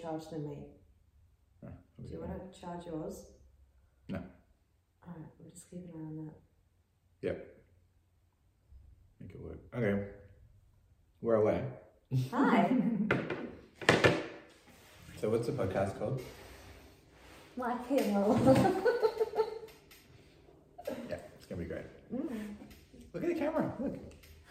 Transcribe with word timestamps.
charge 0.00 0.28
than 0.30 0.44
me. 0.48 0.58
Do 1.62 2.12
you 2.12 2.20
want 2.20 2.52
to 2.52 2.60
charge 2.60 2.86
yours? 2.86 3.24
No. 4.08 4.18
Alright, 5.06 5.26
we'll 5.40 5.50
just 5.50 5.68
keep 5.68 5.80
an 5.84 5.90
eye 5.94 6.04
on 6.06 6.26
that. 6.26 6.34
Make 9.20 9.30
it 9.34 9.40
work. 9.42 9.58
Okay. 9.74 10.04
We're 11.20 11.34
away. 11.34 11.64
Hi, 12.30 12.70
So 15.20 15.28
what's 15.30 15.46
the 15.48 15.52
podcast 15.52 15.98
called? 15.98 16.20
my 17.56 17.76
Kimmel. 17.88 18.38
Yeah, 21.10 21.16
it's 21.36 21.44
gonna 21.46 21.60
be 21.62 21.68
great. 21.68 21.84
Mm. 22.14 22.54
Look 23.12 23.22
at 23.24 23.28
the 23.28 23.34
camera. 23.34 23.72
Look. 23.78 23.96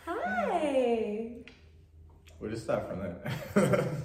Hi. 0.05 1.31
We'll 2.39 2.51
just 2.51 2.63
start 2.65 2.87
from 2.89 2.99
there. 2.99 3.87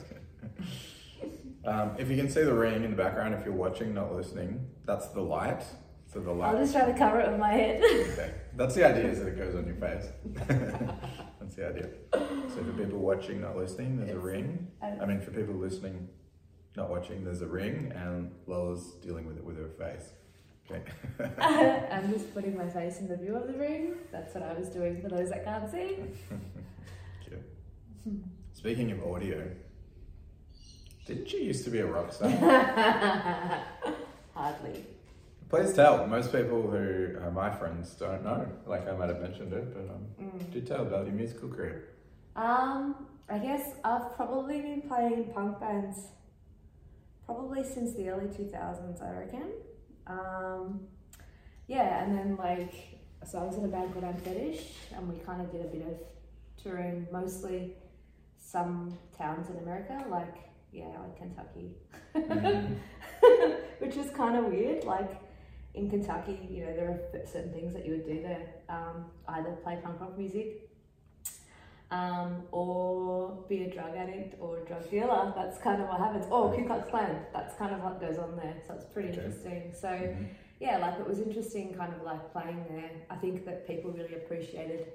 um, 1.65 1.93
if 1.99 2.11
you 2.11 2.17
can 2.17 2.29
see 2.29 2.43
the 2.43 2.55
ring 2.55 2.85
in 2.85 2.91
the 2.91 2.97
background, 2.97 3.35
if 3.35 3.45
you're 3.45 3.55
watching, 3.55 3.95
not 3.95 4.15
listening, 4.15 4.67
that's 4.85 5.09
the 5.09 5.21
light. 5.21 5.63
So 6.13 6.21
the 6.21 6.31
light. 6.31 6.55
I'll 6.55 6.61
just 6.61 6.75
try 6.75 6.85
to 6.85 6.99
cover 6.99 7.21
it 7.21 7.31
with 7.31 7.41
my 7.41 7.53
head. 7.53 7.83
Okay. 7.83 8.35
That's 8.55 8.75
the 8.75 8.87
idea, 8.87 9.11
is 9.11 9.21
that 9.21 9.29
it 9.29 9.39
goes 9.39 9.55
on 9.55 9.65
your 9.65 9.77
face. 9.77 10.05
That's 11.41 11.55
the 11.55 11.69
idea. 11.69 11.89
So 12.13 12.63
for 12.63 12.73
people 12.73 12.99
watching, 12.99 13.41
not 13.41 13.57
listening, 13.57 13.97
there's 13.97 14.11
a 14.11 14.19
ring. 14.19 14.69
I 14.83 15.07
mean, 15.07 15.23
for 15.23 15.31
people 15.31 15.55
listening, 15.55 16.09
not 16.77 16.91
watching, 16.91 17.25
there's 17.25 17.41
a 17.41 17.47
ring, 17.47 17.93
and 17.97 18.31
Lola's 18.47 18.93
dealing 19.03 19.27
with 19.27 19.39
it 19.39 19.45
with 19.45 19.57
her 19.57 19.71
face. 19.71 20.11
Okay. 20.71 20.83
I'm 21.91 22.13
just 22.13 22.35
putting 22.35 22.57
my 22.59 22.69
face 22.69 22.99
in 22.99 23.09
the 23.09 23.17
view 23.17 23.35
of 23.35 23.47
the 23.47 23.59
ring. 23.59 23.95
That's 24.11 24.35
what 24.35 24.43
I 24.45 24.53
was 24.53 24.69
doing 24.69 25.01
for 25.01 25.09
those 25.09 25.31
that 25.31 25.45
can't 25.45 25.71
see. 25.71 25.97
Speaking 28.53 28.93
of 28.93 29.03
audio, 29.05 29.51
didn't 31.07 31.33
you 31.33 31.41
used 31.41 31.65
to 31.65 31.71
be 31.71 31.81
a 31.81 31.87
rock 31.87 32.13
star? 32.13 32.29
Hardly. 34.35 34.85
Please 35.49 35.75
tell. 35.75 36.07
Most 36.07 36.33
people 36.33 36.63
who 36.71 37.17
are 37.21 37.31
my 37.31 37.51
friends 37.51 37.91
don't 37.95 38.25
know. 38.25 38.47
Like 38.67 38.89
I 38.89 38.93
might 38.93 39.09
have 39.11 39.21
mentioned 39.21 39.53
it, 39.53 39.75
but 39.75 39.93
um, 39.95 40.07
Mm. 40.21 40.53
do 40.53 40.61
tell 40.63 40.83
about 40.83 41.07
your 41.07 41.15
musical 41.15 41.49
career. 41.49 41.89
Um, 42.37 43.07
I 43.29 43.39
guess 43.39 43.75
I've 43.85 44.15
probably 44.17 44.61
been 44.63 44.83
playing 44.83 45.31
punk 45.35 45.61
bands 45.61 45.99
probably 47.27 47.63
since 47.65 47.93
the 47.95 48.09
early 48.09 48.27
2000s, 48.27 49.03
I 49.03 49.13
reckon. 49.19 49.51
Um, 50.07 50.81
yeah, 51.67 52.03
and 52.03 52.17
then 52.17 52.37
like, 52.37 52.75
so 53.27 53.39
I 53.39 53.45
was 53.45 53.57
in 53.57 53.65
a 53.65 53.69
band 53.69 53.93
called 53.93 54.05
Amfetish, 54.05 54.63
and 54.97 55.09
we 55.13 55.19
kind 55.21 55.41
of 55.43 55.51
did 55.53 55.61
a 55.63 55.69
bit 55.69 55.87
of 55.87 55.97
touring, 56.63 57.07
mostly 57.13 57.75
some 58.39 58.97
towns 59.17 59.49
in 59.51 59.57
America, 59.59 60.05
like, 60.11 60.35
yeah, 60.73 60.87
like 61.01 61.17
Kentucky. 61.17 61.77
Mhm. 62.15 62.77
Which 63.79 63.97
is 63.97 64.11
kind 64.11 64.37
of 64.37 64.47
weird. 64.47 64.85
Like 64.85 65.11
in 65.75 65.89
Kentucky, 65.91 66.39
you 66.51 66.65
know, 66.65 66.75
there 66.75 66.89
are 66.91 67.27
certain 67.27 67.53
things 67.53 67.73
that 67.75 67.85
you 67.87 67.93
would 67.93 68.07
do 68.07 68.23
there. 68.23 68.47
Um, 68.69 69.07
either 69.29 69.51
play 69.63 69.79
punk 69.83 70.01
rock 70.01 70.17
music, 70.19 70.69
um, 71.91 72.43
or 72.53 73.45
be 73.49 73.65
a 73.65 73.71
drug 73.71 73.95
addict 73.97 74.37
or 74.41 74.59
a 74.59 74.65
drug 74.65 74.91
dealer. 74.91 75.33
That's 75.37 75.59
kind 75.59 75.83
of 75.83 75.89
what 75.89 75.99
happens. 76.01 76.27
Or 76.31 76.55
Ku 76.55 76.65
Klux 76.67 76.89
Klan. 76.91 77.17
That's 77.33 77.55
kind 77.57 77.75
of 77.75 77.83
what 77.83 78.01
goes 78.01 78.19
on 78.19 78.37
there. 78.37 78.57
So 78.67 78.75
it's 78.75 78.85
pretty 78.87 79.11
Okay. 79.11 79.19
interesting. 79.19 79.73
So 79.75 79.89
Mhm. 79.89 80.29
yeah, 80.61 80.79
like 80.79 80.99
it 80.99 81.07
was 81.07 81.21
interesting, 81.21 81.75
kind 81.75 81.93
of 81.95 82.03
like 82.03 82.33
playing 82.33 82.65
there. 82.71 82.91
I 83.11 83.17
think 83.17 83.45
that 83.45 83.67
people 83.67 83.91
really 83.91 84.15
appreciated 84.15 84.93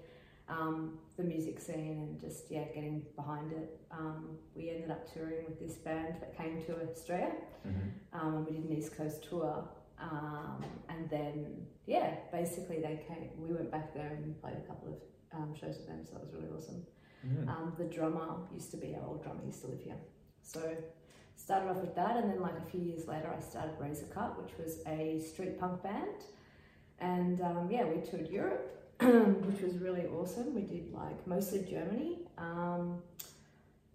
um, 0.49 0.97
the 1.17 1.23
music 1.23 1.59
scene 1.59 1.97
and 1.99 2.19
just 2.19 2.49
yeah, 2.49 2.65
getting 2.65 3.05
behind 3.15 3.51
it. 3.51 3.79
Um, 3.91 4.37
we 4.55 4.69
ended 4.69 4.91
up 4.91 5.11
touring 5.13 5.45
with 5.45 5.59
this 5.59 5.75
band 5.77 6.15
that 6.21 6.37
came 6.37 6.63
to 6.65 6.81
Australia, 6.89 7.33
Mhm. 7.65 7.91
um, 8.13 8.35
and 8.37 8.45
we 8.45 8.51
did 8.53 8.63
an 8.65 8.71
East 8.77 8.95
Coast 8.95 9.23
tour. 9.29 9.67
Um, 9.99 10.63
and 10.89 11.09
then 11.09 11.65
yeah, 11.85 12.15
basically 12.31 12.79
they 12.81 13.03
came. 13.07 13.29
We 13.37 13.53
went 13.53 13.71
back 13.71 13.93
there 13.93 14.07
and 14.13 14.25
we 14.27 14.33
played 14.33 14.57
a 14.57 14.61
couple 14.67 14.89
of 14.93 15.01
um, 15.33 15.53
shows 15.55 15.77
with 15.77 15.87
them, 15.87 16.05
so 16.05 16.13
that 16.13 16.21
was 16.23 16.33
really 16.33 16.49
awesome. 16.55 16.85
Mhm. 17.25 17.47
Um, 17.49 17.73
the 17.77 17.85
drummer 17.85 18.47
used 18.53 18.71
to 18.71 18.77
be 18.77 18.95
our 18.95 19.05
old 19.07 19.23
drummer, 19.23 19.41
he 19.41 19.47
used 19.47 19.61
to 19.61 19.67
live 19.67 19.81
here. 19.81 19.97
So 20.43 20.77
started 21.35 21.69
off 21.69 21.81
with 21.81 21.95
that, 21.95 22.15
and 22.17 22.29
then 22.31 22.39
like 22.41 22.57
a 22.57 22.61
few 22.61 22.79
years 22.79 23.07
later, 23.07 23.29
I 23.35 23.39
started 23.39 23.77
Razor 23.79 24.05
Cut, 24.07 24.41
which 24.41 24.57
was 24.57 24.81
a 24.87 25.19
street 25.19 25.59
punk 25.59 25.81
band. 25.83 26.23
And 26.99 27.41
um, 27.41 27.69
yeah, 27.69 27.85
we 27.85 28.01
toured 28.01 28.29
Europe, 28.29 28.86
which 28.99 29.61
was 29.61 29.77
really 29.77 30.07
awesome. 30.07 30.55
We 30.55 30.61
did 30.61 30.91
like 30.91 31.25
mostly 31.27 31.65
Germany. 31.69 32.19
Um, 32.37 32.99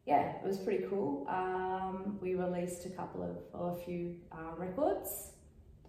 yeah, 0.06 0.36
it 0.36 0.46
was 0.46 0.58
pretty 0.58 0.84
cool. 0.88 1.26
Um, 1.28 2.18
we 2.20 2.34
released 2.34 2.86
a 2.86 2.90
couple 2.90 3.22
of, 3.22 3.36
or 3.52 3.72
a 3.72 3.84
few 3.84 4.16
uh, 4.30 4.54
records, 4.56 5.32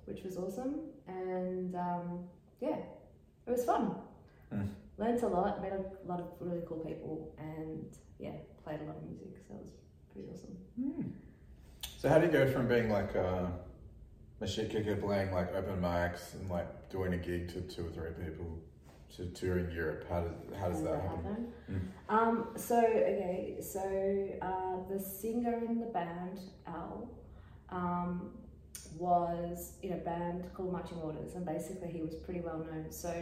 which 0.06 0.24
was 0.24 0.38
awesome. 0.38 0.82
And 1.08 1.76
um, 1.76 2.26
yeah, 2.60 2.78
it 3.48 3.52
was 3.52 3.64
fun. 3.66 3.96
Mm. 4.54 4.70
Learned 4.98 5.22
a 5.24 5.28
lot, 5.28 5.62
met 5.62 5.74
a 5.74 6.08
lot 6.08 6.20
of 6.20 6.28
really 6.40 6.62
cool 6.68 6.80
people, 6.80 7.34
and 7.38 7.86
yeah, 8.20 8.32
played 8.64 8.80
a 8.82 8.84
lot 8.84 8.98
of 8.98 9.04
music. 9.04 9.38
So 9.48 9.56
it 9.56 9.64
was 9.64 9.74
pretty 10.12 10.28
awesome. 10.32 10.58
Hmm. 10.76 11.10
So 11.98 12.10
how 12.10 12.20
do 12.20 12.26
you 12.26 12.32
go 12.32 12.52
from 12.52 12.68
being 12.68 12.90
like 12.90 13.16
a, 13.16 13.52
a 14.42 14.48
shit 14.48 14.70
kicker 14.70 14.96
playing 14.96 15.32
like 15.32 15.54
open 15.56 15.82
mics 15.82 16.34
and 16.34 16.50
like 16.50 16.90
doing 16.90 17.14
a 17.14 17.18
gig 17.18 17.48
to 17.54 17.62
two 17.62 17.88
or 17.88 17.90
three 17.92 18.26
people 18.26 18.60
to 19.18 19.26
touring 19.28 19.72
Europe? 19.72 20.06
How 20.10 20.22
does 20.22 20.34
how 20.60 20.70
does 20.70 20.84
that 20.84 21.02
happen? 21.02 21.48
Mm. 21.72 21.82
Um, 22.10 22.48
so 22.56 22.80
okay, 22.80 23.58
so 23.62 24.30
uh, 24.42 24.78
the 24.92 25.00
singer 25.00 25.62
in 25.68 25.80
the 25.80 25.88
band, 25.88 26.40
Al, 26.68 27.10
um, 27.70 28.32
was 28.98 29.74
in 29.84 29.94
a 29.94 29.98
band 29.98 30.46
called 30.54 30.72
Marching 30.72 30.98
Orders, 31.00 31.36
and 31.36 31.46
basically 31.46 31.90
he 31.90 32.02
was 32.02 32.16
pretty 32.16 32.42
well 32.42 32.60
known. 32.60 32.86
So 32.90 33.14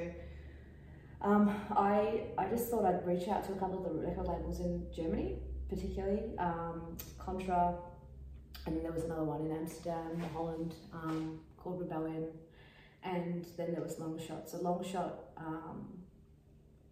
um, 1.22 1.54
I 1.76 2.24
I 2.38 2.46
just 2.46 2.70
thought 2.70 2.86
I'd 2.86 3.06
reach 3.06 3.28
out 3.28 3.44
to 3.46 3.54
a 3.54 3.56
couple 3.56 3.86
of 3.86 3.94
the 3.94 4.08
record 4.08 4.28
labels 4.28 4.60
in 4.60 4.86
Germany, 4.96 5.40
particularly 5.70 6.38
um, 6.40 6.98
Contra, 7.18 7.76
and 8.66 8.76
then 8.76 8.84
there 8.84 8.92
was 8.92 9.04
another 9.04 9.24
one 9.24 9.42
in 9.42 9.52
Amsterdam, 9.52 10.24
Holland, 10.34 10.76
um, 10.94 11.40
called 11.58 11.80
Rebellion, 11.80 12.28
and 13.04 13.46
then 13.58 13.72
there 13.74 13.82
was 13.82 13.96
Longshot. 13.96 14.50
So 14.50 14.58
Longshot. 14.60 15.14
Um, 15.38 16.02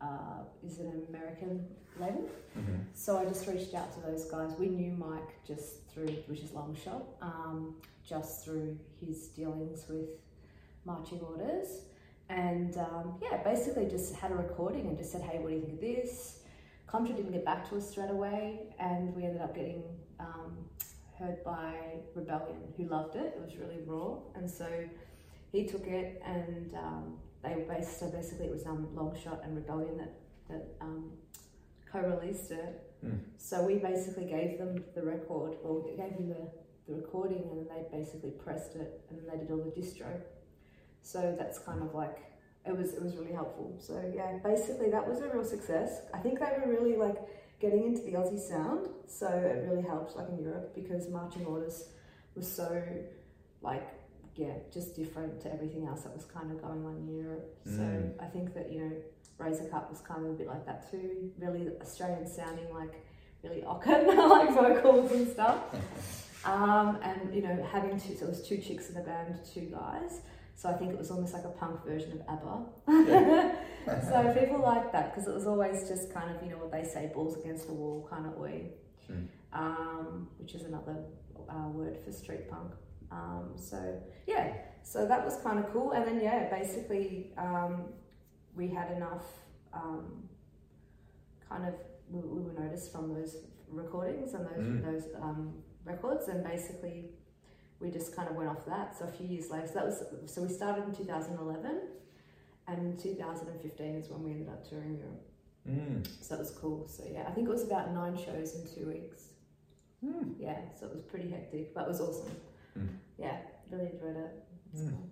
uh, 0.02 0.44
is 0.66 0.80
an 0.80 1.04
American 1.10 1.68
label. 2.00 2.30
Mhm. 2.58 2.86
So 2.94 3.18
I 3.18 3.26
just 3.26 3.46
reached 3.48 3.74
out 3.74 3.92
to 3.94 4.00
those 4.00 4.26
guys. 4.32 4.58
We 4.58 4.70
knew 4.70 4.92
Mike 4.94 5.44
just 5.46 5.84
through, 5.90 6.08
which 6.28 6.40
is 6.40 6.52
Longshot, 6.52 7.04
um, 7.22 7.76
just 8.04 8.46
through 8.46 8.78
his 9.00 9.28
dealings 9.30 9.88
with 9.90 10.10
marching 10.86 11.20
orders. 11.22 11.86
And 12.30 12.78
um, 12.78 13.20
yeah, 13.22 13.44
basically 13.44 13.88
just 13.88 14.16
had 14.16 14.32
a 14.32 14.36
recording 14.36 14.88
and 14.88 14.98
just 14.98 15.12
said, 15.12 15.22
hey, 15.22 15.40
what 15.40 15.50
do 15.50 15.56
you 15.56 15.62
think 15.62 15.74
of 15.74 15.82
this? 15.82 16.44
Contra 16.88 17.16
didn't 17.16 17.32
get 17.34 17.46
back 17.46 17.68
to 17.70 17.78
us 17.78 17.90
straight 17.90 18.10
away, 18.10 18.74
and 18.80 19.16
we 19.16 19.24
ended 19.24 19.42
up 19.42 19.54
getting 19.54 19.84
um, 20.20 20.58
heard 21.18 21.44
by 21.44 22.00
Rebellion, 22.16 22.74
who 22.78 22.86
loved 22.86 23.16
it. 23.16 23.34
It 23.36 23.42
was 23.42 23.58
really 23.58 23.82
raw, 23.86 24.18
and 24.36 24.50
so 24.50 24.68
he 25.52 25.66
took 25.66 25.88
it, 25.88 26.22
and 26.26 26.74
um, 26.76 27.18
they 27.44 27.56
were 27.56 27.74
based. 27.74 28.00
So 28.00 28.10
basically, 28.10 28.48
it 28.48 28.52
was 28.52 28.66
um, 28.66 28.88
Longshot 28.96 29.44
and 29.44 29.56
Rebellion 29.56 29.98
that 29.98 30.14
that 30.50 30.68
um, 30.82 31.12
co-released 31.92 32.52
it. 32.52 32.84
Mm. 33.06 33.20
So 33.38 33.64
we 33.64 33.76
basically 33.76 34.26
gave 34.26 34.58
them 34.58 34.84
the 34.96 35.04
record, 35.04 35.58
or 35.64 35.84
gave 35.84 35.98
them 36.18 36.30
the, 36.30 36.50
the 36.88 36.96
recording, 36.96 37.44
and 37.52 37.68
they 37.70 37.98
basically 37.98 38.32
pressed 38.32 38.76
it, 38.76 39.02
and 39.10 39.20
then 39.20 39.26
they 39.32 39.38
did 39.38 39.52
all 39.52 39.58
the 39.58 39.72
distro. 39.72 40.22
So 41.02 41.36
that's 41.38 41.60
kind 41.60 41.82
of 41.82 41.94
like 41.94 42.18
it 42.66 42.78
was. 42.78 42.94
It 42.94 43.02
was 43.02 43.16
really 43.16 43.34
helpful. 43.34 43.76
So 43.80 44.12
yeah, 44.16 44.38
basically 44.44 44.90
that 44.92 45.08
was 45.08 45.22
a 45.22 45.30
real 45.30 45.46
success. 45.46 46.02
I 46.14 46.20
think 46.20 46.40
they 46.40 46.54
were 46.60 46.72
really 46.72 46.98
like 46.98 47.18
getting 47.60 47.86
into 47.86 48.02
the 48.04 48.14
Aussie 48.14 48.40
sound, 48.40 48.88
so 49.08 49.28
it 49.28 49.68
really 49.70 49.82
helped 49.82 50.16
like 50.16 50.30
in 50.30 50.40
Europe 50.40 50.74
because 50.76 51.10
marching 51.10 51.46
orders 51.46 51.90
was 52.36 52.50
so 52.50 52.82
like 53.62 53.99
yeah, 54.44 54.56
just 54.74 54.96
different 54.96 55.34
to 55.44 55.48
everything 55.56 55.84
else 55.90 56.02
that 56.06 56.14
was 56.20 56.26
kind 56.26 56.50
of 56.52 56.58
going 56.66 56.82
on 56.90 56.96
in 57.02 57.08
Europe. 57.24 57.48
So 57.66 57.82
Mm. 57.82 58.14
I 58.26 58.28
think 58.34 58.54
that 58.56 58.72
you 58.72 58.80
know 58.82 58.92
Razor 59.38 59.68
Cut 59.74 59.90
was 59.94 60.00
kind 60.10 60.22
of 60.26 60.32
a 60.32 60.38
bit 60.42 60.48
like 60.48 60.66
that 60.66 60.90
too. 60.92 61.32
Really 61.38 61.64
Australian 61.86 62.26
sounding, 62.38 62.70
like 62.74 62.94
really 63.44 63.64
awkward, 63.72 64.08
like 64.36 64.50
vocals 64.62 65.12
and 65.12 65.28
stuff. 65.38 65.60
Um, 66.46 66.98
and 67.04 67.36
you 67.36 67.42
know, 67.42 67.56
having 67.70 68.00
two, 68.00 68.16
so 68.16 68.24
it 68.28 68.30
was 68.30 68.42
two 68.48 68.60
chicks 68.60 68.88
in 68.88 68.96
the 68.96 69.02
band, 69.02 69.32
two 69.54 69.66
guys. 69.80 70.22
So 70.56 70.70
I 70.70 70.74
think 70.80 70.90
it 70.94 70.98
was 70.98 71.12
almost 71.12 71.34
like 71.34 71.44
a 71.44 71.50
punk 71.62 71.84
version 71.86 72.14
of 72.14 72.22
ABBA. 72.34 72.56
so 74.10 74.18
people 74.40 74.60
liked 74.62 74.94
that 74.94 75.06
because 75.14 75.28
it 75.28 75.34
was 75.34 75.46
always 75.48 75.88
just 75.90 76.14
kind 76.14 76.34
of 76.34 76.42
you 76.42 76.50
know 76.52 76.58
what 76.64 76.72
they 76.72 76.86
say, 76.86 77.12
balls 77.14 77.36
against 77.42 77.68
the 77.68 77.74
wall 77.74 78.08
kind 78.10 78.26
of 78.26 78.34
way, 78.38 78.72
Hmm. 79.08 79.24
um, 79.52 80.30
which 80.40 80.56
is 80.56 80.64
another 80.64 80.96
uh, 81.50 81.68
word 81.80 81.98
for 82.06 82.12
street 82.14 82.50
punk. 82.50 82.72
Um, 83.12 83.52
so 83.56 84.02
yeah, 84.28 84.54
so 84.84 85.06
that 85.08 85.24
was 85.26 85.38
kind 85.38 85.60
of 85.60 85.72
cool. 85.74 85.92
And 85.92 86.06
then 86.08 86.20
yeah, 86.22 86.50
basically 86.50 87.32
um, 87.38 87.86
we 88.56 88.68
had 88.68 88.92
enough 88.92 89.26
um, 89.74 90.24
kind 91.48 91.66
of 91.68 91.74
we, 92.10 92.20
we 92.22 92.42
were 92.42 92.54
noticed 92.60 92.92
from 92.92 93.14
those 93.14 93.38
recordings 93.70 94.34
and 94.34 94.46
those 94.46 94.58
Mm. 94.66 94.84
those 94.84 95.04
um, 95.22 95.54
records, 95.86 96.28
and 96.28 96.44
basically 96.44 97.12
we 97.80 97.90
just 97.90 98.16
kind 98.16 98.28
of 98.30 98.36
went 98.36 98.50
off 98.50 98.66
that. 98.66 98.98
So 98.98 99.06
a 99.06 99.12
few 99.12 99.28
years 99.28 99.50
later, 99.50 99.68
so 99.68 99.74
that 99.76 99.86
was 99.86 100.04
so 100.26 100.42
we 100.42 100.50
started 100.50 100.84
in 100.86 100.94
2011, 100.94 101.82
and 102.68 103.00
2015 103.00 103.96
is 103.96 104.10
when 104.10 104.24
we 104.24 104.32
ended 104.32 104.50
up 104.50 104.68
touring 104.68 104.98
Europe. 104.98 105.26
Mm. 105.68 106.08
So 106.22 106.36
that 106.36 106.40
was 106.40 106.52
cool. 106.52 106.88
So 106.88 107.04
yeah, 107.12 107.26
I 107.28 107.32
think 107.32 107.48
it 107.48 107.52
was 107.52 107.64
about 107.64 107.94
nine 107.94 108.18
shows 108.18 108.56
in 108.56 108.68
two 108.76 108.88
weeks. 108.90 109.24
Mm. 110.04 110.34
Yeah, 110.40 110.60
so 110.80 110.86
it 110.88 110.94
was 110.94 111.02
pretty 111.02 111.30
hectic, 111.30 111.74
but 111.74 111.82
it 111.84 111.90
was 111.90 112.02
awesome. 112.02 112.32
Mm. 112.80 112.88
Yeah, 113.18 113.38
really 113.72 113.86
enjoyed 113.92 114.16
it. 114.16 114.44
It's 114.74 114.82
Mm. 114.84 114.90
cool. 114.92 115.10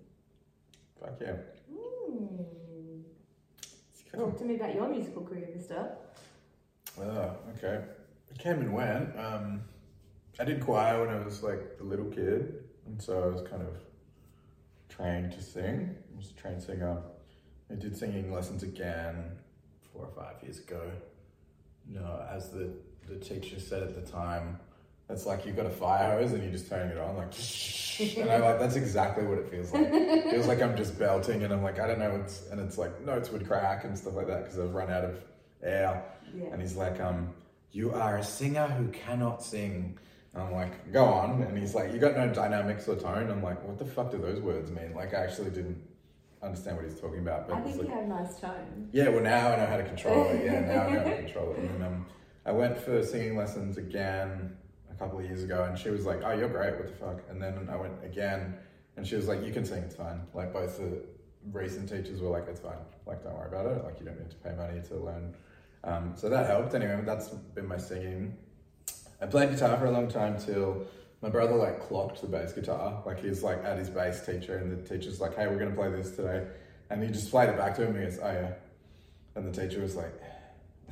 Fuck 1.00 1.20
yeah. 1.20 1.36
Mm. 1.72 3.02
Cool. 4.12 4.26
Talk 4.30 4.38
to 4.38 4.44
me 4.44 4.56
about 4.56 4.74
your 4.74 4.88
musical 4.88 5.22
career, 5.22 5.48
Mister. 5.54 5.96
Oh, 7.00 7.36
okay. 7.56 7.84
It 8.30 8.38
came 8.38 8.60
and 8.60 8.72
went. 8.72 9.18
Um, 9.18 9.62
I 10.40 10.44
did 10.44 10.60
choir 10.60 11.00
when 11.04 11.14
I 11.14 11.22
was 11.24 11.42
like 11.42 11.60
a 11.80 11.84
little 11.84 12.06
kid, 12.06 12.64
and 12.86 13.00
so 13.00 13.22
I 13.22 13.26
was 13.26 13.42
kind 13.48 13.62
of 13.62 13.76
trained 14.88 15.32
to 15.32 15.42
sing. 15.42 15.94
I 16.12 16.16
was 16.16 16.30
a 16.30 16.34
trained 16.34 16.62
singer. 16.62 17.02
I 17.70 17.74
did 17.74 17.96
singing 17.96 18.32
lessons 18.32 18.62
again 18.62 19.38
four 19.92 20.06
or 20.06 20.10
five 20.22 20.42
years 20.42 20.58
ago. 20.58 20.90
You 21.86 22.00
know, 22.00 22.26
as 22.30 22.50
the, 22.50 22.70
the 23.06 23.16
teacher 23.16 23.60
said 23.60 23.82
at 23.82 23.94
the 23.94 24.10
time, 24.10 24.58
it's 25.10 25.24
like 25.26 25.46
you've 25.46 25.56
got 25.56 25.66
a 25.66 25.70
fire 25.70 26.18
hose 26.18 26.32
and 26.32 26.42
you're 26.42 26.52
just 26.52 26.68
turning 26.68 26.96
it 26.96 26.98
on, 26.98 27.16
like, 27.16 27.32
and 28.18 28.30
I 28.30 28.38
like 28.38 28.58
that's 28.60 28.76
exactly 28.76 29.24
what 29.24 29.38
it 29.38 29.48
feels 29.48 29.72
like. 29.72 29.88
It 29.90 30.30
feels 30.30 30.46
like 30.46 30.62
I'm 30.62 30.76
just 30.76 30.98
belting, 30.98 31.42
and 31.42 31.52
I'm 31.52 31.62
like, 31.62 31.80
I 31.80 31.86
don't 31.86 31.98
know, 31.98 32.14
it's 32.22 32.46
and 32.50 32.60
it's 32.60 32.78
like 32.78 33.00
notes 33.04 33.30
would 33.30 33.46
crack 33.46 33.84
and 33.84 33.96
stuff 33.96 34.14
like 34.14 34.26
that 34.26 34.44
because 34.44 34.58
I've 34.58 34.74
run 34.74 34.90
out 34.90 35.04
of 35.04 35.16
air. 35.62 36.04
Yeah. 36.34 36.48
And 36.52 36.60
he's 36.60 36.76
like, 36.76 37.00
um, 37.00 37.32
you 37.72 37.92
are 37.92 38.18
a 38.18 38.24
singer 38.24 38.66
who 38.66 38.88
cannot 38.88 39.42
sing. 39.42 39.98
And 40.34 40.42
I'm 40.42 40.52
like, 40.52 40.92
go 40.92 41.04
on. 41.06 41.42
And 41.42 41.56
he's 41.56 41.74
like, 41.74 41.92
you 41.92 41.98
got 41.98 42.16
no 42.16 42.28
dynamics 42.28 42.86
or 42.86 42.96
tone. 42.96 43.30
I'm 43.30 43.42
like, 43.42 43.64
what 43.64 43.78
the 43.78 43.84
fuck 43.86 44.10
do 44.10 44.18
those 44.18 44.40
words 44.40 44.70
mean? 44.70 44.94
Like, 44.94 45.14
I 45.14 45.24
actually 45.24 45.50
didn't 45.50 45.82
understand 46.42 46.76
what 46.76 46.84
he's 46.84 47.00
talking 47.00 47.20
about. 47.20 47.48
But 47.48 47.56
I 47.56 47.60
think 47.62 47.78
like, 47.78 47.88
you 47.88 47.94
have 47.94 48.06
nice 48.06 48.38
tone. 48.38 48.88
yeah, 48.92 49.08
well, 49.08 49.22
now 49.22 49.52
I 49.52 49.56
know 49.56 49.66
how 49.66 49.78
to 49.78 49.84
control 49.84 50.28
it. 50.28 50.44
Yeah, 50.44 50.60
now 50.60 50.82
I 50.82 50.90
know 50.92 50.98
how 51.00 51.04
to 51.04 51.16
control 51.24 51.52
it. 51.52 51.58
And 51.60 51.82
um, 51.82 52.06
I 52.44 52.52
went 52.52 52.78
for 52.78 53.02
singing 53.02 53.36
lessons 53.36 53.78
again 53.78 54.56
couple 54.98 55.18
of 55.18 55.24
years 55.24 55.42
ago, 55.42 55.64
and 55.64 55.78
she 55.78 55.90
was 55.90 56.04
like, 56.04 56.20
"Oh, 56.24 56.32
you're 56.32 56.48
great. 56.48 56.76
What 56.76 56.88
the 56.88 56.94
fuck?" 56.94 57.20
And 57.30 57.40
then 57.40 57.68
I 57.70 57.76
went 57.76 57.94
again, 58.04 58.56
and 58.96 59.06
she 59.06 59.16
was 59.16 59.28
like, 59.28 59.42
"You 59.44 59.52
can 59.52 59.64
sing. 59.64 59.82
It's 59.82 59.94
fine." 59.94 60.22
Like 60.34 60.52
both 60.52 60.78
the 60.78 61.02
recent 61.52 61.88
teachers 61.88 62.20
were 62.20 62.30
like, 62.30 62.46
"It's 62.48 62.60
fine. 62.60 62.78
Like, 63.06 63.22
don't 63.22 63.34
worry 63.34 63.48
about 63.48 63.66
it. 63.66 63.84
Like, 63.84 63.98
you 64.00 64.06
don't 64.06 64.18
need 64.18 64.30
to 64.30 64.36
pay 64.36 64.54
money 64.54 64.80
to 64.88 64.96
learn." 64.96 65.34
Um, 65.84 66.12
so 66.16 66.28
that 66.28 66.46
helped. 66.46 66.74
Anyway, 66.74 67.00
that's 67.04 67.28
been 67.28 67.66
my 67.66 67.78
singing. 67.78 68.36
I 69.20 69.26
played 69.26 69.50
guitar 69.50 69.76
for 69.78 69.86
a 69.86 69.90
long 69.90 70.08
time 70.08 70.38
till 70.38 70.86
my 71.22 71.28
brother 71.28 71.54
like 71.54 71.80
clocked 71.80 72.20
the 72.20 72.28
bass 72.28 72.52
guitar. 72.52 73.02
Like 73.06 73.20
he's 73.20 73.42
like 73.42 73.64
at 73.64 73.78
his 73.78 73.90
bass 73.90 74.24
teacher, 74.26 74.58
and 74.58 74.70
the 74.70 74.88
teacher's 74.88 75.20
like, 75.20 75.36
"Hey, 75.36 75.46
we're 75.46 75.58
gonna 75.58 75.74
play 75.74 75.90
this 75.90 76.14
today," 76.14 76.46
and 76.90 77.02
he 77.02 77.08
just 77.08 77.30
played 77.30 77.48
it 77.48 77.56
back 77.56 77.74
to 77.76 77.82
him. 77.82 77.94
And 77.94 78.04
he 78.04 78.10
goes, 78.10 78.18
"Oh 78.20 78.32
yeah," 78.32 78.52
and 79.34 79.52
the 79.52 79.60
teacher 79.60 79.80
was 79.80 79.96
like, 79.96 80.12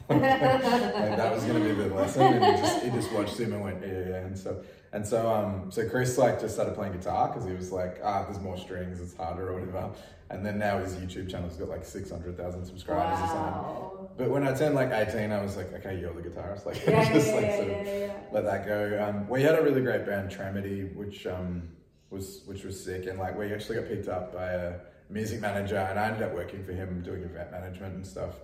like 0.09 0.21
that 0.21 1.35
was 1.35 1.45
gonna 1.45 1.61
be 1.61 1.73
the 1.73 1.95
lesson, 1.95 2.23
and 2.23 2.45
he 2.45 2.63
just 2.63 2.85
he 2.85 2.91
just 2.91 3.13
watched 3.13 3.39
him 3.39 3.53
and 3.53 3.63
went, 3.63 3.81
"Yeah, 3.83 3.93
yeah," 3.93 4.09
yeah. 4.09 4.17
and 4.17 4.39
so 4.39 4.63
and 4.93 5.07
so 5.07 5.29
um 5.33 5.71
so 5.71 5.89
Chris 5.89 6.17
like 6.19 6.41
just 6.41 6.55
started 6.55 6.75
playing 6.75 6.93
guitar 6.93 7.29
because 7.29 7.45
he 7.47 7.55
was 7.55 7.73
like, 7.73 8.01
"Ah, 8.05 8.25
there's 8.25 8.41
more 8.41 8.57
strings, 8.57 9.01
it's 9.01 9.17
harder 9.17 9.49
or 9.51 9.61
whatever," 9.61 9.91
and 10.31 10.45
then 10.45 10.59
now 10.59 10.79
his 10.79 10.95
YouTube 10.95 11.31
channel's 11.31 11.57
got 11.57 11.69
like 11.69 11.85
six 11.85 12.11
hundred 12.11 12.37
thousand 12.37 12.65
subscribers 12.65 13.19
or 13.21 13.27
something. 13.27 14.09
But 14.17 14.31
when 14.31 14.49
I 14.49 14.55
turned 14.55 14.75
like 14.75 14.91
18, 14.93 15.31
I 15.31 15.43
was 15.43 15.59
like, 15.59 15.75
okay, 15.75 16.01
you're 16.01 16.15
the 16.15 16.23
guitarist. 16.23 16.65
Like, 16.65 16.77
Yeah, 16.87 17.13
just 17.13 17.27
yeah, 17.29 17.35
like 17.35 17.45
yeah, 17.45 17.57
sort 17.59 17.69
of 17.69 18.33
let 18.33 18.45
that 18.45 18.67
go. 18.67 19.07
Um, 19.07 19.29
we 19.29 19.43
had 19.43 19.59
a 19.59 19.63
really 19.63 19.83
great 19.83 20.07
band, 20.07 20.31
Tramity, 20.31 20.95
which 20.97 21.27
um, 21.27 21.69
was 22.09 22.41
which 22.47 22.65
was 22.65 22.83
sick, 22.83 23.07
and 23.07 23.19
like 23.19 23.37
we 23.39 23.53
actually 23.53 23.77
got 23.77 23.89
picked 23.89 24.09
up 24.09 24.33
by 24.33 24.53
a 24.53 24.75
music 25.11 25.41
manager, 25.41 25.77
and 25.77 25.99
I 25.99 26.07
ended 26.07 26.23
up 26.23 26.33
working 26.35 26.65
for 26.65 26.73
him 26.73 27.03
doing 27.03 27.25
event 27.25 27.51
management 27.51 27.95
and 27.95 28.07
stuff 28.07 28.37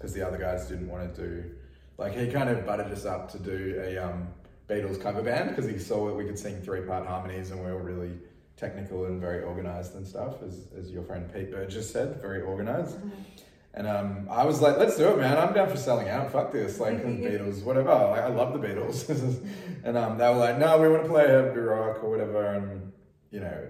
because 0.00 0.14
the 0.14 0.26
other 0.26 0.38
guys 0.38 0.66
didn't 0.66 0.88
want 0.88 1.14
to 1.14 1.22
do. 1.22 1.44
Like 1.98 2.16
he 2.16 2.28
kind 2.28 2.48
of 2.48 2.64
butted 2.64 2.90
us 2.90 3.04
up 3.04 3.30
to 3.32 3.38
do 3.38 3.78
a 3.84 3.98
um, 3.98 4.28
Beatles 4.66 5.00
cover 5.00 5.22
band 5.22 5.50
because 5.50 5.70
he 5.70 5.78
saw 5.78 6.06
that 6.06 6.14
we 6.14 6.24
could 6.24 6.38
sing 6.38 6.62
three 6.62 6.80
part 6.80 7.06
harmonies, 7.06 7.50
and 7.50 7.62
we 7.62 7.70
were 7.70 7.82
really 7.82 8.18
technical 8.56 9.04
and 9.04 9.20
very 9.20 9.42
organized 9.42 9.94
and 9.94 10.06
stuff, 10.06 10.42
as, 10.42 10.68
as 10.78 10.90
your 10.90 11.02
friend 11.02 11.32
Pete 11.32 11.50
Burgess 11.50 11.90
said, 11.90 12.20
very 12.22 12.40
organized. 12.42 12.96
And 13.72 13.86
um, 13.86 14.26
I 14.30 14.44
was 14.44 14.60
like, 14.60 14.78
let's 14.78 14.96
do 14.96 15.08
it, 15.08 15.18
man. 15.18 15.38
I'm 15.38 15.54
down 15.54 15.68
for 15.68 15.76
selling 15.76 16.08
out. 16.08 16.32
Fuck 16.32 16.52
this. 16.52 16.80
Like, 16.80 17.02
the 17.02 17.08
Beatles, 17.28 17.62
whatever. 17.62 17.90
Like, 17.90 18.22
I 18.22 18.28
love 18.28 18.52
the 18.52 18.66
Beatles. 18.66 19.08
and 19.84 19.96
um, 19.96 20.18
they 20.18 20.28
were 20.28 20.36
like, 20.36 20.58
no, 20.58 20.78
we 20.78 20.88
want 20.88 21.04
to 21.04 21.08
play 21.08 21.28
heavy 21.28 21.60
rock 21.60 22.02
or 22.02 22.10
whatever. 22.10 22.54
And, 22.54 22.92
you 23.30 23.40
know, 23.40 23.68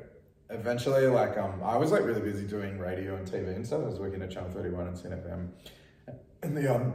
eventually, 0.48 1.06
like, 1.06 1.36
um, 1.36 1.60
I 1.62 1.76
was 1.76 1.92
like 1.92 2.02
really 2.02 2.22
busy 2.22 2.46
doing 2.46 2.78
radio 2.78 3.14
and 3.16 3.26
TV 3.26 3.54
and 3.54 3.66
stuff. 3.66 3.82
I 3.82 3.88
was 3.88 3.98
working 3.98 4.22
at 4.22 4.30
Channel 4.30 4.50
31 4.50 4.88
and 4.88 4.98
SYN 4.98 5.12
FM. 5.12 5.48
And 6.42 6.56
the, 6.56 6.74
um, 6.74 6.94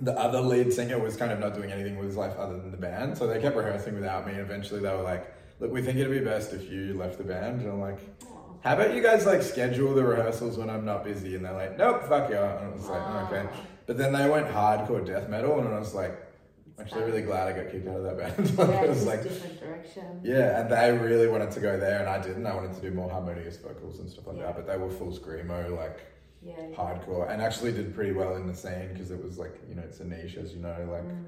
the 0.00 0.12
other 0.18 0.40
lead 0.40 0.72
singer 0.72 0.98
was 0.98 1.16
kind 1.16 1.32
of 1.32 1.38
not 1.38 1.54
doing 1.54 1.70
anything 1.70 1.96
with 1.96 2.08
his 2.08 2.16
life 2.16 2.36
other 2.36 2.58
than 2.58 2.70
the 2.70 2.76
band. 2.76 3.16
So 3.16 3.26
they 3.26 3.40
kept 3.40 3.56
rehearsing 3.56 3.94
without 3.94 4.26
me. 4.26 4.32
And 4.32 4.40
eventually 4.42 4.80
they 4.80 4.90
were 4.94 5.02
like, 5.02 5.32
look, 5.60 5.72
we 5.72 5.82
think 5.82 5.98
it'd 5.98 6.10
be 6.12 6.20
best 6.24 6.52
if 6.52 6.70
you 6.70 6.94
left 6.94 7.18
the 7.18 7.24
band. 7.24 7.60
And 7.62 7.70
I'm 7.70 7.80
like, 7.80 7.98
how 8.62 8.74
about 8.74 8.94
you 8.94 9.02
guys 9.02 9.26
like 9.26 9.42
schedule 9.42 9.94
the 9.94 10.02
rehearsals 10.04 10.56
when 10.58 10.68
I'm 10.70 10.84
not 10.84 11.04
busy? 11.04 11.34
And 11.36 11.44
they're 11.44 11.52
like, 11.52 11.78
nope, 11.78 12.04
fuck 12.08 12.30
you. 12.30 12.36
And 12.36 12.66
I 12.66 12.68
was 12.70 12.86
like, 12.86 13.00
Wow. 13.00 13.28
okay. 13.30 13.46
But 13.86 13.98
then 13.98 14.12
they 14.14 14.28
went 14.28 14.46
hardcore 14.48 15.04
death 15.04 15.28
metal, 15.28 15.58
and 15.60 15.68
I 15.68 15.78
was 15.78 15.92
like, 15.94 16.16
actually 16.80 17.04
really 17.04 17.20
glad 17.20 17.46
I 17.48 17.52
got 17.62 17.70
kicked 17.70 17.86
out 17.86 17.98
of 17.98 18.04
that 18.04 18.16
band. 18.16 18.50
Yeah, 18.58 18.80
I 18.80 18.86
was 18.86 19.04
like, 19.04 19.22
different 19.22 19.60
direction. 19.60 20.20
yeah, 20.24 20.60
and 20.62 20.70
they 20.70 20.90
really 21.06 21.28
wanted 21.28 21.50
to 21.50 21.60
go 21.60 21.78
there, 21.78 22.00
and 22.00 22.08
I 22.08 22.18
didn't. 22.22 22.46
I 22.46 22.54
wanted 22.54 22.72
to 22.74 22.80
do 22.80 22.90
more 22.90 23.10
harmonious 23.10 23.58
vocals 23.58 23.98
and 23.98 24.08
stuff 24.08 24.26
like 24.28 24.38
Yeah. 24.38 24.44
that. 24.46 24.56
But 24.56 24.66
they 24.66 24.78
were 24.78 24.88
full 24.88 25.12
screamo, 25.12 25.76
like 25.76 25.98
Yeah. 26.44 26.54
yeah. 26.58 26.76
hardcore, 26.76 27.30
and 27.30 27.40
actually 27.40 27.72
did 27.72 27.94
pretty 27.94 28.12
well 28.12 28.36
in 28.36 28.46
the 28.46 28.54
scene 28.54 28.90
because 28.92 29.10
it 29.10 29.22
was 29.22 29.38
like, 29.38 29.58
you 29.68 29.74
know, 29.74 29.82
it's 29.82 30.00
a 30.00 30.04
niche, 30.04 30.36
as 30.36 30.52
you 30.52 30.60
know, 30.60 30.88
like. 30.90 31.04
Mm. 31.04 31.24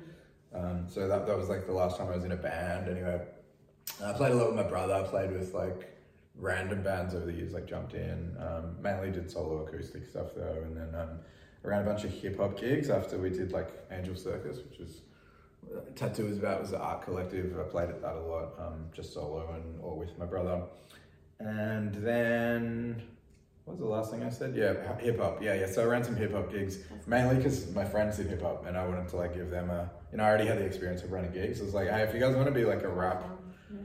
Um, 0.55 0.87
so 0.89 1.07
that, 1.07 1.27
that 1.27 1.37
was 1.37 1.49
like 1.49 1.67
the 1.67 1.73
last 1.73 1.99
time 1.99 2.09
I 2.09 2.15
was 2.15 2.25
in 2.25 2.33
a 2.33 2.37
band. 2.37 2.89
Anyway, 2.89 3.21
I 4.03 4.13
played 4.13 4.33
a 4.33 4.35
lot 4.35 4.47
with 4.47 4.57
my 4.57 4.63
brother. 4.63 4.95
I 4.95 5.03
played 5.03 5.33
with 5.33 5.53
like 5.53 5.97
random 6.35 6.83
bands 6.83 7.15
over 7.15 7.27
the 7.27 7.33
years, 7.33 7.53
like 7.53 7.67
jumped 7.67 7.95
in. 7.95 8.37
Um, 8.39 8.77
mainly 8.81 9.11
did 9.11 9.31
solo 9.31 9.67
acoustic 9.67 10.07
stuff 10.07 10.29
though, 10.35 10.63
and 10.65 10.77
then 10.77 10.95
um, 10.95 11.19
around 11.65 11.83
a 11.83 11.87
bunch 11.87 12.05
of 12.05 12.11
hip 12.11 12.39
hop 12.39 12.59
gigs 12.59 12.91
after 12.91 13.19
we 13.19 13.31
did 13.31 13.53
like 13.53 13.69
Angel 13.91 14.17
Circus, 14.17 14.59
which 14.71 14.81
is 14.81 15.01
Tattoo 15.95 16.27
is 16.27 16.39
about 16.39 16.61
was 16.61 16.73
an 16.73 16.81
art 16.81 17.03
collective. 17.03 17.59
I 17.59 17.65
played 17.65 17.89
at 17.89 18.01
that 18.03 18.15
a 18.15 18.21
lot, 18.21 18.55
um, 18.59 18.87
just 18.93 19.13
solo 19.13 19.53
and 19.55 19.81
or 19.81 19.97
with 19.97 20.17
my 20.19 20.27
brother. 20.27 20.63
And 21.39 21.95
then 21.95 23.03
what 23.67 23.73
was 23.73 23.81
the 23.81 23.87
last 23.87 24.11
thing 24.13 24.23
I 24.23 24.31
said? 24.31 24.55
Yeah, 24.55 24.97
hip 24.99 25.19
hop. 25.19 25.43
Yeah, 25.43 25.55
yeah. 25.55 25.67
So 25.67 25.83
I 25.83 25.87
ran 25.87 26.05
some 26.05 26.15
hip 26.15 26.33
hop 26.33 26.51
gigs 26.53 26.79
mainly 27.07 27.35
because 27.35 27.75
my 27.75 27.85
friends 27.85 28.17
did 28.17 28.29
hip 28.29 28.41
hop, 28.41 28.65
and 28.65 28.77
I 28.79 28.87
wanted 28.87 29.09
to 29.09 29.17
like 29.17 29.35
give 29.35 29.51
them 29.51 29.69
a. 29.71 29.91
You 30.13 30.19
know, 30.19 30.25
I 30.25 30.29
already 30.29 30.47
had 30.47 30.59
the 30.59 30.65
experience 30.65 31.03
of 31.03 31.11
running 31.11 31.33
gigs. 31.33 31.61
I 31.61 31.65
was 31.65 31.75
like, 31.75 31.89
hey, 31.91 32.03
if 32.03 32.15
you 32.15 32.21
guys 32.21 32.35
want 32.37 32.47
to 32.47 32.55
be 32.55 32.65
like 32.65 32.85
a 32.85 32.89
rap, 32.89 33.25
Yeah. 33.71 33.79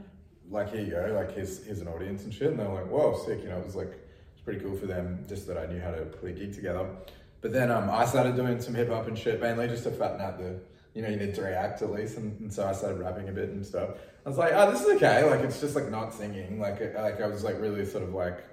like 0.50 0.70
here 0.72 0.80
you 0.82 0.90
go, 0.92 1.12
like 1.14 1.34
here's 1.34 1.64
here's 1.66 1.80
an 1.80 1.88
audience 1.88 2.22
and 2.22 2.32
shit. 2.32 2.48
And 2.52 2.58
they're 2.60 2.68
like, 2.68 2.86
whoa, 2.86 3.20
sick. 3.26 3.42
You 3.42 3.48
know, 3.48 3.58
it 3.58 3.66
was 3.66 3.74
like 3.74 3.92
it's 4.32 4.40
pretty 4.40 4.60
cool 4.60 4.76
for 4.76 4.86
them 4.86 5.24
just 5.28 5.46
that 5.48 5.58
I 5.58 5.66
knew 5.66 5.80
how 5.80 5.90
to 5.90 6.02
put 6.02 6.30
a 6.30 6.32
gig 6.32 6.54
together. 6.54 6.88
But 7.40 7.52
then 7.52 7.72
um, 7.72 7.90
I 7.90 8.06
started 8.06 8.36
doing 8.36 8.60
some 8.62 8.74
hip 8.76 8.88
hop 8.88 9.08
and 9.08 9.18
shit, 9.18 9.40
mainly 9.40 9.66
just 9.66 9.82
to 9.84 9.90
fatten 9.90 10.20
out 10.20 10.38
the. 10.38 10.60
You 10.94 11.00
know, 11.00 11.08
you 11.08 11.16
need 11.16 11.34
three 11.34 11.52
acts 11.52 11.80
at 11.80 11.90
least, 11.90 12.18
and, 12.18 12.38
and 12.38 12.52
so 12.52 12.66
I 12.68 12.72
started 12.72 13.00
rapping 13.00 13.26
a 13.30 13.32
bit 13.32 13.48
and 13.48 13.64
stuff. 13.64 13.96
I 14.26 14.28
was 14.28 14.36
like, 14.36 14.52
oh, 14.54 14.70
this 14.70 14.82
is 14.82 14.88
okay. 14.96 15.24
Like, 15.24 15.40
it's 15.40 15.58
just 15.58 15.74
like 15.74 15.90
not 15.90 16.12
singing. 16.12 16.60
Like, 16.60 16.78
like 16.94 17.18
I 17.18 17.26
was 17.26 17.42
like 17.42 17.58
really 17.58 17.86
sort 17.86 18.04
of 18.04 18.12
like, 18.12 18.44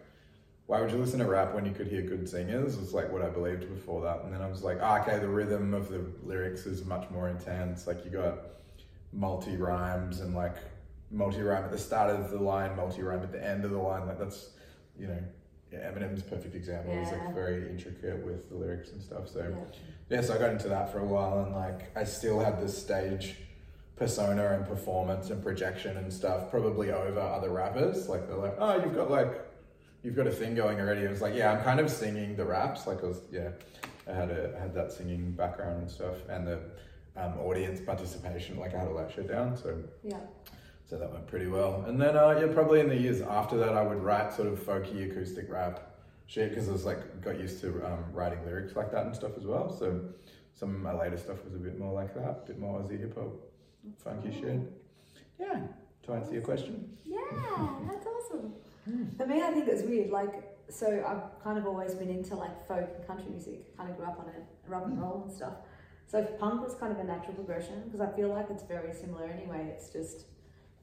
why 0.70 0.80
would 0.80 0.92
you 0.92 0.98
listen 1.00 1.18
to 1.18 1.26
rap 1.26 1.56
when 1.56 1.66
you 1.66 1.72
could 1.72 1.88
hear 1.88 2.04
good 2.04 2.30
singers? 2.30 2.78
It's 2.78 2.94
like 2.94 3.12
what 3.12 3.24
I 3.24 3.30
believed 3.30 3.68
before 3.74 4.04
that. 4.04 4.24
And 4.24 4.32
then 4.32 4.40
I 4.40 4.48
was 4.48 4.62
like, 4.62 4.78
oh, 4.80 4.98
okay, 4.98 5.18
the 5.18 5.28
rhythm 5.28 5.74
of 5.74 5.90
the 5.90 6.06
lyrics 6.24 6.68
is 6.68 6.86
much 6.86 7.10
more 7.10 7.28
intense. 7.28 7.88
Like, 7.88 8.06
you 8.06 8.12
got 8.12 8.38
multi 9.12 9.58
rhymes 9.58 10.20
and 10.20 10.36
like 10.36 10.56
multi 11.10 11.42
rhyme 11.42 11.64
at 11.64 11.72
the 11.72 11.78
start 11.80 12.12
of 12.12 12.30
the 12.30 12.38
line, 12.38 12.76
multi 12.76 13.02
rhyme 13.02 13.24
at 13.24 13.32
the 13.32 13.44
end 13.44 13.66
of 13.66 13.72
the 13.72 13.80
line. 13.80 14.06
Like, 14.06 14.20
that's, 14.20 14.50
you 14.96 15.08
know, 15.08 15.18
yeah, 15.74 15.90
Eminem's 15.92 16.22
perfect 16.22 16.54
example. 16.54 16.96
He's 16.96 17.10
Yeah. 17.12 17.18
like 17.26 17.34
very 17.34 17.68
intricate 17.68 18.24
with 18.24 18.48
the 18.50 18.56
lyrics 18.56 18.92
and 18.92 19.02
stuff. 19.02 19.28
So, 19.28 19.40
Yeah. 19.40 20.18
yeah, 20.18 20.22
so 20.22 20.36
I 20.36 20.38
got 20.38 20.52
into 20.52 20.70
that 20.70 20.92
for 20.92 21.00
a 21.00 21.06
while, 21.06 21.46
and 21.46 21.56
like 21.56 21.98
I 21.98 22.04
still 22.04 22.40
had 22.42 22.62
this 22.62 22.78
stage 22.78 23.38
persona 23.96 24.50
and 24.50 24.68
performance 24.68 25.32
and 25.32 25.42
projection 25.44 25.98
and 25.98 26.14
stuff, 26.14 26.52
probably 26.52 26.92
over 26.92 27.20
other 27.20 27.50
rappers. 27.50 28.08
Like 28.08 28.28
they're 28.28 28.38
like, 28.38 28.56
oh, 28.60 28.76
you've 28.76 28.94
got 28.94 29.10
like, 29.10 29.48
you've 30.04 30.16
got 30.16 30.28
a 30.28 30.32
thing 30.32 30.56
going 30.56 30.80
already. 30.80 31.02
It 31.02 31.10
was 31.10 31.22
like, 31.22 31.36
yeah, 31.36 31.52
I'm 31.52 31.64
kind 31.64 31.80
of 31.80 31.90
singing 31.90 32.36
the 32.36 32.46
raps. 32.46 32.88
Like 32.88 33.04
I 33.04 33.08
was, 33.08 33.22
yeah, 33.32 33.50
I 34.08 34.14
had 34.14 34.32
a 34.32 34.56
I 34.58 34.62
had 34.62 34.74
that 34.76 34.92
singing 34.92 35.32
background 35.32 35.82
and 35.82 35.92
stuff, 35.92 36.16
and 36.30 36.48
the 36.48 36.60
um, 37.18 37.38
audience 37.40 37.80
participation. 37.82 38.58
Like 38.60 38.74
I 38.76 38.80
had 38.80 38.88
all 38.88 38.98
that 38.98 39.12
shit 39.12 39.28
down. 39.28 39.58
So 39.58 39.78
Yeah. 40.04 40.20
so 40.90 40.98
that 40.98 41.12
went 41.12 41.28
pretty 41.28 41.48
well. 41.48 41.84
And 41.88 42.02
then, 42.02 42.16
uh, 42.18 42.40
yeah, 42.40 42.52
probably 42.54 42.80
in 42.80 42.90
the 42.90 42.96
years 42.96 43.22
after 43.22 43.58
that, 43.58 43.74
I 43.76 43.82
would 43.84 44.02
write 44.02 44.34
sort 44.34 44.48
of 44.48 44.60
folky 44.60 45.10
acoustic 45.12 45.50
rap 45.52 45.82
shit 46.28 46.50
because 46.50 46.70
I 46.70 46.72
was 46.72 46.86
like, 46.86 47.22
got 47.22 47.40
used 47.40 47.60
to 47.62 47.68
um, 47.86 48.04
writing 48.14 48.44
lyrics 48.46 48.76
like 48.76 48.92
that 48.92 49.06
and 49.06 49.16
stuff 49.16 49.32
as 49.38 49.46
well. 49.46 49.70
So 49.72 50.00
some 50.54 50.74
of 50.76 50.82
my 50.82 50.94
later 50.94 51.18
stuff 51.18 51.44
was 51.44 51.54
a 51.56 51.58
bit 51.58 51.78
more 51.80 51.94
like 51.94 52.14
that, 52.16 52.42
a 52.44 52.48
bit 52.48 52.60
more 52.60 52.80
Aussie 52.80 53.00
hip 53.00 53.16
hop, 53.16 53.34
funky 54.04 54.32
shit. 54.40 54.60
Yeah, 55.40 55.62
to 56.04 56.14
answer 56.14 56.34
your 56.34 56.42
question. 56.42 56.90
Yeah, 57.06 57.18
that's 57.90 58.06
awesome. 58.06 58.54
For 59.18 59.26
me, 59.26 59.42
I 59.44 59.52
think 59.52 59.68
it's 59.68 59.84
weird. 59.84 60.10
Like, 60.10 60.56
so 60.70 61.04
I've 61.08 61.44
kind 61.44 61.58
of 61.58 61.66
always 61.66 61.94
been 61.94 62.10
into 62.10 62.36
like 62.36 62.68
folk 62.68 62.90
and 62.98 63.06
country 63.08 63.30
music. 63.30 63.76
Kind 63.78 63.90
of 63.90 63.98
grew 63.98 64.06
up 64.06 64.20
on 64.20 64.28
it, 64.30 64.44
rock 64.68 64.86
and 64.86 65.00
roll 65.02 65.24
and 65.26 65.32
stuff. 65.32 65.54
So 66.08 66.24
punk 66.24 66.64
was 66.64 66.74
kind 66.76 66.92
of 66.92 67.00
a 67.00 67.04
natural 67.04 67.34
progression 67.34 67.84
because 67.86 68.02
I 68.02 68.12
feel 68.16 68.30
like 68.30 68.48
it's 68.50 68.64
very 68.64 68.94
similar 68.94 69.26
anyway. 69.26 69.72
It's 69.76 69.90
just 69.90 70.26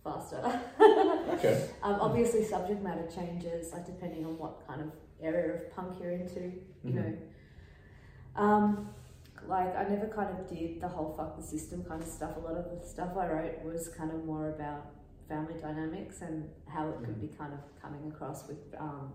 faster. 0.04 0.40
Okay. 1.36 1.68
um, 1.82 1.98
obviously, 2.00 2.44
subject 2.44 2.80
matter 2.82 3.06
changes 3.14 3.72
like 3.72 3.84
depending 3.84 4.24
on 4.24 4.38
what 4.38 4.66
kind 4.66 4.80
of 4.80 4.90
area 5.20 5.54
of 5.54 5.74
punk 5.74 5.98
you're 6.00 6.12
into. 6.12 6.40
You 6.84 6.92
Mhm. 6.92 6.94
know, 6.94 7.16
um, 8.36 8.88
like 9.48 9.76
I 9.76 9.84
never 9.88 10.06
kind 10.06 10.30
of 10.30 10.48
did 10.48 10.80
the 10.80 10.88
whole 10.88 11.12
fuck 11.16 11.36
the 11.36 11.42
system 11.42 11.84
kind 11.84 12.00
of 12.02 12.08
stuff. 12.08 12.36
A 12.36 12.40
lot 12.40 12.54
of 12.56 12.80
the 12.80 12.86
stuff 12.86 13.16
I 13.16 13.26
wrote 13.28 13.62
was 13.64 13.88
kind 13.88 14.10
of 14.12 14.24
more 14.24 14.48
about 14.50 14.86
family 15.28 15.54
dynamics 15.61 16.21
and 16.23 16.49
how 16.66 16.88
it 16.88 16.99
could 17.04 17.21
be 17.21 17.28
kind 17.37 17.52
of 17.52 17.61
coming 17.83 18.11
across 18.12 18.47
with 18.47 18.59
um, 18.78 19.11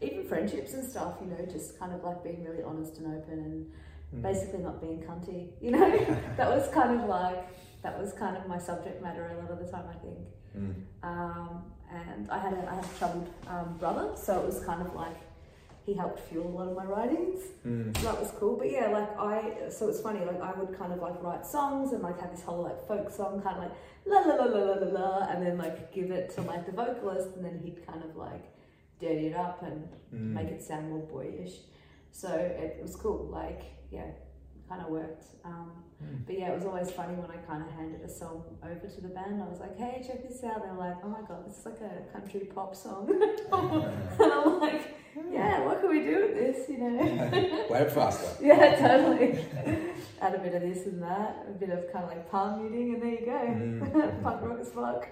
even 0.00 0.24
friendships 0.24 0.74
and 0.74 0.88
stuff. 0.88 1.14
You 1.20 1.28
know, 1.28 1.44
just 1.52 1.78
kind 1.78 1.92
of 1.92 2.02
like 2.02 2.22
being 2.24 2.44
really 2.44 2.62
honest 2.62 2.98
and 2.98 3.06
open 3.16 3.38
and 3.38 3.66
Mm. 4.14 4.22
basically 4.22 4.60
not 4.60 4.80
being 4.80 5.00
cunty. 5.02 5.48
You 5.60 5.72
know, 5.72 5.90
that 6.36 6.48
was 6.48 6.68
kind 6.72 7.00
of 7.00 7.08
like 7.08 7.48
that 7.82 7.98
was 8.00 8.12
kind 8.12 8.36
of 8.36 8.46
my 8.46 8.58
subject 8.58 9.02
matter 9.02 9.26
a 9.34 9.42
lot 9.42 9.50
of 9.50 9.58
the 9.58 9.70
time. 9.70 9.84
I 9.90 9.94
think. 10.04 10.18
Mm. 10.56 10.74
Um, 11.02 11.64
and 11.92 12.30
I 12.30 12.38
had 12.38 12.52
a 12.52 12.68
I 12.70 12.74
had 12.76 12.84
a 12.84 12.98
troubled 12.98 13.28
um, 13.48 13.76
brother, 13.78 14.12
so 14.16 14.38
it 14.40 14.46
was 14.46 14.60
kind 14.64 14.80
of 14.86 14.94
like 14.94 15.16
he 15.86 15.92
helped 15.94 16.20
fuel 16.28 16.46
a 16.48 16.52
lot 16.58 16.68
of 16.68 16.76
my 16.76 16.84
writings. 16.84 17.40
Mm. 17.66 17.96
So 17.98 18.04
that 18.04 18.18
was 18.20 18.30
cool. 18.38 18.56
But 18.56 18.70
yeah, 18.70 18.88
like 18.88 19.18
I, 19.18 19.68
so 19.68 19.88
it's 19.88 20.00
funny, 20.00 20.24
like 20.24 20.40
I 20.40 20.52
would 20.58 20.76
kind 20.78 20.92
of 20.92 21.00
like 21.00 21.22
write 21.22 21.44
songs 21.46 21.92
and 21.92 22.02
like 22.02 22.18
have 22.20 22.30
this 22.30 22.42
whole 22.42 22.62
like 22.62 22.86
folk 22.88 23.10
song 23.10 23.42
kind 23.42 23.56
of 23.58 23.62
like 23.64 23.72
la 24.06 24.18
la 24.20 24.34
la 24.34 24.44
la 24.44 24.74
la 24.74 24.88
la 24.98 25.26
and 25.30 25.44
then 25.44 25.58
like 25.58 25.92
give 25.92 26.10
it 26.10 26.30
to 26.34 26.40
like 26.42 26.64
the 26.66 26.72
vocalist, 26.72 27.36
and 27.36 27.44
then 27.44 27.60
he'd 27.62 27.86
kind 27.86 28.02
of 28.02 28.16
like 28.16 28.44
dirty 29.00 29.26
it 29.28 29.36
up 29.36 29.62
and 29.62 29.88
Mm. 30.14 30.32
make 30.32 30.48
it 30.48 30.62
sound 30.62 30.90
more 30.90 31.00
boyish. 31.14 31.54
So 32.12 32.28
it 32.32 32.78
was 32.80 32.94
cool. 32.94 33.28
Like 33.30 33.62
yeah, 33.90 34.10
kind 34.68 34.80
of 34.80 34.88
worked. 34.88 35.24
Um, 35.44 35.72
Mm. 36.02 36.26
but 36.26 36.38
yeah, 36.38 36.50
it 36.50 36.54
was 36.56 36.64
always 36.66 36.90
funny 36.90 37.14
when 37.14 37.30
I 37.30 37.36
kind 37.50 37.62
of 37.62 37.70
handed 37.72 38.00
a 38.02 38.08
song 38.08 38.42
over 38.62 38.86
to 38.94 39.00
the 39.00 39.08
band. 39.08 39.40
I 39.42 39.46
was 39.48 39.60
like, 39.60 39.76
"Hey, 39.78 40.02
check 40.06 40.28
this 40.28 40.42
out." 40.44 40.62
They're 40.62 40.74
like, 40.86 40.96
"Oh 41.04 41.08
my 41.08 41.22
god, 41.28 41.46
this 41.48 41.58
is 41.58 41.66
like 41.66 41.80
a 41.80 41.94
country 42.12 42.40
pop 42.54 42.74
song," 42.74 43.08
and 43.52 44.32
I'm 44.32 44.60
like, 44.60 44.82
"Yeah, 45.30 45.64
what 45.64 45.80
can 45.80 45.90
we 45.90 46.00
do 46.00 46.16
with 46.26 46.34
this?" 46.34 46.68
You 46.68 46.78
know. 46.78 47.64
Play 47.68 47.80
it 47.82 47.90
faster. 47.92 48.28
Yeah, 48.44 48.76
totally. 48.76 49.38
Add 50.20 50.34
a 50.34 50.38
bit 50.38 50.54
of 50.54 50.62
this 50.62 50.86
and 50.86 51.02
that, 51.02 51.46
a 51.48 51.52
bit 51.52 51.70
of 51.70 51.92
kind 51.92 52.04
of 52.04 52.10
like 52.10 52.30
palm 52.30 52.60
muting, 52.62 52.94
and 52.94 53.02
there 53.02 53.10
you 53.10 53.26
go. 53.26 53.32
Mm. 53.32 54.22
Punk 54.22 54.40
rock 54.42 54.58
as 54.60 54.70
fuck. 54.70 55.06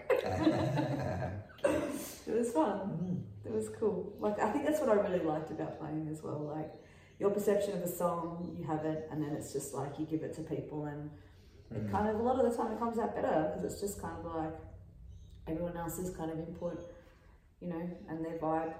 It 2.27 2.35
was 2.39 2.53
fun. 2.53 3.25
It 3.45 3.53
was 3.53 3.69
cool. 3.81 4.13
Like 4.21 4.39
I 4.41 4.51
think 4.51 4.65
that's 4.65 4.81
what 4.81 4.89
I 4.89 4.95
really 4.95 5.21
liked 5.25 5.51
about 5.51 5.79
playing 5.81 6.09
as 6.11 6.23
well. 6.23 6.41
Like 6.57 6.73
your 7.19 7.31
perception 7.31 7.73
of 7.77 7.83
a 7.83 7.89
song, 7.89 8.55
you 8.59 8.65
have 8.67 8.85
it, 8.85 9.09
and 9.11 9.23
then 9.23 9.33
it's 9.33 9.53
just 9.53 9.75
like 9.75 9.99
you 9.99 10.07
give 10.07 10.23
it 10.23 10.35
to 10.35 10.43
people, 10.43 10.87
and 10.87 11.11
it 11.71 11.87
Mm. 11.87 11.91
kind 11.91 12.09
of 12.09 12.17
a 12.21 12.23
lot 12.23 12.39
of 12.39 12.51
the 12.51 12.57
time 12.57 12.71
it 12.73 12.79
comes 12.79 12.99
out 12.99 13.15
better 13.15 13.51
because 13.55 13.65
it's 13.73 13.81
just 13.81 14.01
kind 14.01 14.15
of 14.19 14.35
like 14.35 14.55
everyone 15.49 15.77
else's 15.77 16.15
kind 16.15 16.31
of 16.31 16.39
input, 16.39 16.79
you 17.61 17.69
know, 17.69 17.91
and 18.09 18.23
their 18.25 18.39
vibe 18.39 18.75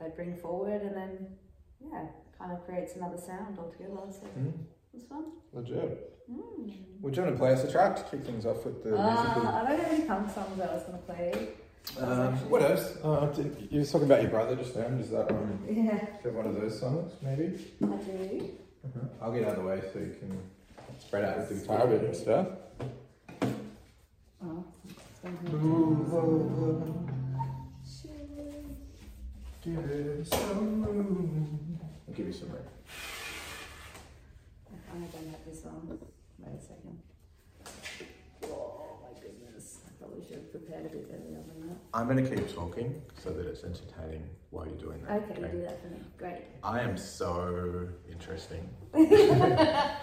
they 0.00 0.08
bring 0.14 0.36
forward, 0.36 0.82
and 0.82 0.96
then 0.96 1.26
yeah, 1.80 2.06
kind 2.38 2.52
of 2.52 2.64
creates 2.64 2.96
another 2.96 3.18
sound 3.18 3.58
altogether. 3.58 3.96
So 4.10 4.26
Mm. 4.38 4.48
it 4.48 4.94
was 4.94 5.04
fun. 5.04 5.24
Legit. 5.52 6.10
Mm. 6.30 6.72
Would 7.02 7.16
you 7.16 7.22
want 7.22 7.34
to 7.34 7.38
play 7.38 7.52
us 7.52 7.64
a 7.64 7.70
track 7.70 7.96
to 7.96 8.02
kick 8.04 8.24
things 8.24 8.46
off 8.46 8.64
with 8.64 8.82
the 8.82 8.96
Uh, 8.96 9.12
musical? 9.12 9.46
I 9.48 9.68
don't 9.68 9.78
have 9.80 9.92
any 9.92 10.04
punk 10.06 10.30
songs 10.30 10.56
that 10.56 10.70
I 10.70 10.74
was 10.74 10.82
going 10.84 10.98
to 10.98 11.04
play. 11.04 11.48
Um, 12.00 12.34
what 12.48 12.62
else? 12.62 12.96
Uh, 13.04 13.26
did- 13.26 13.68
you 13.70 13.80
were 13.80 13.84
talking 13.86 14.06
about 14.06 14.22
your 14.22 14.30
brother 14.30 14.56
just 14.56 14.74
then. 14.74 14.96
Does 14.98 15.10
that 15.10 15.30
um, 15.30 15.58
Yeah, 15.68 16.30
one 16.30 16.46
of 16.46 16.54
those 16.58 16.80
songs, 16.80 17.12
maybe? 17.22 17.72
I 17.82 17.86
do. 17.86 18.50
I'll 19.20 19.32
get 19.32 19.44
out 19.44 19.50
of 19.58 19.62
the 19.62 19.68
way 19.68 19.80
so 19.92 19.98
you 19.98 20.14
can 20.18 20.38
spread 20.98 21.24
out 21.24 21.38
with 21.38 21.48
the 21.50 21.54
guitar 21.56 21.86
bit 21.86 22.02
and 22.04 22.16
stuff. 22.16 22.46
Oh, 24.42 24.64
give 29.64 29.78
it 29.78 30.26
some 30.26 30.84
room. 30.84 31.78
I'll 32.06 32.14
give 32.14 32.26
you 32.26 32.32
some 32.32 32.50
room. 32.50 32.62
I 34.68 34.96
don't 34.96 35.30
have 35.30 35.44
this 35.46 35.64
on. 35.64 35.98
Wait 36.38 36.52
a 36.52 36.62
second. 36.62 36.98
Oh 38.44 38.98
my 39.02 39.20
goodness. 39.20 39.78
I 39.86 39.90
probably 39.98 40.22
should 40.26 40.36
have 40.36 40.50
prepared 40.50 40.86
a 40.86 40.88
bit 40.90 41.10
earlier 41.10 41.42
than 41.48 41.68
that. 41.68 41.76
I'm 41.94 42.06
going 42.08 42.22
to 42.22 42.36
keep 42.36 42.54
talking 42.54 43.02
so 43.24 43.30
that 43.30 43.46
it's 43.46 43.64
entertaining 43.64 44.28
while 44.50 44.66
you're 44.66 44.76
doing 44.76 45.02
that. 45.04 45.22
Okay, 45.22 45.40
you 45.40 45.48
do 45.48 45.60
that 45.62 45.80
for 45.80 45.88
me. 45.88 46.00
Great. 46.18 46.42
I 46.62 46.80
am 46.80 46.96
so 46.96 47.88
interesting. 48.10 48.68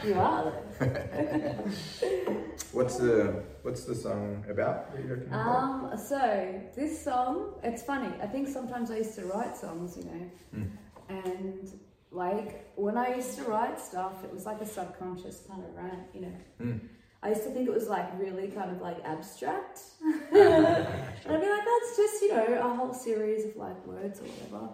You 0.04 0.16
are 0.16 0.52
though. 0.80 0.88
What's 2.72 2.98
the 2.98 3.44
What's 3.62 3.84
the 3.86 3.94
song 3.94 4.44
about? 4.50 4.92
That 4.92 5.04
you 5.04 5.10
reckon 5.14 5.28
about? 5.28 5.48
Um, 5.94 5.98
so 5.98 6.62
this 6.76 7.04
song, 7.04 7.54
it's 7.64 7.84
funny. 7.84 8.12
I 8.22 8.26
think 8.26 8.48
sometimes 8.48 8.90
I 8.90 8.98
used 8.98 9.16
to 9.16 9.26
write 9.26 9.56
songs, 9.56 9.96
you 9.98 10.06
know, 10.06 10.24
Mm. 10.58 10.70
and 11.10 11.72
like 12.12 12.72
when 12.76 12.98
I 12.98 13.16
used 13.16 13.38
to 13.38 13.44
write 13.44 13.80
stuff, 13.80 14.24
it 14.24 14.34
was 14.34 14.46
like 14.48 14.60
a 14.62 14.66
subconscious 14.66 15.44
kind 15.48 15.64
of 15.64 15.76
rant, 15.76 16.08
you 16.16 16.22
know. 16.22 16.38
Mm. 16.62 16.80
I 17.24 17.30
used 17.30 17.44
to 17.44 17.52
think 17.52 17.68
it 17.68 17.74
was 17.74 17.88
like 17.88 18.20
really 18.20 18.48
kind 18.48 18.72
of 18.72 18.82
like 18.82 18.98
abstract. 19.06 19.82
and 20.02 20.16
I'd 20.36 21.42
be 21.42 21.50
like, 21.50 21.66
that's 21.66 21.98
just, 21.98 22.22
you 22.22 22.34
know, 22.34 22.60
a 22.62 22.76
whole 22.76 22.94
series 22.94 23.46
of 23.46 23.56
like 23.56 23.86
words 23.86 24.20
or 24.20 24.24
whatever. 24.24 24.70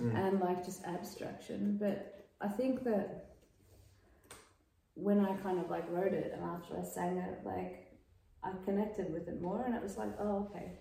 Mm. 0.00 0.26
And 0.26 0.40
like 0.40 0.64
just 0.64 0.84
abstraction. 0.84 1.76
But 1.80 2.26
I 2.40 2.48
think 2.48 2.84
that 2.84 3.32
when 4.94 5.24
I 5.24 5.34
kind 5.36 5.58
of 5.58 5.70
like 5.70 5.90
wrote 5.90 6.12
it 6.12 6.32
and 6.34 6.44
after 6.44 6.78
I 6.78 6.84
sang 6.84 7.16
it, 7.18 7.40
like 7.44 7.88
I 8.44 8.52
connected 8.64 9.12
with 9.12 9.28
it 9.28 9.40
more 9.40 9.64
and 9.64 9.74
it 9.74 9.82
was 9.82 9.96
like, 9.96 10.12
oh, 10.20 10.48
okay. 10.50 10.72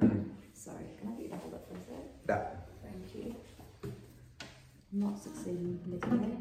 Mm. 0.00 0.30
Sorry, 0.54 0.84
can 0.98 1.08
I 1.08 1.12
get 1.12 1.22
you 1.24 1.28
to 1.30 1.36
hold 1.36 1.54
up 1.54 1.68
for 1.68 1.74
a 1.74 1.78
sec? 1.78 2.26
That. 2.26 2.68
Thank 2.82 3.14
you. 3.14 3.36
I'm 3.82 5.00
not 5.00 5.18
succeeding 5.18 5.78
today. 5.84 6.36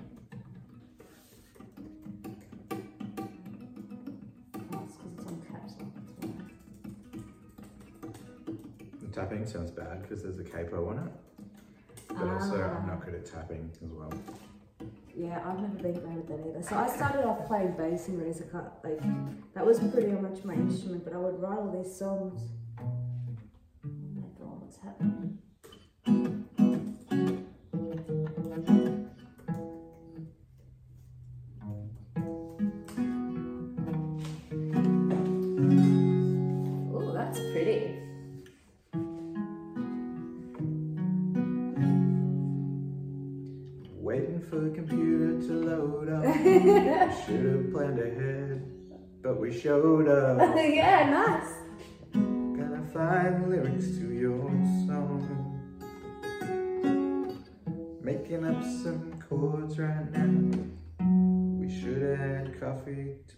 Tapping 9.11 9.45
sounds 9.45 9.71
bad 9.71 10.01
because 10.01 10.23
there's 10.23 10.39
a 10.39 10.43
capo 10.43 10.89
on 10.89 10.99
it. 10.99 11.11
But 12.07 12.27
also, 12.27 12.55
I'm 12.55 12.83
ah. 12.83 12.87
not 12.87 13.05
good 13.05 13.15
at 13.15 13.25
tapping 13.25 13.69
as 13.83 13.91
well. 13.91 14.11
Yeah, 15.15 15.41
I've 15.45 15.59
never 15.59 15.75
been 15.75 15.93
great 15.93 16.17
at 16.17 16.27
that 16.27 16.39
either. 16.47 16.63
So 16.63 16.77
I 16.77 16.87
started 16.87 17.25
off 17.25 17.45
playing 17.45 17.73
bass 17.73 18.07
and 18.07 18.21
Razor 18.21 18.45
Cut. 18.45 18.79
Like 18.83 19.01
that 19.53 19.65
was 19.65 19.79
pretty 19.79 20.11
much 20.13 20.43
my 20.43 20.53
instrument, 20.53 21.03
but 21.03 21.13
I 21.13 21.17
would 21.17 21.41
write 21.41 21.59
all 21.59 21.71
these 21.71 21.93
songs. 21.93 22.41
Oh 22.79 23.89
my 24.15 24.27
god, 24.39 24.61
what's 24.61 24.77
happening? 24.77 25.18
For 44.49 44.59
the 44.59 44.69
computer 44.71 45.39
to 45.47 45.53
load 45.53 46.09
up. 46.09 46.23
Should 47.25 47.45
have 47.45 47.71
planned 47.71 47.99
ahead, 47.99 48.65
but 49.21 49.39
we 49.39 49.57
showed 49.57 50.07
up. 50.07 50.55
yeah, 50.57 51.09
nice. 51.09 51.53
Gonna 52.13 52.83
find 52.91 53.49
lyrics 53.49 53.85
to 53.99 54.11
your 54.11 54.49
song. 54.87 55.55
Making 58.01 58.45
up 58.45 58.63
some 58.63 59.21
chords 59.29 59.77
right 59.77 60.11
now. 60.11 60.59
We 61.59 61.69
should 61.69 62.01
have 62.01 62.17
had 62.17 62.59
coffee 62.59 63.17
to 63.27 63.35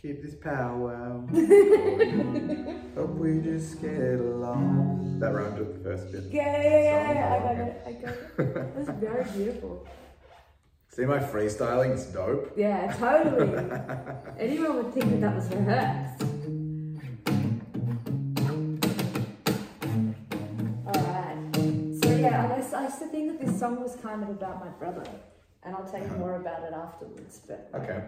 keep 0.00 0.22
this 0.22 0.36
powwow. 0.36 1.26
going. 1.26 2.92
Hope 2.94 3.10
we 3.16 3.40
just 3.40 3.82
get 3.82 4.20
along. 4.20 5.18
That 5.18 5.34
rhymed 5.34 5.58
with 5.58 5.82
the 5.82 5.90
first 5.90 6.12
bit. 6.12 6.24
Yeah, 6.30 6.62
yeah, 6.62 6.78
yeah, 6.78 7.12
yeah, 7.12 7.34
I 7.34 7.38
got 7.40 7.56
it. 7.56 7.82
I 7.84 7.92
got 7.92 8.14
it. 8.14 8.74
That's 8.76 9.00
very 9.00 9.24
beautiful. 9.32 9.86
See 10.94 11.06
my 11.06 11.18
freestyling? 11.18 11.92
It's 11.92 12.04
dope. 12.06 12.52
Yeah, 12.56 12.92
totally. 12.98 13.58
Anyone 14.38 14.76
would 14.76 14.92
think 14.92 15.06
that 15.10 15.20
that 15.22 15.34
was 15.36 15.48
rehearsed. 15.48 16.22
Alright. 20.86 21.54
So 22.04 22.16
yeah, 22.16 22.44
I 22.44 22.56
guess 22.56 22.72
I 22.72 22.84
used 22.84 22.98
to 22.98 23.06
think 23.06 23.28
that 23.38 23.46
this 23.46 23.58
song 23.58 23.80
was 23.80 23.96
kind 23.96 24.22
of 24.22 24.28
about 24.30 24.60
my 24.60 24.68
brother. 24.70 25.04
And 25.64 25.74
I'll 25.74 25.84
tell 25.90 26.00
you 26.02 26.08
more 26.18 26.36
about 26.36 26.62
it 26.64 26.72
afterwards. 26.74 27.40
But 27.46 27.70
Okay. 27.74 28.02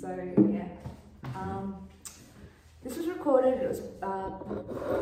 so 0.00 0.08
yeah. 0.50 0.68
Um 1.34 1.88
This 2.82 2.96
was 2.96 3.06
recorded, 3.08 3.62
it 3.62 3.68
was 3.68 3.82
uh, 4.02 4.30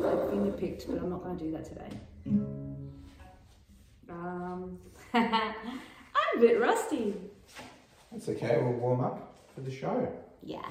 like 0.01 0.31
finger 0.31 0.51
picked, 0.53 0.89
but 0.89 0.99
I'm 1.01 1.11
not 1.11 1.23
going 1.23 1.39
to 1.39 1.45
do 1.45 1.51
that 1.53 1.65
today. 1.65 1.91
Um, 4.11 4.79
I'm 6.33 6.39
a 6.39 6.47
bit 6.47 6.61
rusty. 6.61 7.15
That's 8.13 8.29
okay, 8.29 8.59
we'll 8.63 8.73
warm 8.73 9.01
up 9.01 9.37
for 9.55 9.61
the 9.61 9.71
show. 9.71 10.13
Yeah. 10.43 10.65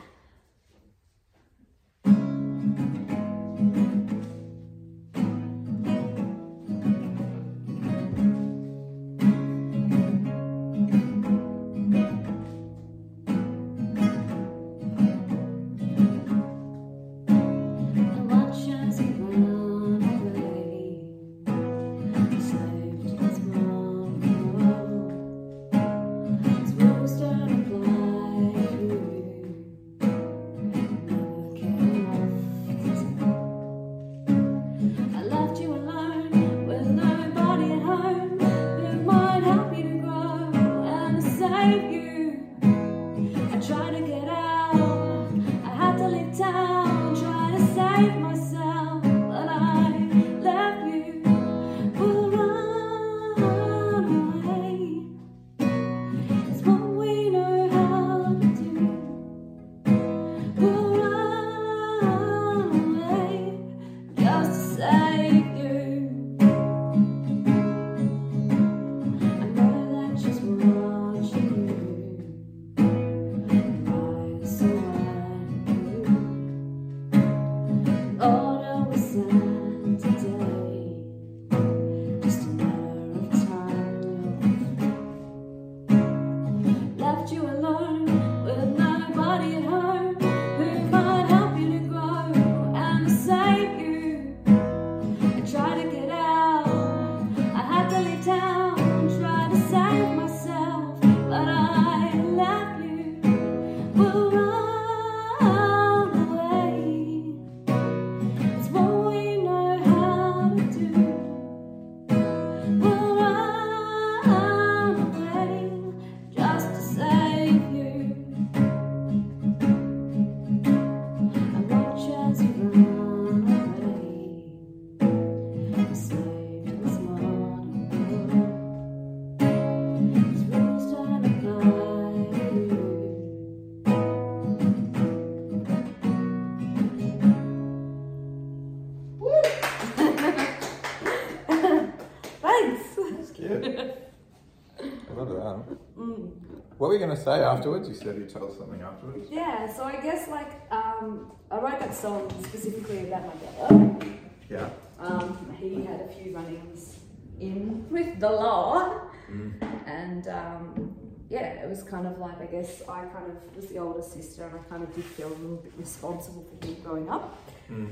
You 146.99 147.05
going 147.05 147.15
to 147.17 147.23
say 147.23 147.41
afterwards? 147.43 147.87
You 147.87 147.95
said 147.95 148.17
you'd 148.17 148.29
tell 148.29 148.49
us 148.49 148.57
something 148.57 148.81
afterwards. 148.81 149.27
Yeah, 149.31 149.71
so 149.71 149.83
I 149.83 149.97
guess 150.01 150.27
like 150.27 150.51
um, 150.71 151.31
I 151.51 151.57
wrote 151.59 151.79
that 151.79 151.93
song 151.93 152.29
specifically 152.43 153.07
about 153.07 153.23
my 153.27 153.33
brother. 153.67 154.05
Yeah. 154.49 154.69
Um, 154.99 155.55
he 155.59 155.83
had 155.83 156.01
a 156.01 156.07
few 156.07 156.35
run-ins 156.35 156.97
in 157.39 157.87
with 157.89 158.19
the 158.19 158.29
law, 158.29 159.01
Mm. 159.29 159.61
and 159.85 160.27
um, 160.29 160.95
yeah, 161.29 161.47
it 161.61 161.69
was 161.69 161.83
kind 161.83 162.07
of 162.07 162.17
like 162.17 162.39
I 162.39 162.45
guess 162.45 162.81
I 162.87 163.03
kind 163.15 163.29
of 163.29 163.55
was 163.57 163.67
the 163.67 163.77
older 163.77 164.01
sister, 164.01 164.45
and 164.45 164.55
I 164.55 164.63
kind 164.69 164.81
of 164.83 164.95
did 164.95 165.03
feel 165.03 165.27
a 165.27 165.35
little 165.43 165.57
bit 165.57 165.73
responsible 165.77 166.45
for 166.49 166.65
him 166.65 166.75
growing 166.81 167.09
up. 167.09 167.37
Mm. 167.69 167.89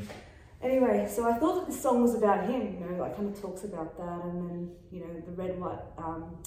Anyway, 0.64 1.06
so 1.14 1.30
I 1.30 1.34
thought 1.38 1.56
that 1.60 1.68
the 1.68 1.78
song 1.78 2.02
was 2.02 2.16
about 2.16 2.50
him, 2.50 2.62
you 2.74 2.80
know, 2.80 3.02
like 3.04 3.18
kind 3.18 3.36
of 3.36 3.40
talks 3.42 3.66
about 3.66 3.98
that, 3.98 4.24
and 4.24 4.50
then 4.50 4.72
you 4.92 5.02
know 5.02 5.14
the 5.26 5.32
red, 5.34 5.60
white, 5.60 5.78
um, 5.98 6.38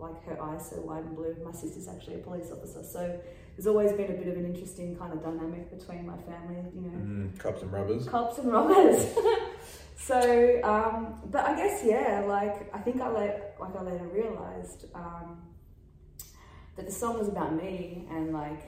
like 0.00 0.24
her 0.24 0.40
eyes 0.42 0.68
so 0.70 0.80
wide 0.80 1.04
and 1.04 1.14
blue. 1.16 1.36
My 1.44 1.52
sister's 1.52 1.88
actually 1.88 2.16
a 2.16 2.18
police 2.18 2.50
officer, 2.50 2.82
so 2.82 3.20
there's 3.56 3.66
always 3.66 3.92
been 3.92 4.10
a 4.10 4.14
bit 4.14 4.28
of 4.28 4.36
an 4.36 4.46
interesting 4.46 4.96
kind 4.96 5.12
of 5.12 5.22
dynamic 5.22 5.70
between 5.76 6.06
my 6.06 6.16
family, 6.18 6.62
you 6.74 6.80
know, 6.82 6.98
Mm. 6.98 7.38
Cops 7.38 7.62
and 7.62 7.72
robbers. 7.72 8.06
cops 8.08 8.38
and 8.38 8.50
robbers. 8.52 9.06
so, 9.96 10.60
um, 10.64 11.20
but 11.30 11.44
I 11.44 11.56
guess 11.56 11.82
yeah, 11.84 12.24
like 12.26 12.74
I 12.74 12.78
think 12.78 13.00
I 13.00 13.10
let, 13.10 13.56
like 13.60 13.76
I 13.76 13.82
later 13.82 14.06
realized 14.08 14.86
um, 14.94 15.42
that 16.76 16.86
the 16.86 16.92
song 16.92 17.18
was 17.18 17.28
about 17.28 17.54
me 17.54 18.06
and 18.10 18.32
like 18.32 18.62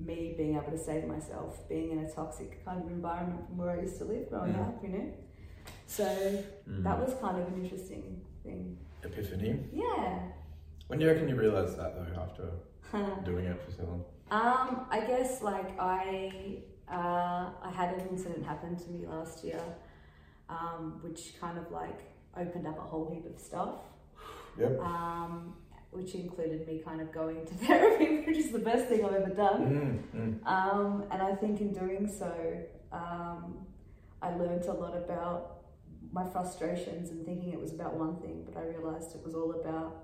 me 0.00 0.34
being 0.36 0.54
able 0.56 0.72
to 0.72 0.78
save 0.78 1.04
myself, 1.06 1.68
being 1.68 1.92
in 1.92 2.00
a 2.00 2.10
toxic 2.10 2.64
kind 2.64 2.82
of 2.84 2.90
environment 2.90 3.46
from 3.46 3.58
where 3.58 3.70
I 3.70 3.80
used 3.82 3.98
to 3.98 4.04
live 4.04 4.28
growing 4.28 4.54
Mm. 4.54 4.66
up, 4.68 4.82
you 4.82 4.88
know. 4.88 5.12
So 5.86 6.04
Mm. 6.04 6.82
that 6.82 6.98
was 6.98 7.14
kind 7.20 7.40
of 7.40 7.46
an 7.48 7.62
interesting 7.62 8.20
thing. 8.42 8.76
Epiphany. 9.04 9.60
Yeah. 9.72 10.18
When 10.86 10.98
do 10.98 11.04
you 11.04 11.10
reckon 11.10 11.28
you 11.28 11.36
realised 11.36 11.78
that 11.78 11.94
though, 11.94 12.20
after 12.20 12.50
doing 13.24 13.46
it 13.46 13.60
for 13.64 13.70
so 13.72 13.82
long? 13.84 14.04
Um, 14.30 14.86
I 14.90 15.00
guess 15.00 15.42
like 15.42 15.78
I 15.78 16.58
uh, 16.90 17.50
I 17.62 17.70
had 17.74 17.94
an 17.94 18.08
incident 18.08 18.44
happen 18.44 18.76
to 18.76 18.90
me 18.90 19.06
last 19.06 19.44
year, 19.44 19.62
um, 20.48 20.98
which 21.02 21.40
kind 21.40 21.58
of 21.58 21.70
like 21.70 22.00
opened 22.36 22.66
up 22.66 22.78
a 22.78 22.82
whole 22.82 23.10
heap 23.12 23.26
of 23.26 23.40
stuff. 23.40 23.76
Yep. 24.56 24.78
Um, 24.78 25.56
which 25.94 26.14
included 26.16 26.66
me 26.66 26.80
kind 26.84 27.00
of 27.00 27.10
going 27.12 27.46
to 27.46 27.54
therapy, 27.66 28.20
which 28.26 28.36
is 28.36 28.50
the 28.50 28.58
best 28.58 28.86
thing 28.86 29.04
I've 29.04 29.14
ever 29.14 29.30
done. 29.30 30.02
Mm. 30.14 30.42
Mm. 30.44 30.46
Um, 30.46 31.04
and 31.10 31.22
I 31.22 31.34
think 31.36 31.60
in 31.60 31.72
doing 31.72 32.08
so, 32.08 32.32
um, 32.92 33.66
I 34.20 34.34
learned 34.34 34.64
a 34.64 34.72
lot 34.72 34.96
about 34.96 35.62
my 36.12 36.24
frustrations 36.24 37.10
and 37.10 37.24
thinking 37.24 37.52
it 37.52 37.60
was 37.60 37.72
about 37.72 37.94
one 37.94 38.16
thing, 38.16 38.42
but 38.44 38.56
I 38.56 38.64
realized 38.64 39.14
it 39.14 39.24
was 39.24 39.34
all 39.34 39.52
about, 39.52 40.03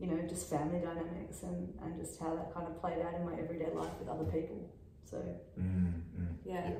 you 0.00 0.06
know, 0.06 0.20
just 0.28 0.48
family 0.48 0.78
dynamics 0.78 1.42
and, 1.42 1.72
and 1.82 1.98
just 1.98 2.20
how 2.20 2.34
that 2.34 2.54
kind 2.54 2.66
of 2.66 2.80
played 2.80 2.98
out 3.04 3.14
in 3.14 3.24
my 3.24 3.32
everyday 3.38 3.70
life 3.74 3.90
with 3.98 4.08
other 4.08 4.24
people. 4.24 4.70
So, 5.04 5.16
Mm. 5.58 5.92
Mm. 6.18 6.34
yeah. 6.44 6.70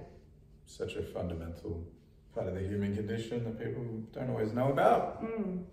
Such 0.66 0.96
a 0.96 1.02
fundamental 1.02 1.82
part 2.34 2.46
of 2.48 2.54
the 2.54 2.60
human 2.60 2.94
condition 2.94 3.42
that 3.44 3.58
people 3.58 3.82
don't 4.12 4.30
always 4.30 4.52
know 4.52 4.70
about. 4.70 5.22
Mm. 5.24 5.64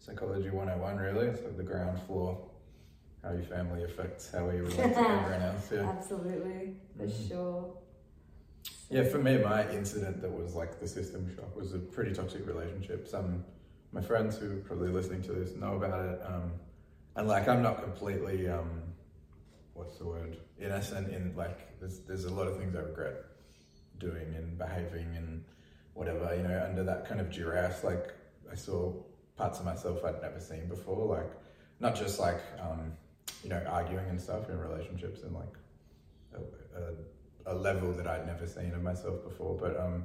Psychology 0.00 0.50
101, 0.50 0.96
really. 0.96 1.26
It's 1.26 1.42
like 1.42 1.56
the 1.56 1.62
ground 1.62 2.00
floor. 2.06 2.38
How 3.22 3.32
your 3.32 3.42
family 3.42 3.84
affects 3.84 4.30
how 4.32 4.48
you 4.50 4.62
relate 4.62 4.76
to 4.76 4.82
everyone 4.84 5.42
else. 5.50 5.70
Yeah. 5.72 5.80
Absolutely, 5.90 6.76
for 6.96 7.04
Mhm. 7.04 7.28
sure. 7.28 7.74
Yeah, 8.90 9.02
for 9.04 9.18
me, 9.18 9.36
my 9.38 9.70
incident 9.70 10.22
that 10.22 10.30
was 10.32 10.54
like 10.54 10.80
the 10.80 10.88
system 10.88 11.28
shock 11.36 11.54
was 11.54 11.74
a 11.74 11.78
pretty 11.78 12.14
toxic 12.14 12.46
relationship. 12.46 13.06
Some 13.06 13.44
my 13.92 14.00
friends 14.00 14.36
who 14.36 14.52
are 14.52 14.60
probably 14.60 14.90
listening 14.90 15.22
to 15.22 15.32
this 15.32 15.54
know 15.56 15.74
about 15.76 16.04
it, 16.04 16.20
um, 16.26 16.52
and 17.16 17.28
like 17.28 17.48
I'm 17.48 17.62
not 17.62 17.82
completely 17.82 18.48
um, 18.48 18.82
what's 19.74 19.98
the 19.98 20.06
word 20.06 20.36
innocent 20.60 21.12
in 21.12 21.34
like 21.36 21.78
there's 21.80 22.00
there's 22.00 22.24
a 22.24 22.32
lot 22.32 22.46
of 22.46 22.58
things 22.58 22.74
I 22.74 22.80
regret 22.80 23.24
doing 23.98 24.34
and 24.36 24.58
behaving 24.58 25.16
and 25.16 25.44
whatever 25.94 26.34
you 26.36 26.42
know 26.42 26.64
under 26.68 26.84
that 26.84 27.08
kind 27.08 27.20
of 27.20 27.30
duress. 27.30 27.84
Like 27.84 28.14
I 28.50 28.54
saw 28.54 28.92
parts 29.36 29.58
of 29.58 29.64
myself 29.64 30.04
I'd 30.04 30.20
never 30.20 30.40
seen 30.40 30.68
before, 30.68 31.06
like 31.06 31.30
not 31.80 31.94
just 31.94 32.20
like 32.20 32.40
um, 32.60 32.92
you 33.42 33.48
know 33.48 33.62
arguing 33.68 34.08
and 34.08 34.20
stuff 34.20 34.48
in 34.50 34.58
relationships 34.58 35.22
and 35.22 35.34
like. 35.34 35.54
A, 36.34 36.40
a, 36.78 36.92
a 37.48 37.54
level 37.54 37.92
that 37.92 38.06
I'd 38.06 38.26
never 38.26 38.46
seen 38.46 38.72
of 38.74 38.82
myself 38.82 39.24
before. 39.24 39.56
But 39.56 39.78
um, 39.80 40.04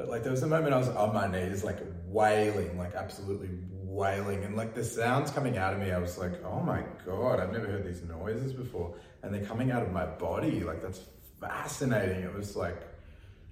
but 0.00 0.08
like 0.08 0.22
there 0.22 0.32
was 0.32 0.42
a 0.42 0.46
moment 0.46 0.72
I 0.72 0.78
was 0.78 0.88
on 0.88 1.12
my 1.12 1.30
knees, 1.30 1.62
like 1.62 1.76
wailing, 2.06 2.78
like 2.78 2.94
absolutely 2.94 3.50
wailing, 3.70 4.42
and 4.44 4.56
like 4.56 4.74
the 4.74 4.82
sounds 4.82 5.30
coming 5.30 5.58
out 5.58 5.74
of 5.74 5.78
me, 5.78 5.92
I 5.92 5.98
was 5.98 6.16
like, 6.16 6.42
oh 6.42 6.60
my 6.60 6.84
god, 7.04 7.38
I've 7.38 7.52
never 7.52 7.66
heard 7.66 7.84
these 7.84 8.02
noises 8.04 8.54
before, 8.54 8.94
and 9.22 9.34
they're 9.34 9.44
coming 9.44 9.70
out 9.70 9.82
of 9.82 9.92
my 9.92 10.06
body. 10.06 10.60
Like 10.60 10.80
that's 10.80 11.02
fascinating. 11.38 12.22
It 12.22 12.34
was 12.34 12.56
like, 12.56 12.80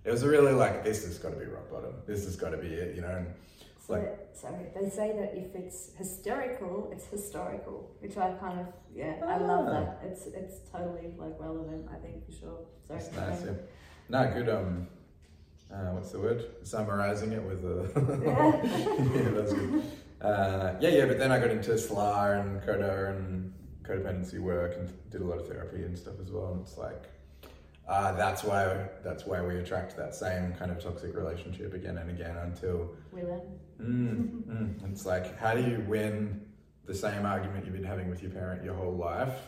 it 0.07 0.11
was 0.11 0.25
really 0.25 0.55
like 0.55 0.85
this 0.85 1.05
has 1.05 1.19
got 1.19 1.35
to 1.35 1.37
be 1.37 1.45
rock 1.45 1.71
bottom. 1.71 1.93
This 2.07 2.25
has 2.25 2.35
got 2.35 2.53
to 2.53 2.57
be 2.57 2.69
it, 2.69 2.97
you 2.97 3.03
know. 3.03 3.09
And 3.09 3.27
so, 3.87 3.93
like, 3.93 4.19
sorry, 4.33 4.69
they 4.75 4.89
say 4.89 5.13
that 5.19 5.37
if 5.37 5.55
it's 5.55 5.91
hysterical, 5.99 6.89
it's 6.91 7.05
historical, 7.09 7.91
which 7.99 8.17
I 8.17 8.31
kind 8.41 8.61
of 8.61 8.69
yeah, 8.95 9.17
ah. 9.23 9.35
I 9.35 9.37
love 9.37 9.67
that. 9.67 10.01
It's 10.03 10.25
it's 10.29 10.61
totally 10.73 11.13
like 11.19 11.39
relevant. 11.39 11.91
I 11.93 11.97
think 11.97 12.25
for 12.25 12.33
sure. 12.33 12.61
That's 12.89 13.13
nice. 13.13 13.45
Yeah. 13.45 13.53
No, 14.09 14.33
good. 14.33 14.49
Um, 14.49 14.89
uh, 15.73 15.93
what's 15.93 16.13
the 16.13 16.19
word? 16.19 16.45
Summarizing 16.63 17.33
it 17.33 17.43
with 17.43 17.65
a. 17.65 17.91
yeah. 18.25 19.23
yeah, 19.23 19.31
that's 19.31 19.53
good. 19.53 19.85
Uh, 20.21 20.75
yeah, 20.81 20.89
yeah, 20.89 21.07
but 21.07 21.19
then 21.19 21.31
I 21.31 21.39
got 21.39 21.51
into 21.51 21.71
SLA 21.73 22.41
and 22.41 22.63
Coda 22.63 23.15
and 23.15 23.53
codependency 23.83 24.39
work 24.39 24.77
and 24.77 24.93
did 25.11 25.21
a 25.21 25.25
lot 25.25 25.39
of 25.39 25.47
therapy 25.47 25.83
and 25.83 25.97
stuff 25.97 26.15
as 26.21 26.31
well. 26.31 26.53
And 26.53 26.63
it's 26.63 26.77
like, 26.77 27.05
uh, 27.89 28.13
that's 28.13 28.45
why 28.45 28.89
that's 29.03 29.25
why 29.25 29.43
we 29.43 29.57
attract 29.57 29.97
that 29.97 30.15
same 30.15 30.53
kind 30.55 30.71
of 30.71 30.83
toxic 30.83 31.15
relationship 31.15 31.73
again 31.75 31.97
and 31.99 32.11
again 32.11 32.37
until 32.39 32.91
we 33.13 33.23
win. 33.23 33.41
Mm, 33.81 34.43
mm. 34.83 34.91
It's 34.91 35.07
like, 35.07 35.39
how 35.39 35.55
do 35.55 35.63
you 35.63 35.85
win 35.87 36.45
the 36.85 36.95
same 36.95 37.25
argument 37.25 37.65
you've 37.65 37.75
been 37.75 37.85
having 37.85 38.11
with 38.11 38.23
your 38.23 38.31
parent 38.31 38.65
your 38.65 38.75
whole 38.75 38.97
life? 38.97 39.39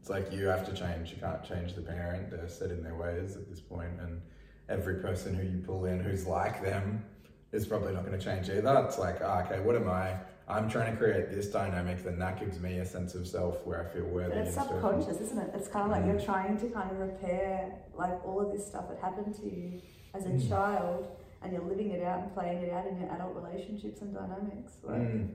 It's 0.00 0.10
like 0.10 0.32
you 0.32 0.46
have 0.46 0.66
to 0.66 0.74
change. 0.74 1.10
You 1.10 1.16
can't 1.18 1.44
change 1.44 1.74
the 1.74 1.82
parent. 1.82 2.30
They're 2.30 2.48
set 2.48 2.70
in 2.70 2.82
their 2.82 2.94
ways 2.94 3.36
at 3.36 3.48
this 3.48 3.60
point, 3.60 4.00
and 4.00 4.20
every 4.68 4.96
person 4.96 5.34
who 5.34 5.42
you 5.42 5.62
pull 5.64 5.84
in 5.84 6.00
who's 6.00 6.26
like 6.26 6.62
them 6.62 7.04
is 7.52 7.66
probably 7.66 7.92
not 7.92 8.04
going 8.04 8.18
to 8.18 8.24
change 8.24 8.48
either. 8.50 8.84
It's 8.86 8.98
like, 8.98 9.20
oh, 9.20 9.44
okay, 9.44 9.60
what 9.60 9.76
am 9.76 9.88
I? 9.88 10.16
I'm 10.46 10.68
trying 10.68 10.92
to 10.92 10.98
create 10.98 11.30
this 11.30 11.46
dynamic, 11.46 12.04
then 12.04 12.18
that 12.18 12.38
gives 12.38 12.60
me 12.60 12.78
a 12.78 12.84
sense 12.84 13.14
of 13.14 13.26
self 13.26 13.64
where 13.64 13.88
I 13.88 13.94
feel 13.94 14.04
worthy. 14.04 14.34
But 14.34 14.46
it's 14.46 14.54
subconscious, 14.54 15.20
isn't 15.20 15.38
it? 15.38 15.50
It's 15.54 15.68
kind 15.68 15.86
of 15.86 15.90
like 15.90 16.04
mm. 16.04 16.08
you're 16.08 16.20
trying 16.20 16.58
to 16.58 16.66
kind 16.68 16.90
of 16.90 16.98
repair 16.98 17.72
like 17.94 18.22
all 18.26 18.40
of 18.40 18.52
this 18.52 18.66
stuff 18.66 18.88
that 18.88 18.98
happened 18.98 19.34
to 19.36 19.44
you 19.44 19.80
as 20.12 20.26
a 20.26 20.30
mm. 20.30 20.48
child, 20.48 21.08
and 21.42 21.52
you're 21.52 21.62
living 21.62 21.92
it 21.92 22.02
out 22.02 22.20
and 22.20 22.34
playing 22.34 22.58
it 22.58 22.72
out 22.72 22.86
in 22.86 23.00
your 23.00 23.10
adult 23.12 23.34
relationships 23.36 24.02
and 24.02 24.14
dynamics. 24.14 24.72
Like, 24.82 25.00
mm. 25.00 25.30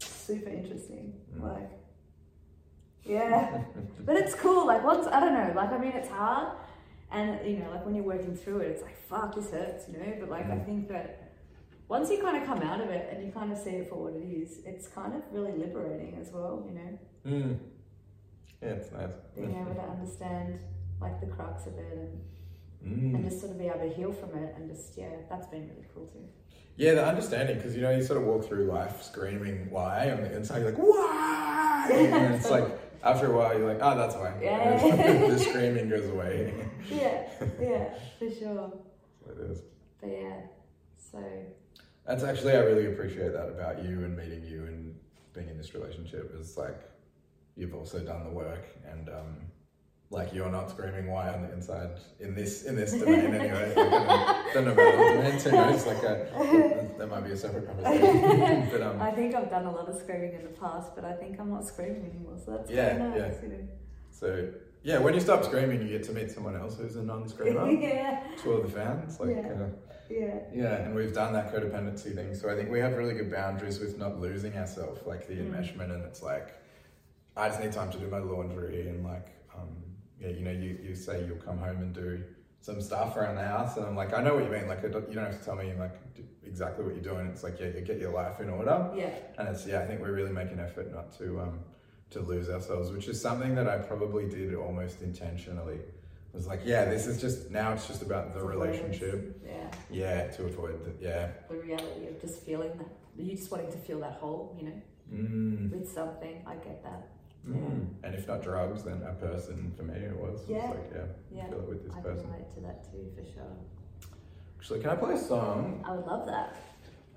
super 0.00 0.50
interesting. 0.50 1.14
Mm. 1.38 1.54
Like, 1.54 1.70
yeah, 3.04 3.62
but 4.00 4.16
it's 4.16 4.34
cool. 4.34 4.66
Like 4.66 4.84
once 4.84 5.06
I 5.06 5.20
don't 5.20 5.32
know. 5.32 5.52
Like 5.56 5.72
I 5.72 5.78
mean, 5.78 5.92
it's 5.92 6.08
hard, 6.08 6.56
and 7.14 7.48
you 7.48 7.58
know, 7.58 7.70
like 7.70 7.84
when 7.84 7.94
you're 7.94 8.04
working 8.04 8.34
through 8.34 8.58
it, 8.58 8.68
it's 8.68 8.82
like 8.82 8.96
fuck, 9.08 9.34
this 9.34 9.50
hurts, 9.50 9.88
you 9.88 9.98
know. 9.98 10.16
But 10.20 10.28
like 10.30 10.46
I 10.46 10.56
mm. 10.56 10.66
think 10.66 10.88
that 10.88 11.32
once 11.88 12.10
you 12.10 12.20
kind 12.20 12.36
of 12.36 12.44
come 12.44 12.60
out 12.62 12.80
of 12.80 12.88
it 12.90 13.08
and 13.12 13.24
you 13.24 13.32
kind 13.32 13.52
of 13.52 13.58
see 13.58 13.70
it 13.70 13.88
for 13.88 13.96
what 13.96 14.14
it 14.14 14.24
is, 14.24 14.58
it's 14.64 14.88
kind 14.88 15.14
of 15.14 15.22
really 15.30 15.52
liberating 15.52 16.18
as 16.20 16.30
well, 16.32 16.66
you 16.66 16.74
know. 16.74 16.98
Mm. 17.26 17.58
Yeah, 18.62 18.68
it's 18.68 18.90
nice. 18.92 19.12
Being 19.36 19.56
able 19.60 19.74
to 19.74 19.82
understand 19.82 20.58
like 21.00 21.20
the 21.20 21.26
crux 21.26 21.66
of 21.66 21.74
it 21.74 21.98
and 22.82 23.12
mm. 23.12 23.14
and 23.14 23.24
just 23.24 23.40
sort 23.40 23.52
of 23.52 23.58
be 23.58 23.66
able 23.66 23.88
to 23.88 23.94
heal 23.94 24.12
from 24.12 24.36
it 24.38 24.54
and 24.56 24.68
just 24.68 24.96
yeah, 24.96 25.10
that's 25.28 25.46
been 25.46 25.68
really 25.68 25.86
cool 25.94 26.06
too. 26.06 26.24
Yeah, 26.76 26.94
the 26.94 27.06
understanding 27.06 27.56
because 27.56 27.76
you 27.76 27.82
know 27.82 27.90
you 27.90 28.02
sort 28.02 28.20
of 28.20 28.26
walk 28.26 28.44
through 28.44 28.64
life 28.64 29.02
screaming 29.02 29.70
why 29.70 30.06
inside 30.06 30.58
you're 30.58 30.70
like 30.72 30.78
why, 30.78 31.88
and 31.92 32.34
it's 32.34 32.50
like 32.50 32.83
after 33.02 33.32
a 33.32 33.36
while 33.36 33.58
you're 33.58 33.68
like 33.68 33.82
oh 33.82 33.96
that's 33.96 34.14
why. 34.14 34.34
Yeah. 34.40 34.76
the 35.28 35.38
screaming 35.38 35.88
goes 35.88 36.08
away. 36.08 36.54
yeah, 36.90 37.28
yeah, 37.60 37.94
for 38.18 38.30
sure. 38.30 38.72
It 39.28 39.38
is. 39.50 39.62
But 40.00 40.10
yeah, 40.10 40.40
so 40.96 41.18
that's 42.06 42.22
actually, 42.22 42.52
I 42.52 42.58
really 42.58 42.86
appreciate 42.86 43.32
that 43.32 43.48
about 43.48 43.82
you 43.82 44.04
and 44.04 44.16
meeting 44.16 44.44
you 44.44 44.64
and 44.64 44.94
being 45.32 45.48
in 45.48 45.56
this 45.56 45.74
relationship. 45.74 46.34
Is 46.38 46.58
like 46.58 46.80
you've 47.56 47.74
also 47.74 48.00
done 48.00 48.24
the 48.24 48.30
work 48.30 48.66
and 48.90 49.08
um, 49.08 49.36
like 50.14 50.32
you're 50.32 50.50
not 50.50 50.70
screaming 50.70 51.10
why 51.10 51.28
on 51.28 51.42
the 51.42 51.52
inside 51.52 51.90
in 52.20 52.34
this 52.34 52.62
in 52.62 52.76
this 52.76 52.92
domain 52.92 53.34
anyway. 53.34 53.72
don't 54.54 54.64
know 54.64 54.72
about 54.72 54.92
domains. 54.92 55.44
Who 55.44 55.50
knows? 55.50 55.86
Like 55.86 56.02
a, 56.04 56.94
that 56.98 57.10
might 57.10 57.24
be 57.24 57.32
a 57.32 57.36
separate 57.36 57.66
conversation. 57.66 58.68
but, 58.72 58.82
um, 58.82 59.02
I 59.02 59.10
think 59.10 59.34
I've 59.34 59.50
done 59.50 59.66
a 59.66 59.72
lot 59.72 59.88
of 59.88 59.98
screaming 59.98 60.34
in 60.34 60.44
the 60.44 60.56
past, 60.60 60.94
but 60.94 61.04
I 61.04 61.12
think 61.14 61.38
I'm 61.40 61.50
not 61.50 61.66
screaming 61.66 62.04
anymore. 62.04 62.38
So 62.44 62.52
that's 62.52 62.70
yeah, 62.70 62.96
nice, 62.96 63.16
yeah. 63.16 63.42
You 63.42 63.48
know. 63.48 63.68
So 64.10 64.48
yeah, 64.82 64.98
when 64.98 65.14
you 65.14 65.20
stop 65.20 65.44
screaming, 65.44 65.82
you 65.82 65.88
get 65.88 66.04
to 66.04 66.12
meet 66.12 66.30
someone 66.30 66.56
else 66.56 66.78
who's 66.78 66.96
a 66.96 67.02
non-screamer. 67.02 67.70
yeah. 67.70 68.22
Two 68.42 68.52
of 68.52 68.62
the 68.62 68.70
fans, 68.70 69.18
like. 69.18 69.36
Yeah. 69.36 69.52
Uh, 69.52 69.68
yeah. 70.10 70.34
Yeah, 70.54 70.74
and 70.82 70.94
we've 70.94 71.14
done 71.14 71.32
that 71.32 71.52
codependency 71.52 72.14
thing. 72.14 72.34
So 72.34 72.50
I 72.50 72.54
think 72.54 72.70
we 72.70 72.78
have 72.80 72.92
really 72.92 73.14
good 73.14 73.30
boundaries 73.30 73.80
with 73.80 73.98
not 73.98 74.20
losing 74.20 74.54
ourselves, 74.54 75.00
like 75.06 75.26
the 75.26 75.34
mm. 75.34 75.50
enmeshment. 75.50 75.90
And 75.94 76.04
it's 76.04 76.22
like, 76.22 76.54
I 77.36 77.48
just 77.48 77.60
need 77.60 77.72
time 77.72 77.90
to 77.92 77.98
do 77.98 78.06
my 78.08 78.18
laundry 78.18 78.86
and 78.88 79.02
like, 79.02 79.28
um, 79.56 79.74
yeah, 80.20 80.28
you 80.28 80.40
know, 80.40 80.50
you, 80.50 80.78
you 80.82 80.94
say 80.94 81.24
you'll 81.26 81.36
come 81.36 81.58
home 81.58 81.78
and 81.78 81.92
do 81.94 82.22
some 82.60 82.80
stuff 82.80 83.16
around 83.16 83.36
the 83.36 83.42
house, 83.42 83.76
and 83.76 83.86
I'm 83.86 83.96
like, 83.96 84.14
I 84.14 84.22
know 84.22 84.34
what 84.34 84.44
you 84.44 84.50
mean. 84.50 84.68
Like, 84.68 84.82
you 84.82 84.88
don't 84.88 85.16
have 85.16 85.38
to 85.38 85.44
tell 85.44 85.56
me 85.56 85.72
like 85.78 85.96
exactly 86.44 86.84
what 86.84 86.94
you're 86.94 87.04
doing. 87.04 87.26
It's 87.26 87.42
like, 87.42 87.58
yeah, 87.60 87.66
you 87.66 87.80
get 87.80 87.98
your 87.98 88.12
life 88.12 88.40
in 88.40 88.48
order. 88.48 88.90
Yeah. 88.96 89.10
And 89.38 89.48
it's 89.48 89.66
yeah, 89.66 89.80
I 89.80 89.86
think 89.86 90.02
we 90.02 90.08
really 90.08 90.32
make 90.32 90.50
an 90.50 90.60
effort 90.60 90.92
not 90.92 91.16
to 91.18 91.40
um, 91.40 91.60
to 92.10 92.20
lose 92.20 92.48
ourselves, 92.48 92.90
which 92.90 93.08
is 93.08 93.20
something 93.20 93.54
that 93.54 93.68
I 93.68 93.78
probably 93.78 94.28
did 94.28 94.54
almost 94.54 95.02
intentionally 95.02 95.80
I 96.34 96.36
was 96.36 96.48
like, 96.48 96.62
yeah, 96.64 96.84
this 96.86 97.06
is 97.06 97.20
just 97.20 97.52
now 97.52 97.72
it's 97.72 97.86
just 97.86 98.02
about 98.02 98.34
the 98.34 98.42
relationship. 98.42 99.40
Yeah. 99.46 99.70
Yeah, 99.88 100.26
to 100.32 100.46
avoid 100.46 100.84
the 100.84 100.92
yeah. 101.00 101.28
The 101.48 101.54
reality 101.54 102.08
of 102.08 102.20
just 102.20 102.42
feeling 102.42 102.72
that 102.76 102.88
you 103.16 103.36
just 103.36 103.52
wanting 103.52 103.70
to 103.70 103.78
feel 103.78 104.00
that 104.00 104.14
hole, 104.14 104.56
you 104.58 104.66
know, 104.66 104.82
mm. 105.12 105.70
with 105.70 105.88
something. 105.88 106.42
I 106.44 106.54
get 106.56 106.82
that. 106.82 107.08
Mm. 107.48 107.88
And 108.02 108.14
if 108.14 108.26
not 108.26 108.42
drugs, 108.42 108.84
then 108.84 109.02
a 109.06 109.12
person. 109.14 109.72
For 109.76 109.82
me, 109.82 109.94
it 109.94 110.16
was. 110.16 110.40
Yeah. 110.48 110.68
Like, 110.68 110.90
yeah. 110.94 111.00
Yeah. 111.30 111.48
Feel 111.48 111.60
it 111.60 111.68
with 111.68 111.84
this 111.84 111.92
I 111.94 112.00
person. 112.00 112.22
can 112.22 112.32
relate 112.32 112.54
to 112.54 112.60
that 112.60 112.84
too, 112.90 113.10
for 113.14 113.24
sure. 113.32 113.56
Actually, 114.58 114.80
can 114.80 114.90
I 114.90 114.96
play 114.96 115.14
a 115.14 115.18
song? 115.18 115.84
I 115.86 115.94
would 115.94 116.06
love 116.06 116.26
that. 116.26 116.56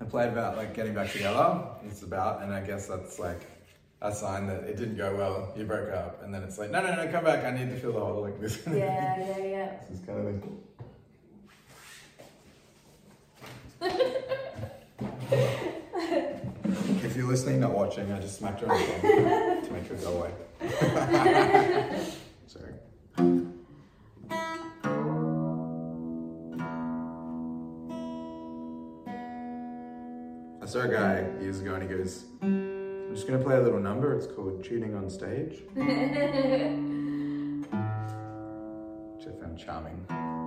I 0.00 0.04
played 0.04 0.28
about 0.28 0.56
like 0.56 0.74
getting 0.74 0.94
back 0.94 1.10
together. 1.10 1.64
It's 1.86 2.02
about, 2.02 2.42
and 2.42 2.52
I 2.52 2.60
guess 2.60 2.86
that's 2.86 3.18
like 3.18 3.40
a 4.00 4.14
sign 4.14 4.46
that 4.46 4.64
it 4.64 4.76
didn't 4.76 4.96
go 4.96 5.16
well, 5.16 5.52
you 5.56 5.64
broke 5.64 5.92
up, 5.92 6.22
and 6.22 6.32
then 6.32 6.42
it's 6.44 6.58
like, 6.58 6.70
no, 6.70 6.80
no, 6.82 6.94
no, 6.94 7.10
come 7.10 7.24
back, 7.24 7.44
I 7.44 7.50
need 7.50 7.70
to 7.70 7.80
feel 7.80 7.92
the 7.92 8.00
whole 8.00 8.22
like 8.22 8.40
this. 8.40 8.62
Yeah, 8.66 9.18
yeah, 9.18 9.38
yeah. 9.38 9.72
This 9.90 9.98
is 9.98 10.06
kind 10.06 10.28
of 10.28 10.40
thing. 15.40 15.58
if 17.18 17.22
you're 17.24 17.32
listening, 17.32 17.58
not 17.58 17.72
watching, 17.72 18.12
I 18.12 18.20
just 18.20 18.38
smacked 18.38 18.60
her 18.60 18.70
on 18.70 18.80
the 18.80 18.86
phone 18.86 19.64
to 19.64 19.72
make 19.72 19.88
her 19.88 19.96
go 19.96 20.18
away. 20.18 20.30
Sorry. 22.46 22.74
I 30.62 30.66
saw 30.66 30.82
a 30.82 30.88
guy 30.88 31.26
years 31.40 31.58
ago 31.58 31.74
and 31.74 31.82
he 31.82 31.88
goes, 31.88 32.26
I'm 32.40 33.10
just 33.12 33.26
to 33.26 33.38
play 33.44 33.56
a 33.56 33.62
little 33.62 33.80
number. 33.80 34.14
It's 34.14 34.28
called 34.28 34.62
Cheating 34.62 34.94
on 34.94 35.10
Stage. 35.10 35.64
which 39.16 39.26
I 39.26 39.32
found 39.40 39.58
charming. 39.58 40.37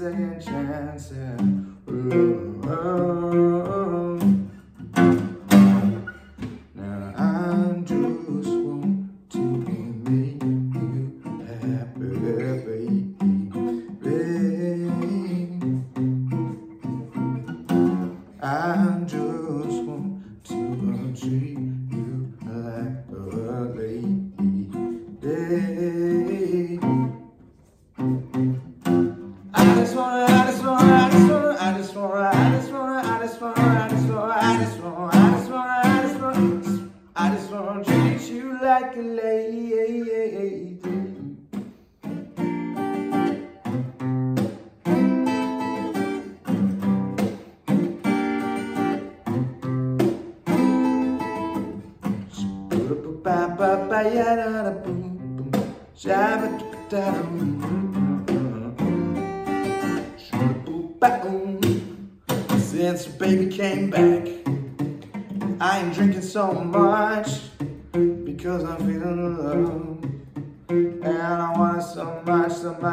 Second 0.00 0.40
chance. 0.40 1.12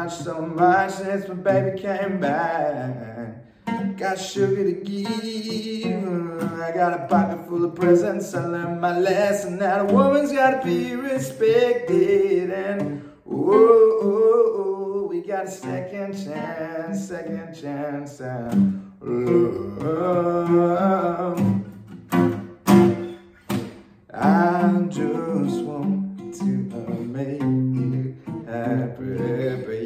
Much, 0.08 0.18
so 0.20 0.40
much, 0.40 0.90
since 0.92 1.28
my 1.28 1.34
baby 1.34 1.78
came 1.78 2.18
back. 2.18 2.96
Got 3.98 4.18
sugar 4.18 4.64
to 4.64 4.72
give. 4.72 6.42
I 6.60 6.72
got 6.72 6.94
a 6.94 7.06
pocket 7.08 7.46
full 7.46 7.62
of 7.64 7.74
presents. 7.74 8.34
I 8.34 8.46
learned 8.46 8.80
my 8.80 8.98
lesson 8.98 9.58
that 9.58 9.82
a 9.82 9.84
woman's 9.92 10.32
gotta 10.32 10.64
be 10.64 10.94
respected. 10.94 12.50
And 12.50 13.02
oh, 13.26 13.98
oh, 14.02 14.54
oh, 14.56 15.06
we 15.08 15.20
got 15.20 15.44
a 15.44 15.50
second 15.50 16.14
chance, 16.24 17.08
second 17.08 17.54
chance. 17.54 18.20
And 18.20 18.90
love. 19.02 19.78
I 24.14 24.86
just 24.88 25.60
want 25.64 26.34
to 26.34 26.44
make 26.44 27.42
you 27.42 28.16
happy, 28.46 29.77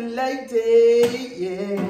lady, 0.00 1.34
yeah. 1.36 1.89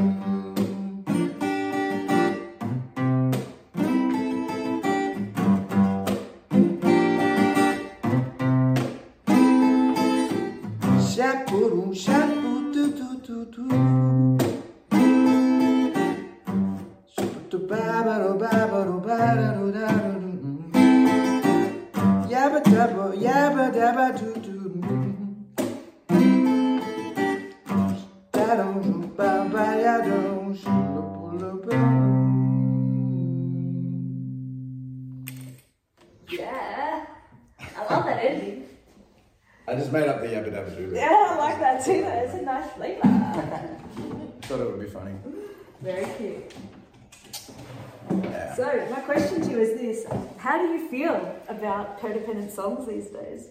About 51.80 52.00
codependent 52.00 52.50
songs 52.50 52.86
these 52.86 53.06
days? 53.08 53.48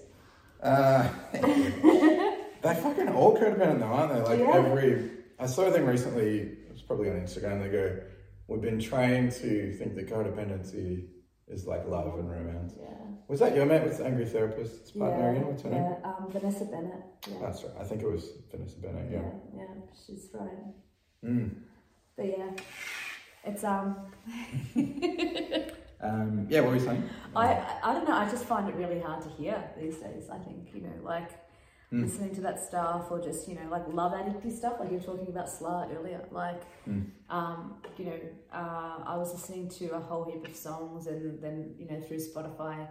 Uh, 0.62 1.08
they're 1.34 2.76
fucking 2.76 3.10
all 3.10 3.38
codependent 3.38 3.80
though, 3.80 3.86
aren't 3.86 4.14
they? 4.14 4.22
Like 4.22 4.40
Yeah. 4.40 4.54
every, 4.56 5.12
I 5.40 5.46
saw 5.46 5.64
a 5.64 5.72
thing 5.72 5.86
recently. 5.86 6.40
It 6.40 6.72
was 6.72 6.82
probably 6.82 7.10
on 7.10 7.16
Instagram. 7.18 7.64
They 7.64 7.70
go, 7.70 8.00
"We've 8.48 8.62
been 8.62 8.80
trained 8.80 9.32
to 9.34 9.72
think 9.74 9.96
that 9.96 10.08
codependency 10.10 11.08
is 11.48 11.66
like 11.66 11.88
love 11.88 12.20
and 12.20 12.30
romance." 12.30 12.74
Yeah. 12.80 12.88
Was 13.28 13.40
that 13.42 13.56
your 13.56 13.66
mate 13.66 13.84
with 13.84 13.98
the 14.00 14.06
angry 14.06 14.26
therapist's 14.26 14.92
partner 14.92 15.30
again? 15.32 15.46
What's 15.48 15.62
her 15.64 15.70
name? 15.70 15.84
yeah. 15.84 16.10
Um, 16.10 16.32
Vanessa 16.32 16.66
Bennett. 16.66 17.04
Yeah. 17.28 17.38
That's 17.42 17.64
right. 17.64 17.74
I 17.80 17.84
think 17.84 18.02
it 18.02 18.08
was 18.12 18.32
Vanessa 18.52 18.80
Bennett. 18.80 19.12
yeah, 19.12 19.22
Yeah. 19.56 19.62
yeah, 19.62 19.82
she's 20.06 20.30
right. 20.34 20.74
Mm. 21.24 21.52
But 22.18 22.26
yeah, 22.26 22.52
it's 23.46 23.64
um, 23.64 23.96
Um, 26.02 26.48
yeah. 26.50 26.62
What 26.62 26.70
were 26.72 26.76
you 26.78 26.86
saying? 26.86 27.04
I 27.36 27.48
I 27.84 27.94
don't 27.94 28.08
know. 28.08 28.16
I 28.16 28.30
just 28.30 28.46
find 28.46 28.70
it 28.70 28.76
really 28.76 29.00
hard 29.00 29.22
to 29.24 29.30
hear 29.30 29.62
these 29.80 29.98
days. 29.98 30.30
I 30.30 30.38
think 30.38 30.74
you 30.74 30.82
know, 30.82 30.94
like 31.04 31.30
Mm. 31.92 32.04
listening 32.04 32.36
to 32.36 32.42
that 32.42 32.60
stuff, 32.62 33.10
or 33.10 33.20
just 33.20 33.48
you 33.50 33.56
know, 33.56 33.68
like 33.72 33.82
love 33.92 34.12
addicty 34.12 34.52
stuff, 34.56 34.76
like 34.80 34.92
you 34.92 34.98
were 35.00 35.04
talking 35.04 35.28
about 35.28 35.48
slut 35.48 35.92
earlier. 35.98 36.24
Like, 36.30 36.62
Mm. 36.88 37.10
um, 37.32 37.82
you 37.98 38.06
know, 38.06 38.20
uh, 38.54 38.98
I 39.08 39.18
was 39.18 39.34
listening 39.34 39.70
to 39.80 39.96
a 39.96 40.00
whole 40.00 40.26
heap 40.32 40.48
of 40.48 40.56
songs, 40.56 41.08
and 41.08 41.42
then 41.42 41.74
you 41.80 41.88
know, 41.90 42.00
through 42.00 42.18
Spotify, 42.20 42.88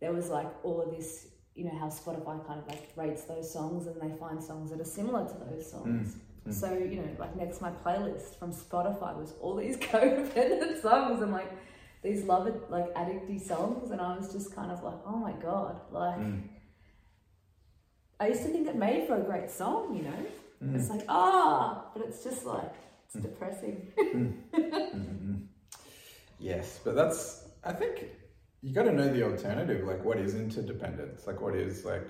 there 0.00 0.12
was 0.12 0.30
like 0.30 0.46
all 0.62 0.80
of 0.82 0.90
this. 0.96 1.26
You 1.56 1.64
know 1.64 1.76
how 1.76 1.88
Spotify 1.88 2.44
kind 2.46 2.60
of 2.60 2.68
like 2.68 2.92
rates 2.96 3.24
those 3.24 3.52
songs, 3.52 3.88
and 3.88 3.96
they 4.00 4.16
find 4.16 4.40
songs 4.42 4.70
that 4.70 4.80
are 4.80 4.84
similar 5.00 5.26
to 5.26 5.34
those 5.50 5.68
songs. 5.72 6.16
Mm. 6.46 6.52
So 6.54 6.72
you 6.74 6.98
know, 7.00 7.08
like 7.18 7.34
next 7.36 7.60
my 7.60 7.72
playlist 7.84 8.38
from 8.38 8.52
Spotify 8.52 9.16
was 9.18 9.34
all 9.40 9.56
these 9.56 9.76
codependent 9.90 10.80
songs 10.82 11.20
I'm 11.20 11.32
like 11.32 11.50
these 12.04 12.22
love 12.24 12.46
it 12.46 12.70
like 12.70 12.94
addicty 12.94 13.40
songs, 13.40 13.90
and 13.90 14.00
I 14.00 14.16
was 14.16 14.32
just 14.32 14.54
kind 14.54 14.70
of 14.70 14.84
like, 14.84 15.00
oh 15.06 15.16
my 15.16 15.32
god, 15.32 15.80
like 15.90 16.18
Mm. 16.18 16.42
I 18.20 18.28
used 18.28 18.42
to 18.42 18.48
think 18.48 18.68
it 18.68 18.76
made 18.76 19.08
for 19.08 19.16
a 19.16 19.22
great 19.22 19.50
song, 19.50 19.96
you 19.96 20.02
know. 20.02 20.22
Mm. 20.62 20.76
It's 20.76 20.88
like 20.90 21.04
ah, 21.08 21.90
but 21.92 22.04
it's 22.06 22.22
just 22.22 22.44
like 22.46 22.74
it's 23.06 23.14
depressing. 23.14 23.92
Mhm. 24.52 25.46
Yes, 26.38 26.80
but 26.84 26.94
that's. 26.94 27.48
I 27.64 27.72
think 27.72 28.06
you 28.60 28.74
got 28.74 28.84
to 28.84 28.92
know 28.92 29.08
the 29.12 29.22
alternative. 29.24 29.86
Like, 29.86 30.04
what 30.04 30.18
is 30.18 30.34
interdependence? 30.34 31.26
Like, 31.26 31.40
what 31.40 31.54
is 31.54 31.84
like 31.84 32.08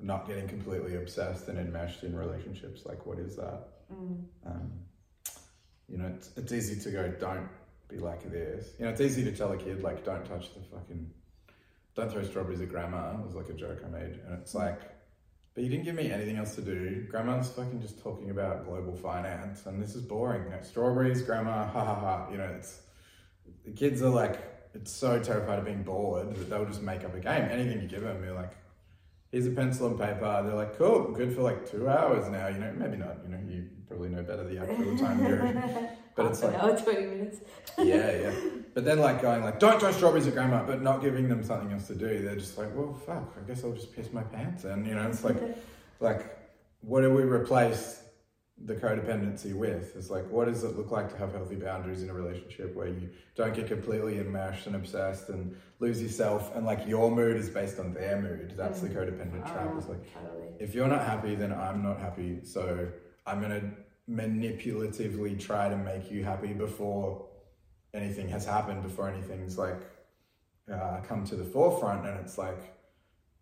not 0.00 0.26
getting 0.28 0.46
completely 0.48 0.96
obsessed 0.96 1.48
and 1.48 1.58
enmeshed 1.58 2.04
in 2.04 2.16
relationships? 2.16 2.84
Like, 2.84 3.04
what 3.06 3.18
is 3.18 3.36
that? 3.36 3.60
Mm. 3.92 4.24
Um, 4.46 4.72
you 5.88 5.98
know, 5.98 6.06
it's, 6.16 6.30
it's 6.36 6.52
easy 6.52 6.80
to 6.80 6.90
go, 6.90 7.08
don't 7.20 7.48
be 7.92 7.98
like 7.98 8.30
this. 8.30 8.74
You 8.78 8.84
know, 8.84 8.90
it's 8.90 9.00
easy 9.00 9.24
to 9.24 9.32
tell 9.32 9.52
a 9.52 9.56
kid 9.56 9.82
like, 9.82 10.04
don't 10.04 10.24
touch 10.24 10.52
the 10.54 10.60
fucking, 10.60 11.10
don't 11.94 12.10
throw 12.10 12.22
strawberries 12.22 12.60
at 12.60 12.68
grandma. 12.68 13.18
It 13.18 13.24
was 13.24 13.34
like 13.34 13.48
a 13.48 13.54
joke 13.54 13.82
I 13.84 13.88
made, 13.88 14.20
and 14.26 14.38
it's 14.40 14.54
like. 14.54 14.80
But 15.54 15.64
you 15.64 15.68
didn't 15.68 15.84
give 15.84 15.94
me 15.94 16.10
anything 16.10 16.36
else 16.38 16.54
to 16.54 16.62
do. 16.62 17.06
Grandma's 17.10 17.50
fucking 17.50 17.82
just 17.82 18.00
talking 18.02 18.30
about 18.30 18.64
global 18.64 18.96
finance, 18.96 19.66
and 19.66 19.82
this 19.82 19.94
is 19.94 20.00
boring. 20.00 20.44
You 20.44 20.50
know, 20.50 20.62
strawberries, 20.62 21.20
grandma, 21.20 21.66
ha 21.66 21.84
ha 21.84 21.94
ha. 21.94 22.28
You 22.30 22.38
know, 22.38 22.50
it's 22.56 22.80
the 23.64 23.72
kids 23.72 24.00
are 24.00 24.08
like, 24.08 24.40
it's 24.74 24.90
so 24.90 25.20
terrified 25.20 25.58
of 25.58 25.66
being 25.66 25.82
bored 25.82 26.34
that 26.34 26.48
they'll 26.48 26.64
just 26.64 26.80
make 26.80 27.04
up 27.04 27.14
a 27.14 27.20
game. 27.20 27.48
Anything 27.50 27.82
you 27.82 27.88
give 27.88 28.00
them, 28.00 28.24
you're 28.24 28.34
like, 28.34 28.52
here's 29.30 29.46
a 29.46 29.50
pencil 29.50 29.88
and 29.88 29.98
paper. 29.98 30.42
They're 30.44 30.54
like, 30.54 30.78
cool, 30.78 31.12
good 31.12 31.34
for 31.34 31.42
like 31.42 31.70
two 31.70 31.86
hours 31.86 32.28
now. 32.30 32.48
You 32.48 32.58
know, 32.58 32.72
maybe 32.74 32.96
not. 32.96 33.18
You 33.22 33.30
know, 33.30 33.40
you 33.46 33.68
probably 33.86 34.08
know 34.08 34.22
better 34.22 34.44
the 34.44 34.58
actual 34.58 34.96
time 34.96 35.20
period. 35.20 35.88
But 36.14 36.26
oh, 36.26 36.28
it's 36.28 36.40
Half 36.40 36.52
like, 36.52 36.62
hour, 36.62 36.76
twenty 36.78 37.06
minutes. 37.06 37.38
yeah, 37.78 38.12
yeah. 38.12 38.32
But 38.74 38.86
then 38.86 39.00
like 39.00 39.20
going 39.20 39.44
like, 39.44 39.58
don't 39.58 39.78
throw 39.78 39.92
strawberries 39.92 40.26
at 40.26 40.32
grandma, 40.32 40.64
but 40.64 40.80
not 40.80 41.02
giving 41.02 41.28
them 41.28 41.42
something 41.42 41.70
else 41.72 41.88
to 41.88 41.94
do. 41.94 42.22
They're 42.22 42.36
just 42.36 42.56
like, 42.56 42.74
well, 42.74 42.94
fuck. 42.94 43.36
I 43.38 43.46
guess 43.46 43.64
I'll 43.64 43.72
just 43.72 43.94
piss 43.94 44.10
my 44.12 44.22
pants. 44.22 44.64
And 44.64 44.86
you 44.86 44.94
know, 44.94 45.06
it's 45.08 45.24
like, 45.24 45.36
like, 46.00 46.38
what 46.80 47.02
do 47.02 47.12
we 47.12 47.22
replace 47.22 48.02
the 48.64 48.74
codependency 48.74 49.54
with? 49.54 49.94
It's 49.94 50.08
like, 50.08 50.26
what 50.30 50.46
does 50.46 50.64
it 50.64 50.76
look 50.76 50.90
like 50.90 51.10
to 51.10 51.18
have 51.18 51.32
healthy 51.32 51.56
boundaries 51.56 52.02
in 52.02 52.08
a 52.08 52.14
relationship 52.14 52.74
where 52.74 52.88
you 52.88 53.10
don't 53.34 53.54
get 53.54 53.66
completely 53.66 54.18
enmeshed 54.18 54.66
and 54.66 54.76
obsessed 54.76 55.28
and 55.28 55.54
lose 55.78 56.02
yourself, 56.02 56.54
and 56.56 56.64
like 56.64 56.86
your 56.86 57.10
mood 57.10 57.36
is 57.36 57.50
based 57.50 57.78
on 57.78 57.92
their 57.92 58.22
mood. 58.22 58.54
That's 58.56 58.80
the 58.80 58.88
mm. 58.88 58.96
codependent 58.96 59.52
trap. 59.52 59.70
Oh, 59.70 59.76
it's 59.76 59.88
like, 59.88 60.14
totally. 60.14 60.48
if 60.58 60.74
you're 60.74 60.88
not 60.88 61.04
happy, 61.04 61.34
then 61.34 61.52
I'm 61.52 61.82
not 61.82 61.98
happy. 61.98 62.40
So 62.44 62.88
I'm 63.26 63.42
gonna 63.42 63.70
manipulatively 64.10 65.38
try 65.38 65.68
to 65.68 65.76
make 65.76 66.10
you 66.10 66.24
happy 66.24 66.52
before 66.52 67.26
anything 67.94 68.28
has 68.28 68.44
happened, 68.44 68.82
before 68.82 69.08
anything's 69.08 69.58
like 69.58 69.80
uh, 70.72 71.00
come 71.06 71.24
to 71.24 71.36
the 71.36 71.44
forefront, 71.44 72.06
and 72.06 72.18
it's 72.20 72.38
like 72.38 72.74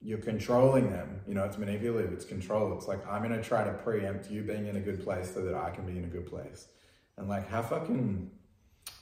you're 0.03 0.19
controlling 0.19 0.91
them. 0.91 1.21
You 1.27 1.35
know, 1.35 1.45
it's 1.45 1.59
manipulative, 1.59 2.13
it's 2.13 2.25
control. 2.25 2.75
It's 2.77 2.89
like 2.89 3.07
I'm 3.07 3.23
gonna 3.23 3.43
try 3.43 3.65
to 3.65 3.73
preempt 3.73 4.31
you 4.31 4.43
being 4.43 4.67
in 4.67 4.77
a 4.77 4.81
good 4.81 5.03
place 5.03 5.33
so 5.33 5.43
that 5.43 5.55
I 5.55 5.71
can 5.71 5.87
be 5.87 5.99
in 5.99 6.05
a 6.05 6.09
good 6.09 6.27
place. 6.27 6.69
And 7.17 7.29
like 7.29 7.49
how 7.49 7.63
fucking 7.63 8.31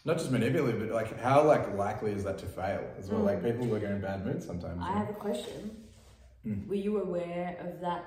not 0.05 0.19
just 0.19 0.31
manipulative, 0.31 0.81
but 0.81 0.95
like 0.95 1.21
how 1.21 1.45
like 1.45 1.75
likely 1.77 2.13
is 2.13 2.25
that 2.25 2.39
to 2.39 2.47
fail 2.47 2.85
as 2.99 3.11
well? 3.11 3.21
Mm. 3.21 3.27
Like 3.27 3.45
people 3.45 3.67
will 3.67 3.79
go 3.79 3.87
in 3.87 4.01
bad 4.01 4.25
moods 4.25 4.47
sometimes. 4.47 4.81
I 4.83 4.93
have 4.93 5.11
a 5.11 5.15
question. 5.15 5.85
Mm. 6.47 6.67
Were 6.67 6.75
you 6.75 7.01
aware 7.01 7.57
of 7.61 7.81
that 7.81 8.05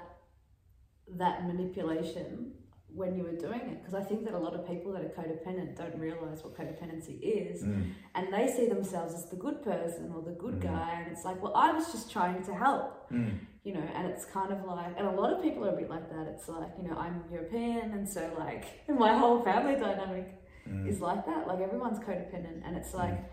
that 1.18 1.46
manipulation 1.46 2.54
when 2.94 3.16
you 3.16 3.24
were 3.24 3.32
doing 3.32 3.62
it 3.62 3.82
because 3.82 3.94
I 3.94 4.04
think 4.04 4.26
that 4.26 4.34
a 4.34 4.38
lot 4.38 4.54
of 4.54 4.68
people 4.68 4.92
that 4.94 5.02
are 5.02 5.10
codependent 5.10 5.78
don't 5.78 5.98
realize 5.98 6.44
what 6.44 6.56
codependency 6.58 7.20
is 7.22 7.64
mm. 7.64 7.90
and 8.16 8.34
they 8.34 8.48
see 8.48 8.68
themselves 8.68 9.14
as 9.14 9.26
the 9.30 9.38
good 9.38 9.64
person 9.64 10.12
or 10.14 10.22
the 10.22 10.32
good 10.32 10.56
mm. 10.56 10.64
guy 10.64 11.02
and 11.02 11.12
it's 11.12 11.24
like 11.24 11.42
well 11.42 11.56
I 11.56 11.72
was 11.72 11.92
just 11.92 12.12
trying 12.12 12.44
to 12.44 12.54
help 12.54 13.10
mm. 13.10 13.38
you 13.64 13.74
know 13.74 13.84
and 13.96 14.08
it's 14.08 14.26
kind 14.26 14.52
of 14.52 14.66
like 14.66 14.94
and 14.98 15.08
a 15.08 15.12
lot 15.12 15.32
of 15.32 15.42
people 15.42 15.66
are 15.66 15.70
a 15.70 15.78
bit 15.78 15.90
like 15.90 16.10
that 16.10 16.28
it's 16.28 16.50
like 16.50 16.72
you 16.82 16.88
know 16.88 16.98
I'm 16.98 17.24
European 17.32 17.92
and 17.94 18.08
so 18.08 18.30
like 18.38 18.66
my 18.90 19.18
whole 19.18 19.42
family 19.42 19.76
dynamic 19.76 20.28
mm. 20.68 20.88
is 20.88 21.00
like 21.00 21.26
that 21.26 21.48
like 21.48 21.62
everyone's 21.62 22.00
codependent 22.00 22.62
and 22.66 22.76
it's 22.76 22.94
like 22.94 23.14
mm. 23.14 23.26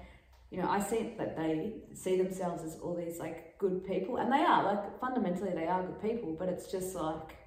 you 0.53 0.63
know 0.63 0.69
I 0.69 0.79
see 0.79 1.15
that 1.19 1.37
they 1.37 1.83
see 1.95 2.17
themselves 2.17 2.63
as 2.63 2.79
all 2.81 2.95
these 2.95 3.19
like 3.19 3.59
good 3.59 3.85
people 3.85 4.19
and 4.19 4.33
they 4.33 4.45
are 4.45 4.63
like 4.63 5.01
fundamentally 5.01 5.51
they 5.53 5.67
are 5.67 5.83
good 5.83 6.01
people 6.01 6.37
but 6.39 6.49
it's 6.49 6.71
just 6.71 6.95
like 6.95 7.38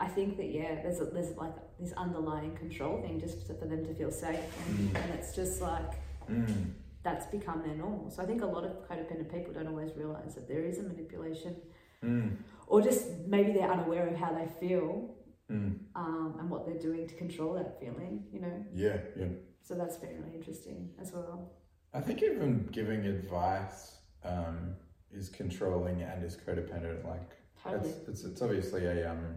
I 0.00 0.08
think 0.08 0.38
that 0.38 0.50
yeah, 0.50 0.76
there's 0.82 1.00
a, 1.00 1.04
there's 1.04 1.36
like 1.36 1.54
this 1.78 1.92
underlying 1.92 2.56
control 2.56 3.02
thing 3.02 3.20
just 3.20 3.46
for 3.46 3.52
them 3.52 3.84
to 3.84 3.94
feel 3.94 4.10
safe, 4.10 4.40
and, 4.66 4.78
mm. 4.78 5.02
and 5.02 5.14
it's 5.14 5.36
just 5.36 5.60
like 5.60 5.92
mm. 6.28 6.70
that's 7.02 7.26
become 7.26 7.62
their 7.62 7.74
normal. 7.74 8.10
So 8.10 8.22
I 8.22 8.26
think 8.26 8.40
a 8.40 8.46
lot 8.46 8.64
of 8.64 8.72
codependent 8.88 9.30
people 9.30 9.52
don't 9.52 9.68
always 9.68 9.92
realize 9.94 10.34
that 10.36 10.48
there 10.48 10.64
is 10.64 10.78
a 10.78 10.84
manipulation, 10.84 11.54
mm. 12.02 12.34
or 12.66 12.80
just 12.80 13.08
maybe 13.26 13.52
they're 13.52 13.70
unaware 13.70 14.08
of 14.08 14.16
how 14.16 14.32
they 14.32 14.48
feel 14.58 15.14
mm. 15.52 15.78
um, 15.94 16.36
and 16.40 16.48
what 16.48 16.64
they're 16.64 16.78
doing 16.78 17.06
to 17.06 17.14
control 17.14 17.52
that 17.54 17.78
feeling. 17.78 18.24
You 18.32 18.40
know. 18.40 18.64
Yeah, 18.74 18.96
yeah. 19.18 19.26
So 19.62 19.74
that's 19.74 19.98
been 19.98 20.16
really 20.16 20.34
interesting 20.34 20.88
as 20.98 21.12
well. 21.12 21.52
I 21.92 22.00
think 22.00 22.22
even 22.22 22.70
giving 22.72 23.04
advice 23.04 23.96
um, 24.24 24.76
is 25.12 25.28
controlling 25.28 26.00
and 26.02 26.24
is 26.24 26.38
codependent. 26.38 27.06
Like 27.06 27.32
totally. 27.62 27.90
it's, 27.90 28.08
it's, 28.08 28.24
it's 28.24 28.40
obviously 28.40 28.86
a 28.86 29.10
um 29.10 29.36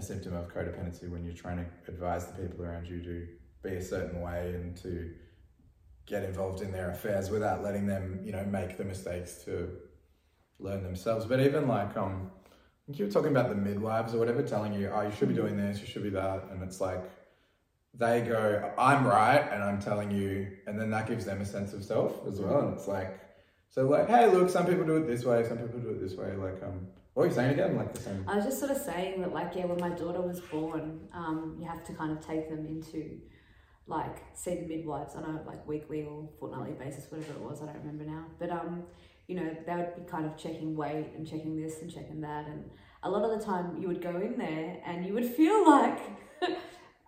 a 0.00 0.02
symptom 0.02 0.34
of 0.34 0.48
codependency 0.48 1.08
when 1.10 1.24
you're 1.24 1.34
trying 1.34 1.58
to 1.58 1.66
advise 1.86 2.26
the 2.26 2.32
people 2.32 2.64
around 2.64 2.88
you 2.88 3.02
to 3.02 3.26
be 3.62 3.76
a 3.76 3.82
certain 3.82 4.22
way 4.22 4.54
and 4.54 4.74
to 4.78 5.12
get 6.06 6.24
involved 6.24 6.62
in 6.62 6.72
their 6.72 6.90
affairs 6.90 7.30
without 7.30 7.62
letting 7.62 7.86
them, 7.86 8.20
you 8.24 8.32
know, 8.32 8.42
make 8.46 8.78
the 8.78 8.84
mistakes 8.84 9.44
to 9.44 9.68
learn 10.58 10.82
themselves. 10.82 11.26
But 11.26 11.40
even 11.40 11.68
like, 11.68 11.96
um, 11.98 12.30
you 12.88 13.04
were 13.04 13.10
talking 13.10 13.30
about 13.30 13.50
the 13.50 13.54
midwives 13.54 14.14
or 14.14 14.18
whatever, 14.18 14.42
telling 14.42 14.72
you, 14.72 14.90
oh, 14.92 15.02
you 15.02 15.12
should 15.12 15.28
be 15.28 15.34
doing 15.34 15.56
this, 15.56 15.80
you 15.80 15.86
should 15.86 16.02
be 16.02 16.10
that, 16.10 16.48
and 16.50 16.62
it's 16.62 16.80
like 16.80 17.04
they 17.92 18.22
go, 18.22 18.72
I'm 18.78 19.06
right, 19.06 19.46
and 19.52 19.62
I'm 19.62 19.80
telling 19.80 20.10
you, 20.10 20.56
and 20.66 20.80
then 20.80 20.90
that 20.90 21.06
gives 21.06 21.26
them 21.26 21.40
a 21.40 21.44
sense 21.44 21.72
of 21.74 21.84
self 21.84 22.26
as 22.26 22.40
well. 22.40 22.60
And 22.60 22.74
it's 22.74 22.88
like, 22.88 23.20
so 23.68 23.86
like, 23.86 24.08
hey, 24.08 24.26
look, 24.28 24.48
some 24.48 24.66
people 24.66 24.84
do 24.84 24.96
it 24.96 25.06
this 25.06 25.24
way, 25.24 25.46
some 25.46 25.58
people 25.58 25.80
do 25.80 25.90
it 25.90 26.00
this 26.00 26.14
way. 26.14 26.32
Like, 26.34 26.62
um, 26.62 26.88
what 27.14 27.24
are 27.24 27.26
you 27.26 27.34
saying 27.34 27.50
again? 27.52 27.76
Like 27.76 27.92
the 27.94 28.00
same. 28.00 28.24
I 28.28 28.36
was 28.36 28.44
just 28.44 28.58
sort 28.58 28.70
of 28.70 28.78
saying 28.78 29.20
that, 29.20 29.32
like, 29.32 29.54
yeah, 29.54 29.66
when 29.66 29.80
my 29.80 29.90
daughter 29.96 30.20
was 30.20 30.40
born, 30.40 31.08
um, 31.12 31.56
you 31.58 31.66
have 31.66 31.84
to 31.84 31.92
kind 31.92 32.12
of 32.12 32.24
take 32.24 32.48
them 32.48 32.66
into, 32.66 33.18
like, 33.86 34.16
see 34.34 34.54
the 34.54 34.66
midwives 34.66 35.14
on 35.16 35.24
a 35.24 35.42
like 35.46 35.66
weekly 35.66 36.04
or 36.04 36.28
fortnightly 36.38 36.72
basis, 36.72 37.10
whatever 37.10 37.32
it 37.32 37.40
was. 37.40 37.62
I 37.62 37.66
don't 37.66 37.78
remember 37.78 38.04
now, 38.04 38.24
but 38.38 38.50
um, 38.50 38.84
you 39.26 39.34
know, 39.36 39.56
they 39.66 39.74
would 39.74 39.96
be 39.96 40.02
kind 40.10 40.24
of 40.24 40.36
checking 40.36 40.76
weight 40.76 41.10
and 41.16 41.26
checking 41.26 41.60
this 41.60 41.80
and 41.82 41.92
checking 41.92 42.20
that, 42.20 42.46
and 42.46 42.70
a 43.02 43.10
lot 43.10 43.28
of 43.28 43.38
the 43.38 43.44
time 43.44 43.76
you 43.80 43.88
would 43.88 44.02
go 44.02 44.16
in 44.16 44.36
there 44.38 44.80
and 44.86 45.04
you 45.04 45.14
would 45.14 45.26
feel 45.26 45.66
like. 45.68 46.00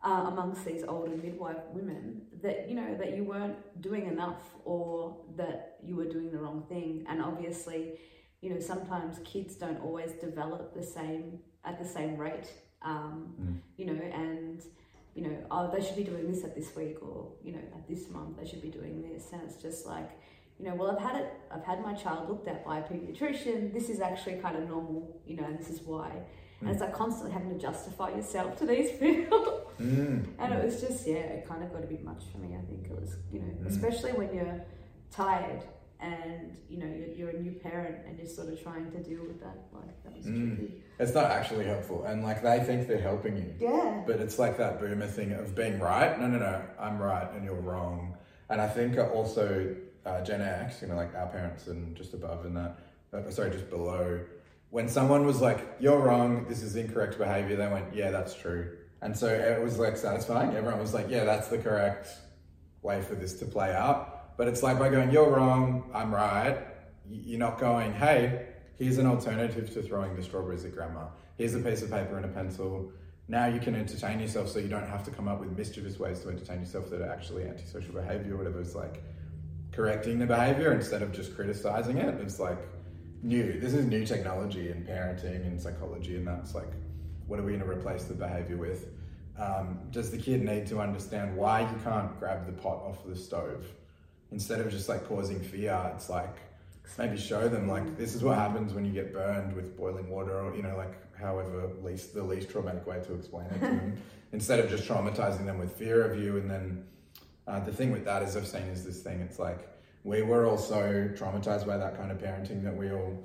uh, 0.05 0.25
amongst 0.27 0.65
these 0.65 0.83
older 0.89 1.17
midwife 1.17 1.63
women 1.73 2.23
that 2.43 2.69
you 2.69 2.75
know 2.75 2.93
that 2.97 3.17
you 3.17 3.23
weren't 3.23 3.57
doing 3.81 4.07
enough 4.07 4.51
or 4.65 5.17
that 5.37 5.77
you 5.85 5.95
were 5.95 6.07
doing 6.07 6.33
the 6.33 6.39
wrong 6.39 6.65
thing 6.69 7.05
and 7.09 7.23
obviously 7.23 7.93
you 8.43 8.51
know, 8.51 8.61
sometimes 8.61 9.19
kids 9.25 9.55
don't 9.55 9.81
always 9.81 10.13
develop 10.13 10.75
the 10.75 10.83
same 10.83 11.39
at 11.65 11.79
the 11.79 11.89
same 11.89 12.19
rate. 12.19 12.53
Um, 12.83 13.33
mm. 13.41 13.59
You 13.77 13.87
know, 13.87 14.03
and 14.03 14.61
you 15.15 15.23
know, 15.23 15.37
oh, 15.51 15.71
they 15.73 15.83
should 15.83 15.97
be 15.97 16.05
doing 16.05 16.31
this 16.31 16.45
at 16.45 16.55
this 16.55 16.75
week, 16.75 16.99
or 17.01 17.29
you 17.43 17.53
know, 17.53 17.61
at 17.75 17.89
this 17.89 18.11
month 18.11 18.39
they 18.39 18.47
should 18.47 18.61
be 18.61 18.69
doing 18.69 19.01
this, 19.01 19.31
and 19.33 19.41
it's 19.43 19.63
just 19.63 19.87
like, 19.87 20.11
you 20.59 20.67
know, 20.67 20.75
well, 20.75 20.91
I've 20.91 21.01
had 21.01 21.21
it, 21.21 21.33
I've 21.53 21.65
had 21.65 21.81
my 21.83 21.95
child 21.95 22.29
looked 22.29 22.49
at 22.49 22.65
by 22.65 22.79
a 22.79 22.83
pediatrician. 22.83 23.73
This 23.73 23.89
is 23.89 24.01
actually 24.01 24.37
kind 24.37 24.57
of 24.57 24.69
normal, 24.69 25.21
you 25.25 25.37
know, 25.37 25.45
and 25.45 25.59
this 25.59 25.71
is 25.71 25.81
why. 25.83 26.11
Mm. 26.11 26.63
And 26.63 26.71
it's 26.71 26.81
like 26.81 26.93
constantly 26.93 27.33
having 27.33 27.51
to 27.51 27.59
justify 27.59 28.11
yourself 28.11 28.57
to 28.59 28.67
these 28.67 28.91
people. 28.99 29.71
mm. 29.81 30.27
And 30.39 30.55
it 30.55 30.65
was 30.65 30.81
just, 30.81 31.07
yeah, 31.07 31.15
it 31.15 31.49
kind 31.49 31.63
of 31.63 31.73
got 31.73 31.85
a 31.85 31.87
bit 31.87 32.05
much 32.05 32.25
for 32.33 32.39
me. 32.39 32.57
I 32.57 32.65
think 32.67 32.87
it 32.91 33.01
was, 33.01 33.17
you 33.33 33.41
know, 33.41 33.47
mm. 33.47 33.67
especially 33.67 34.13
when 34.13 34.35
you're 34.35 34.61
tired 35.11 35.63
and 36.03 36.57
you 36.69 36.79
know 36.79 36.87
you're, 36.87 37.09
you're, 37.09 37.31
a 37.31 37.41
new 37.41 37.53
parent 37.53 37.97
and 38.07 38.19
you're 38.19 38.27
sort 38.27 38.53
of 38.53 38.61
trying 38.61 38.91
to 38.91 38.99
deal 39.03 39.23
with 39.25 39.41
that 39.41 39.57
like 39.73 40.03
that 40.03 40.17
was 40.17 40.27
mm. 40.27 40.57
tricky. 40.57 40.83
It's 40.99 41.15
not 41.15 41.31
actually 41.31 41.65
helpful 41.65 42.05
and 42.05 42.23
like 42.23 42.43
they 42.43 42.61
think 42.61 42.89
they're 42.89 43.01
helping 43.01 43.37
you. 43.37 43.55
Yeah. 43.61 44.03
But 44.07 44.21
it's 44.21 44.39
like 44.39 44.59
that 44.59 44.81
boomer 44.81 45.07
thing 45.07 45.33
of 45.33 45.55
being 45.55 45.79
right. 45.79 46.19
No 46.21 46.27
no 46.27 46.39
no 46.39 46.63
i'm 46.79 46.99
right 46.99 47.31
and 47.33 47.45
you're 47.45 47.55
wrong. 47.55 48.17
And 48.51 48.61
i 48.61 48.69
think 48.69 48.99
also 48.99 49.77
uh, 50.05 50.21
gen 50.23 50.43
x 50.43 50.83
you 50.83 50.89
know 50.89 50.97
like 50.97 51.15
our 51.15 51.29
parents 51.29 51.69
and 51.69 51.97
just 51.97 52.13
above 52.15 52.45
and 52.45 52.57
that 52.57 52.79
uh, 53.15 53.31
sorry 53.31 53.51
just 53.51 53.71
below. 53.71 54.21
When 54.71 54.89
someone 54.89 55.25
was 55.25 55.41
like 55.41 55.77
you're 55.79 56.01
wrong 56.01 56.47
this 56.49 56.63
is 56.63 56.75
incorrect 56.77 57.17
behavior 57.19 57.57
they 57.57 57.69
went 57.69 57.95
yeah 57.95 58.11
that's 58.11 58.35
true. 58.35 58.77
And 59.01 59.17
so 59.17 59.27
it 59.27 59.61
was 59.63 59.79
like 59.79 59.97
satisfying. 59.97 60.57
Everyone 60.57 60.81
was 60.81 60.95
like 60.95 61.09
yeah 61.09 61.25
that's 61.25 61.49
the 61.49 61.59
correct 61.59 62.09
way 62.83 63.01
for 63.01 63.15
this 63.15 63.35
to 63.35 63.45
play 63.45 63.73
out 63.73 64.12
but 64.37 64.49
it's 64.49 64.63
like 64.63 64.79
by 64.79 64.89
going, 64.89 65.11
you're 65.11 65.31
wrong, 65.31 65.91
I'm 65.95 66.15
right, 66.15 66.59
you're 67.11 67.39
not 67.39 67.59
going, 67.59 67.93
hey, 67.93 68.47
here's 68.79 68.99
an 68.99 69.07
alternative 69.07 69.73
to 69.75 69.83
throwing 69.83 70.15
the 70.17 70.23
strawberries 70.23 70.65
at 70.65 70.75
grandma. 70.75 71.07
Here's 71.37 71.55
a 71.55 71.61
piece 71.61 71.83
of 71.83 71.91
paper 71.91 72.17
and 72.17 72.25
a 72.25 72.29
pencil. 72.29 72.93
Now 73.29 73.47
you 73.47 73.61
can 73.61 73.75
entertain 73.75 74.21
yourself 74.21 74.49
so 74.49 74.59
you 74.59 74.69
don't 74.69 74.87
have 74.87 75.05
to 75.05 75.11
come 75.11 75.29
up 75.29 75.41
with 75.41 75.57
mischievous 75.57 75.99
ways 75.99 76.21
to 76.21 76.29
entertain 76.29 76.61
yourself 76.61 76.91
that 76.91 77.01
are 77.01 77.11
actually 77.11 77.45
antisocial 77.45 77.95
behavior 77.95 78.35
or 78.35 78.39
whatever. 78.39 78.61
It's 78.61 78.75
like 78.75 79.03
correcting 79.73 80.19
the 80.19 80.27
behavior 80.27 80.73
instead 80.73 81.03
of 81.03 81.13
just 81.13 81.35
criticizing 81.35 81.99
it. 81.99 82.21
It's 82.21 82.39
like 82.39 82.59
new. 83.23 83.59
This 83.61 83.73
is 83.73 83.87
new 83.87 84.05
technology 84.05 84.71
in 84.71 84.85
parenting 84.85 85.47
and 85.47 85.61
psychology, 85.61 86.17
and 86.17 86.27
that's 86.27 86.55
like, 86.55 86.71
what 87.27 87.39
are 87.39 87.43
we 87.43 87.53
going 87.53 87.65
to 87.65 87.71
replace 87.71 88.05
the 88.05 88.15
behavior 88.15 88.57
with? 88.57 88.89
Um, 89.39 89.79
does 89.91 90.11
the 90.11 90.19
kid 90.19 90.43
need 90.43 90.67
to 90.67 90.81
understand 90.81 91.37
why 91.37 91.61
you 91.61 91.81
can't 91.83 92.19
grab 92.19 92.47
the 92.47 92.53
pot 92.53 92.83
off 92.85 93.07
the 93.07 93.17
stove? 93.17 93.67
Instead 94.33 94.61
of 94.61 94.71
just 94.71 94.89
like 94.89 95.07
causing 95.07 95.41
fear, 95.41 95.93
it's 95.95 96.09
like 96.09 96.37
maybe 96.99 97.17
show 97.17 97.49
them 97.49 97.69
like 97.69 97.97
this 97.97 98.15
is 98.15 98.23
what 98.23 98.37
happens 98.37 98.75
when 98.75 98.85
you 98.85 98.93
get 98.93 99.13
burned 99.13 99.55
with 99.55 99.77
boiling 99.77 100.09
water 100.11 100.41
or 100.41 100.55
you 100.55 100.63
know 100.63 100.77
like 100.77 100.95
however 101.17 101.71
least 101.83 102.15
the 102.15 102.23
least 102.23 102.51
traumatic 102.51 102.87
way 102.87 103.01
to 103.07 103.15
explain 103.15 103.47
it. 103.47 103.53
To 103.61 103.67
them 103.67 103.97
instead 104.33 104.61
of 104.61 104.71
just 104.71 104.89
traumatizing 104.89 105.45
them 105.45 105.59
with 105.59 105.73
fear 105.73 106.03
of 106.03 106.19
you 106.19 106.39
and 106.39 106.51
then 106.51 106.85
uh, 107.47 107.61
the 107.61 107.73
thing 107.73 107.93
with 107.93 108.05
that 108.05 108.23
is 108.23 108.37
I've 108.37 108.47
seen 108.47 108.63
is 108.63 108.85
this 108.85 109.03
thing 109.03 109.21
it's 109.21 109.39
like 109.39 109.69
we 110.05 110.23
were 110.23 110.47
all 110.47 110.59
so 110.59 111.11
traumatized 111.15 111.67
by 111.67 111.77
that 111.77 111.97
kind 111.97 112.11
of 112.11 112.19
parenting 112.19 112.63
that 112.65 112.75
we 112.75 112.91
all 112.91 113.23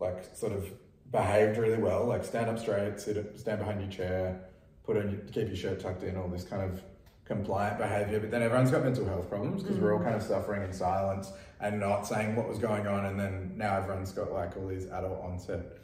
like 0.00 0.24
sort 0.34 0.52
of 0.52 0.70
behaved 1.10 1.58
really 1.58 1.82
well 1.82 2.04
like 2.04 2.24
stand 2.24 2.48
up 2.48 2.58
straight 2.58 3.00
sit 3.00 3.16
up, 3.16 3.36
stand 3.36 3.58
behind 3.58 3.80
your 3.80 3.90
chair 3.90 4.40
put 4.84 4.96
on 4.96 5.20
keep 5.32 5.48
your 5.48 5.56
shirt 5.56 5.80
tucked 5.80 6.02
in 6.02 6.16
all 6.16 6.28
this 6.28 6.44
kind 6.44 6.62
of 6.62 6.82
compliant 7.30 7.78
behavior, 7.78 8.18
but 8.18 8.32
then 8.32 8.42
everyone's 8.42 8.72
got 8.72 8.82
mental 8.82 9.06
health 9.06 9.28
problems 9.28 9.62
because 9.62 9.78
mm. 9.78 9.82
we're 9.82 9.94
all 9.96 10.02
kind 10.02 10.16
of 10.16 10.22
suffering 10.22 10.64
in 10.64 10.72
silence 10.72 11.30
and 11.60 11.78
not 11.78 12.04
saying 12.04 12.34
what 12.34 12.48
was 12.48 12.58
going 12.58 12.88
on. 12.88 13.06
And 13.06 13.18
then 13.20 13.52
now 13.56 13.76
everyone's 13.76 14.10
got 14.10 14.32
like 14.32 14.56
all 14.56 14.66
these 14.66 14.86
adult 14.86 15.22
onset 15.22 15.78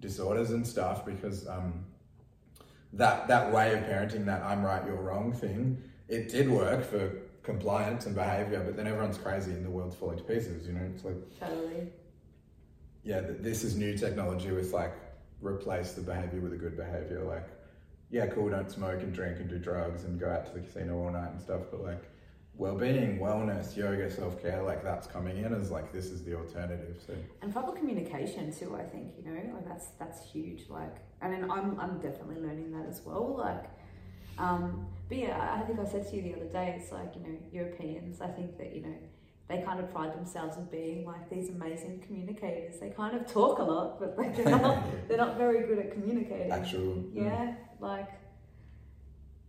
disorders 0.00 0.50
and 0.50 0.66
stuff 0.66 1.06
because 1.06 1.48
um, 1.48 1.82
that 2.92 3.26
that 3.28 3.50
way 3.50 3.72
of 3.72 3.80
parenting, 3.84 4.26
that 4.26 4.42
I'm 4.42 4.62
right, 4.62 4.84
you're 4.84 4.96
wrong 4.96 5.32
thing, 5.32 5.82
it 6.08 6.28
did 6.28 6.50
work 6.50 6.84
for 6.84 7.10
compliance 7.42 8.04
and 8.04 8.14
behavior, 8.14 8.62
but 8.62 8.76
then 8.76 8.86
everyone's 8.86 9.16
crazy 9.16 9.52
and 9.52 9.64
the 9.64 9.70
world's 9.70 9.96
falling 9.96 10.18
to 10.18 10.24
pieces. 10.24 10.66
You 10.66 10.74
know, 10.74 10.90
it's 10.94 11.04
like 11.04 11.16
totally. 11.40 11.88
Yeah, 13.02 13.22
this 13.24 13.64
is 13.64 13.76
new 13.76 13.96
technology 13.96 14.50
with 14.50 14.74
like 14.74 14.92
replace 15.40 15.92
the 15.92 16.02
behavior 16.02 16.40
with 16.40 16.52
a 16.52 16.58
good 16.58 16.76
behavior, 16.76 17.24
like 17.24 17.48
yeah, 18.12 18.26
cool, 18.26 18.50
don't 18.50 18.70
smoke 18.70 19.00
and 19.02 19.12
drink 19.12 19.38
and 19.40 19.48
do 19.48 19.58
drugs 19.58 20.04
and 20.04 20.20
go 20.20 20.30
out 20.30 20.46
to 20.46 20.52
the 20.52 20.60
casino 20.60 20.98
all 20.98 21.10
night 21.10 21.30
and 21.32 21.40
stuff, 21.40 21.62
but 21.70 21.82
like 21.82 22.04
well-being, 22.54 23.18
wellness, 23.18 23.74
yoga, 23.74 24.10
self-care, 24.10 24.62
like 24.62 24.84
that's 24.84 25.06
coming 25.06 25.38
in 25.38 25.54
as 25.54 25.70
like 25.70 25.92
this 25.92 26.06
is 26.06 26.22
the 26.22 26.36
alternative. 26.36 27.02
So 27.06 27.14
and 27.40 27.52
proper 27.52 27.72
communication 27.72 28.52
too, 28.52 28.76
I 28.76 28.84
think 28.84 29.14
you 29.18 29.30
know, 29.32 29.54
like 29.54 29.66
that's 29.66 29.88
that's 29.98 30.22
huge. 30.30 30.68
Like, 30.68 30.94
and 31.22 31.32
then 31.32 31.50
I'm 31.50 31.80
I'm 31.80 31.98
definitely 31.98 32.36
learning 32.36 32.70
that 32.72 32.86
as 32.88 33.00
well. 33.04 33.36
Like, 33.38 33.64
Um, 34.38 34.86
but 35.08 35.18
yeah, 35.18 35.58
I 35.58 35.64
think 35.66 35.78
I 35.78 35.84
said 35.84 36.08
to 36.10 36.16
you 36.16 36.22
the 36.22 36.34
other 36.36 36.52
day, 36.52 36.76
it's 36.78 36.90
like, 36.92 37.14
you 37.16 37.22
know, 37.22 37.36
Europeans, 37.52 38.20
I 38.20 38.28
think 38.28 38.56
that, 38.58 38.74
you 38.74 38.82
know, 38.82 38.94
they 39.48 39.60
kind 39.60 39.78
of 39.80 39.90
pride 39.92 40.14
themselves 40.16 40.56
in 40.56 40.64
being 40.66 41.04
like 41.04 41.28
these 41.28 41.50
amazing 41.50 42.02
communicators. 42.06 42.80
They 42.80 42.90
kind 42.90 43.14
of 43.14 43.26
talk 43.30 43.58
a 43.58 43.62
lot, 43.62 44.00
but 44.00 44.16
like 44.16 44.34
they're 44.36 44.48
not, 44.58 44.84
they're 45.08 45.18
not 45.18 45.36
very 45.36 45.66
good 45.66 45.78
at 45.78 45.92
communicating. 45.92 46.50
Actual. 46.50 47.04
Yeah, 47.12 47.22
mm. 47.22 47.56
Like, 47.82 48.08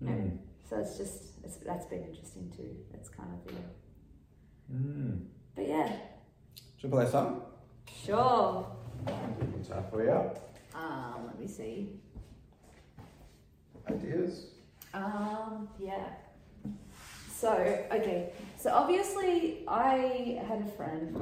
you 0.02 0.08
mm. 0.08 0.38
so 0.68 0.78
it's 0.78 0.98
just, 0.98 1.44
it's, 1.44 1.58
that's 1.58 1.86
been 1.86 2.04
interesting 2.04 2.52
too. 2.56 2.76
It's 2.94 3.10
kind 3.10 3.30
of, 3.32 3.54
yeah. 3.54 4.76
Mm. 4.76 5.26
But 5.56 5.68
yeah. 5.68 5.92
Should 6.78 6.92
we 6.92 6.98
play 6.98 7.10
some? 7.10 7.44
Sure. 8.06 8.68
It's 9.60 9.70
halfway 9.70 10.10
up. 10.10 10.56
Um, 10.74 11.28
let 11.28 11.40
me 11.40 11.48
see. 11.48 12.00
Ideas? 13.90 14.48
Um, 14.94 15.70
yeah. 15.80 16.08
So, 17.34 17.52
okay. 17.92 18.34
So 18.58 18.72
obviously 18.72 19.64
I 19.68 20.42
had 20.48 20.62
a 20.62 20.72
friend 20.72 21.16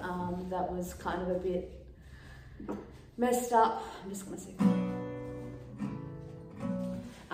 um, 0.00 0.46
that 0.50 0.72
was 0.72 0.94
kind 0.94 1.22
of 1.22 1.28
a 1.28 1.38
bit 1.38 1.86
messed 3.16 3.52
up. 3.52 3.82
I'm 4.02 4.10
just 4.10 4.24
gonna 4.24 4.38
say. 4.38 4.89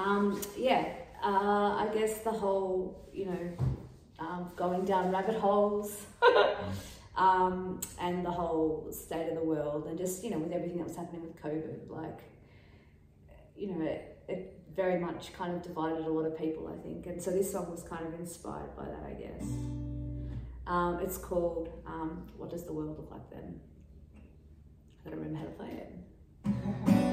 Um, 0.06 0.40
yeah. 0.56 0.86
Uh, 1.22 1.74
I 1.84 1.90
guess 1.92 2.18
the 2.18 2.30
whole, 2.30 3.08
you 3.12 3.26
know, 3.26 3.50
um, 4.20 4.52
going 4.54 4.84
down 4.84 5.10
rabbit 5.10 5.34
holes. 5.34 6.06
um, 7.16 7.80
and 8.00 8.24
the 8.24 8.30
whole 8.30 8.88
state 8.92 9.28
of 9.28 9.34
the 9.34 9.44
world, 9.44 9.86
and 9.86 9.98
just 9.98 10.22
you 10.22 10.30
know, 10.30 10.38
with 10.38 10.52
everything 10.52 10.78
that 10.78 10.86
was 10.86 10.96
happening 10.96 11.22
with 11.22 11.42
COVID, 11.42 11.90
like 11.90 12.20
you 13.56 13.68
know, 13.68 13.84
it, 13.84 14.22
it 14.28 14.60
very 14.76 15.00
much 15.00 15.32
kind 15.32 15.54
of 15.54 15.62
divided 15.62 16.04
a 16.04 16.10
lot 16.10 16.26
of 16.26 16.38
people, 16.38 16.68
I 16.68 16.80
think. 16.82 17.06
And 17.06 17.20
so 17.20 17.30
this 17.30 17.50
song 17.50 17.70
was 17.70 17.82
kind 17.82 18.06
of 18.06 18.20
inspired 18.20 18.76
by 18.76 18.84
that, 18.84 19.02
I 19.08 19.12
guess. 19.14 19.42
Um, 20.66 20.98
it's 21.02 21.16
called 21.16 21.70
um, 21.86 22.26
What 22.36 22.50
Does 22.50 22.64
the 22.64 22.72
World 22.74 22.98
Look 22.98 23.10
Like 23.10 23.30
Then? 23.30 23.60
I 25.06 25.10
don't 25.10 25.18
remember 25.20 25.38
how 25.38 25.44
to 25.46 25.50
play 25.52 25.82
it. 26.94 27.02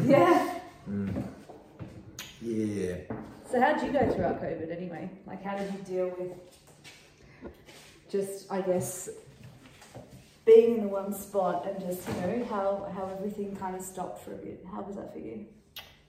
Yeah. 0.06 0.60
Mm. 0.88 1.22
Yeah. 2.40 2.64
Yeah. 2.64 3.16
So 3.50 3.60
how 3.60 3.74
did 3.74 3.86
you 3.86 3.92
go 3.92 4.10
throughout 4.10 4.40
COVID 4.40 4.70
anyway? 4.74 5.10
Like 5.26 5.42
how 5.42 5.56
did 5.56 5.72
you 5.72 5.80
deal 5.80 6.14
with 6.18 6.32
just 8.10 8.50
I 8.50 8.60
guess 8.60 9.08
being 10.48 10.76
in 10.76 10.80
the 10.80 10.88
one 10.88 11.12
spot 11.12 11.68
and 11.68 11.78
just, 11.78 12.08
you 12.08 12.14
know, 12.14 12.46
how, 12.48 12.90
how 12.94 13.06
everything 13.14 13.54
kind 13.54 13.76
of 13.76 13.82
stopped 13.82 14.24
for 14.24 14.32
a 14.32 14.36
bit. 14.36 14.64
How 14.72 14.80
was 14.80 14.96
that 14.96 15.12
for 15.12 15.18
you? 15.18 15.44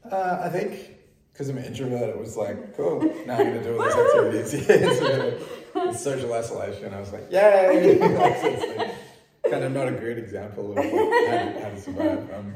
Uh, 0.10 0.40
I 0.42 0.50
think 0.50 0.96
because 1.34 1.50
I'm 1.50 1.58
an 1.58 1.66
introvert, 1.66 2.10
it 2.10 2.18
was 2.18 2.38
like, 2.38 2.76
cool, 2.76 3.02
now 3.26 3.38
I'm 3.38 3.52
going 3.52 3.54
to 3.54 3.64
do 3.64 3.78
all 3.78 4.32
these 4.32 4.54
activities. 4.54 5.44
yeah, 5.76 5.92
social 5.92 6.34
isolation. 6.34 6.94
I 6.94 7.00
was 7.00 7.12
like, 7.12 7.30
yay! 7.32 8.96
kind 9.50 9.64
of 9.64 9.72
not 9.72 9.88
a 9.88 9.92
great 9.92 10.18
example 10.18 10.72
of 10.72 10.78
how 10.78 10.84
to, 10.84 11.60
how 11.62 11.70
to 11.70 11.82
survive. 11.82 12.30
Um, 12.34 12.54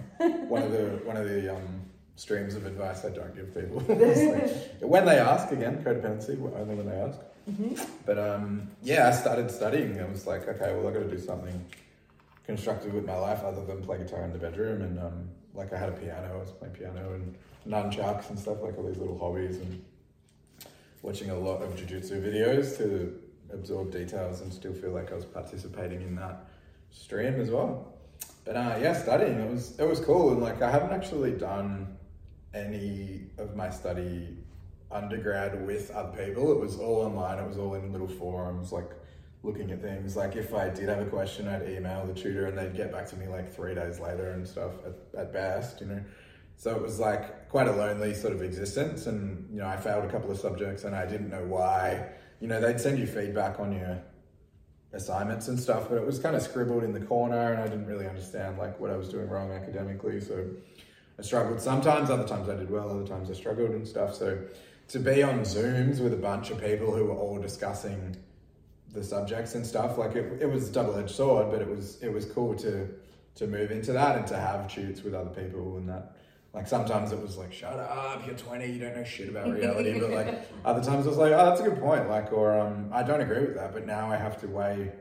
one 0.49 0.63
of 0.63 0.71
the 0.71 1.01
one 1.03 1.17
of 1.17 1.27
the 1.27 1.55
um, 1.55 1.81
streams 2.15 2.55
of 2.55 2.65
advice 2.65 3.05
I 3.05 3.09
don't 3.09 3.35
give 3.35 3.53
people. 3.53 3.79
like, 3.87 4.81
when 4.81 5.05
they 5.05 5.17
ask, 5.17 5.51
again, 5.51 5.83
codependency, 5.83 6.39
only 6.55 6.75
when 6.75 6.85
they 6.85 6.95
ask. 6.95 7.19
Mm-hmm. 7.49 7.83
But 8.05 8.19
um, 8.19 8.69
yeah, 8.81 9.09
I 9.09 9.11
started 9.11 9.51
studying. 9.51 9.99
I 9.99 10.05
was 10.05 10.25
like, 10.27 10.47
okay, 10.47 10.73
well, 10.75 10.87
I 10.87 10.91
got 10.93 10.99
to 10.99 11.09
do 11.09 11.19
something 11.19 11.65
constructive 12.45 12.93
with 12.93 13.05
my 13.05 13.15
life 13.15 13.43
other 13.43 13.65
than 13.65 13.81
play 13.83 13.97
guitar 13.97 14.23
in 14.23 14.31
the 14.31 14.39
bedroom. 14.39 14.81
And 14.81 14.99
um, 14.99 15.29
like 15.53 15.73
I 15.73 15.77
had 15.77 15.89
a 15.89 15.93
piano, 15.93 16.33
I 16.33 16.37
was 16.37 16.51
playing 16.51 16.73
piano 16.75 17.13
and 17.13 17.35
nunchucks 17.67 18.29
and 18.29 18.39
stuff, 18.39 18.61
like 18.61 18.77
all 18.77 18.85
these 18.85 18.97
little 18.97 19.17
hobbies 19.17 19.57
and 19.57 19.83
watching 21.01 21.29
a 21.29 21.37
lot 21.37 21.61
of 21.61 21.75
jiu-jitsu 21.75 22.21
videos 22.21 22.77
to 22.77 23.19
absorb 23.53 23.91
details 23.91 24.41
and 24.41 24.53
still 24.53 24.73
feel 24.73 24.91
like 24.91 25.11
I 25.11 25.15
was 25.15 25.25
participating 25.25 26.01
in 26.01 26.15
that 26.15 26.45
stream 26.93 27.41
as 27.41 27.49
well. 27.49 27.93
But 28.45 28.55
uh, 28.55 28.77
yeah, 28.81 28.93
studying 28.93 29.39
it 29.39 29.51
was 29.51 29.77
it 29.79 29.87
was 29.87 29.99
cool 29.99 30.31
and 30.31 30.41
like 30.41 30.61
I 30.61 30.71
haven't 30.71 30.91
actually 30.91 31.31
done 31.31 31.97
any 32.53 33.21
of 33.37 33.55
my 33.55 33.69
study 33.69 34.37
undergrad 34.91 35.65
with 35.65 35.91
other 35.91 36.25
people. 36.25 36.51
It 36.51 36.59
was 36.59 36.77
all 36.77 37.01
online. 37.01 37.39
It 37.39 37.47
was 37.47 37.57
all 37.57 37.73
in 37.75 37.91
little 37.91 38.07
forums, 38.07 38.71
like 38.71 38.89
looking 39.41 39.71
at 39.71 39.81
things. 39.81 40.15
Like 40.15 40.35
if 40.35 40.53
I 40.53 40.69
did 40.69 40.89
have 40.89 40.99
a 40.99 41.05
question, 41.05 41.47
I'd 41.47 41.67
email 41.67 42.05
the 42.05 42.13
tutor 42.13 42.45
and 42.45 42.57
they'd 42.57 42.75
get 42.75 42.91
back 42.91 43.07
to 43.09 43.17
me 43.17 43.27
like 43.27 43.53
three 43.53 43.75
days 43.75 43.99
later 43.99 44.31
and 44.31 44.47
stuff 44.47 44.71
at, 44.85 45.19
at 45.19 45.33
best, 45.33 45.81
you 45.81 45.87
know. 45.87 46.01
So 46.55 46.75
it 46.75 46.81
was 46.81 46.99
like 46.99 47.49
quite 47.49 47.67
a 47.67 47.71
lonely 47.71 48.13
sort 48.13 48.33
of 48.33 48.41
existence. 48.41 49.07
And, 49.07 49.49
you 49.51 49.59
know, 49.59 49.67
I 49.67 49.75
failed 49.77 50.05
a 50.05 50.09
couple 50.09 50.31
of 50.31 50.37
subjects 50.37 50.83
and 50.83 50.95
I 50.95 51.05
didn't 51.05 51.29
know 51.29 51.43
why. 51.45 52.09
You 52.39 52.47
know, 52.47 52.61
they'd 52.61 52.79
send 52.79 52.99
you 52.99 53.07
feedback 53.07 53.59
on 53.59 53.73
your 53.73 54.01
assignments 54.93 55.47
and 55.47 55.59
stuff, 55.59 55.89
but 55.89 55.95
it 55.95 56.05
was 56.05 56.19
kind 56.19 56.35
of 56.35 56.41
scribbled 56.41 56.83
in 56.83 56.93
the 56.93 56.99
corner 56.99 57.51
and 57.51 57.61
I 57.61 57.67
didn't 57.67 57.87
really 57.87 58.07
understand 58.07 58.57
like 58.57 58.79
what 58.79 58.91
I 58.91 58.95
was 58.95 59.09
doing 59.09 59.27
wrong 59.27 59.51
academically. 59.51 60.21
So 60.21 60.45
I 61.17 61.21
struggled 61.21 61.59
sometimes, 61.59 62.09
other 62.09 62.27
times 62.27 62.47
I 62.49 62.55
did 62.55 62.69
well, 62.69 62.89
other 62.89 63.07
times 63.07 63.29
I 63.29 63.33
struggled 63.33 63.71
and 63.71 63.87
stuff. 63.87 64.15
So 64.15 64.39
to 64.89 64.99
be 64.99 65.23
on 65.23 65.39
Zooms 65.41 65.99
with 65.99 66.13
a 66.13 66.17
bunch 66.17 66.51
of 66.51 66.61
people 66.61 66.95
who 66.95 67.05
were 67.05 67.15
all 67.15 67.39
discussing 67.39 68.15
the 68.91 69.03
subjects 69.03 69.55
and 69.55 69.65
stuff, 69.65 69.97
like 69.97 70.15
it, 70.15 70.41
it 70.41 70.49
was 70.49 70.69
double 70.69 70.95
edged 70.95 71.15
sword, 71.15 71.49
but 71.49 71.61
it 71.61 71.67
was 71.67 72.01
it 72.01 72.13
was 72.13 72.25
cool 72.25 72.53
to 72.55 72.87
to 73.35 73.47
move 73.47 73.71
into 73.71 73.91
that 73.93 74.17
and 74.17 74.27
to 74.27 74.37
have 74.37 74.71
shoots 74.71 75.01
with 75.01 75.15
other 75.15 75.31
people 75.31 75.77
and 75.77 75.89
that. 75.89 76.15
Like 76.53 76.67
sometimes 76.67 77.11
it 77.11 77.19
was 77.19 77.35
like, 77.35 77.51
shut 77.51 77.79
up, 77.79 78.25
you're 78.27 78.35
20, 78.35 78.67
you 78.67 78.79
don't 78.79 78.95
know 78.95 79.03
shit 79.03 79.29
about 79.29 79.51
reality. 79.51 79.99
but 79.99 80.11
like 80.11 80.47
other 80.65 80.83
times 80.83 81.05
it 81.07 81.09
was 81.09 81.17
like, 81.17 81.31
oh, 81.31 81.45
that's 81.45 81.61
a 81.61 81.63
good 81.63 81.79
point. 81.79 82.07
Like, 82.09 82.31
or 82.31 82.59
um, 82.59 82.89
I 82.93 83.01
don't 83.01 83.21
agree 83.21 83.39
with 83.39 83.55
that, 83.55 83.73
but 83.73 83.87
now 83.87 84.11
I 84.11 84.17
have 84.17 84.39
to 84.41 84.47
weigh 84.47 84.91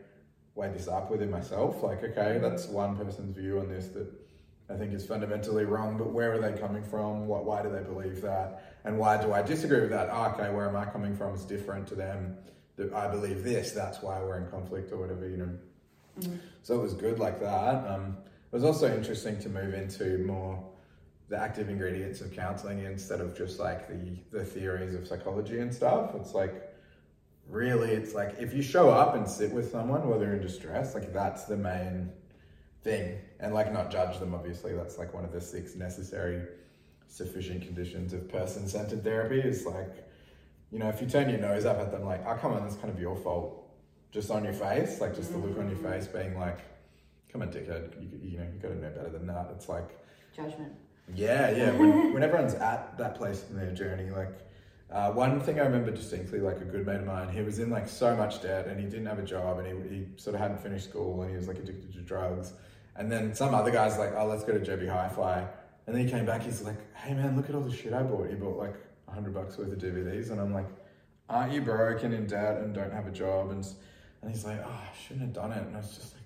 weigh 0.55 0.71
this 0.71 0.89
up 0.89 1.11
within 1.11 1.31
myself. 1.31 1.83
Like, 1.83 2.03
okay, 2.03 2.39
that's 2.41 2.67
one 2.67 2.97
person's 2.97 3.37
view 3.37 3.59
on 3.61 3.69
this 3.69 3.89
that 3.89 4.11
I 4.69 4.77
think 4.77 4.93
is 4.93 5.07
fundamentally 5.07 5.65
wrong, 5.65 5.99
but 5.99 6.11
where 6.11 6.33
are 6.33 6.39
they 6.39 6.59
coming 6.59 6.83
from? 6.83 7.27
What, 7.27 7.45
why 7.45 7.63
do 7.63 7.71
they 7.71 7.83
believe 7.83 8.23
that? 8.23 8.79
And 8.85 8.99
why 8.99 9.21
do 9.23 9.33
I 9.33 9.43
disagree 9.43 9.81
with 9.81 9.91
that? 9.91 10.09
Oh, 10.11 10.33
okay, 10.35 10.53
where 10.53 10.69
am 10.69 10.77
I 10.77 10.85
coming 10.87 11.15
from? 11.15 11.35
It's 11.35 11.45
different 11.45 11.87
to 11.89 11.95
them. 11.95 12.37
That 12.77 12.93
I 12.95 13.09
believe 13.09 13.45
this, 13.45 13.73
that's 13.73 14.03
why 14.03 14.19
we're 14.21 14.39
in 14.39 14.51
conflict 14.51 14.93
or 14.93 14.97
whatever, 14.97 15.29
you 15.29 15.37
know. 15.37 15.51
Mm-hmm. 16.21 16.37
So 16.63 16.79
it 16.79 16.83
was 16.83 16.95
good 16.95 17.19
like 17.19 17.39
that. 17.41 17.87
Um, 17.87 18.17
it 18.51 18.55
was 18.55 18.65
also 18.65 18.95
interesting 18.95 19.39
to 19.41 19.49
move 19.51 19.75
into 19.75 20.19
more 20.19 20.72
the 21.33 21.39
active 21.39 21.71
ingredients 21.71 22.21
of 22.21 22.31
counseling 22.31 22.81
instead 22.81 23.19
of 23.19 23.35
just 23.35 23.59
like 23.59 23.89
the, 23.89 24.39
the 24.39 24.45
theories 24.45 24.95
of 24.95 25.09
psychology 25.09 25.61
and 25.61 25.75
stuff. 25.75 26.15
It's 26.15 26.35
like, 26.35 26.71
really, 27.49 27.91
it's 27.91 28.15
like 28.15 28.37
if 28.39 28.53
you 28.53 28.61
show 28.61 28.91
up 28.91 29.15
and 29.15 29.27
sit 29.27 29.51
with 29.51 29.73
someone 29.73 30.07
while 30.07 30.19
they're 30.19 30.35
in 30.35 30.43
distress, 30.43 30.95
like 30.95 31.11
that's 31.11 31.45
the 31.45 31.57
main 31.57 32.13
thing. 32.85 33.19
And 33.41 33.55
like 33.55 33.73
not 33.73 33.91
judge 33.91 34.19
them 34.19 34.35
obviously. 34.35 34.75
That's 34.75 34.99
like 34.99 35.15
one 35.15 35.25
of 35.25 35.33
the 35.33 35.41
six 35.41 35.75
necessary 35.75 36.43
sufficient 37.09 37.63
conditions 37.63 38.13
of 38.13 38.29
person-centered 38.29 39.03
therapy 39.03 39.39
is 39.39 39.67
like 39.67 40.09
you 40.71 40.79
know 40.79 40.89
if 40.89 40.99
you 41.01 41.07
turn 41.07 41.29
your 41.29 41.39
nose 41.39 41.67
up 41.67 41.79
at 41.79 41.93
them 41.93 42.07
like 42.07 42.27
oh 42.27 42.35
come 42.37 42.55
on 42.55 42.63
that's 42.63 42.77
kind 42.77 42.91
of 42.91 43.01
your 43.01 43.17
fault. 43.17 43.71
Just 44.11 44.31
on 44.31 44.45
your 44.45 44.53
face 44.53 45.01
like 45.01 45.17
just 45.17 45.33
the 45.33 45.39
look 45.39 45.59
on 45.59 45.71
your 45.71 45.79
mm. 45.79 45.91
face 45.91 46.07
being 46.07 46.39
like 46.39 46.59
come 47.31 47.41
on 47.41 47.49
dickhead 47.49 47.91
you, 48.03 48.33
you 48.33 48.39
know 48.39 48.45
you 48.53 48.59
got 48.61 48.69
to 48.69 48.77
know 48.77 48.91
better 48.91 49.09
than 49.09 49.27
that. 49.29 49.51
It's 49.57 49.71
like 49.71 49.99
judgment 50.37 50.73
yeah 51.15 51.51
yeah 51.51 51.71
when, 51.73 52.13
when 52.13 52.23
everyone's 52.23 52.55
at 52.55 52.97
that 52.99 53.15
place 53.15 53.45
in 53.51 53.57
their 53.57 53.73
journey 53.73 54.11
like 54.11 54.33
uh, 54.91 55.11
one 55.11 55.41
thing 55.41 55.59
I 55.59 55.63
remember 55.63 55.91
distinctly, 55.91 56.41
like 56.41 56.61
a 56.61 56.67
good 56.67 56.87
mate 56.87 56.97
of 56.97 57.07
mine, 57.07 57.31
he 57.31 57.41
was 57.41 57.59
in 57.59 57.71
like 57.71 57.89
so 57.89 58.15
much 58.15 58.43
debt 58.43 58.67
and 58.67 58.79
he 58.79 58.85
didn't 58.85 59.07
have 59.07 59.19
a 59.19 59.23
job 59.23 59.59
and 59.59 59.67
he, 59.67 59.97
he 59.97 60.07
sort 60.19 60.35
of 60.35 60.43
hadn't 60.43 60.61
finished 60.61 60.85
school 60.85 61.23
and 61.23 61.31
he 61.31 61.37
was 61.39 61.49
like 61.49 61.57
addicted 61.57 61.95
to 61.95 62.01
drugs 62.01 62.53
and 62.97 63.11
then 63.11 63.35
some 63.35 63.55
other 63.55 63.71
guy's 63.71 63.99
like, 63.99 64.13
oh, 64.17 64.27
let's 64.27 64.45
go 64.45 64.53
to 64.53 64.59
JB 64.59 64.89
Hi-Fi. 64.89 65.47
And 65.87 65.97
then 65.97 66.05
he 66.05 66.11
came 66.11 66.27
back, 66.27 66.43
he's 66.43 66.63
like, 66.63 66.77
hey 66.95 67.15
man, 67.15 67.37
look 67.37 67.49
at 67.49 67.55
all 67.55 67.63
the 67.63 67.75
shit 67.75 67.93
I 67.93 68.03
bought. 68.03 68.29
He 68.29 68.35
bought 68.35 68.59
like 68.59 68.75
a 69.09 69.13
hundred 69.13 69.35
bucks 69.35 69.57
worth 69.59 69.73
of 69.73 69.79
DVDs. 69.79 70.31
And 70.31 70.41
I'm 70.41 70.53
like, 70.53 70.69
aren't 71.29 71.53
you 71.53 71.63
broken 71.63 72.13
in 72.13 72.27
debt 72.27 72.59
and 72.59 72.75
don't 72.75 72.93
have 72.93 73.07
a 73.07 73.11
job? 73.11 73.51
And, 73.51 73.67
and 74.21 74.31
he's 74.31 74.45
like, 74.45 74.61
oh, 74.65 74.71
I 74.71 74.91
shouldn't 74.97 75.23
have 75.23 75.33
done 75.33 75.53
it. 75.53 75.67
And 75.67 75.75
I 75.75 75.81
was 75.81 75.97
just 75.97 76.15
like, 76.15 76.22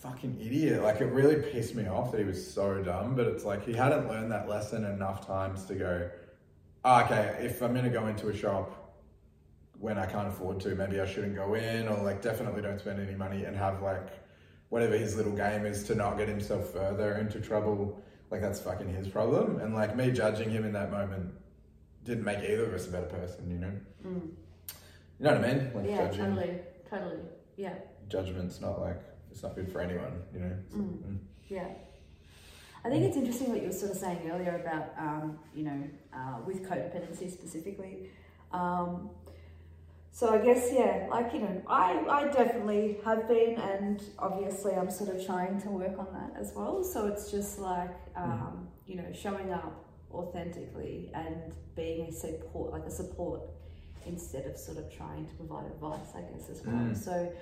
fucking 0.00 0.38
idiot. 0.40 0.82
Like 0.82 1.00
it 1.00 1.06
really 1.06 1.36
pissed 1.36 1.74
me 1.74 1.86
off 1.86 2.10
that 2.12 2.18
he 2.18 2.24
was 2.24 2.52
so 2.52 2.82
dumb, 2.82 3.14
but 3.14 3.26
it's 3.26 3.44
like 3.44 3.64
he 3.64 3.72
hadn't 3.72 4.08
learned 4.08 4.32
that 4.32 4.48
lesson 4.48 4.84
enough 4.84 5.26
times 5.26 5.64
to 5.66 5.74
go, 5.74 6.10
oh, 6.84 7.00
okay, 7.02 7.36
if 7.40 7.62
I'm 7.62 7.72
going 7.72 7.84
to 7.84 7.90
go 7.90 8.06
into 8.06 8.28
a 8.28 8.36
shop 8.36 8.76
when 9.78 9.98
I 9.98 10.06
can't 10.06 10.28
afford 10.28 10.60
to, 10.60 10.74
maybe 10.74 11.00
I 11.00 11.06
shouldn't 11.06 11.34
go 11.34 11.54
in 11.54 11.88
or 11.88 12.02
like 12.02 12.22
definitely 12.22 12.62
don't 12.62 12.80
spend 12.80 13.00
any 13.00 13.14
money 13.14 13.44
and 13.44 13.56
have 13.56 13.82
like 13.82 14.08
whatever 14.70 14.96
his 14.96 15.16
little 15.16 15.32
game 15.32 15.66
is 15.66 15.82
to 15.84 15.94
not 15.94 16.16
get 16.16 16.28
himself 16.28 16.72
further 16.72 17.14
into 17.16 17.40
trouble, 17.40 18.02
like 18.30 18.40
that's 18.40 18.60
fucking 18.60 18.88
his 18.88 19.06
problem. 19.06 19.60
And 19.60 19.74
like 19.74 19.96
me 19.96 20.10
judging 20.10 20.50
him 20.50 20.64
in 20.64 20.72
that 20.72 20.90
moment 20.90 21.30
didn't 22.04 22.24
make 22.24 22.38
either 22.38 22.64
of 22.64 22.72
us 22.72 22.86
a 22.86 22.90
better 22.90 23.06
person, 23.06 23.50
you 23.50 23.58
know? 23.58 23.72
Mm. 24.06 24.30
You 25.18 25.26
know 25.26 25.34
what 25.34 25.44
I 25.44 25.54
mean? 25.54 25.70
Like 25.74 25.86
yeah, 25.86 26.06
judging, 26.06 26.24
totally, 26.24 26.58
totally. 26.88 27.18
Yeah. 27.56 27.74
Judgment's 28.08 28.60
not 28.60 28.80
like, 28.80 29.02
it's 29.30 29.42
not 29.42 29.54
good 29.54 29.70
for 29.70 29.80
anyone, 29.80 30.22
you 30.32 30.40
know? 30.40 30.56
So, 30.70 30.76
mm. 30.78 30.98
Mm. 30.98 31.18
Yeah. 31.48 31.68
I 32.84 32.88
think 32.88 33.04
it's 33.04 33.16
interesting 33.16 33.50
what 33.50 33.60
you 33.60 33.66
were 33.68 33.72
sort 33.74 33.92
of 33.92 33.98
saying 33.98 34.30
earlier 34.30 34.56
about, 34.56 34.94
um, 34.98 35.38
you 35.54 35.64
know, 35.64 35.82
uh, 36.14 36.38
with 36.46 36.62
codependency 36.62 37.30
specifically. 37.30 38.08
Um, 38.52 39.10
so 40.12 40.34
I 40.34 40.38
guess 40.38 40.70
yeah, 40.72 41.06
like 41.08 41.32
you 41.32 41.40
know, 41.40 41.62
I 41.68 42.04
I 42.08 42.24
definitely 42.26 42.98
have 43.04 43.28
been, 43.28 43.56
and 43.58 44.02
obviously 44.18 44.72
I'm 44.72 44.90
sort 44.90 45.14
of 45.14 45.24
trying 45.24 45.60
to 45.62 45.68
work 45.68 45.98
on 45.98 46.08
that 46.12 46.38
as 46.38 46.52
well. 46.54 46.82
So 46.82 47.06
it's 47.06 47.30
just 47.30 47.58
like 47.58 47.94
um, 48.16 48.68
you 48.86 48.96
know, 48.96 49.06
showing 49.12 49.52
up 49.52 49.84
authentically 50.12 51.10
and 51.14 51.54
being 51.76 52.08
a 52.08 52.12
support, 52.12 52.72
like 52.72 52.84
a 52.86 52.90
support, 52.90 53.42
instead 54.04 54.46
of 54.46 54.58
sort 54.58 54.78
of 54.78 54.92
trying 54.92 55.26
to 55.26 55.34
provide 55.34 55.66
advice. 55.66 56.08
I 56.14 56.22
guess 56.22 56.50
as 56.50 56.66
well. 56.66 56.74
Mm. 56.74 56.96
So 56.96 57.32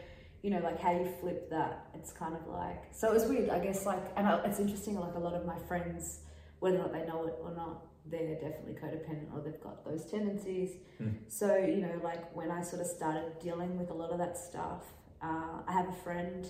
you 0.42 0.50
know, 0.50 0.60
like 0.60 0.80
how 0.80 0.92
you 0.92 1.08
flip 1.20 1.50
that, 1.50 1.88
it's 1.94 2.12
kind 2.12 2.34
of 2.34 2.46
like 2.46 2.82
so. 2.92 3.12
It's 3.12 3.24
weird, 3.24 3.50
I 3.50 3.58
guess. 3.58 3.84
Like, 3.84 4.02
and 4.16 4.26
it's 4.44 4.60
interesting. 4.60 4.98
Like 4.98 5.14
a 5.14 5.18
lot 5.18 5.34
of 5.34 5.44
my 5.44 5.58
friends, 5.66 6.20
whether 6.60 6.76
or 6.76 6.82
not 6.82 6.92
they 6.92 7.06
know 7.06 7.26
it 7.26 7.34
or 7.42 7.54
not, 7.54 7.84
they're 8.10 8.34
definitely 8.34 8.74
codependent 8.74 9.34
or 9.34 9.40
they've 9.40 9.60
got 9.60 9.84
those 9.84 10.04
tendencies. 10.04 10.70
Mm. 11.02 11.14
So, 11.28 11.56
you 11.56 11.80
know, 11.80 12.00
like 12.02 12.34
when 12.34 12.50
I 12.50 12.62
sort 12.62 12.82
of 12.82 12.88
started 12.88 13.38
dealing 13.40 13.78
with 13.78 13.90
a 13.90 13.94
lot 13.94 14.10
of 14.10 14.18
that 14.18 14.36
stuff, 14.36 14.84
uh, 15.22 15.62
I 15.66 15.72
have 15.72 15.88
a 15.88 15.92
friend 16.04 16.46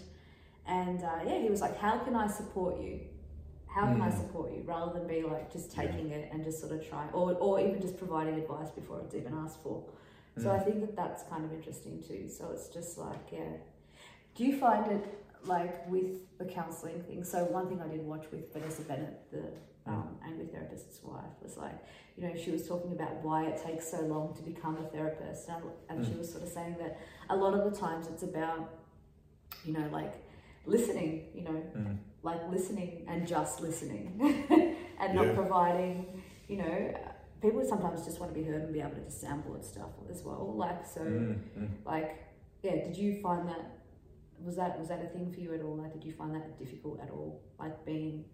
and 0.66 1.02
uh, 1.02 1.20
yeah, 1.26 1.38
he 1.40 1.48
was 1.48 1.60
like, 1.60 1.78
How 1.78 1.98
can 1.98 2.14
I 2.14 2.28
support 2.28 2.80
you? 2.80 3.00
How 3.66 3.86
can 3.86 3.98
mm. 3.98 4.02
I 4.02 4.10
hmm. 4.10 4.18
support 4.18 4.50
you? 4.52 4.62
Rather 4.64 4.98
than 4.98 5.06
be 5.06 5.22
like 5.22 5.52
just 5.52 5.70
taking 5.70 6.10
yeah. 6.10 6.16
it 6.16 6.30
and 6.32 6.42
just 6.42 6.60
sort 6.60 6.72
of 6.72 6.88
trying, 6.88 7.10
or, 7.10 7.34
or 7.34 7.60
even 7.60 7.80
just 7.80 7.98
providing 7.98 8.34
advice 8.34 8.70
before 8.70 9.00
it's 9.00 9.14
even 9.14 9.34
asked 9.34 9.62
for. 9.62 9.84
Mm. 10.38 10.42
So 10.42 10.50
I 10.50 10.58
hmm. 10.58 10.64
think 10.64 10.80
that 10.80 10.96
that's 10.96 11.22
kind 11.24 11.44
of 11.44 11.52
interesting 11.52 12.02
too. 12.06 12.28
So 12.28 12.50
it's 12.52 12.68
just 12.68 12.98
like, 12.98 13.30
yeah. 13.32 13.56
Do 14.38 14.44
you 14.44 14.56
find 14.56 14.86
it 14.92 15.04
like 15.44 15.90
with 15.90 16.38
the 16.38 16.44
counselling 16.44 17.02
thing? 17.02 17.24
So 17.24 17.42
one 17.46 17.68
thing 17.68 17.82
I 17.82 17.88
did 17.88 18.06
watch 18.06 18.24
with 18.30 18.52
Vanessa 18.52 18.82
Bennett, 18.82 19.20
the 19.32 19.42
um, 19.84 20.16
angry 20.24 20.46
therapist's 20.46 21.02
wife 21.02 21.24
was 21.42 21.56
like, 21.56 21.74
you 22.16 22.22
know, 22.22 22.36
she 22.36 22.52
was 22.52 22.68
talking 22.68 22.92
about 22.92 23.16
why 23.24 23.46
it 23.46 23.60
takes 23.60 23.90
so 23.90 24.00
long 24.02 24.36
to 24.36 24.42
become 24.42 24.76
a 24.76 24.84
therapist, 24.90 25.48
and, 25.48 25.64
and 25.88 26.04
mm. 26.04 26.08
she 26.08 26.16
was 26.16 26.30
sort 26.30 26.44
of 26.44 26.50
saying 26.50 26.76
that 26.78 27.00
a 27.30 27.36
lot 27.36 27.52
of 27.52 27.68
the 27.68 27.76
times 27.76 28.06
it's 28.06 28.22
about, 28.22 28.74
you 29.64 29.72
know, 29.72 29.88
like 29.90 30.14
listening, 30.66 31.24
you 31.34 31.42
know, 31.42 31.62
mm. 31.76 31.98
like 32.22 32.48
listening 32.48 33.06
and 33.08 33.26
just 33.26 33.60
listening, 33.60 34.12
and 35.00 35.14
yeah. 35.14 35.20
not 35.20 35.34
providing, 35.34 36.22
you 36.46 36.58
know. 36.58 36.94
People 37.40 37.64
sometimes 37.64 38.04
just 38.04 38.18
want 38.18 38.34
to 38.34 38.38
be 38.40 38.44
heard 38.44 38.62
and 38.62 38.72
be 38.72 38.80
able 38.80 38.96
to 38.96 39.00
just 39.00 39.22
soundboard 39.22 39.64
stuff 39.64 39.90
as 40.10 40.24
well. 40.24 40.54
Like 40.56 40.84
so, 40.84 41.00
mm. 41.00 41.38
like 41.84 42.16
yeah. 42.62 42.84
Did 42.84 42.96
you 42.96 43.20
find 43.20 43.48
that 43.48 43.77
was 44.44 44.56
that 44.56 44.78
was 44.78 44.88
that 44.88 45.02
a 45.02 45.08
thing 45.08 45.32
for 45.32 45.40
you 45.40 45.54
at 45.54 45.62
all? 45.62 45.76
Like, 45.76 45.92
did 45.92 46.04
you 46.04 46.12
find 46.12 46.34
that 46.34 46.58
difficult 46.58 47.00
at 47.00 47.10
all? 47.10 47.42
Like 47.58 47.84
being 47.84 48.24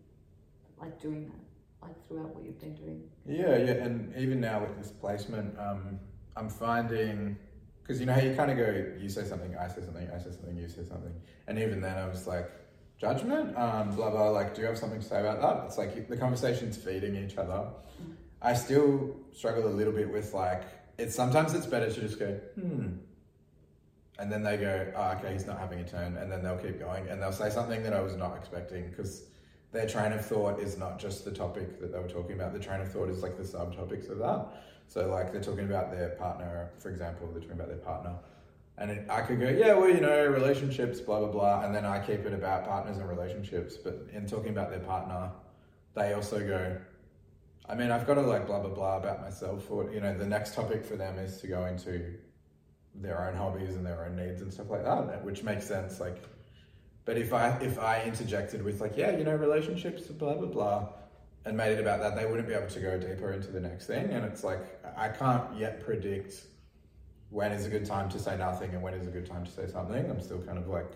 like 0.81 1.01
doing 1.01 1.25
that, 1.27 1.87
like 1.89 2.09
throughout 2.09 2.35
what 2.35 2.45
you've 2.45 2.61
been 2.61 2.75
doing? 2.75 3.03
Yeah, 3.27 3.57
yeah, 3.57 3.85
and 3.85 4.15
even 4.17 4.41
now 4.41 4.61
with 4.61 4.77
this 4.77 4.91
placement, 4.91 5.59
um, 5.59 5.99
I'm 6.37 6.49
finding 6.49 7.37
because 7.83 8.01
you 8.01 8.07
know 8.07 8.15
how 8.15 8.21
you 8.21 8.35
kind 8.35 8.51
of 8.51 8.57
go, 8.57 8.93
you 8.99 9.09
say 9.09 9.25
something, 9.25 9.55
I 9.57 9.69
say 9.69 9.83
something, 9.83 10.09
I 10.11 10.19
say 10.19 10.31
something, 10.31 10.57
you 10.57 10.69
say 10.69 10.85
something, 10.85 11.15
and 11.47 11.59
even 11.59 11.81
then 11.81 11.99
I 11.99 12.09
was 12.09 12.27
like, 12.27 12.51
judgment, 12.99 13.57
um, 13.57 13.95
blah 13.95 14.11
blah. 14.11 14.31
Like, 14.31 14.55
do 14.55 14.63
you 14.63 14.67
have 14.67 14.79
something 14.79 15.01
to 15.01 15.07
say 15.07 15.21
about 15.21 15.41
that? 15.41 15.67
It's 15.67 15.79
like 15.79 16.09
the 16.09 16.17
conversation's 16.17 16.77
feeding 16.77 17.17
each 17.17 17.37
other. 17.37 17.53
Mm-hmm. 17.53 18.13
I 18.43 18.55
still 18.55 19.17
struggle 19.33 19.67
a 19.67 19.75
little 19.75 19.93
bit 19.93 20.11
with 20.11 20.33
like 20.35 20.65
it's 20.99 21.15
sometimes 21.15 21.55
it's 21.55 21.67
better 21.67 21.91
to 21.91 22.01
just 22.01 22.19
go 22.19 22.33
hmm, 22.59 22.89
and 24.19 24.31
then 24.31 24.43
they 24.43 24.57
go, 24.57 24.93
oh, 24.97 25.13
okay, 25.19 25.33
he's 25.33 25.47
not 25.47 25.59
having 25.59 25.81
a 25.81 25.89
turn, 25.89 26.17
and 26.17 26.31
then 26.31 26.43
they'll 26.43 26.59
keep 26.59 26.79
going, 26.79 27.09
and 27.09 27.21
they'll 27.21 27.33
say 27.33 27.51
something 27.51 27.83
that 27.83 27.93
I 27.93 28.01
was 28.01 28.17
not 28.17 28.37
expecting 28.37 28.89
because 28.89 29.25
their 29.73 29.89
train 29.89 30.13
of 30.13 30.25
thought 30.25 30.61
is 30.61 30.79
not 30.79 31.01
just 31.01 31.25
the 31.25 31.33
topic 31.33 31.81
that 31.81 31.93
they 31.93 31.99
were 31.99 32.09
talking 32.09 32.35
about. 32.35 32.53
The 32.53 32.61
train 32.61 32.81
of 32.81 32.91
thought 32.91 33.11
is 33.11 33.23
like 33.23 33.37
the 33.37 33.43
subtopics 33.43 34.09
of 34.09 34.19
that. 34.19 34.47
So 34.87 35.09
like 35.11 35.33
they're 35.33 35.43
talking 35.43 35.65
about 35.65 35.91
their 35.91 36.11
partner, 36.11 36.71
for 36.79 36.91
example, 36.91 37.29
they're 37.33 37.41
talking 37.41 37.57
about 37.57 37.69
their 37.69 37.79
partner. 37.79 38.15
And 38.79 38.91
it, 38.91 39.07
I 39.11 39.23
could 39.23 39.41
go, 39.41 39.49
yeah, 39.49 39.75
well, 39.75 39.89
you 39.89 40.01
know, 40.01 40.27
relationships, 40.27 41.01
blah, 41.01 41.19
blah, 41.19 41.29
blah. 41.29 41.65
And 41.65 41.75
then 41.75 41.85
I 41.85 41.99
keep 41.99 42.25
it 42.25 42.33
about 42.33 42.67
partners 42.67 42.99
and 42.99 43.09
relationships. 43.09 43.77
But 43.77 44.07
in 44.13 44.27
talking 44.27 44.51
about 44.51 44.71
their 44.71 44.81
partner, 44.81 45.31
they 45.95 46.13
also 46.13 46.39
go, 46.39 46.77
I 47.69 47.75
mean, 47.75 47.91
I've 47.91 48.07
got 48.07 48.15
to 48.15 48.21
like 48.21 48.47
blah, 48.47 48.61
blah, 48.61 48.71
blah 48.71 48.97
about 48.97 49.23
myself. 49.23 49.69
Or, 49.71 49.91
you 49.93 50.01
know, 50.01 50.17
the 50.17 50.27
next 50.27 50.55
topic 50.55 50.85
for 50.85 50.97
them 50.97 51.19
is 51.19 51.41
to 51.41 51.47
go 51.47 51.67
into 51.67 52.15
their 52.95 53.29
own 53.29 53.37
hobbies 53.37 53.75
and 53.75 53.85
their 53.85 54.05
own 54.05 54.17
needs 54.17 54.43
and 54.43 54.53
stuff 54.53 54.71
like 54.71 54.85
that, 54.85 55.25
which 55.25 55.43
makes 55.43 55.67
sense. 55.67 56.01
Like, 56.01 56.23
but 57.05 57.19
if 57.19 57.33
I 57.33 57.51
if 57.59 57.79
I 57.79 58.03
interjected 58.03 58.63
with 58.63 58.81
like, 58.81 58.97
yeah, 58.97 59.17
you 59.17 59.25
know, 59.25 59.35
relationships, 59.35 60.03
blah 60.07 60.35
blah 60.35 60.49
blah, 60.49 60.89
and 61.45 61.57
made 61.57 61.73
it 61.73 61.81
about 61.81 62.01
that, 62.01 62.17
they 62.17 62.27
wouldn't 62.27 62.49
be 62.49 62.55
able 62.55 62.69
to 62.69 62.81
go 62.81 62.99
deeper 62.99 63.33
into 63.33 63.51
the 63.51 63.61
next 63.61 63.87
thing. 63.87 64.11
And 64.11 64.25
it's 64.25 64.45
like 64.45 64.61
I 64.97 65.09
can't 65.09 65.59
yet 65.59 65.85
predict 65.85 66.45
when 67.31 67.53
is 67.53 67.67
a 67.67 67.69
good 67.69 67.85
time 67.85 68.09
to 68.11 68.19
say 68.19 68.37
nothing 68.37 68.71
and 68.71 68.83
when 68.83 68.95
is 68.95 69.07
a 69.07 69.11
good 69.11 69.27
time 69.27 69.45
to 69.45 69.51
say 69.51 69.67
something. 69.67 70.09
I'm 70.09 70.21
still 70.21 70.41
kind 70.43 70.57
of 70.59 70.69
like 70.69 70.91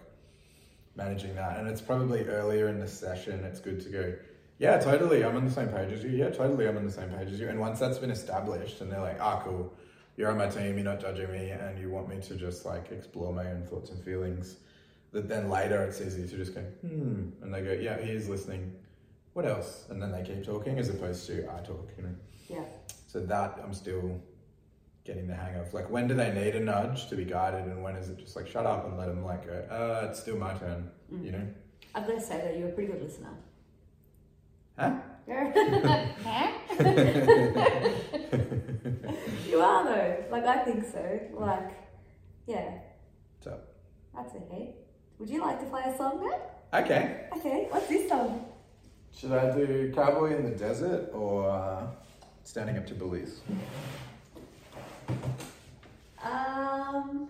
managing 0.99 1.35
that. 1.37 1.59
And 1.59 1.69
it's 1.69 1.81
probably 1.81 2.25
earlier 2.27 2.69
in 2.69 2.79
the 2.79 2.89
session, 2.89 3.45
it's 3.45 3.61
good 3.61 3.81
to 3.81 3.89
go, 3.89 4.15
yeah, 4.59 4.79
totally, 4.79 5.25
I'm 5.25 5.37
on 5.37 5.45
the 5.45 5.51
same 5.51 5.69
page 5.69 5.93
as 5.93 6.03
you. 6.03 6.11
Yeah, 6.11 6.31
totally, 6.31 6.69
I'm 6.69 6.77
on 6.77 6.85
the 6.85 6.93
same 6.93 7.09
page 7.11 7.33
as 7.33 7.41
you. 7.41 7.49
And 7.49 7.59
once 7.59 7.79
that's 7.79 7.99
been 7.99 8.11
established 8.11 8.81
and 8.81 8.91
they're 8.91 9.01
like, 9.01 9.21
ah, 9.21 9.41
cool, 9.45 9.73
you're 10.19 10.33
on 10.33 10.37
my 10.37 10.49
team, 10.49 10.75
you're 10.75 10.85
not 10.85 11.01
judging 11.01 11.31
me, 11.31 11.51
and 11.51 11.79
you 11.79 11.89
want 11.89 12.09
me 12.09 12.21
to 12.21 12.35
just 12.35 12.67
like 12.67 12.91
explore 12.91 13.33
my 13.33 13.47
own 13.47 13.63
thoughts 13.63 13.91
and 13.91 14.05
feelings 14.05 14.57
that 15.13 15.29
then 15.29 15.49
later 15.49 15.85
it's 15.85 16.01
easy 16.01 16.27
to 16.27 16.37
just 16.37 16.55
go, 16.55 16.61
hmm, 16.61 17.31
and 17.41 17.55
they 17.55 17.63
go, 17.63 17.73
yeah, 17.73 17.99
he 17.99 18.11
is 18.11 18.29
listening. 18.29 18.75
What 19.33 19.47
else? 19.47 19.85
And 19.89 20.03
then 20.03 20.11
they 20.11 20.23
keep 20.23 20.45
talking 20.45 20.77
as 20.79 20.89
opposed 20.89 21.25
to 21.29 21.49
I 21.49 21.61
talk, 21.61 21.89
you 21.97 22.03
know. 22.03 22.15
Yeah. 22.49 22.65
So 23.07 23.21
that 23.21 23.61
I'm 23.63 23.73
still 23.73 24.21
getting 25.05 25.29
the 25.29 25.37
hang 25.37 25.55
of. 25.55 25.73
Like, 25.73 25.89
when 25.89 26.09
do 26.09 26.15
they 26.15 26.33
need 26.33 26.57
a 26.57 26.61
nudge 26.61 27.09
to 27.11 27.17
be 27.17 27.25
guided, 27.25 27.67
and 27.67 27.83
when 27.83 27.95
is 27.95 28.11
it 28.11 28.19
just 28.19 28.35
like 28.35 28.49
shut 28.49 28.67
up 28.67 28.87
and 28.87 28.99
let 28.99 29.07
them 29.07 29.25
like 29.25 29.47
go? 29.47 29.65
Uh, 29.71 30.09
it's 30.11 30.19
still 30.19 30.37
my 30.37 30.53
turn, 30.55 30.91
mm. 31.15 31.25
you 31.25 31.31
know. 31.31 31.47
I'm 31.95 32.07
gonna 32.07 32.21
say 32.21 32.39
that 32.39 32.59
you're 32.59 32.69
a 32.69 32.73
pretty 32.73 32.93
good 32.93 33.03
listener. 33.03 33.31
Huh? 34.77 34.97
you 35.29 35.35
are 39.61 39.85
though. 39.85 40.25
Like 40.31 40.47
I 40.47 40.65
think 40.65 40.87
so. 40.91 41.21
Like, 41.35 41.71
yeah. 42.47 42.79
So. 43.45 43.61
That's 44.15 44.35
okay. 44.35 44.75
Would 45.19 45.29
you 45.29 45.43
like 45.43 45.61
to 45.61 45.67
play 45.67 45.83
a 45.85 45.95
song 45.99 46.27
now? 46.27 46.81
Okay. 46.81 47.27
Okay, 47.37 47.67
what's 47.69 47.89
this 47.89 48.09
song? 48.09 48.47
Should 49.15 49.33
I 49.33 49.55
do 49.55 49.93
Cowboy 49.95 50.35
in 50.35 50.45
the 50.45 50.57
Desert 50.57 51.11
or 51.13 51.51
uh, 51.51 51.89
Standing 52.45 52.79
Up 52.79 52.87
to 52.87 52.95
Bullies? 52.95 53.41
Um, 56.25 57.29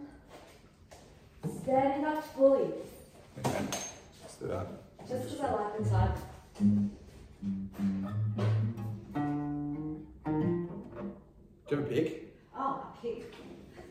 Standing 1.63 2.05
Up 2.05 2.23
to 2.31 2.39
Bullies. 2.39 2.75
Okay, 3.45 3.65
let's 4.23 4.37
do 4.37 4.47
that. 4.47 4.69
Just 5.09 5.31
because 5.31 5.41
I 5.41 5.53
like 5.53 5.79
the 5.79 5.85
song. 5.89 6.91
Do 7.79 7.85
you 11.71 11.77
have 11.77 11.79
a 11.79 11.83
pick? 11.83 12.35
Oh, 12.57 12.83
a 12.83 13.03
pick. 13.03 13.35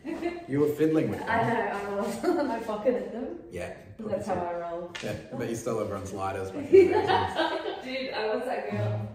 You 0.50 0.62
were 0.62 0.70
fiddling 0.70 1.10
with 1.10 1.20
them. 1.20 1.30
I 1.30 1.44
know, 1.44 1.60
I 1.60 1.96
was. 1.96 2.24
I 2.50 2.60
pocketed 2.62 3.12
them. 3.12 3.40
Yeah. 3.52 3.74
That's 4.00 4.28
how 4.28 4.36
I 4.36 4.54
roll. 4.58 4.92
Yeah, 5.04 5.14
but 5.34 5.50
you 5.50 5.56
stole 5.56 5.82
everyone's 5.82 6.14
lighters. 6.14 6.52
Dude, 6.52 6.94
I 6.94 8.34
was 8.34 8.46
that 8.46 8.72
girl. 8.72 9.10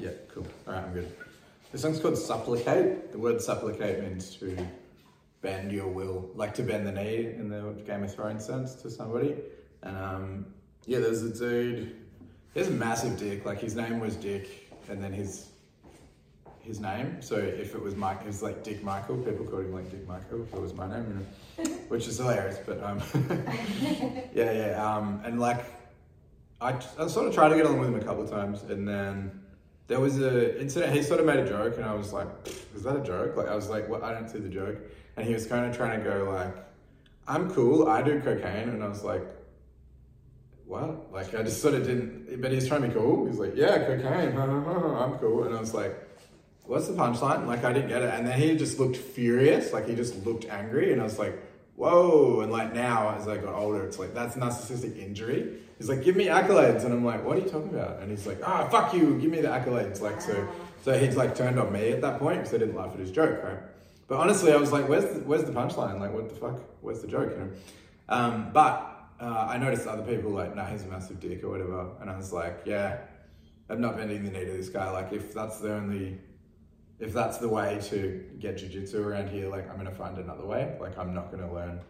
Yeah, 0.00 0.10
cool. 0.32 0.46
Alright, 0.66 0.84
I'm 0.84 0.92
good. 0.94 1.12
This 1.72 1.82
song's 1.82 2.00
called 2.00 2.16
Supplicate. 2.16 3.12
The 3.12 3.18
word 3.18 3.40
supplicate 3.42 4.00
means 4.02 4.34
to 4.36 4.56
bend 5.42 5.72
your 5.72 5.88
will, 5.88 6.30
like 6.34 6.54
to 6.54 6.62
bend 6.62 6.86
the 6.86 6.92
knee 6.92 7.26
in 7.26 7.48
the 7.50 7.74
Game 7.86 8.02
of 8.02 8.14
Thrones 8.14 8.44
sense 8.46 8.74
to 8.76 8.90
somebody. 8.90 9.36
And 9.82 9.96
um, 9.96 10.46
yeah, 10.86 10.98
there's 10.98 11.22
a 11.22 11.30
dude, 11.30 11.96
he 12.52 12.60
has 12.60 12.68
a 12.68 12.72
massive 12.72 13.18
dick. 13.18 13.44
Like 13.44 13.60
his 13.60 13.74
name 13.74 14.00
was 14.00 14.16
Dick, 14.16 14.72
and 14.88 15.02
then 15.02 15.12
his 15.12 15.50
his 16.60 16.80
name. 16.80 17.22
So 17.22 17.36
if 17.36 17.74
it 17.74 17.82
was 17.82 17.96
Mike, 17.96 18.20
it 18.20 18.26
was 18.26 18.42
like 18.42 18.62
Dick 18.62 18.82
Michael. 18.82 19.16
People 19.18 19.46
called 19.46 19.64
him 19.64 19.72
like 19.72 19.90
Dick 19.90 20.06
Michael. 20.06 20.42
If 20.42 20.52
it 20.52 20.60
was 20.60 20.74
my 20.74 20.88
name, 20.88 21.24
you 21.58 21.64
know, 21.64 21.70
which 21.88 22.06
is 22.06 22.18
hilarious. 22.18 22.58
But 22.64 22.82
um, 22.82 23.00
yeah, 24.34 24.52
yeah. 24.52 24.96
Um, 24.96 25.20
and 25.24 25.40
like, 25.40 25.64
I, 26.60 26.78
I 26.98 27.06
sort 27.06 27.28
of 27.28 27.34
tried 27.34 27.50
to 27.50 27.56
get 27.56 27.66
along 27.66 27.80
with 27.80 27.88
him 27.88 27.94
a 27.94 28.04
couple 28.04 28.22
of 28.22 28.30
times, 28.30 28.62
and 28.62 28.86
then 28.86 29.40
there 29.86 30.00
was 30.00 30.20
a 30.20 30.60
incident. 30.60 30.92
He 30.94 31.02
sort 31.02 31.20
of 31.20 31.26
made 31.26 31.38
a 31.38 31.48
joke, 31.48 31.76
and 31.76 31.84
I 31.84 31.94
was 31.94 32.12
like, 32.12 32.28
"Is 32.74 32.82
that 32.82 32.96
a 32.96 33.02
joke?" 33.02 33.36
Like 33.36 33.48
I 33.48 33.54
was 33.54 33.68
like, 33.68 33.88
"What? 33.88 34.02
I 34.02 34.12
don't 34.12 34.28
see 34.28 34.38
the 34.38 34.48
joke." 34.48 34.76
And 35.16 35.26
he 35.26 35.32
was 35.32 35.46
kind 35.46 35.66
of 35.66 35.76
trying 35.76 36.02
to 36.02 36.04
go 36.04 36.30
like, 36.30 36.54
"I'm 37.26 37.50
cool. 37.50 37.88
I 37.88 38.02
do 38.02 38.20
cocaine," 38.20 38.68
and 38.68 38.82
I 38.82 38.88
was 38.88 39.04
like. 39.04 39.22
What? 40.70 41.12
Like 41.12 41.34
I 41.34 41.42
just 41.42 41.60
sort 41.60 41.74
of 41.74 41.84
didn't, 41.84 42.40
but 42.40 42.52
he's 42.52 42.68
trying 42.68 42.82
to 42.82 42.88
be 42.88 42.94
cool. 42.94 43.26
He's 43.26 43.38
like, 43.38 43.56
yeah, 43.56 43.78
cocaine, 43.78 44.36
I'm 44.38 45.18
cool, 45.18 45.42
and 45.42 45.56
I 45.56 45.60
was 45.60 45.74
like, 45.74 45.96
what's 46.70 46.86
the 46.86 46.94
punchline? 46.94 47.46
Like, 47.48 47.64
I 47.64 47.72
didn't 47.72 47.88
get 47.88 48.02
it. 48.02 48.14
And 48.14 48.24
then 48.24 48.38
he 48.38 48.56
just 48.56 48.78
looked 48.78 48.96
furious. 48.96 49.72
Like, 49.72 49.88
he 49.88 49.96
just 49.96 50.24
looked 50.24 50.44
angry. 50.44 50.92
And 50.92 51.00
I 51.00 51.04
was 51.04 51.18
like, 51.18 51.36
whoa. 51.74 52.42
And 52.42 52.52
like 52.52 52.72
now, 52.72 53.16
as 53.16 53.26
I 53.26 53.38
got 53.38 53.54
older, 53.54 53.82
it's 53.82 53.98
like, 53.98 54.14
that's 54.14 54.36
narcissistic 54.36 54.96
injury. 54.96 55.58
He's 55.78 55.88
like, 55.88 56.04
give 56.04 56.14
me 56.14 56.26
accolades. 56.26 56.84
And 56.84 56.92
I'm 56.92 57.04
like, 57.04 57.24
what 57.24 57.36
are 57.36 57.40
you 57.40 57.48
talking 57.48 57.70
about? 57.70 58.00
And 58.00 58.08
he's 58.08 58.24
like, 58.24 58.38
ah, 58.46 58.64
oh, 58.64 58.70
fuck 58.70 58.94
you. 58.94 59.18
Give 59.18 59.32
me 59.32 59.40
the 59.40 59.48
accolades. 59.48 60.00
Like, 60.00 60.20
so, 60.20 60.46
so 60.82 60.96
he's 60.96 61.16
like 61.16 61.34
turned 61.34 61.58
on 61.58 61.72
me 61.72 61.90
at 61.90 62.02
that 62.02 62.20
point 62.20 62.38
because 62.38 62.54
I 62.54 62.58
didn't 62.58 62.76
laugh 62.76 62.92
at 62.92 63.00
his 63.00 63.10
joke, 63.10 63.42
right? 63.42 63.58
But 64.06 64.18
honestly, 64.18 64.52
I 64.52 64.56
was 64.56 64.70
like, 64.70 64.88
where's 64.88 65.12
the, 65.12 65.20
where's 65.20 65.42
the 65.44 65.52
punchline? 65.52 65.98
Like, 65.98 66.12
what 66.12 66.28
the 66.28 66.36
fuck? 66.36 66.60
Where's 66.82 67.00
the 67.00 67.08
joke? 67.08 67.30
You 67.32 67.38
know? 67.38 67.50
Um, 68.08 68.50
but 68.52 68.89
uh, 69.20 69.46
I 69.50 69.58
noticed 69.58 69.86
other 69.86 70.02
people 70.02 70.30
like, 70.30 70.56
nah, 70.56 70.66
he's 70.66 70.82
a 70.82 70.86
massive 70.86 71.20
dick 71.20 71.44
or 71.44 71.50
whatever. 71.50 71.90
And 72.00 72.10
I 72.10 72.16
was 72.16 72.32
like, 72.32 72.62
yeah, 72.64 72.98
I'm 73.68 73.80
not 73.80 73.96
bending 73.96 74.24
the 74.24 74.30
knee 74.30 74.44
to 74.44 74.52
this 74.52 74.68
guy. 74.68 74.90
Like, 74.90 75.12
if 75.12 75.34
that's 75.34 75.58
the 75.58 75.74
only 75.74 76.18
if 76.98 77.14
that's 77.14 77.38
the 77.38 77.48
way 77.48 77.78
to 77.84 78.24
get 78.38 78.56
jujitsu 78.56 78.96
around 78.96 79.30
here, 79.30 79.48
like 79.48 79.68
I'm 79.70 79.76
gonna 79.76 79.90
find 79.90 80.18
another 80.18 80.44
way. 80.44 80.76
Like 80.80 80.98
I'm 80.98 81.14
not 81.14 81.30
gonna 81.30 81.52
learn. 81.52 81.80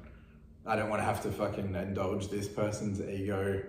I 0.66 0.76
don't 0.76 0.88
want 0.88 1.00
to 1.00 1.04
have 1.04 1.22
to 1.22 1.32
fucking 1.32 1.74
indulge 1.74 2.28
this 2.28 2.46
person's 2.46 3.00
ego. 3.00 3.62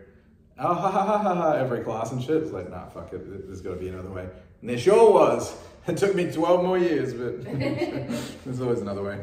Oh, 0.60 0.74
ha, 0.74 0.92
ha, 0.92 1.06
ha, 1.06 1.18
ha, 1.18 1.36
ha, 1.36 1.52
every 1.54 1.84
class 1.84 2.12
and 2.12 2.22
shit. 2.22 2.44
It's 2.44 2.52
like, 2.52 2.70
nah, 2.70 2.88
fuck 2.90 3.14
it. 3.14 3.48
There's 3.48 3.62
got 3.62 3.72
to 3.72 3.76
be 3.78 3.88
another 3.88 4.10
way. 4.10 4.28
And 4.62 4.70
there 4.70 4.78
sure 4.78 5.12
was. 5.12 5.54
It 5.88 5.98
took 5.98 6.14
me 6.14 6.32
12 6.32 6.64
more 6.64 6.78
years, 6.78 7.12
but 7.12 7.44
there's 8.46 8.62
always 8.62 8.82
another 8.82 9.02
way. 9.02 9.20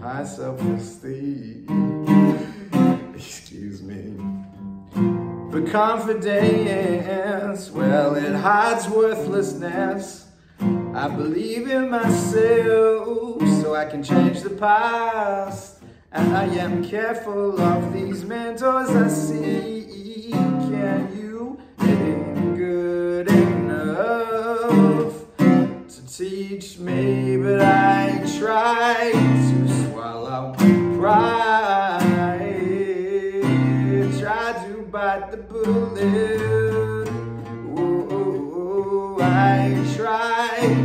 high 0.00 0.24
self-esteem. 0.24 1.66
Excuse 3.14 3.82
me. 3.82 4.16
But 5.50 5.70
confidence, 5.70 7.70
well, 7.70 8.14
it 8.14 8.34
hides 8.34 8.88
worthlessness. 8.88 10.28
I 10.94 11.08
believe 11.08 11.70
in 11.70 11.90
myself, 11.90 13.42
so 13.60 13.74
I 13.74 13.84
can 13.84 14.02
change 14.02 14.40
the 14.40 14.48
past. 14.50 15.82
And 16.12 16.36
I 16.36 16.44
am 16.44 16.84
careful 16.84 17.60
of 17.60 17.92
these 17.92 18.24
mentors 18.24 18.90
I 18.90 19.08
see. 19.08 20.30
Can 20.32 21.08
you 21.16 21.60
be 21.78 21.94
good 22.56 23.28
enough 23.28 25.14
to 25.36 26.06
teach 26.08 26.78
me? 26.78 27.36
But 27.36 27.60
I 27.60 28.24
tried 28.38 29.39
right. 31.10 32.50
Try 34.18 34.52
to 34.66 34.82
bite 34.90 35.30
the 35.30 35.36
bullet. 35.38 37.08
Oh, 37.76 38.08
oh, 38.10 38.52
oh, 38.54 39.22
I 39.22 39.94
tried. 39.96 40.79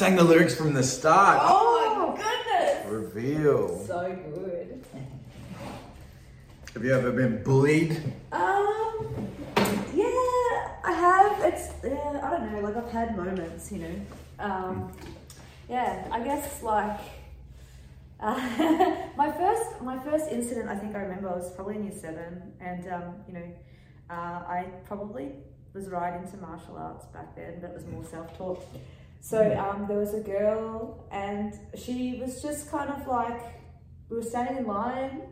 Sang 0.00 0.16
the 0.16 0.24
lyrics 0.24 0.54
from 0.54 0.72
the 0.72 0.82
start. 0.82 1.38
Oh 1.42 2.16
my 2.16 2.16
goodness! 2.16 2.86
Reveal. 2.86 3.84
So 3.86 4.18
good. 4.34 4.82
Have 6.72 6.82
you 6.82 6.94
ever 6.94 7.12
been 7.12 7.42
bullied? 7.42 8.00
Um, 8.32 9.28
yeah, 9.92 10.72
I 10.82 10.92
have. 10.96 11.44
It's 11.52 11.68
yeah, 11.84 12.18
I 12.22 12.30
don't 12.30 12.50
know. 12.50 12.60
Like 12.60 12.78
I've 12.78 12.90
had 12.90 13.14
moments, 13.14 13.70
you 13.70 13.80
know. 13.80 13.94
Um, 14.38 14.90
yeah, 15.68 16.08
I 16.10 16.24
guess 16.24 16.62
like 16.62 16.98
uh, 18.20 19.06
my 19.18 19.30
first 19.30 19.82
my 19.82 19.98
first 19.98 20.30
incident. 20.30 20.70
I 20.70 20.76
think 20.76 20.96
I 20.96 21.00
remember 21.00 21.28
I 21.28 21.36
was 21.36 21.52
probably 21.52 21.76
in 21.76 21.84
year 21.84 21.98
seven, 22.00 22.54
and 22.58 22.88
um, 22.88 23.16
you 23.28 23.34
know, 23.34 23.52
uh, 24.08 24.48
I 24.48 24.64
probably 24.86 25.32
was 25.74 25.90
right 25.90 26.18
into 26.18 26.38
martial 26.38 26.78
arts 26.78 27.04
back 27.12 27.36
then, 27.36 27.58
but 27.60 27.68
it 27.68 27.74
was 27.74 27.84
more 27.84 28.02
self 28.02 28.34
taught. 28.38 28.64
So 29.20 29.56
um, 29.58 29.86
there 29.86 29.98
was 29.98 30.14
a 30.14 30.20
girl, 30.20 31.06
and 31.12 31.54
she 31.76 32.18
was 32.20 32.42
just 32.42 32.70
kind 32.70 32.90
of 32.90 33.06
like 33.06 33.40
we 34.08 34.16
were 34.16 34.22
standing 34.22 34.58
in 34.58 34.66
line 34.66 35.22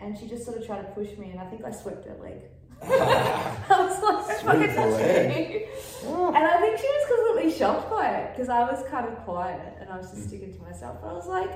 and 0.00 0.16
she 0.16 0.26
just 0.26 0.44
sort 0.44 0.56
of 0.56 0.66
tried 0.66 0.82
to 0.82 0.88
push 0.92 1.16
me, 1.18 1.30
and 1.30 1.40
I 1.40 1.46
think 1.46 1.64
I 1.64 1.70
swept 1.70 2.04
her 2.06 2.16
leg. 2.22 2.42
I 2.82 3.64
was 3.68 4.02
like, 4.02 4.38
fucking 4.38 4.60
the 4.60 4.66
touch 4.68 4.92
leg. 4.92 5.28
me. 5.28 5.64
And 6.04 6.36
I 6.36 6.60
think 6.60 6.78
she 6.78 6.86
was 6.86 7.06
completely 7.08 7.58
shocked 7.58 7.90
by 7.90 8.08
it 8.08 8.32
because 8.32 8.48
I 8.48 8.60
was 8.60 8.84
kind 8.88 9.08
of 9.08 9.18
quiet 9.24 9.74
and 9.80 9.90
I 9.90 9.96
was 9.98 10.10
just 10.12 10.28
sticking 10.28 10.54
to 10.54 10.62
myself. 10.62 10.98
But 11.02 11.08
I 11.08 11.12
was 11.14 11.26
like, 11.26 11.50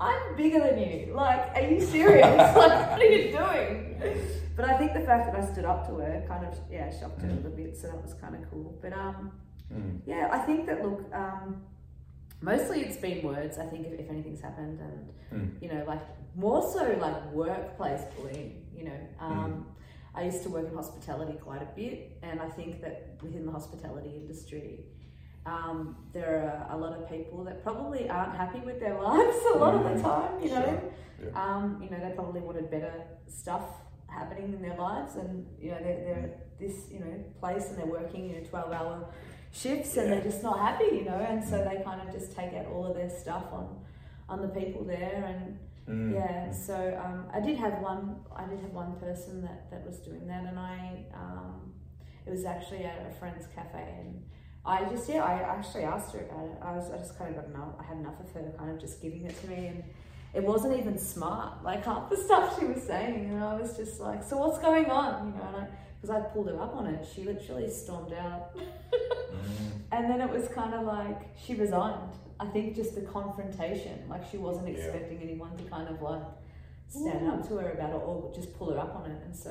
I'm 0.00 0.36
bigger 0.36 0.60
than 0.60 0.78
you. 0.78 1.12
Like, 1.14 1.56
are 1.56 1.62
you 1.62 1.80
serious? 1.80 2.26
like, 2.56 2.90
what 2.90 3.00
are 3.00 3.04
you 3.04 3.32
doing? 3.32 4.22
But 4.56 4.66
I 4.66 4.78
think 4.78 4.94
the 4.94 5.00
fact 5.00 5.32
that 5.32 5.42
I 5.42 5.52
stood 5.52 5.64
up 5.64 5.88
to 5.88 5.94
her 5.96 6.24
kind 6.28 6.46
of, 6.46 6.56
yeah, 6.70 6.96
shocked 6.96 7.20
her 7.22 7.28
a 7.28 7.32
little 7.32 7.50
bit, 7.50 7.76
so 7.76 7.88
that 7.88 8.00
was 8.00 8.14
kind 8.14 8.36
of 8.36 8.48
cool. 8.50 8.78
But 8.80 8.92
um, 8.92 9.32
Mm. 9.74 10.00
yeah, 10.06 10.28
I 10.32 10.38
think 10.38 10.66
that 10.66 10.84
look, 10.84 11.02
um, 11.12 11.62
mostly 12.40 12.82
it's 12.82 12.96
been 12.96 13.22
words. 13.22 13.58
I 13.58 13.66
think 13.66 13.86
if, 13.86 13.92
if 13.98 14.08
anything's 14.10 14.40
happened, 14.40 14.80
and 14.80 15.08
Mm. 15.32 15.62
you 15.62 15.68
know, 15.72 15.82
like 15.86 16.02
more 16.36 16.62
so 16.72 16.96
like 17.00 17.32
workplace 17.32 18.02
bullying. 18.16 18.66
You 18.76 18.84
know, 18.84 19.00
um, 19.20 19.66
I 20.14 20.22
used 20.24 20.42
to 20.44 20.50
work 20.50 20.68
in 20.68 20.74
hospitality 20.74 21.36
quite 21.40 21.62
a 21.62 21.68
bit, 21.74 22.18
and 22.22 22.40
I 22.40 22.48
think 22.48 22.80
that 22.82 23.16
within 23.22 23.46
the 23.46 23.52
hospitality 23.52 24.12
industry, 24.16 24.84
um, 25.46 25.96
there 26.12 26.66
are 26.68 26.76
a 26.76 26.78
lot 26.78 26.92
of 26.98 27.08
people 27.08 27.42
that 27.44 27.62
probably 27.62 28.08
aren't 28.08 28.34
happy 28.36 28.60
with 28.60 28.78
their 28.80 29.00
lives 29.10 29.36
a 29.54 29.58
lot 29.58 29.74
of 29.74 29.82
the 29.84 29.90
Mm. 29.90 30.02
time. 30.02 30.42
You 30.42 30.50
know, 30.50 30.64
Sure. 30.64 30.82
Yeah. 31.32 31.42
um, 31.56 31.80
you 31.82 31.90
know, 31.90 31.98
they 32.06 32.14
probably 32.14 32.40
wanted 32.40 32.70
better 32.70 32.92
stuff 33.28 33.64
happening 34.06 34.52
in 34.52 34.62
their 34.62 34.76
lives, 34.76 35.16
and 35.16 35.46
you 35.60 35.70
know, 35.72 35.78
they're, 35.82 36.04
they're 36.04 36.24
at 36.30 36.58
this 36.58 36.88
you 36.92 37.00
know 37.00 37.12
place 37.40 37.68
and 37.70 37.78
they're 37.78 37.86
working 38.00 38.28
you 38.28 38.36
know 38.36 38.44
twelve 38.48 38.70
hour 38.72 39.04
shifts, 39.54 39.96
and 39.96 40.08
Yeah. 40.08 40.14
they're 40.16 40.24
just 40.30 40.42
not 40.42 40.58
happy, 40.58 40.96
you 40.96 41.04
know, 41.04 41.18
and 41.30 41.42
so 41.42 41.56
they 41.64 41.82
kind 41.82 42.00
of 42.06 42.12
just 42.12 42.34
take 42.36 42.52
out 42.54 42.66
all 42.66 42.84
of 42.86 42.94
their 42.96 43.08
stuff 43.10 43.46
on 43.52 43.66
on 44.28 44.40
the 44.40 44.48
people 44.48 44.82
there, 44.84 45.22
and 45.26 45.58
Mm. 45.86 46.14
yeah. 46.14 46.50
So 46.50 46.76
um, 47.04 47.26
I 47.30 47.40
did 47.40 47.58
have 47.58 47.74
one, 47.82 48.16
I 48.34 48.44
did 48.46 48.58
have 48.60 48.72
one 48.72 48.92
person 48.98 49.42
that 49.42 49.70
that 49.70 49.84
was 49.86 49.98
doing 49.98 50.26
that, 50.28 50.44
and 50.44 50.58
I 50.58 51.04
um, 51.14 51.74
it 52.26 52.30
was 52.30 52.44
actually 52.46 52.84
at 52.84 52.98
a 53.06 53.10
friend's 53.20 53.46
cafe, 53.54 53.84
and 54.00 54.22
I 54.64 54.84
just 54.86 55.06
yeah, 55.10 55.22
I 55.22 55.34
actually 55.56 55.84
asked 55.84 56.14
her 56.14 56.22
about 56.24 56.46
it. 56.46 56.56
I 56.62 56.72
was 56.74 56.90
I 56.90 56.96
just 56.96 57.18
kind 57.18 57.28
of 57.36 57.36
got 57.42 57.50
enough. 57.54 57.74
I 57.78 57.84
had 57.84 57.98
enough 57.98 58.18
of 58.18 58.30
her 58.32 58.50
kind 58.58 58.70
of 58.70 58.80
just 58.80 59.02
giving 59.02 59.24
it 59.26 59.38
to 59.42 59.46
me, 59.46 59.66
and 59.66 59.84
it 60.32 60.42
wasn't 60.42 60.74
even 60.78 60.96
smart. 60.96 61.62
Like 61.62 61.84
half 61.84 62.08
the 62.08 62.16
stuff 62.28 62.58
she 62.58 62.64
was 62.64 62.82
saying, 62.82 63.28
and 63.30 63.44
I 63.44 63.54
was 63.60 63.76
just 63.76 64.00
like, 64.00 64.22
so 64.24 64.38
what's 64.38 64.58
going 64.58 64.86
on, 64.90 65.28
you 65.28 65.34
know? 65.38 65.48
And 65.48 65.56
I 65.64 65.66
because 66.04 66.22
I 66.22 66.28
pulled 66.28 66.48
her 66.48 66.60
up 66.60 66.76
on 66.76 66.86
it, 66.86 67.06
she 67.14 67.24
literally 67.24 67.68
stormed 67.70 68.12
out, 68.12 68.54
Mm. 68.56 69.80
and 69.92 70.10
then 70.10 70.20
it 70.20 70.30
was 70.30 70.48
kind 70.48 70.74
of 70.74 70.84
like 70.86 71.34
she 71.36 71.54
resigned. 71.54 72.10
I 72.38 72.46
think 72.46 72.74
just 72.76 72.94
the 72.94 73.00
confrontation, 73.02 74.06
like 74.08 74.22
she 74.30 74.36
wasn't 74.36 74.68
Yeah. 74.68 74.74
expecting 74.74 75.18
anyone 75.22 75.56
to 75.56 75.64
kind 75.64 75.88
of 75.88 76.02
like 76.02 76.22
stand 76.88 77.26
up 77.28 77.46
to 77.48 77.56
her 77.56 77.70
about 77.72 77.90
it 77.90 78.02
or 78.06 78.30
just 78.34 78.54
pull 78.58 78.70
her 78.72 78.78
up 78.78 78.94
on 78.96 79.10
it, 79.10 79.22
and 79.24 79.34
so 79.34 79.50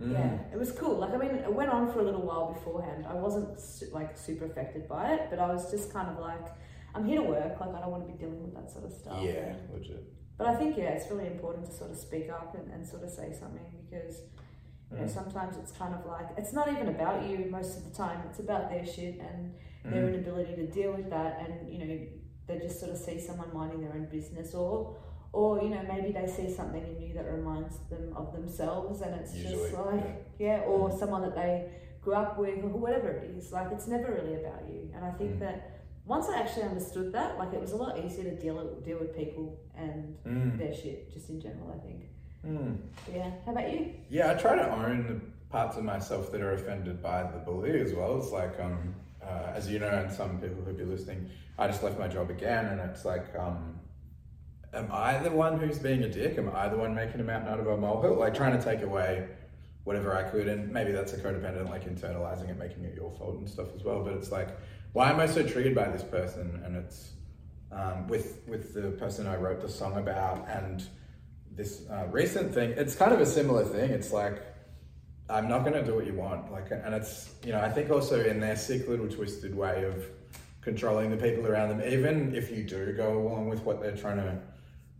Mm. 0.00 0.12
yeah, 0.12 0.38
it 0.52 0.58
was 0.58 0.72
cool. 0.72 0.96
Like, 0.96 1.12
I 1.14 1.16
mean, 1.18 1.30
it 1.36 1.52
went 1.54 1.70
on 1.70 1.90
for 1.92 2.00
a 2.00 2.02
little 2.02 2.22
while 2.22 2.52
beforehand. 2.52 3.06
I 3.06 3.14
wasn't 3.14 3.48
like 3.92 4.16
super 4.16 4.44
affected 4.46 4.86
by 4.88 5.12
it, 5.14 5.28
but 5.30 5.38
I 5.38 5.52
was 5.52 5.70
just 5.70 5.92
kind 5.92 6.08
of 6.10 6.18
like, 6.18 6.46
I'm 6.94 7.04
here 7.04 7.20
to 7.22 7.26
work. 7.28 7.58
Like, 7.60 7.74
I 7.74 7.80
don't 7.80 7.90
want 7.90 8.06
to 8.06 8.12
be 8.12 8.18
dealing 8.18 8.42
with 8.42 8.54
that 8.54 8.70
sort 8.70 8.84
of 8.84 8.92
stuff. 8.92 9.22
Yeah, 9.22 9.54
legit. 9.72 10.04
But 10.38 10.48
I 10.48 10.54
think, 10.56 10.76
yeah, 10.76 10.90
it's 10.96 11.10
really 11.10 11.26
important 11.28 11.64
to 11.66 11.72
sort 11.72 11.90
of 11.90 11.96
speak 11.96 12.28
up 12.30 12.54
and, 12.54 12.70
and 12.72 12.86
sort 12.86 13.02
of 13.04 13.10
say 13.10 13.32
something 13.32 13.64
because, 13.88 14.20
you 14.90 14.98
know, 14.98 15.04
Mm. 15.04 15.10
sometimes 15.10 15.56
it's 15.56 15.72
kind 15.72 15.94
of 15.94 16.06
like, 16.06 16.28
it's 16.36 16.52
not 16.52 16.68
even 16.68 16.88
about 16.88 17.24
you 17.28 17.46
most 17.50 17.76
of 17.78 17.84
the 17.84 17.90
time. 17.90 18.20
It's 18.28 18.38
about 18.38 18.70
their 18.70 18.84
shit 18.86 19.18
and 19.20 19.54
their 19.84 20.02
Mm. 20.04 20.14
inability 20.14 20.54
to 20.56 20.66
deal 20.66 20.92
with 20.92 21.10
that. 21.10 21.40
And, 21.40 21.68
you 21.68 21.78
know, 21.84 21.98
they 22.46 22.58
just 22.58 22.78
sort 22.78 22.92
of 22.92 22.98
see 22.98 23.18
someone 23.18 23.52
minding 23.52 23.80
their 23.80 23.92
own 23.92 24.06
business 24.06 24.54
or, 24.54 24.96
or, 25.32 25.60
you 25.62 25.70
know, 25.70 25.82
maybe 25.88 26.12
they 26.12 26.26
see 26.26 26.48
something 26.48 26.82
in 26.86 27.00
you 27.02 27.14
that 27.14 27.26
reminds 27.30 27.78
them 27.90 28.12
of 28.14 28.32
themselves 28.32 29.00
and 29.02 29.14
it's 29.20 29.32
just 29.32 29.54
Usually, 29.54 29.72
like, 29.98 30.24
yeah, 30.38 30.60
or 30.60 30.90
someone 30.90 31.22
that 31.22 31.34
they 31.34 31.68
grew 32.00 32.14
up 32.14 32.38
with 32.38 32.62
or 32.62 32.68
whatever 32.68 33.08
it 33.10 33.30
is. 33.36 33.50
Like, 33.52 33.72
it's 33.72 33.88
never 33.88 34.12
really 34.12 34.34
about 34.36 34.62
you. 34.68 34.90
And 34.94 35.04
I 35.04 35.10
think 35.10 35.32
Mm. 35.36 35.38
that 35.40 35.72
once 36.06 36.28
I 36.28 36.38
actually 36.38 36.62
understood 36.62 37.12
that, 37.12 37.36
like, 37.36 37.52
it 37.52 37.60
was 37.60 37.72
a 37.72 37.76
lot 37.76 37.98
easier 37.98 38.24
to 38.30 38.36
deal, 38.36 38.76
deal 38.84 38.98
with 39.00 39.14
people 39.16 39.58
and 39.74 40.16
Mm. 40.24 40.56
their 40.56 40.72
shit, 40.72 41.10
just 41.12 41.28
in 41.30 41.40
general, 41.40 41.72
I 41.72 41.78
think. 41.84 42.08
Mm. 42.44 42.78
Yeah, 43.12 43.30
how 43.44 43.52
about 43.52 43.72
you? 43.72 43.92
Yeah, 44.08 44.30
I 44.30 44.34
try 44.34 44.56
to 44.56 44.68
own 44.68 45.06
the 45.06 45.20
parts 45.52 45.76
of 45.76 45.84
myself 45.84 46.30
that 46.32 46.40
are 46.40 46.54
offended 46.54 47.02
by 47.02 47.22
the 47.22 47.38
bully 47.38 47.80
as 47.80 47.92
well. 47.92 48.18
It's 48.18 48.30
like, 48.30 48.58
um, 48.60 48.94
uh, 49.22 49.52
as 49.54 49.68
you 49.70 49.78
know, 49.78 49.88
and 49.88 50.12
some 50.12 50.40
people 50.40 50.62
who'll 50.62 50.74
be 50.74 50.84
listening, 50.84 51.30
I 51.58 51.66
just 51.66 51.82
left 51.82 51.98
my 51.98 52.08
job 52.08 52.30
again, 52.30 52.66
and 52.66 52.80
it's 52.80 53.04
like, 53.04 53.26
um, 53.38 53.78
am 54.72 54.88
I 54.92 55.18
the 55.18 55.30
one 55.30 55.58
who's 55.58 55.78
being 55.78 56.02
a 56.02 56.08
dick? 56.08 56.38
Am 56.38 56.50
I 56.54 56.68
the 56.68 56.76
one 56.76 56.94
making 56.94 57.20
a 57.20 57.24
mountain 57.24 57.52
out 57.52 57.60
of 57.60 57.66
a 57.66 57.76
molehill? 57.76 58.16
Like 58.16 58.34
trying 58.34 58.56
to 58.56 58.62
take 58.62 58.82
away 58.82 59.26
whatever 59.84 60.16
I 60.16 60.24
could, 60.24 60.48
and 60.48 60.70
maybe 60.72 60.92
that's 60.92 61.12
a 61.12 61.16
codependent, 61.16 61.70
like 61.70 61.84
internalizing 61.88 62.50
it, 62.50 62.58
making 62.58 62.84
it 62.84 62.94
your 62.94 63.10
fault 63.12 63.36
and 63.36 63.48
stuff 63.48 63.68
as 63.74 63.84
well. 63.84 64.02
But 64.02 64.14
it's 64.14 64.32
like, 64.32 64.48
why 64.92 65.10
am 65.10 65.20
I 65.20 65.26
so 65.26 65.46
triggered 65.46 65.74
by 65.74 65.88
this 65.88 66.02
person? 66.02 66.60
And 66.64 66.76
it's 66.76 67.12
um, 67.72 68.06
with 68.08 68.40
with 68.46 68.74
the 68.74 68.90
person 68.92 69.26
I 69.26 69.36
wrote 69.36 69.60
the 69.60 69.68
song 69.68 69.96
about, 69.96 70.46
and 70.48 70.86
this 71.56 71.88
uh, 71.90 72.06
recent 72.10 72.54
thing. 72.54 72.70
It's 72.76 72.94
kind 72.94 73.12
of 73.12 73.20
a 73.20 73.26
similar 73.26 73.64
thing. 73.64 73.90
It's 73.90 74.12
like 74.12 74.42
I'm 75.28 75.48
not 75.48 75.60
going 75.60 75.72
to 75.72 75.84
do 75.84 75.94
what 75.94 76.06
you 76.06 76.14
want. 76.14 76.52
Like, 76.52 76.70
and 76.70 76.94
it's 76.94 77.30
you 77.44 77.52
know 77.52 77.60
I 77.60 77.70
think 77.70 77.90
also 77.90 78.24
in 78.24 78.38
their 78.40 78.56
sick 78.56 78.86
little 78.88 79.08
twisted 79.08 79.56
way 79.56 79.84
of 79.84 80.06
controlling 80.60 81.10
the 81.10 81.16
people 81.16 81.46
around 81.46 81.70
them. 81.70 81.82
Even 81.88 82.34
if 82.34 82.50
you 82.50 82.62
do 82.62 82.92
go 82.92 83.18
along 83.18 83.48
with 83.48 83.62
what 83.62 83.80
they're 83.80 83.96
trying 83.96 84.18
to 84.18 84.38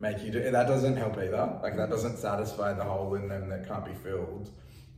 make 0.00 0.22
you 0.22 0.30
do, 0.30 0.50
that 0.50 0.66
doesn't 0.66 0.96
help 0.96 1.18
either. 1.18 1.58
Like 1.62 1.76
that 1.76 1.90
doesn't 1.90 2.16
satisfy 2.16 2.72
the 2.72 2.84
hole 2.84 3.14
in 3.14 3.28
them 3.28 3.48
that 3.50 3.68
can't 3.68 3.84
be 3.84 3.94
filled. 3.94 4.50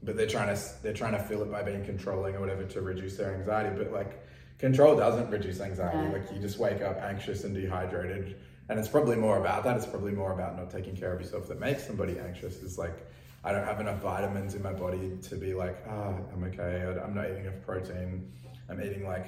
But 0.02 0.16
they're 0.16 0.28
trying 0.28 0.54
to 0.54 0.62
they're 0.82 0.92
trying 0.92 1.12
to 1.12 1.18
fill 1.18 1.42
it 1.42 1.50
by 1.50 1.62
being 1.62 1.84
controlling 1.84 2.36
or 2.36 2.40
whatever 2.40 2.64
to 2.64 2.80
reduce 2.80 3.16
their 3.16 3.34
anxiety. 3.34 3.76
But 3.76 3.92
like 3.92 4.24
control 4.58 4.96
doesn't 4.96 5.28
reduce 5.28 5.60
anxiety. 5.60 6.12
Like 6.12 6.32
you 6.32 6.40
just 6.40 6.58
wake 6.58 6.82
up 6.82 6.96
anxious 7.02 7.44
and 7.44 7.54
dehydrated. 7.54 8.36
And 8.68 8.78
it's 8.78 8.88
probably 8.88 9.16
more 9.16 9.38
about 9.38 9.64
that. 9.64 9.76
It's 9.76 9.86
probably 9.86 10.12
more 10.12 10.32
about 10.32 10.56
not 10.56 10.70
taking 10.70 10.94
care 10.96 11.12
of 11.12 11.20
yourself 11.20 11.48
that 11.48 11.58
makes 11.58 11.86
somebody 11.86 12.18
anxious. 12.18 12.62
Is 12.62 12.76
like, 12.76 13.06
I 13.44 13.52
don't 13.52 13.64
have 13.64 13.80
enough 13.80 14.00
vitamins 14.00 14.54
in 14.54 14.62
my 14.62 14.72
body 14.72 15.18
to 15.22 15.36
be 15.36 15.54
like, 15.54 15.82
ah, 15.88 16.14
I'm 16.32 16.44
okay. 16.44 16.84
I'm 17.02 17.14
not 17.14 17.30
eating 17.30 17.46
enough 17.46 17.62
protein. 17.64 18.30
I'm 18.68 18.82
eating 18.82 19.06
like 19.06 19.26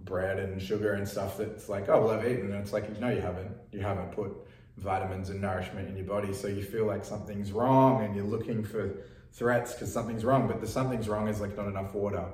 bread 0.00 0.38
and 0.38 0.60
sugar 0.60 0.94
and 0.94 1.06
stuff 1.06 1.36
that's 1.36 1.68
like, 1.68 1.88
oh, 1.88 2.06
well, 2.06 2.18
I've 2.18 2.26
eaten. 2.26 2.52
And 2.52 2.62
it's 2.62 2.72
like, 2.72 2.98
no, 2.98 3.10
you 3.10 3.20
haven't. 3.20 3.50
You 3.72 3.80
haven't 3.80 4.12
put 4.12 4.32
vitamins 4.78 5.28
and 5.28 5.40
nourishment 5.40 5.88
in 5.88 5.96
your 5.96 6.06
body. 6.06 6.32
So 6.32 6.48
you 6.48 6.62
feel 6.62 6.86
like 6.86 7.04
something's 7.04 7.52
wrong 7.52 8.04
and 8.04 8.14
you're 8.14 8.24
looking 8.24 8.64
for 8.64 9.04
threats 9.32 9.74
because 9.74 9.92
something's 9.92 10.24
wrong. 10.24 10.46
But 10.46 10.62
the 10.62 10.66
something's 10.66 11.08
wrong 11.08 11.28
is 11.28 11.42
like 11.42 11.56
not 11.56 11.66
enough 11.66 11.92
water. 11.94 12.24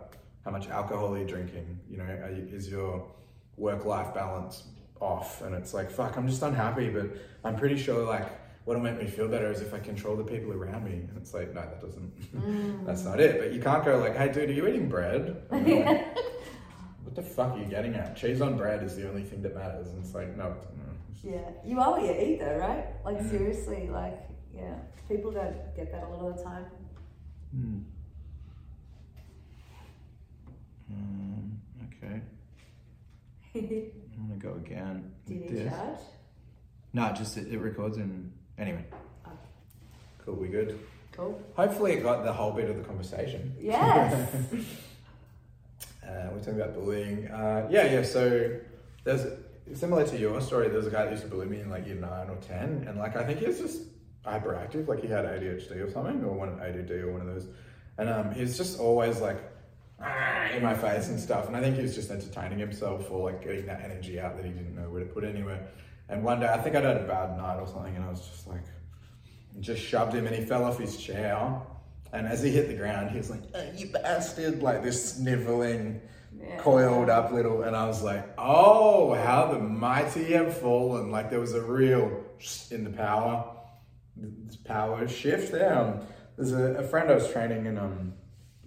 How 0.45 0.53
much 0.53 0.69
alcohol 0.69 1.15
are 1.15 1.19
you 1.19 1.27
drinking? 1.27 1.81
You 1.91 1.97
know, 1.97 2.29
you, 2.31 2.49
is 2.55 2.69
your 2.69 3.09
work 3.57 3.85
life 3.85 4.15
balance 4.15 4.65
off? 5.01 5.43
And 5.43 5.55
it's 5.55 5.75
like, 5.75 5.91
fuck, 5.91 6.17
I'm 6.17 6.29
just 6.29 6.43
unhappy, 6.43 6.89
but 6.91 7.07
I'm 7.45 7.57
pretty 7.57 7.77
sure 7.77 8.05
like 8.05 8.29
what'll 8.65 8.83
make 8.83 8.99
me 8.99 9.07
feel 9.07 9.29
better 9.29 9.51
is 9.51 9.61
if 9.61 9.75
I 9.75 9.79
control 9.79 10.17
the 10.17 10.25
people 10.25 10.53
around 10.53 10.85
me. 10.85 10.93
And 10.93 11.17
it's 11.17 11.35
like, 11.35 11.53
no, 11.55 11.61
that 11.61 11.81
doesn't, 11.81 12.87
that's 12.87 13.05
not 13.05 13.21
it. 13.21 13.39
But 13.39 13.53
you 13.53 13.61
can't 13.61 13.85
go 13.85 13.99
like, 13.99 14.17
hey, 14.17 14.33
dude, 14.33 14.49
are 14.49 14.53
you 14.53 14.67
eating 14.67 14.89
bread? 14.89 15.43
Like, 15.51 15.67
what 17.05 17.15
the 17.15 17.23
fuck 17.23 17.53
are 17.53 17.59
you 17.59 17.67
getting 17.67 17.95
at? 17.95 18.17
Cheese 18.17 18.41
on 18.41 18.57
bread 18.57 18.83
is 18.83 18.97
the 18.97 19.07
only 19.09 19.23
thing 19.23 19.43
that 19.43 19.55
matters. 19.55 19.89
And 19.89 20.03
it's 20.05 20.15
like, 20.15 20.35
no, 20.37 20.47
it's- 20.53 20.67
no. 20.77 20.83
it's 21.11 21.21
just- 21.21 21.25
Yeah, 21.35 21.51
you 21.65 21.79
are 21.81 21.91
what 21.91 22.03
you 22.03 22.13
eat, 22.13 22.41
though, 22.41 22.57
right? 22.57 22.87
Like 23.05 23.19
Mm. 23.19 23.31
seriously, 23.31 23.89
like 23.93 24.19
yeah, 24.55 24.77
people 25.09 25.31
don't 25.33 25.57
get 25.77 25.91
that 25.93 26.05
a 26.05 26.09
lot 26.09 26.31
of 26.31 26.37
the 26.39 26.43
time. 26.45 26.65
Mm. 27.57 27.83
Okay. 32.03 32.21
I'm 34.17 34.29
gonna 34.29 34.41
go 34.41 34.55
again. 34.55 35.13
Do 35.27 35.35
you 35.35 35.41
need 35.41 35.51
this. 35.51 35.73
charge? 35.73 35.99
No, 36.93 37.13
just 37.13 37.37
it, 37.37 37.49
it 37.53 37.59
records 37.59 37.97
in 37.97 38.33
anyway. 38.59 38.85
Oh. 39.27 39.31
Cool, 40.25 40.35
we 40.37 40.49
good. 40.49 40.79
Cool. 41.13 41.41
Hopefully, 41.57 41.93
it 41.93 42.03
got 42.03 42.25
the 42.25 42.33
whole 42.33 42.53
bit 42.53 42.71
of 42.71 42.77
the 42.77 42.85
conversation. 42.85 43.55
Yes. 43.61 44.29
Uh, 46.07 46.29
we're 46.33 46.39
talking 46.39 46.61
about 46.61 46.75
bullying. 46.75 47.27
Uh, 47.29 47.67
yeah, 47.71 47.91
yeah. 47.91 48.03
So 48.03 48.51
there's 49.05 49.27
similar 49.73 50.07
to 50.07 50.19
your 50.19 50.39
story. 50.43 50.69
There's 50.69 50.87
a 50.87 50.91
guy 50.91 51.05
that 51.05 51.11
used 51.11 51.23
to 51.23 51.29
bully 51.31 51.47
me 51.47 51.61
in 51.61 51.71
like 51.71 51.87
year 51.87 51.95
nine 51.95 52.29
or 52.29 52.37
ten, 52.47 52.85
and 52.87 52.99
like 52.99 53.17
I 53.17 53.25
think 53.25 53.39
he 53.39 53.47
was 53.47 53.59
just 53.59 53.83
hyperactive. 54.25 54.87
Like 54.87 55.01
he 55.01 55.09
had 55.09 55.25
ADHD 55.25 55.83
or 55.83 55.91
something, 55.91 56.23
or 56.23 56.35
one 56.35 56.61
ADD 56.61 56.91
or 56.91 57.13
one 57.13 57.23
of 57.23 57.27
those. 57.29 57.47
And 57.97 58.09
um, 58.11 58.33
he's 58.35 58.57
just 58.59 58.79
always 58.79 59.21
like 59.21 59.39
in 60.55 60.63
my 60.63 60.75
face 60.75 61.09
and 61.09 61.19
stuff. 61.19 61.47
And 61.49 61.57
I 61.57 61.61
think 61.61 61.77
he 61.77 61.83
was 61.83 61.95
just 61.95 62.11
entertaining 62.11 62.59
himself 62.59 63.11
or 63.11 63.31
like 63.31 63.43
getting 63.43 63.67
that 63.67 63.83
energy 63.83 64.21
out 64.21 64.37
that 64.37 64.45
he 64.45 64.53
didn't 64.53 64.75
know 64.75 64.89
where 64.91 65.01
to 65.05 65.07
put 65.13 65.25
anywhere. 65.25 65.67
And 66.09 66.23
one 66.23 66.41
day, 66.41 66.49
I 66.49 66.59
think 66.59 66.77
I'd 66.77 66.85
had 66.85 66.99
a 66.99 67.05
bad 67.07 67.37
night 67.37 67.59
or 67.59 67.67
something, 67.67 67.97
and 67.97 68.05
I 68.05 68.11
was 68.11 68.21
just 68.29 68.47
like, 68.47 68.65
just 69.61 69.81
shoved 69.83 70.13
him, 70.15 70.27
and 70.27 70.35
he 70.37 70.45
fell 70.45 70.65
off 70.65 70.79
his 70.79 70.97
chair. 70.97 71.61
And 72.13 72.27
as 72.27 72.43
he 72.43 72.51
hit 72.51 72.69
the 72.69 72.75
ground, 72.75 73.11
he 73.11 73.17
was 73.19 73.31
like, 73.31 73.41
"Oh, 73.55 73.71
"You 73.75 73.87
bastard!" 73.87 74.63
Like 74.63 74.83
this 74.83 75.15
sniveling, 75.15 76.01
Yeah. 76.39 76.57
coiled 76.59 77.09
up 77.09 77.33
little, 77.33 77.63
and 77.63 77.75
I 77.75 77.87
was 77.87 78.03
like, 78.03 78.25
"Oh, 78.39 79.15
how 79.15 79.53
the 79.53 79.59
mighty 79.59 80.33
have 80.35 80.57
fallen!" 80.57 81.11
Like 81.11 81.31
there 81.31 81.41
was 81.41 81.55
a 81.55 81.63
real 81.63 82.23
in 82.71 82.85
the 82.85 82.91
power, 82.91 83.45
this 84.17 84.57
power 84.57 85.09
shift 85.09 85.51
there. 85.53 85.77
Um, 85.77 86.01
there's 86.37 86.53
a, 86.53 86.75
a 86.75 86.83
friend 86.83 87.11
I 87.11 87.15
was 87.15 87.31
training 87.33 87.67
in 87.67 87.79
um 87.79 88.13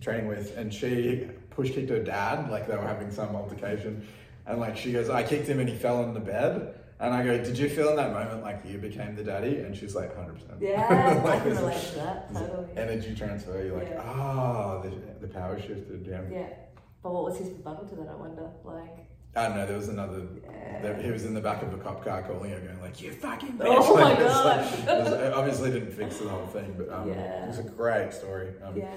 training 0.02 0.28
with, 0.28 0.56
and 0.58 0.74
she 0.74 1.28
push 1.50 1.72
kicked 1.72 1.89
her 1.89 2.00
dad. 2.04 2.50
Like 2.50 2.68
they 2.68 2.76
were 2.76 2.84
having 2.88 3.12
some 3.12 3.36
altercation, 3.36 4.06
and 4.45 4.60
like 4.60 4.78
she 4.78 4.91
goes, 4.91 5.10
"I 5.10 5.24
kicked 5.24 5.48
him, 5.48 5.60
and 5.60 5.68
he 5.70 5.76
fell 5.76 6.04
on 6.04 6.14
the 6.14 6.20
bed." 6.20 6.74
And 7.00 7.14
I 7.14 7.24
go, 7.24 7.38
"Did 7.38 7.58
you 7.58 7.70
feel 7.70 7.89
in 7.89 7.95
that 7.98 8.12
moment 8.12 8.41
like 8.41 8.62
you 8.66 8.78
became 8.80 9.16
the 9.16 9.24
daddy?" 9.24 9.58
And 9.58 9.76
she's 9.76 9.93
like, 9.95 10.16
"100 10.18 10.34
percent." 10.34 10.60
Yeah, 10.60 10.88
I 10.89 11.24
Like, 11.24 11.41
can 11.43 11.50
there's 11.50 11.58
a- 11.60 11.62
relate 11.62 11.82
to 11.82 11.95
that. 11.95 12.34
Totally. 12.34 12.68
Energy 12.78 13.16
transfer. 13.16 13.64
You're 13.64 13.78
like, 13.78 13.89
Yeah. 13.89 14.02
ah, 14.04 14.82
the, 14.82 14.91
the 15.22 15.28
power 15.28 15.60
shifted. 15.60 16.08
Yeah. 16.10 16.22
Yeah. 16.32 16.48
But 17.04 17.14
what 17.14 17.24
was 17.26 17.38
his 17.38 17.50
rebuttal 17.50 17.86
to 17.86 17.95
that, 17.98 18.08
I 18.10 18.16
wonder? 18.16 18.50
Like, 18.64 19.06
I 19.36 19.48
don't 19.48 19.58
know. 19.58 19.68
There 19.68 19.78
was 19.78 19.89
another. 19.89 20.24
yeah. 20.43 20.82
There, 20.82 20.95
he 21.00 21.12
was 21.12 21.26
in 21.26 21.36
the 21.36 21.39
back 21.41 21.62
of 21.62 21.72
a 21.72 21.78
cop 21.78 22.04
car 22.04 22.24
calling 22.24 22.50
her, 22.50 22.60
going 22.60 22.82
like, 22.82 23.00
"You 23.00 23.12
fucking 23.12 23.60
bitch!" 23.60 23.66
Oh 23.68 23.95
my 23.95 24.02
Like, 24.02 24.20
it's 24.20 24.34
God. 24.34 24.45
like- 24.45 24.80
it 24.80 25.04
was- 25.04 25.34
obviously 25.38 25.70
didn't 25.72 25.91
fix 25.91 26.18
the 26.18 26.30
whole 26.30 26.48
thing, 26.48 26.74
but 26.80 26.89
um, 26.91 27.08
Yeah. 27.10 27.43
it 27.43 27.48
was 27.48 27.60
a 27.60 27.64
great 27.64 28.12
story. 28.12 28.54
Um, 28.64 28.76
yeah. 28.76 28.89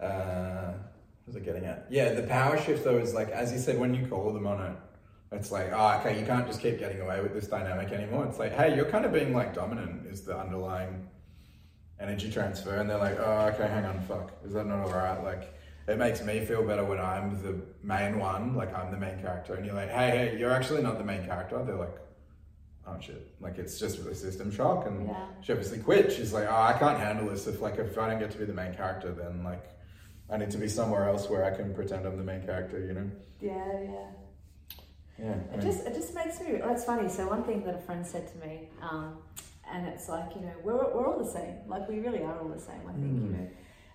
Uh, 0.00 0.72
what 1.24 1.26
was 1.26 1.36
I 1.36 1.40
getting 1.40 1.64
at? 1.64 1.86
Yeah, 1.90 2.12
the 2.12 2.22
power 2.22 2.58
shift 2.60 2.84
though 2.84 2.98
is 2.98 3.14
like, 3.14 3.28
as 3.30 3.52
you 3.52 3.58
said, 3.58 3.78
when 3.78 3.94
you 3.94 4.06
call 4.06 4.32
them 4.32 4.46
on 4.46 4.60
it, 4.66 4.76
it's 5.32 5.52
like, 5.52 5.70
oh, 5.72 5.98
okay, 6.00 6.18
you 6.18 6.26
can't 6.26 6.46
just 6.46 6.60
keep 6.60 6.78
getting 6.78 7.00
away 7.00 7.20
with 7.20 7.32
this 7.34 7.46
dynamic 7.46 7.92
anymore. 7.92 8.26
It's 8.26 8.38
like, 8.38 8.52
hey, 8.52 8.74
you're 8.74 8.86
kind 8.90 9.04
of 9.04 9.12
being 9.12 9.32
like 9.32 9.54
dominant. 9.54 10.06
Is 10.06 10.22
the 10.22 10.36
underlying 10.36 11.06
energy 12.00 12.30
transfer, 12.30 12.76
and 12.76 12.88
they're 12.88 12.98
like, 12.98 13.18
oh, 13.20 13.50
okay, 13.54 13.68
hang 13.68 13.84
on, 13.84 14.00
fuck, 14.08 14.32
is 14.44 14.54
that 14.54 14.66
not 14.66 14.80
all 14.80 14.90
right? 14.92 15.22
Like, 15.22 15.54
it 15.86 15.98
makes 15.98 16.22
me 16.24 16.44
feel 16.44 16.66
better 16.66 16.82
when 16.84 16.98
I'm 16.98 17.40
the 17.42 17.60
main 17.82 18.18
one, 18.18 18.54
like 18.56 18.74
I'm 18.76 18.90
the 18.90 18.96
main 18.96 19.20
character, 19.20 19.54
and 19.54 19.66
you're 19.66 19.74
like, 19.74 19.90
hey, 19.90 20.10
hey, 20.10 20.38
you're 20.38 20.50
actually 20.50 20.82
not 20.82 20.98
the 20.98 21.04
main 21.04 21.24
character. 21.26 21.62
They're 21.64 21.76
like, 21.76 21.94
oh 22.86 22.96
shit, 23.00 23.34
like 23.40 23.58
it's 23.58 23.78
just 23.78 23.98
a 23.98 24.14
system 24.14 24.50
shock, 24.50 24.86
and 24.86 25.06
Yeah. 25.08 25.26
she 25.42 25.52
obviously 25.52 25.78
quit. 25.78 26.10
She's 26.10 26.32
like, 26.32 26.48
oh, 26.50 26.60
I 26.62 26.72
can't 26.72 26.98
handle 26.98 27.28
this. 27.28 27.46
If 27.46 27.60
like 27.60 27.78
if 27.78 27.96
I 27.98 28.08
don't 28.10 28.18
get 28.18 28.30
to 28.32 28.38
be 28.38 28.46
the 28.46 28.54
main 28.54 28.74
character, 28.74 29.12
then 29.12 29.44
like 29.44 29.68
I 30.32 30.36
need 30.36 30.50
to 30.52 30.58
be 30.58 30.68
somewhere 30.68 31.08
else 31.08 31.28
where 31.28 31.44
I 31.44 31.50
can 31.56 31.74
pretend 31.74 32.06
I'm 32.06 32.16
the 32.16 32.22
main 32.24 32.42
character. 32.42 32.78
You 32.78 32.92
know? 32.94 33.10
Yeah, 33.40 33.80
yeah. 33.82 34.06
Yeah. 35.18 35.26
I 35.26 35.32
It 35.32 35.50
mean, 35.50 35.60
just 35.60 35.86
it 35.86 35.94
just 35.94 36.14
makes 36.14 36.40
me. 36.40 36.58
That's 36.64 36.84
funny. 36.84 37.08
So 37.08 37.26
one 37.28 37.44
thing 37.44 37.64
that 37.64 37.74
a 37.74 37.78
friend 37.80 38.06
said 38.06 38.30
to 38.32 38.38
me, 38.46 38.68
um, 38.80 39.18
and 39.70 39.86
it's 39.86 40.08
like 40.08 40.34
you 40.34 40.42
know 40.42 40.52
we're 40.62 40.74
we're 40.94 41.06
all 41.06 41.18
the 41.18 41.30
same. 41.30 41.56
Like 41.66 41.88
we 41.88 41.98
really 42.00 42.22
are 42.22 42.38
all 42.40 42.48
the 42.48 42.60
same. 42.60 42.80
I 42.88 42.92
think 42.92 43.04
you 43.22 43.28
Mm. 43.28 43.32
know. 43.32 43.48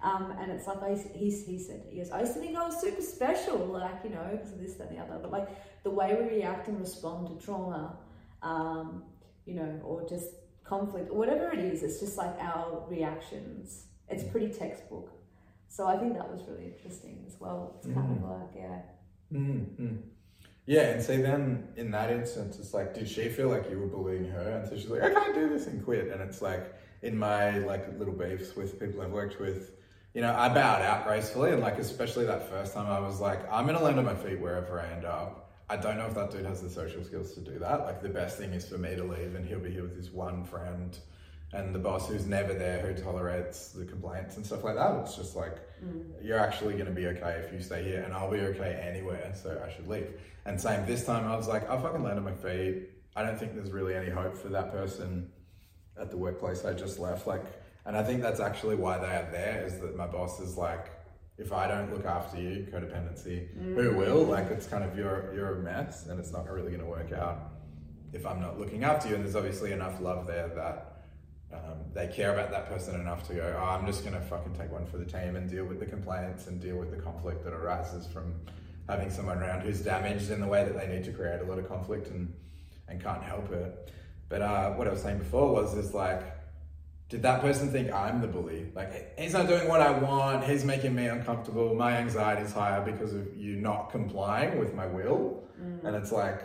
Um, 0.04 0.36
and 0.40 0.52
it's 0.52 0.68
like 0.68 0.84
I, 0.84 0.94
he, 1.16 1.32
he 1.32 1.58
said, 1.58 1.82
he 1.90 1.98
goes, 1.98 2.12
I 2.12 2.20
used 2.20 2.34
to 2.36 2.40
think 2.40 2.56
I 2.56 2.64
was 2.64 2.80
super 2.80 3.02
special, 3.02 3.58
like, 3.58 4.04
you 4.04 4.12
know, 4.12 4.28
because 4.34 4.52
of 4.52 4.60
this, 4.60 4.76
that, 4.76 4.90
and 4.90 4.98
the 4.98 5.02
other. 5.02 5.18
But 5.20 5.32
like 5.32 5.48
the 5.84 5.90
way 5.90 6.16
we 6.22 6.28
react 6.38 6.68
and 6.68 6.80
respond 6.80 7.28
to 7.40 7.44
trauma, 7.44 7.98
um, 8.44 9.04
you 9.46 9.56
know, 9.56 9.80
or 9.84 10.08
just 10.08 10.28
conflict, 10.64 11.10
or 11.10 11.18
whatever 11.18 11.50
it 11.50 11.58
is, 11.60 11.82
it's 11.82 12.00
just 12.00 12.18
like 12.20 12.36
our 12.40 12.84
reactions. 12.88 13.86
It's 14.08 14.24
pretty 14.26 14.50
textbook. 14.54 15.10
So 15.76 15.86
I 15.86 15.98
think 15.98 16.14
that 16.14 16.32
was 16.32 16.42
really 16.48 16.68
interesting 16.68 17.22
as 17.28 17.36
well. 17.38 17.76
It's 17.78 17.94
kind 17.94 18.24
of 18.24 18.30
like, 18.30 18.50
yeah. 18.56 18.82
mm, 19.34 19.66
mm. 19.78 19.98
Yeah, 20.66 20.84
and 20.92 21.04
see 21.04 21.18
then 21.18 21.68
in 21.76 21.92
that 21.92 22.12
instance, 22.12 22.58
it's 22.60 22.74
like, 22.74 22.94
did 22.94 23.10
she 23.10 23.28
feel 23.28 23.50
like 23.50 23.70
you 23.70 23.78
were 23.78 23.88
bullying 23.88 24.24
her? 24.30 24.52
And 24.52 24.70
so 24.70 24.78
she's 24.78 24.90
like, 24.90 25.04
I 25.04 25.14
can't 25.14 25.36
do 25.36 25.50
this 25.50 25.68
and 25.68 25.84
quit. 25.84 26.08
And 26.14 26.22
it's 26.22 26.42
like 26.42 26.74
in 27.02 27.18
my 27.18 27.58
like 27.58 28.00
little 28.00 28.14
beefs 28.14 28.56
with 28.56 28.80
people 28.80 29.02
I've 29.02 29.12
worked 29.12 29.42
with, 29.42 29.72
you 30.14 30.22
know, 30.22 30.34
I 30.34 30.48
bowed 30.48 30.82
out 30.82 31.06
gracefully, 31.06 31.52
and 31.52 31.62
like 31.62 31.78
especially 31.78 32.26
that 32.26 32.50
first 32.50 32.74
time, 32.74 32.88
I 32.88 33.00
was 33.02 33.20
like, 33.20 33.42
I'm 33.52 33.66
gonna 33.66 33.84
land 33.84 34.00
on 34.00 34.06
my 34.06 34.16
feet 34.16 34.40
wherever 34.40 34.80
I 34.80 34.88
end 34.94 35.04
up. 35.04 35.52
I 35.70 35.76
don't 35.76 35.98
know 35.98 36.06
if 36.06 36.14
that 36.14 36.32
dude 36.32 36.46
has 36.46 36.62
the 36.62 36.70
social 36.70 37.04
skills 37.04 37.34
to 37.34 37.42
do 37.42 37.60
that. 37.60 37.82
Like 37.82 38.02
the 38.02 38.08
best 38.08 38.38
thing 38.38 38.54
is 38.54 38.66
for 38.66 38.78
me 38.78 38.96
to 38.96 39.04
leave, 39.04 39.36
and 39.36 39.46
he'll 39.46 39.60
be 39.60 39.72
here 39.72 39.84
with 39.84 39.98
his 39.98 40.10
one 40.10 40.46
friend, 40.46 40.98
and 41.56 41.74
the 41.74 41.80
boss 41.80 42.10
who's 42.10 42.26
never 42.26 42.54
there, 42.54 42.80
who 42.80 43.02
tolerates 43.02 43.70
the 43.70 43.86
complaints 43.86 44.36
and 44.36 44.46
stuff 44.46 44.64
like 44.64 44.76
that. 44.76 45.00
It's 45.00 45.16
just 45.16 45.36
like 45.36 45.58
mm. 45.84 46.04
you're 46.22 46.40
actually 46.40 46.74
gonna 46.78 46.92
be 46.92 47.08
okay 47.08 47.42
if 47.46 47.54
you 47.54 47.62
stay 47.62 47.84
here, 47.84 48.02
and 48.02 48.14
I'll 48.14 48.30
be 48.30 48.42
okay 48.42 48.80
anywhere. 48.84 49.32
So 49.42 49.62
I 49.66 49.72
should 49.74 49.88
leave. 49.88 50.10
And 50.46 50.60
same 50.60 50.86
this 50.86 51.06
time, 51.06 51.26
I 51.26 51.36
was 51.36 51.48
like, 51.48 51.70
I'll 51.70 51.82
fucking 51.82 52.04
land 52.04 52.18
on 52.18 52.26
my 52.26 52.34
feet. 52.34 52.90
I 53.16 53.24
don't 53.24 53.40
think 53.40 53.56
there's 53.56 53.72
really 53.72 53.96
any 53.96 54.10
hope 54.10 54.38
for 54.38 54.50
that 54.50 54.72
person 54.72 55.32
at 56.00 56.12
the 56.12 56.18
workplace 56.18 56.66
I 56.66 56.74
just 56.74 57.00
left. 57.00 57.26
Like, 57.26 57.44
and 57.86 57.96
I 57.96 58.04
think 58.04 58.22
that's 58.22 58.42
actually 58.42 58.76
why 58.76 58.98
they 58.98 59.08
are 59.08 59.30
there 59.32 59.64
is 59.66 59.80
that 59.80 59.96
my 59.96 60.08
boss 60.08 60.42
is 60.42 60.58
like, 60.58 60.92
if 61.38 61.54
I 61.54 61.68
don't 61.68 61.94
look 61.94 62.06
after 62.06 62.40
you, 62.40 62.68
codependency, 62.72 63.48
who 63.76 63.92
mm. 63.92 63.96
will? 63.96 64.24
Like, 64.24 64.52
it's 64.52 64.68
kind 64.68 64.84
of 64.84 64.98
you're 64.98 65.34
you're 65.34 65.60
a 65.60 65.64
mess, 65.64 66.08
and 66.08 66.20
it's 66.20 66.32
not 66.32 66.50
really 66.50 66.72
going 66.72 66.84
to 66.84 66.90
work 66.90 67.14
out 67.14 67.54
if 68.14 68.26
I'm 68.26 68.42
not 68.42 68.60
looking 68.60 68.84
after 68.84 69.10
you. 69.10 69.16
And 69.16 69.24
there's 69.24 69.36
obviously 69.36 69.72
enough 69.72 70.02
love 70.02 70.28
there 70.28 70.50
that 70.50 70.95
um, 71.54 71.78
they 71.94 72.08
care 72.08 72.34
about 72.34 72.52
that 72.52 72.68
person 72.68 73.00
enough 73.00 73.28
to 73.28 73.34
go, 73.36 73.56
oh, 73.60 73.64
I'm 73.64 73.86
just 73.86 74.04
going 74.04 74.16
to 74.16 74.22
fucking 74.22 74.54
take 74.56 74.72
one 74.72 74.86
for 74.86 74.98
the 74.98 75.06
team 75.06 75.36
and 75.36 75.50
deal 75.50 75.66
with 75.66 75.80
the 75.80 75.86
complaints 75.86 76.48
and 76.48 76.60
deal 76.60 76.78
with 76.78 76.92
the 76.92 76.98
conflict 76.98 77.44
that 77.44 77.54
arises 77.54 78.08
from 78.08 78.36
having 78.88 79.10
someone 79.10 79.38
around 79.38 79.62
who's 79.62 79.82
damaged 79.82 80.30
in 80.32 80.40
the 80.42 80.48
way 80.48 80.64
that 80.64 80.78
they 80.78 80.88
need 80.88 81.04
to 81.06 81.12
create 81.12 81.42
a 81.42 81.44
lot 81.44 81.58
of 81.58 81.68
conflict 81.68 82.08
and 82.10 82.34
and 82.88 83.02
can't 83.02 83.24
help 83.24 83.52
it. 83.52 83.92
But 84.30 84.42
uh, 84.42 84.72
what 84.74 84.88
I 84.88 84.92
was 84.92 85.02
saying 85.02 85.18
before 85.20 85.52
was 85.52 85.76
is 85.76 85.94
like, 85.94 86.22
did 87.10 87.22
that 87.24 87.42
person 87.42 87.72
think 87.72 87.92
I'm 87.92 88.22
the 88.22 88.28
bully? 88.28 88.72
Like 88.76 89.18
he's 89.18 89.34
not 89.34 89.48
doing 89.48 89.68
what 89.68 89.82
I 89.82 89.92
want. 89.92 90.44
He's 90.44 90.64
making 90.64 90.94
me 90.94 91.08
uncomfortable. 91.08 91.74
My 91.74 91.98
anxiety's 91.98 92.52
higher 92.52 92.82
because 92.84 93.14
of 93.14 93.36
you 93.36 93.56
not 93.56 93.92
complying 93.92 94.60
with 94.60 94.74
my 94.76 94.86
will. 94.86 95.44
And 95.88 95.96
it's 95.96 96.12
like, 96.12 96.42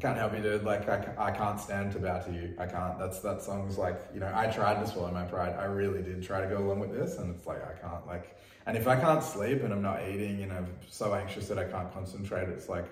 can't 0.00 0.16
help 0.16 0.34
you, 0.34 0.42
dude. 0.42 0.64
Like 0.64 0.88
I, 0.88 1.12
I 1.18 1.30
can't 1.30 1.60
stand 1.60 1.92
to 1.92 1.98
bow 1.98 2.18
to 2.20 2.32
you. 2.32 2.54
I 2.58 2.66
can't. 2.66 2.98
That's 2.98 3.20
that 3.20 3.42
song's 3.42 3.78
like, 3.78 4.00
you 4.12 4.20
know, 4.20 4.32
I 4.34 4.46
tried 4.46 4.80
to 4.84 4.90
swallow 4.90 5.10
my 5.10 5.24
pride. 5.24 5.54
I 5.58 5.64
really 5.64 6.02
did 6.02 6.22
try 6.22 6.40
to 6.40 6.46
go 6.46 6.58
along 6.58 6.80
with 6.80 6.92
this, 6.92 7.18
and 7.18 7.34
it's 7.34 7.46
like 7.46 7.62
I 7.64 7.78
can't. 7.80 8.06
Like, 8.06 8.38
and 8.66 8.76
if 8.76 8.88
I 8.88 8.96
can't 8.96 9.22
sleep 9.22 9.62
and 9.62 9.72
I'm 9.72 9.82
not 9.82 10.02
eating 10.08 10.42
and 10.42 10.52
I'm 10.52 10.68
so 10.88 11.14
anxious 11.14 11.48
that 11.48 11.58
I 11.58 11.64
can't 11.64 11.92
concentrate, 11.92 12.48
it's 12.48 12.68
like 12.68 12.86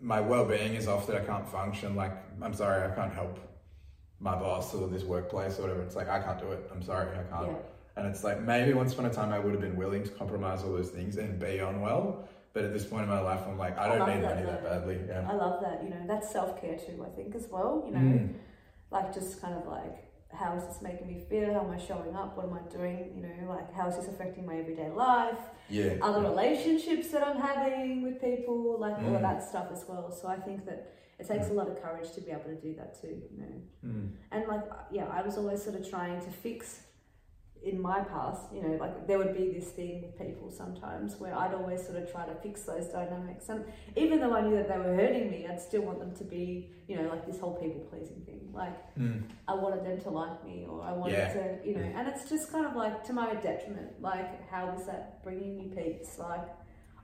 my 0.00 0.20
well-being 0.20 0.74
is 0.74 0.88
off 0.88 1.06
that 1.06 1.16
I 1.16 1.24
can't 1.24 1.48
function. 1.48 1.96
Like, 1.96 2.12
I'm 2.42 2.54
sorry, 2.54 2.90
I 2.90 2.94
can't 2.94 3.12
help 3.12 3.38
my 4.20 4.34
boss 4.34 4.74
or 4.74 4.88
this 4.88 5.02
workplace 5.02 5.58
or 5.58 5.62
whatever. 5.62 5.82
It's 5.82 5.96
like 5.96 6.08
I 6.08 6.20
can't 6.20 6.38
do 6.38 6.52
it. 6.52 6.70
I'm 6.72 6.82
sorry, 6.82 7.08
I 7.16 7.22
can't. 7.34 7.52
Yeah. 7.52 7.56
And 7.96 8.06
it's 8.06 8.24
like 8.24 8.40
maybe 8.40 8.72
once 8.72 8.92
upon 8.92 9.06
a 9.06 9.10
time 9.12 9.32
I 9.32 9.38
would 9.38 9.52
have 9.52 9.60
been 9.60 9.76
willing 9.76 10.02
to 10.04 10.10
compromise 10.10 10.62
all 10.62 10.72
those 10.72 10.90
things 10.90 11.16
and 11.16 11.38
be 11.38 11.60
on 11.60 11.80
well. 11.80 12.28
But 12.54 12.64
at 12.64 12.72
this 12.72 12.84
point 12.86 13.02
in 13.02 13.08
my 13.10 13.20
life, 13.20 13.40
I'm 13.48 13.58
like, 13.58 13.76
I 13.76 13.84
I 13.84 13.88
don't 13.88 13.98
love 13.98 14.08
need 14.08 14.22
that, 14.22 14.34
money 14.36 14.46
that 14.46 14.62
badly. 14.64 15.00
Yeah. 15.08 15.28
I 15.28 15.34
love 15.34 15.60
that. 15.62 15.82
You 15.82 15.90
know, 15.90 16.02
that's 16.06 16.30
self 16.30 16.58
care 16.60 16.76
too. 16.78 17.04
I 17.04 17.10
think 17.16 17.34
as 17.34 17.48
well. 17.50 17.82
You 17.86 17.92
know, 17.92 17.98
Mm. 18.00 18.34
like 18.92 19.12
just 19.12 19.42
kind 19.42 19.54
of 19.54 19.66
like 19.66 19.96
how 20.32 20.54
is 20.56 20.64
this 20.64 20.80
making 20.82 21.06
me 21.06 21.18
feel? 21.28 21.52
How 21.52 21.60
am 21.60 21.70
I 21.70 21.78
showing 21.78 22.14
up? 22.16 22.36
What 22.36 22.46
am 22.46 22.54
I 22.54 22.62
doing? 22.72 23.12
You 23.16 23.22
know, 23.22 23.52
like 23.52 23.72
how 23.74 23.88
is 23.88 23.96
this 23.96 24.08
affecting 24.08 24.46
my 24.46 24.56
everyday 24.56 24.88
life? 24.90 25.38
Yeah. 25.68 25.94
Other 26.00 26.22
relationships 26.22 27.08
that 27.12 27.26
I'm 27.26 27.40
having 27.40 28.02
with 28.02 28.20
people, 28.20 28.78
like 28.78 28.96
all 28.98 29.10
Mm. 29.10 29.16
of 29.16 29.22
that 29.22 29.42
stuff 29.42 29.68
as 29.72 29.84
well. 29.88 30.10
So 30.12 30.28
I 30.28 30.36
think 30.46 30.64
that 30.66 30.92
it 31.18 31.26
takes 31.28 31.48
a 31.48 31.52
lot 31.52 31.68
of 31.68 31.80
courage 31.82 32.10
to 32.12 32.20
be 32.20 32.30
able 32.32 32.50
to 32.54 32.60
do 32.68 32.74
that 32.76 33.00
too. 33.00 33.16
You 33.32 33.38
know, 33.42 33.56
Mm. 33.84 34.10
and 34.32 34.46
like 34.48 34.64
yeah, 34.92 35.06
I 35.18 35.22
was 35.22 35.36
always 35.38 35.60
sort 35.62 35.74
of 35.80 35.88
trying 35.88 36.20
to 36.20 36.30
fix 36.30 36.82
in 37.64 37.80
my 37.80 38.00
past, 38.00 38.42
you 38.52 38.62
know, 38.62 38.74
like 38.76 39.06
there 39.06 39.16
would 39.18 39.34
be 39.36 39.50
this 39.50 39.70
thing 39.70 40.02
with 40.02 40.18
people 40.18 40.50
sometimes 40.50 41.16
where 41.18 41.34
I'd 41.36 41.54
always 41.54 41.82
sort 41.84 41.96
of 41.96 42.10
try 42.12 42.26
to 42.26 42.34
fix 42.36 42.62
those 42.64 42.88
dynamics. 42.88 43.48
And 43.48 43.64
even 43.96 44.20
though 44.20 44.34
I 44.34 44.42
knew 44.42 44.54
that 44.56 44.68
they 44.68 44.76
were 44.76 44.94
hurting 44.94 45.30
me, 45.30 45.46
I'd 45.50 45.60
still 45.60 45.82
want 45.82 45.98
them 45.98 46.14
to 46.16 46.24
be, 46.24 46.70
you 46.88 46.96
know, 46.96 47.08
like 47.08 47.26
this 47.26 47.38
whole 47.38 47.54
people 47.56 47.80
pleasing 47.90 48.20
thing. 48.26 48.50
Like 48.52 48.76
Mm. 48.96 49.22
I 49.48 49.54
wanted 49.54 49.84
them 49.84 49.98
to 50.02 50.10
like 50.10 50.44
me 50.44 50.66
or 50.68 50.82
I 50.82 50.92
wanted 50.92 51.14
Yeah. 51.18 51.32
to, 51.32 51.68
you 51.68 51.74
know, 51.76 51.82
and 51.96 52.06
it's 52.06 52.28
just 52.28 52.52
kind 52.52 52.66
of 52.66 52.76
like 52.76 53.02
to 53.04 53.12
my 53.12 53.34
detriment. 53.34 54.00
Like, 54.00 54.48
how 54.50 54.68
is 54.76 54.84
that 54.86 55.22
bringing 55.24 55.58
you 55.58 55.70
peace? 55.70 56.18
Like, 56.18 56.46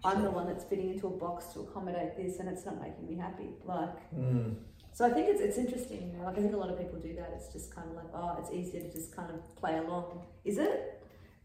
I'm 0.05 0.23
the 0.23 0.31
one 0.31 0.47
that's 0.47 0.65
fitting 0.65 0.91
into 0.91 1.07
a 1.09 1.11
box 1.11 1.47
to 1.55 1.61
accommodate 1.61 2.17
this, 2.17 2.39
and 2.39 2.49
it's 2.49 2.65
not 2.65 2.81
making 2.81 3.07
me 3.07 3.17
happy. 3.17 3.51
Like, 3.65 3.97
Mm. 4.15 4.55
So 5.01 5.07
I 5.07 5.11
think 5.15 5.31
it's 5.31 5.41
it's 5.41 5.57
interesting. 5.57 6.11
You 6.13 6.19
know, 6.19 6.25
like 6.27 6.37
I 6.37 6.43
think 6.43 6.53
a 6.53 6.59
lot 6.59 6.69
of 6.69 6.79
people 6.79 6.99
do 6.99 7.15
that. 7.15 7.33
It's 7.35 7.51
just 7.51 7.75
kind 7.75 7.89
of 7.89 7.97
like, 7.97 8.09
oh, 8.13 8.37
it's 8.39 8.53
easier 8.53 8.83
to 8.83 8.93
just 8.93 9.17
kind 9.17 9.31
of 9.31 9.57
play 9.57 9.79
along. 9.79 10.27
Is 10.45 10.59
it? 10.59 11.03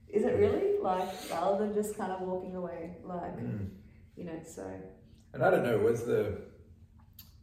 Is 0.10 0.26
it 0.26 0.38
really 0.38 0.78
like 0.82 1.08
rather 1.32 1.66
than 1.66 1.74
just 1.74 1.98
kind 1.98 2.12
of 2.12 2.20
walking 2.20 2.58
away? 2.58 2.98
Like, 3.06 3.38
Mm. 3.38 3.70
you 4.18 4.26
know, 4.26 4.38
so 4.46 4.70
And 5.34 5.42
I 5.42 5.50
don't 5.50 5.64
know, 5.64 5.78
was 5.78 6.04
the 6.04 6.38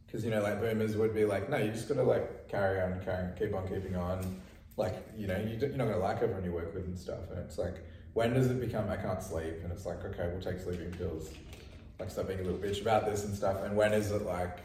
because 0.05 0.23
you 0.23 0.29
know, 0.29 0.43
like 0.43 0.61
boomers 0.61 0.95
would 0.97 1.15
be 1.15 1.25
like, 1.25 1.49
no, 1.49 1.57
you 1.57 1.71
just 1.71 1.89
gotta 1.89 2.03
like 2.03 2.47
carry 2.47 2.79
on, 2.79 3.03
carry, 3.03 3.33
keep 3.35 3.55
on 3.55 3.67
keeping 3.67 3.95
on. 3.95 4.39
Like 4.77 4.95
you 5.17 5.25
know, 5.25 5.37
you, 5.37 5.57
you're 5.57 5.69
not 5.69 5.85
gonna 5.85 5.97
like 5.97 6.17
everyone 6.21 6.43
you 6.43 6.51
work 6.51 6.75
with 6.75 6.85
and 6.85 6.99
stuff. 7.07 7.31
And 7.31 7.39
it's 7.39 7.57
like, 7.57 7.77
when 8.13 8.35
does 8.35 8.51
it 8.51 8.59
become 8.61 8.87
I 8.87 8.97
can't 8.97 9.23
sleep? 9.23 9.55
And 9.63 9.71
it's 9.71 9.87
like, 9.87 10.05
okay, 10.05 10.29
we'll 10.31 10.41
take 10.43 10.61
sleeping 10.61 10.91
pills. 10.91 11.31
Like 11.99 12.11
stop 12.11 12.27
being 12.27 12.41
a 12.41 12.43
little 12.43 12.59
bitch 12.59 12.81
about 12.83 13.07
this 13.07 13.25
and 13.25 13.35
stuff. 13.35 13.63
And 13.63 13.75
when 13.75 13.93
is 13.93 14.11
it 14.11 14.21
like 14.27 14.59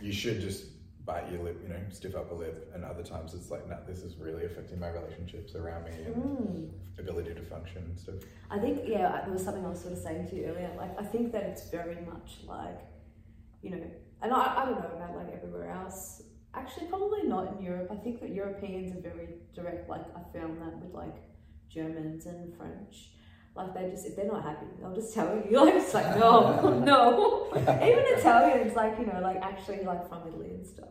you 0.00 0.12
should 0.12 0.40
just 0.40 0.64
bite 1.04 1.30
your 1.30 1.42
lip, 1.42 1.58
you 1.62 1.68
know, 1.68 1.80
stiff 1.90 2.14
up 2.14 2.30
a 2.30 2.34
lip? 2.34 2.70
And 2.74 2.84
other 2.84 3.02
times 3.02 3.34
it's 3.34 3.50
like, 3.50 3.68
no, 3.68 3.78
this 3.86 4.02
is 4.02 4.16
really 4.16 4.44
affecting 4.44 4.78
my 4.78 4.88
relationships 4.88 5.54
around 5.54 5.84
me 5.84 5.92
and 6.04 6.14
mm. 6.16 6.70
ability 6.98 7.34
to 7.34 7.42
function 7.42 7.82
and 7.82 7.98
stuff. 7.98 8.16
I 8.50 8.58
think 8.58 8.82
yeah, 8.86 9.22
there 9.24 9.32
was 9.32 9.44
something 9.44 9.64
I 9.64 9.70
was 9.70 9.80
sort 9.80 9.92
of 9.92 9.98
saying 9.98 10.28
to 10.28 10.36
you 10.36 10.46
earlier. 10.46 10.70
Like 10.76 10.98
I 10.98 11.04
think 11.04 11.32
that 11.32 11.42
it's 11.44 11.68
very 11.70 11.98
much 12.06 12.38
like, 12.46 12.80
you 13.62 13.70
know, 13.70 13.82
and 14.22 14.32
I, 14.32 14.62
I 14.62 14.64
don't 14.66 14.80
know 14.80 14.96
about 14.96 15.16
like 15.16 15.32
everywhere 15.34 15.70
else. 15.70 16.22
Actually, 16.52 16.86
probably 16.88 17.22
not 17.22 17.52
in 17.52 17.62
Europe. 17.62 17.88
I 17.92 17.96
think 17.96 18.20
that 18.20 18.30
Europeans 18.30 18.92
are 18.96 19.00
very 19.00 19.28
direct. 19.54 19.88
Like 19.88 20.04
I 20.16 20.36
found 20.36 20.60
that 20.60 20.76
with 20.78 20.92
like 20.92 21.16
Germans 21.68 22.26
and 22.26 22.54
French. 22.56 23.10
Like 23.54 23.74
they 23.74 23.90
just 23.90 24.06
if 24.06 24.16
they're 24.16 24.26
not 24.26 24.42
happy, 24.44 24.66
they'll 24.80 24.94
just 24.94 25.12
tell 25.14 25.26
you. 25.36 25.60
Like 25.64 25.74
it's 25.74 25.92
like 25.94 26.16
no, 26.16 26.78
no. 26.84 27.48
Even 27.56 28.04
Italians, 28.18 28.74
like 28.76 28.98
you 28.98 29.06
know, 29.06 29.20
like 29.20 29.38
actually 29.42 29.82
like 29.84 30.08
from 30.08 30.22
Italy 30.28 30.50
and 30.50 30.66
stuff. 30.66 30.86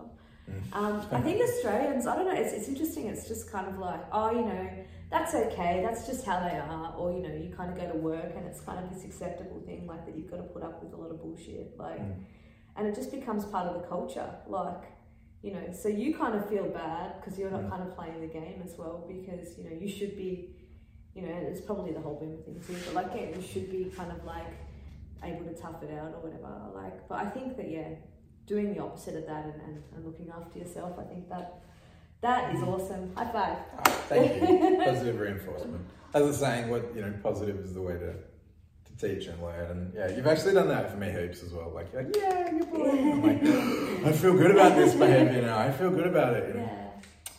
Um, 0.73 1.01
I 1.11 1.21
think 1.21 1.41
Australians, 1.41 2.07
I 2.07 2.15
don't 2.15 2.25
know, 2.25 2.33
it's, 2.33 2.53
it's 2.53 2.67
interesting. 2.67 3.05
It's 3.07 3.27
just 3.27 3.51
kind 3.51 3.67
of 3.67 3.77
like, 3.77 4.01
oh, 4.11 4.31
you 4.31 4.41
know, 4.41 4.67
that's 5.11 5.35
okay. 5.35 5.81
That's 5.85 6.07
just 6.07 6.25
how 6.25 6.39
they 6.39 6.55
are. 6.57 6.93
Or, 6.97 7.11
you 7.11 7.21
know, 7.21 7.33
you 7.33 7.53
kind 7.55 7.71
of 7.71 7.77
go 7.77 7.91
to 7.91 7.97
work 7.97 8.33
and 8.35 8.45
it's 8.47 8.59
kind 8.61 8.83
of 8.83 8.91
this 8.91 9.03
acceptable 9.03 9.61
thing, 9.67 9.85
like 9.85 10.05
that 10.07 10.17
you've 10.17 10.29
got 10.29 10.37
to 10.37 10.43
put 10.43 10.63
up 10.63 10.83
with 10.83 10.91
a 10.93 10.97
lot 10.97 11.11
of 11.11 11.21
bullshit. 11.21 11.77
Like, 11.77 11.99
Mm. 12.01 12.23
and 12.77 12.87
it 12.87 12.95
just 12.95 13.11
becomes 13.11 13.45
part 13.45 13.67
of 13.67 13.79
the 13.79 13.87
culture. 13.87 14.27
Like, 14.47 14.83
you 15.43 15.53
know, 15.53 15.71
so 15.71 15.87
you 15.87 16.15
kind 16.17 16.35
of 16.35 16.49
feel 16.49 16.67
bad 16.67 17.13
because 17.19 17.37
you're 17.37 17.51
not 17.51 17.61
Mm. 17.65 17.69
kind 17.69 17.83
of 17.83 17.95
playing 17.95 18.19
the 18.19 18.27
game 18.27 18.61
as 18.65 18.75
well 18.77 19.05
because, 19.07 19.55
you 19.57 19.63
know, 19.65 19.75
you 19.79 19.87
should 19.87 20.15
be, 20.17 20.55
you 21.19 21.27
know, 21.27 21.35
it's 21.35 21.61
probably 21.61 21.91
the 21.91 21.99
whole 21.99 22.15
boomer 22.15 22.41
thing 22.43 22.61
too, 22.65 22.75
but 22.85 22.93
like, 22.93 23.11
yeah, 23.15 23.35
you 23.35 23.41
should 23.41 23.69
be 23.69 23.91
kind 23.95 24.11
of 24.11 24.23
like 24.23 24.47
able 25.23 25.45
to 25.45 25.53
tough 25.53 25.83
it 25.83 25.91
out 25.97 26.13
or 26.13 26.21
whatever. 26.21 26.49
Like, 26.73 27.07
but 27.09 27.19
I 27.19 27.29
think 27.29 27.57
that, 27.57 27.69
yeah, 27.69 27.89
doing 28.45 28.73
the 28.73 28.81
opposite 28.81 29.15
of 29.15 29.25
that 29.27 29.45
and, 29.45 29.61
and, 29.61 29.83
and 29.95 30.05
looking 30.05 30.29
after 30.29 30.59
yourself, 30.59 30.97
I 30.97 31.03
think 31.03 31.29
that 31.29 31.61
that 32.21 32.55
is 32.55 32.63
awesome. 32.63 33.13
High 33.15 33.31
five. 33.31 33.57
Thank 34.07 34.41
you. 34.41 34.81
positive 34.83 35.19
reinforcement. 35.19 35.85
As 36.13 36.23
a 36.23 36.33
saying, 36.33 36.69
what 36.69 36.93
you 36.95 37.01
know, 37.01 37.13
positive 37.21 37.57
is 37.57 37.73
the 37.73 37.81
way 37.81 37.93
to, 37.93 38.13
to 38.13 39.07
teach 39.07 39.27
and 39.27 39.41
learn. 39.41 39.71
And 39.71 39.93
yeah, 39.93 40.15
you've 40.15 40.27
actually 40.27 40.53
done 40.53 40.67
that 40.69 40.91
for 40.91 40.97
me 40.97 41.11
heaps 41.11 41.43
as 41.43 41.53
well. 41.53 41.71
Like, 41.73 41.91
you're 41.93 42.03
like 42.03 42.15
yeah, 42.15 42.49
good 42.49 42.71
boy. 42.71 42.89
I'm 42.89 43.23
like, 43.23 44.05
I 44.05 44.11
feel 44.13 44.35
good 44.35 44.51
about 44.51 44.75
this 44.75 44.95
behavior 44.95 45.41
now. 45.41 45.59
I 45.59 45.71
feel 45.71 45.91
good 45.91 46.07
about 46.07 46.33
it. 46.33 46.47
You 46.49 46.53
know? 46.55 46.61
Yeah. 46.61 46.88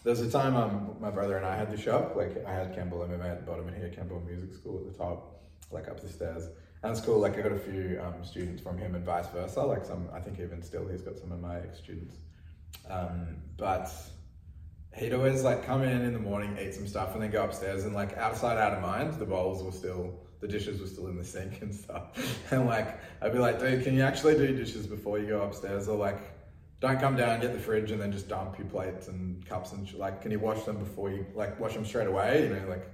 There 0.03 0.11
was 0.11 0.21
a 0.21 0.31
time 0.31 0.57
um, 0.57 0.97
my 0.99 1.11
brother 1.11 1.37
and 1.37 1.45
I 1.45 1.57
had 1.57 1.71
the 1.71 1.77
shop. 1.77 2.17
Like, 2.17 2.45
I 2.47 2.53
had 2.53 2.75
Campbell 2.75 2.99
MMA 3.01 3.31
at 3.31 3.41
the 3.41 3.51
bottom 3.51 3.69
and 3.69 3.77
he 3.77 3.83
had 3.83 3.95
Campbell 3.95 4.23
Music 4.27 4.55
School 4.55 4.79
at 4.79 4.93
the 4.93 4.99
top, 4.99 5.43
like 5.71 5.89
up 5.89 6.01
the 6.01 6.09
stairs. 6.09 6.49
And 6.83 6.93
it's 6.93 7.01
cool. 7.03 7.19
Like, 7.19 7.39
I 7.39 7.43
got 7.43 7.53
a 7.53 7.59
few 7.59 8.01
um, 8.03 8.25
students 8.25 8.63
from 8.63 8.79
him 8.79 8.95
and 8.95 9.05
vice 9.05 9.29
versa. 9.29 9.61
Like, 9.61 9.85
some, 9.85 10.09
I 10.15 10.21
think 10.21 10.41
even 10.41 10.63
still, 10.63 10.89
he's 10.89 11.03
got 11.03 11.19
some 11.19 11.33
of 11.33 11.41
my 11.41 11.59
ex 11.59 11.79
students. 11.79 12.17
Um, 12.89 13.37
but 13.59 13.91
he'd 14.97 15.13
always 15.13 15.43
like 15.43 15.65
come 15.65 15.83
in 15.83 16.03
in 16.03 16.13
the 16.13 16.19
morning, 16.19 16.57
eat 16.61 16.75
some 16.75 16.87
stuff, 16.87 17.15
and 17.15 17.23
then 17.23 17.31
go 17.31 17.45
upstairs. 17.45 17.85
And 17.85 17.95
like 17.95 18.17
outside, 18.17 18.59
out 18.59 18.73
of 18.73 18.83
mind, 18.83 19.15
the 19.15 19.25
bowls 19.25 19.63
were 19.63 19.73
still, 19.73 20.15
the 20.41 20.49
dishes 20.49 20.81
were 20.81 20.87
still 20.87 21.07
in 21.09 21.17
the 21.17 21.25
sink 21.25 21.63
and 21.63 21.75
stuff. 21.75 22.17
And 22.51 22.67
like 22.67 22.99
I'd 23.23 23.33
be 23.33 23.39
like, 23.39 23.61
dude, 23.61 23.85
can 23.85 23.95
you 23.95 24.03
actually 24.03 24.37
do 24.37 24.55
dishes 24.57 24.87
before 24.87 25.19
you 25.19 25.27
go 25.27 25.43
upstairs? 25.43 25.89
Or 25.89 25.97
like, 25.97 26.19
don't 26.81 26.99
come 26.99 27.17
down, 27.17 27.31
and 27.31 27.43
get 27.43 27.53
the 27.53 27.61
fridge, 27.61 27.91
and 27.91 28.01
then 28.01 28.11
just 28.13 28.29
dump 28.29 28.59
your 28.59 28.69
plates 28.69 29.09
and 29.09 29.45
cups 29.47 29.73
and 29.73 29.93
like, 29.95 30.23
can 30.23 30.31
you 30.31 30.39
wash 30.39 30.63
them 30.65 30.79
before 30.79 31.11
you 31.11 31.27
like 31.35 31.61
wash 31.61 31.75
them 31.75 31.85
straight 31.85 32.09
away? 32.09 32.45
You 32.45 32.55
know, 32.55 32.69
like. 32.69 32.87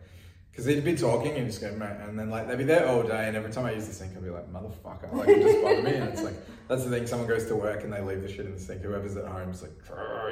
Because 0.50 0.64
they'd 0.68 0.82
be 0.82 0.96
talking 0.96 1.36
and 1.36 1.46
just 1.46 1.60
go, 1.60 1.68
and 1.68 2.18
then 2.18 2.30
like 2.30 2.48
they'd 2.48 2.56
be 2.56 2.64
there 2.64 2.88
all 2.88 3.02
day, 3.02 3.28
and 3.28 3.36
every 3.36 3.52
time 3.52 3.66
I 3.66 3.72
use 3.72 3.86
the 3.86 3.92
sink, 3.92 4.16
I'd 4.16 4.24
be 4.24 4.30
like, 4.30 4.50
motherfucker, 4.50 5.12
like 5.12 5.28
it 5.28 5.42
just 5.42 5.62
bother 5.62 5.82
me. 5.82 5.96
And 5.96 6.08
it's 6.08 6.22
like 6.22 6.32
that's 6.66 6.82
the 6.82 6.88
thing. 6.88 7.06
Someone 7.06 7.28
goes 7.28 7.44
to 7.48 7.54
work 7.54 7.84
and 7.84 7.92
they 7.92 8.00
leave 8.00 8.22
the 8.22 8.28
shit 8.28 8.46
in 8.46 8.54
the 8.54 8.58
sink. 8.58 8.80
Whoever's 8.80 9.18
at 9.18 9.26
home 9.26 9.50
is 9.50 9.60
like, 9.60 9.72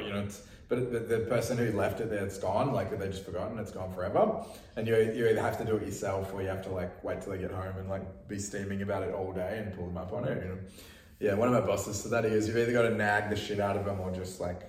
you 0.03 0.11
know. 0.11 0.21
It's, 0.21 0.41
but 0.67 0.91
the, 0.91 0.99
the 1.01 1.19
person 1.25 1.59
who 1.59 1.71
left 1.73 2.01
it 2.01 2.09
there, 2.09 2.25
it's 2.25 2.39
gone. 2.39 2.73
Like 2.73 2.97
they 2.97 3.07
just 3.07 3.23
forgotten, 3.23 3.59
it's 3.59 3.69
gone 3.71 3.93
forever. 3.93 4.43
And 4.75 4.87
you 4.87 4.95
you 4.95 5.29
either 5.29 5.41
have 5.41 5.59
to 5.59 5.63
do 5.63 5.75
it 5.75 5.83
yourself 5.83 6.33
or 6.33 6.41
you 6.41 6.47
have 6.47 6.63
to 6.63 6.71
like 6.71 7.03
wait 7.03 7.21
till 7.21 7.33
they 7.33 7.37
get 7.37 7.51
home 7.51 7.75
and 7.77 7.87
like 7.87 8.27
be 8.27 8.39
steaming 8.39 8.81
about 8.81 9.03
it 9.03 9.13
all 9.13 9.31
day 9.31 9.61
and 9.63 9.75
pull 9.75 9.85
them 9.85 9.97
up 9.97 10.11
on 10.11 10.25
it. 10.25 10.41
You 10.41 10.49
know. 10.49 10.57
Yeah, 11.19 11.35
one 11.35 11.47
of 11.47 11.53
my 11.53 11.65
bosses 11.65 12.01
said 12.01 12.11
that 12.11 12.25
he 12.25 12.31
goes, 12.31 12.47
you've 12.47 12.57
either 12.57 12.73
got 12.73 12.83
to 12.83 12.93
nag 12.93 13.29
the 13.29 13.35
shit 13.35 13.59
out 13.59 13.77
of 13.77 13.85
them 13.85 13.99
or 14.01 14.11
just 14.11 14.41
like 14.41 14.63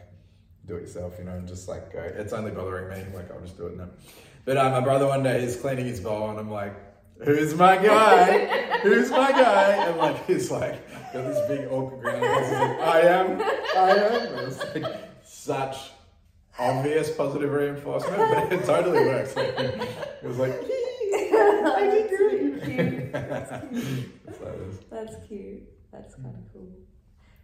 do 0.66 0.76
it 0.76 0.82
yourself. 0.82 1.14
You 1.18 1.24
know, 1.24 1.32
and 1.32 1.48
just 1.48 1.68
like 1.68 1.92
go. 1.92 2.00
It's 2.00 2.32
only 2.32 2.50
bothering 2.50 2.88
me. 2.88 3.16
Like 3.16 3.30
I'll 3.32 3.40
just 3.40 3.56
do 3.56 3.66
it 3.66 3.76
now. 3.76 3.88
But 4.44 4.56
uh, 4.56 4.70
my 4.70 4.80
brother 4.80 5.06
one 5.06 5.22
day 5.22 5.40
he's 5.40 5.56
cleaning 5.56 5.86
his 5.86 6.00
bowl 6.00 6.30
and 6.30 6.38
I'm 6.38 6.50
like, 6.50 6.74
who's 7.24 7.54
my 7.54 7.76
guy? 7.76 8.46
who's 8.82 9.10
my 9.10 9.32
guy? 9.32 9.86
And 9.86 9.98
like 9.98 10.24
he's 10.26 10.50
like 10.50 10.88
got 11.12 11.24
this 11.24 11.48
big 11.48 11.66
awkward 11.70 12.00
grin. 12.00 12.22
He's 12.22 12.52
like, 12.52 12.80
I 12.80 13.00
am, 13.00 13.40
I 13.76 13.90
am. 13.90 14.34
And 14.34 14.52
it's 14.52 14.74
like 14.74 14.84
such 15.24 15.76
obvious 16.58 17.10
positive 17.14 17.50
reinforcement, 17.50 18.16
but 18.16 18.52
it 18.52 18.64
totally 18.64 19.04
works. 19.04 19.34
Like, 19.36 19.48
it 19.58 20.22
was 20.22 20.38
like, 20.38 20.52
I 20.52 21.88
did 21.90 22.10
good. 22.10 23.12
That's 23.12 23.68
cute. 23.68 24.10
It 24.28 24.90
That's 24.90 25.14
cute. 25.26 25.75
That's 26.02 26.14
kind 26.14 26.34
of 26.34 26.52
cool. 26.52 26.68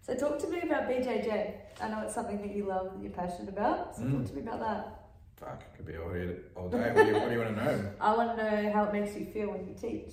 So 0.02 0.14
talk 0.14 0.38
to 0.40 0.48
me 0.48 0.60
about 0.62 0.88
BJJ. 0.88 1.54
I 1.80 1.88
know 1.88 2.00
it's 2.02 2.14
something 2.14 2.40
that 2.42 2.54
you 2.54 2.66
love, 2.66 2.92
that 2.92 3.02
you're 3.02 3.12
passionate 3.12 3.48
about. 3.48 3.94
So 3.96 4.02
Mm. 4.02 4.18
talk 4.18 4.26
to 4.28 4.34
me 4.34 4.40
about 4.42 4.60
that. 4.60 4.98
Fuck, 5.36 5.62
it 5.62 5.76
could 5.76 5.86
be 5.86 5.96
all 5.96 6.12
here 6.12 6.38
all 6.56 6.68
day. 6.68 6.92
What 6.92 7.04
do 7.04 7.06
you, 7.06 7.14
what 7.14 7.28
do 7.28 7.32
you 7.34 7.40
want 7.40 7.56
to 7.56 7.64
know? 7.64 7.90
I 8.00 8.16
want 8.16 8.36
to 8.38 8.44
know 8.64 8.72
how 8.72 8.84
it 8.84 8.92
makes 8.92 9.16
you 9.16 9.26
feel 9.26 9.50
when 9.50 9.66
you 9.66 9.74
teach. 9.74 10.12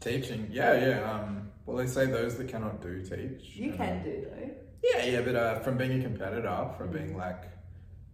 Teaching, 0.00 0.48
yeah, 0.50 0.74
yeah. 0.86 1.12
Um, 1.12 1.50
well, 1.66 1.76
they 1.76 1.86
say 1.86 2.06
those 2.06 2.36
that 2.36 2.48
cannot 2.48 2.80
do 2.82 3.02
teach. 3.02 3.54
You 3.56 3.70
And, 3.70 3.76
can 3.78 4.02
do 4.04 4.26
though. 4.28 4.50
Yeah, 4.82 5.04
yeah, 5.04 5.20
but 5.22 5.36
uh, 5.36 5.60
from 5.60 5.76
being 5.76 6.00
a 6.00 6.02
competitor, 6.02 6.70
from 6.76 6.90
being 6.90 7.16
like, 7.16 7.42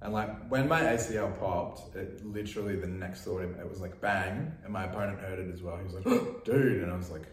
and 0.03 0.13
like 0.13 0.49
when 0.49 0.69
my 0.69 0.83
ACL 0.83 1.39
popped, 1.41 1.97
it 1.97 2.25
literally 2.27 2.77
the 2.77 2.87
next 2.87 3.23
thought 3.23 3.41
it 3.43 3.69
was 3.69 3.81
like 3.81 4.01
bang, 4.01 4.53
and 4.65 4.73
my 4.73 4.85
opponent 4.85 5.19
heard 5.21 5.39
it 5.39 5.51
as 5.53 5.63
well. 5.63 5.77
He 5.79 5.85
was 5.85 5.95
like, 5.95 6.05
"Dude," 6.45 6.83
and 6.83 6.93
I 6.93 6.97
was 6.97 7.11
like, 7.11 7.27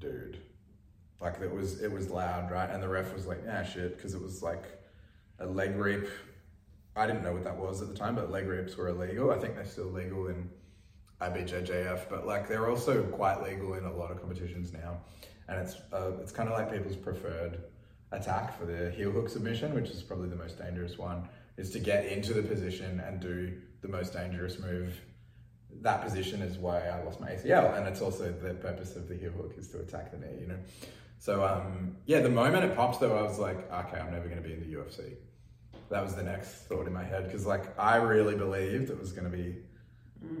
"Dude," 0.00 0.38
like 1.20 1.40
it 1.40 1.52
was 1.52 1.80
it 1.82 1.90
was 1.90 2.10
loud, 2.10 2.50
right? 2.50 2.70
And 2.70 2.82
the 2.82 2.88
ref 2.88 3.12
was 3.14 3.26
like, 3.26 3.40
"Ah, 3.50 3.62
shit," 3.62 3.96
because 3.96 4.14
it 4.14 4.22
was 4.22 4.42
like 4.42 4.64
a 5.40 5.46
leg 5.46 5.76
rip. 5.76 6.08
I 6.96 7.06
didn't 7.06 7.22
know 7.22 7.32
what 7.32 7.44
that 7.44 7.56
was 7.56 7.80
at 7.82 7.88
the 7.88 7.94
time, 7.94 8.14
but 8.14 8.30
leg 8.30 8.46
rips 8.46 8.76
were 8.76 8.88
illegal. 8.88 9.30
I 9.30 9.38
think 9.38 9.54
they're 9.54 9.64
still 9.64 9.86
legal 9.86 10.28
in 10.28 10.50
IBJJF, 11.20 12.08
but 12.08 12.26
like 12.26 12.48
they're 12.48 12.68
also 12.68 13.02
quite 13.04 13.42
legal 13.42 13.74
in 13.74 13.84
a 13.84 13.92
lot 13.92 14.10
of 14.10 14.20
competitions 14.20 14.72
now. 14.72 15.00
And 15.48 15.60
it's 15.60 15.76
uh, 15.92 16.12
it's 16.20 16.32
kind 16.32 16.48
of 16.48 16.56
like 16.56 16.72
people's 16.72 16.96
preferred 16.96 17.64
attack 18.12 18.58
for 18.58 18.64
the 18.64 18.90
heel 18.90 19.10
hook 19.10 19.28
submission, 19.28 19.74
which 19.74 19.90
is 19.90 20.02
probably 20.02 20.28
the 20.28 20.36
most 20.36 20.58
dangerous 20.58 20.98
one, 20.98 21.28
is 21.56 21.70
to 21.70 21.78
get 21.78 22.06
into 22.06 22.32
the 22.32 22.42
position 22.42 23.00
and 23.00 23.20
do 23.20 23.58
the 23.82 23.88
most 23.88 24.12
dangerous 24.12 24.58
move. 24.58 24.94
That 25.82 26.02
position 26.02 26.42
is 26.42 26.56
why 26.58 26.80
I 26.80 27.02
lost 27.02 27.20
my 27.20 27.30
ACL, 27.30 27.76
and 27.76 27.86
it's 27.86 28.00
also 28.00 28.32
the 28.32 28.54
purpose 28.54 28.96
of 28.96 29.08
the 29.08 29.14
heel 29.14 29.32
hook 29.32 29.54
is 29.56 29.68
to 29.68 29.80
attack 29.80 30.10
the 30.10 30.18
knee, 30.18 30.40
you 30.40 30.46
know. 30.46 30.58
So 31.18 31.44
um, 31.44 31.96
yeah, 32.06 32.20
the 32.20 32.30
moment 32.30 32.64
it 32.64 32.76
popped 32.76 33.00
though, 33.00 33.16
I 33.16 33.22
was 33.22 33.38
like, 33.38 33.70
okay, 33.72 33.98
I'm 33.98 34.12
never 34.12 34.28
going 34.28 34.42
to 34.42 34.48
be 34.48 34.54
in 34.54 34.60
the 34.60 34.78
UFC. 34.78 35.14
That 35.90 36.02
was 36.02 36.14
the 36.14 36.22
next 36.22 36.66
thought 36.66 36.86
in 36.86 36.92
my 36.92 37.04
head 37.04 37.24
because 37.24 37.46
like 37.46 37.78
I 37.78 37.96
really 37.96 38.34
believed 38.34 38.90
it 38.90 38.98
was 38.98 39.12
going 39.12 39.30
to 39.30 39.36
be 39.36 39.56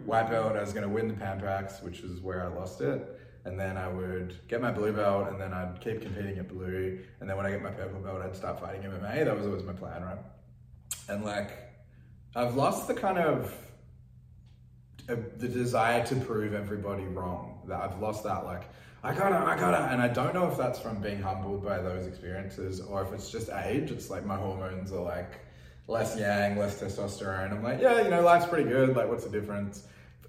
white 0.04 0.30
belt. 0.30 0.56
I 0.56 0.60
was 0.60 0.72
going 0.72 0.84
to 0.84 0.88
win 0.88 1.08
the 1.08 1.14
Pan 1.14 1.40
Pacs, 1.40 1.82
which 1.82 2.00
is 2.00 2.20
where 2.20 2.44
I 2.44 2.48
lost 2.48 2.80
it. 2.80 3.20
And 3.44 3.58
then 3.58 3.76
I 3.76 3.88
would 3.88 4.36
get 4.48 4.60
my 4.60 4.70
blue 4.70 4.92
belt, 4.92 5.28
and 5.28 5.40
then 5.40 5.54
I'd 5.54 5.80
keep 5.80 6.02
competing 6.02 6.38
at 6.38 6.48
blue. 6.48 6.98
And 7.20 7.30
then 7.30 7.36
when 7.36 7.46
I 7.46 7.50
get 7.50 7.62
my 7.62 7.70
purple 7.70 8.00
belt, 8.00 8.20
I'd 8.20 8.36
start 8.36 8.60
fighting 8.60 8.82
MMA. 8.82 9.24
That 9.24 9.36
was 9.36 9.46
always 9.46 9.62
my 9.62 9.72
plan, 9.72 10.02
right? 10.02 10.18
And 11.08 11.24
like, 11.24 11.56
I've 12.34 12.56
lost 12.56 12.88
the 12.88 12.94
kind 12.94 13.16
of 13.16 13.56
uh, 15.08 15.16
the 15.38 15.48
desire 15.48 16.04
to 16.06 16.16
prove 16.16 16.52
everybody 16.52 17.04
wrong. 17.04 17.62
That 17.68 17.80
I've 17.80 17.98
lost 18.00 18.24
that 18.24 18.44
like. 18.44 18.64
I 19.02 19.14
gotta, 19.14 19.36
I 19.36 19.56
gotta, 19.56 19.92
and 19.92 20.02
I 20.02 20.08
don't 20.08 20.34
know 20.34 20.48
if 20.48 20.58
that's 20.58 20.78
from 20.78 21.00
being 21.00 21.22
humbled 21.22 21.64
by 21.64 21.78
those 21.78 22.06
experiences 22.06 22.80
or 22.80 23.02
if 23.02 23.12
it's 23.12 23.30
just 23.30 23.48
age. 23.50 23.90
It's 23.90 24.10
like 24.10 24.26
my 24.26 24.36
hormones 24.36 24.92
are 24.92 25.02
like 25.02 25.40
less 25.86 26.18
yang, 26.18 26.58
less 26.58 26.80
testosterone. 26.80 27.52
I'm 27.52 27.62
like, 27.62 27.80
yeah, 27.80 28.02
you 28.02 28.10
know, 28.10 28.22
life's 28.22 28.46
pretty 28.46 28.68
good. 28.68 28.96
Like, 28.96 29.08
what's 29.08 29.24
the 29.24 29.30
difference? 29.30 29.84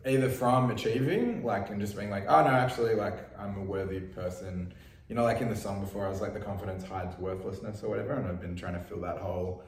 either 0.06 0.30
from 0.30 0.72
achieving, 0.72 1.44
like, 1.44 1.70
and 1.70 1.80
just 1.80 1.98
being 1.98 2.10
like, 2.10 2.26
oh 2.28 2.44
no, 2.44 2.50
actually, 2.50 2.96
like, 2.96 3.18
I'm 3.38 3.58
a 3.58 3.64
worthy 3.64 4.00
person. 4.00 4.74
You 5.08 5.16
know, 5.16 5.24
like 5.24 5.42
in 5.42 5.50
the 5.50 5.56
song 5.56 5.82
before, 5.82 6.06
I 6.06 6.10
was 6.10 6.22
like, 6.22 6.34
the 6.34 6.40
confidence 6.40 6.84
hides 6.84 7.18
worthlessness 7.18 7.84
or 7.84 7.90
whatever, 7.90 8.14
and 8.14 8.28
I've 8.28 8.40
been 8.40 8.56
trying 8.56 8.76
to 8.76 8.80
fill 8.80 9.02
that 9.02 9.18
hole. 9.18 9.64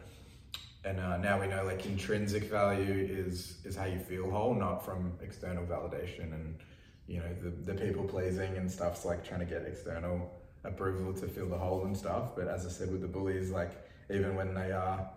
And 0.83 0.99
uh, 0.99 1.17
now 1.17 1.39
we 1.39 1.47
know, 1.47 1.63
like, 1.65 1.85
intrinsic 1.85 2.43
value 2.43 3.07
is 3.09 3.57
is 3.65 3.75
how 3.75 3.85
you 3.85 3.99
feel 3.99 4.29
whole, 4.31 4.55
not 4.55 4.85
from 4.85 5.13
external 5.21 5.65
validation 5.65 6.33
and 6.33 6.55
you 7.11 7.19
know 7.19 7.33
the 7.43 7.49
the 7.71 7.73
people 7.73 8.05
pleasing 8.05 8.55
and 8.55 8.71
stuff's 8.71 9.03
like 9.03 9.23
trying 9.27 9.41
to 9.41 9.45
get 9.45 9.63
external 9.63 10.31
approval 10.63 11.13
to 11.13 11.27
fill 11.27 11.47
the 11.47 11.57
hole 11.57 11.83
and 11.85 11.95
stuff. 11.97 12.35
But 12.35 12.47
as 12.47 12.65
I 12.65 12.69
said 12.69 12.91
with 12.91 13.01
the 13.01 13.07
bullies, 13.07 13.49
like 13.49 13.71
even 14.09 14.35
when 14.35 14.53
they 14.53 14.71
are 14.71 15.09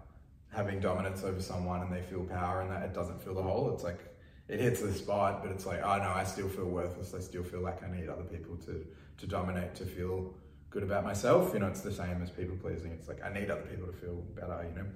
having 0.52 0.80
dominance 0.80 1.22
over 1.22 1.40
someone 1.40 1.82
and 1.82 1.92
they 1.92 2.02
feel 2.02 2.24
power 2.24 2.62
and 2.62 2.70
that 2.70 2.82
it 2.82 2.94
doesn't 2.94 3.22
fill 3.22 3.34
the 3.34 3.42
hole, 3.42 3.72
it's 3.72 3.84
like 3.84 4.00
it 4.48 4.60
hits 4.60 4.80
the 4.80 4.92
spot, 4.92 5.42
but 5.42 5.52
it's 5.52 5.66
like, 5.66 5.80
oh 5.82 5.98
no, 5.98 6.10
I 6.10 6.24
still 6.24 6.48
feel 6.48 6.66
worthless. 6.66 7.14
I 7.14 7.20
still 7.20 7.44
feel 7.44 7.60
like 7.60 7.82
I 7.82 7.90
need 7.96 8.08
other 8.08 8.24
people 8.24 8.56
to 8.66 8.84
to 9.18 9.26
dominate 9.26 9.74
to 9.76 9.84
feel 9.84 10.34
good 10.70 10.82
about 10.82 11.04
myself. 11.04 11.52
You 11.54 11.60
know, 11.60 11.68
it's 11.68 11.82
the 11.82 11.92
same 11.92 12.20
as 12.22 12.30
people 12.30 12.56
pleasing. 12.56 12.90
It's 12.92 13.08
like 13.08 13.22
I 13.22 13.32
need 13.32 13.50
other 13.50 13.62
people 13.70 13.86
to 13.86 13.92
feel 13.92 14.16
better. 14.34 14.66
You 14.68 14.82
know. 14.82 14.88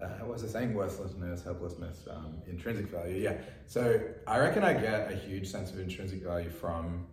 Uh, 0.00 0.06
what 0.20 0.34
was 0.34 0.44
I 0.44 0.60
saying? 0.60 0.74
Worthlessness, 0.74 1.42
helplessness, 1.42 2.06
um, 2.10 2.36
intrinsic 2.46 2.86
value. 2.86 3.16
Yeah. 3.16 3.38
So 3.66 4.00
I 4.26 4.38
reckon 4.38 4.62
I 4.62 4.74
get 4.74 5.10
a 5.10 5.16
huge 5.16 5.48
sense 5.48 5.70
of 5.70 5.80
intrinsic 5.80 6.22
value 6.22 6.50
from 6.50 7.06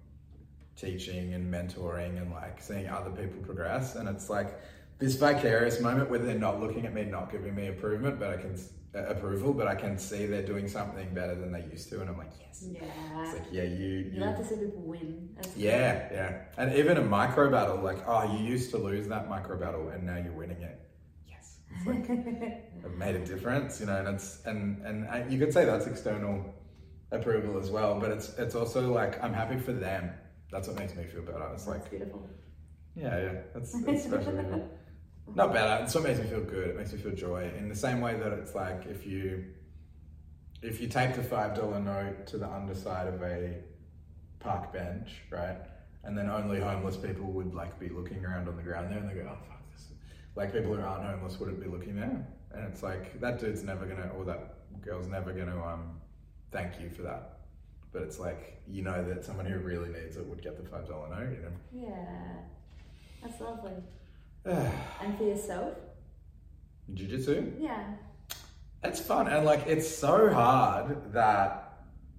teaching 0.76 1.34
and 1.34 1.52
mentoring 1.52 2.22
and 2.22 2.32
like 2.32 2.62
seeing 2.62 2.88
other 2.88 3.10
people 3.10 3.41
progress. 3.41 3.95
And 3.95 4.07
it's 4.07 4.30
like 4.30 4.60
this 4.99 5.16
vicarious 5.16 5.80
moment 5.80 6.10
where 6.10 6.20
they're 6.20 6.38
not 6.38 6.60
looking 6.60 6.86
at 6.86 6.94
me, 6.94 7.06
not 7.06 7.32
giving 7.32 7.56
me 7.56 7.68
improvement, 7.68 8.20
but 8.20 8.30
I 8.30 8.38
can 8.38 8.56
uh, 8.95 9.07
approval, 9.07 9.53
but 9.53 9.68
I 9.68 9.76
can 9.76 9.98
see 9.98 10.26
they're 10.26 10.45
doing 10.45 10.68
something 10.68 11.14
better 11.14 11.36
than 11.36 11.52
they 11.52 11.66
used 11.70 11.90
to, 11.90 11.99
and 11.99 12.10
I'm 12.10 12.18
like, 12.18 12.32
yes. 12.40 12.66
Yeah. 12.72 12.84
It's 13.24 13.34
like, 13.34 13.48
yeah, 13.52 13.64
you. 13.64 13.86
You, 13.86 14.12
you 14.14 14.20
like 14.22 14.38
to 14.38 14.45
see 14.45 14.56
people 14.56 14.84
win. 14.84 15.36
Yeah, 15.56 16.07
yeah, 16.14 16.41
and 16.57 16.74
even 16.74 16.95
a 16.95 17.02
micro 17.02 17.52
battle, 17.52 17.82
like, 17.82 17.98
oh, 18.07 18.34
you 18.38 18.45
used 18.45 18.72
to 18.72 18.78
lose 18.78 19.07
that 19.10 19.28
micro 19.30 19.60
battle, 19.60 19.90
and 19.90 20.06
now 20.06 20.16
you're 20.16 20.32
winning 20.32 20.62
it. 20.62 20.80
It's 21.78 21.88
like 21.88 22.10
it 22.10 22.98
made 22.98 23.16
a 23.16 23.26
difference, 23.26 23.80
you 23.80 23.86
know, 23.88 23.98
and 23.98 24.08
it's 24.08 24.40
and 24.46 24.82
and 24.86 25.08
I, 25.08 25.28
you 25.28 25.38
could 25.40 25.54
say 25.54 25.66
that's 25.66 25.88
external 25.88 26.54
approval 27.12 27.58
as 27.60 27.70
well, 27.70 28.00
but 28.00 28.12
it's 28.12 28.30
it's 28.38 28.56
also 28.56 28.92
like 28.94 29.22
I'm 29.24 29.34
happy 29.34 29.58
for 29.58 29.74
them. 29.74 30.12
That's 30.52 30.68
what 30.68 30.78
makes 30.78 30.96
me 30.96 31.04
feel 31.06 31.22
better. 31.22 31.50
It's 31.54 31.68
like 31.68 31.80
That's 31.80 31.90
beautiful. 31.90 32.30
yeah, 32.96 33.18
yeah, 33.20 33.34
that's, 33.54 33.72
that's 33.82 34.04
special. 34.04 34.70
Not 35.34 35.54
better. 35.54 35.84
It's 35.84 35.96
what 35.96 36.04
makes 36.04 36.20
me 36.20 36.28
feel 36.28 36.42
good. 36.42 36.70
It 36.70 36.78
makes 36.78 36.94
me 36.94 37.00
feel 37.00 37.14
joy. 37.16 37.52
In 37.58 37.68
the 37.68 37.76
same 37.76 38.00
way 38.00 38.16
that 38.16 38.32
it's 38.32 38.54
like 38.56 38.86
if 38.86 39.06
you 39.06 39.46
if 40.62 40.80
you 40.82 40.88
take 40.88 41.16
the 41.16 41.24
five 41.24 41.56
dollar 41.56 41.80
note 41.80 42.28
to 42.28 42.38
the 42.38 42.48
underside 42.48 43.08
of 43.08 43.22
a 43.22 43.58
park 44.40 44.72
bench, 44.72 45.22
right, 45.32 45.58
and 46.04 46.18
then 46.18 46.30
only 46.30 46.60
homeless 46.60 46.96
people 46.98 47.26
would 47.32 47.54
like 47.54 47.80
be 47.80 47.90
looking 47.90 48.24
around 48.26 48.48
on 48.48 48.56
the 48.56 48.64
ground 48.64 48.92
there, 48.92 49.00
and 49.00 49.10
they 49.10 49.16
go, 49.16 49.28
"Oh 49.30 49.38
fuck 49.48 49.48
this," 49.48 49.55
like 50.36 50.53
people 50.53 50.74
who 50.76 50.82
aren't 50.82 51.03
homeless 51.03 51.40
wouldn't 51.40 51.62
be 51.62 51.68
looking 51.68 51.95
there, 51.95 52.26
and 52.53 52.66
it's 52.66 52.84
like 52.84 53.20
that 53.22 53.40
dude's 53.40 53.64
never 53.64 53.86
gonna 53.86 54.10
or 54.18 54.26
that 54.26 54.56
girl's 54.82 55.07
never 55.07 55.32
gonna 55.32 55.62
um 55.64 55.99
thank 56.52 56.80
you 56.80 56.90
for 56.90 57.03
that. 57.03 57.40
But 57.91 58.03
it's 58.03 58.20
like 58.20 58.62
you 58.68 58.82
know 58.82 59.03
that 59.03 59.24
someone 59.24 59.45
who 59.45 59.60
really 59.60 59.90
needs 59.90 60.18
it 60.18 60.26
would 60.26 60.41
get 60.41 60.62
the 60.62 60.70
five 60.70 60.88
dollar 60.88 61.10
note, 61.10 61.32
you 61.32 61.41
know. 61.44 61.88
Yeah. 61.88 62.36
That's 63.24 63.41
lovely. 63.41 63.74
And 65.02 65.18
for 65.18 65.24
yourself? 65.24 65.76
Jiu-jitsu? 66.94 67.53
Yeah. 67.60 67.84
It's 68.84 68.99
fun 68.99 69.28
and 69.28 69.45
like 69.45 69.66
it's 69.66 69.88
so 69.90 70.32
hard 70.32 71.14
that 71.14 71.66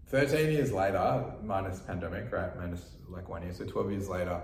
13 0.09 0.53
years 0.53 0.73
later, 0.73 1.25
minus 1.43 1.81
pandemic, 1.81 2.33
right? 2.33 2.57
Minus 2.57 2.97
like 3.09 3.29
one 3.29 3.43
year, 3.43 3.53
so 3.53 3.65
12 3.65 3.91
years 3.91 4.09
later, 4.09 4.41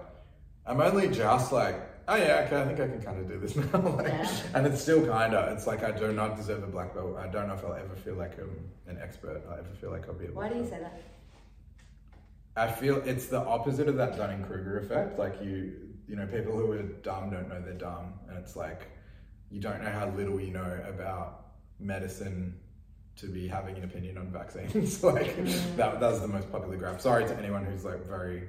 I'm 0.66 0.80
only 0.80 1.08
just 1.08 1.52
like, 1.52 1.80
oh 2.12 2.16
yeah, 2.16 2.44
okay, 2.46 2.60
I 2.60 2.64
think 2.66 2.80
I 2.80 2.88
can 2.88 3.02
kind 3.02 3.18
of 3.18 3.28
do 3.28 3.38
this 3.38 3.56
now. 3.72 3.96
like, 3.96 4.08
Yeah. 4.08 4.42
And 4.54 4.66
it's 4.66 4.82
still 4.82 5.06
kind 5.06 5.34
of, 5.34 5.52
it's 5.52 5.66
like 5.66 5.82
I 5.82 5.90
do 5.90 6.12
not 6.12 6.36
deserve 6.36 6.62
a 6.62 6.66
black 6.66 6.94
belt. 6.94 7.16
I 7.16 7.26
don't 7.26 7.48
know 7.48 7.54
if 7.54 7.64
I'll 7.64 7.74
ever 7.74 7.96
feel 7.96 8.14
like 8.14 8.38
I'm 8.38 8.70
an 8.86 8.98
expert. 9.02 9.42
I 9.50 9.58
ever 9.58 9.74
feel 9.80 9.90
like 9.90 10.08
I'll 10.08 10.14
be 10.14 10.26
a 10.26 10.28
Why 10.28 10.48
do 10.48 10.56
you 10.56 10.64
say 10.64 10.78
that? 10.80 11.00
I 12.54 12.70
feel 12.70 13.02
it's 13.06 13.26
the 13.26 13.40
opposite 13.40 13.88
of 13.88 13.96
that 13.96 14.16
Dunning 14.16 14.44
Kruger 14.44 14.78
effect. 14.78 15.18
Like 15.18 15.42
you, 15.42 15.72
you 16.06 16.16
know, 16.16 16.26
people 16.26 16.52
who 16.52 16.72
are 16.72 16.82
dumb 16.82 17.30
don't 17.30 17.48
know 17.48 17.62
they're 17.62 17.72
dumb, 17.72 18.12
and 18.28 18.36
it's 18.36 18.56
like 18.56 18.88
you 19.50 19.58
don't 19.58 19.82
know 19.82 19.90
how 19.90 20.10
little 20.10 20.38
you 20.38 20.50
know 20.50 20.84
about 20.86 21.46
medicine 21.80 22.54
to 23.16 23.26
be 23.26 23.48
having 23.48 23.76
an 23.76 23.84
opinion 23.84 24.18
on 24.18 24.30
vaccines. 24.30 25.02
like 25.04 25.34
mm. 25.36 25.76
that, 25.76 25.98
that's 25.98 26.20
the 26.20 26.28
most 26.28 26.52
popular 26.52 26.76
graph. 26.76 27.00
Sorry 27.00 27.24
to 27.24 27.36
anyone 27.38 27.64
who's 27.64 27.86
like 27.86 28.06
very 28.06 28.48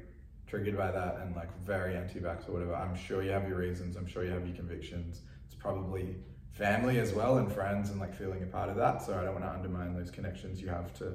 triggered 0.53 0.77
by 0.77 0.91
that 0.91 1.17
and 1.23 1.35
like 1.35 1.49
very 1.65 1.97
anti-vax 1.97 2.47
or 2.47 2.51
whatever. 2.51 2.75
I'm 2.75 2.95
sure 2.95 3.23
you 3.23 3.31
have 3.31 3.47
your 3.47 3.57
reasons. 3.57 3.95
I'm 3.95 4.05
sure 4.05 4.23
you 4.23 4.29
have 4.29 4.45
your 4.45 4.55
convictions. 4.55 5.21
It's 5.47 5.55
probably 5.55 6.15
family 6.51 6.99
as 6.99 7.11
well 7.11 7.39
and 7.39 7.51
friends 7.51 7.89
and 7.89 7.99
like 7.99 8.13
feeling 8.13 8.43
a 8.43 8.45
part 8.45 8.69
of 8.69 8.75
that. 8.75 9.01
So 9.01 9.17
I 9.17 9.23
don't 9.23 9.33
want 9.33 9.45
to 9.45 9.49
undermine 9.49 9.95
those 9.95 10.11
connections 10.11 10.61
you 10.61 10.67
have 10.67 10.93
to 10.99 11.13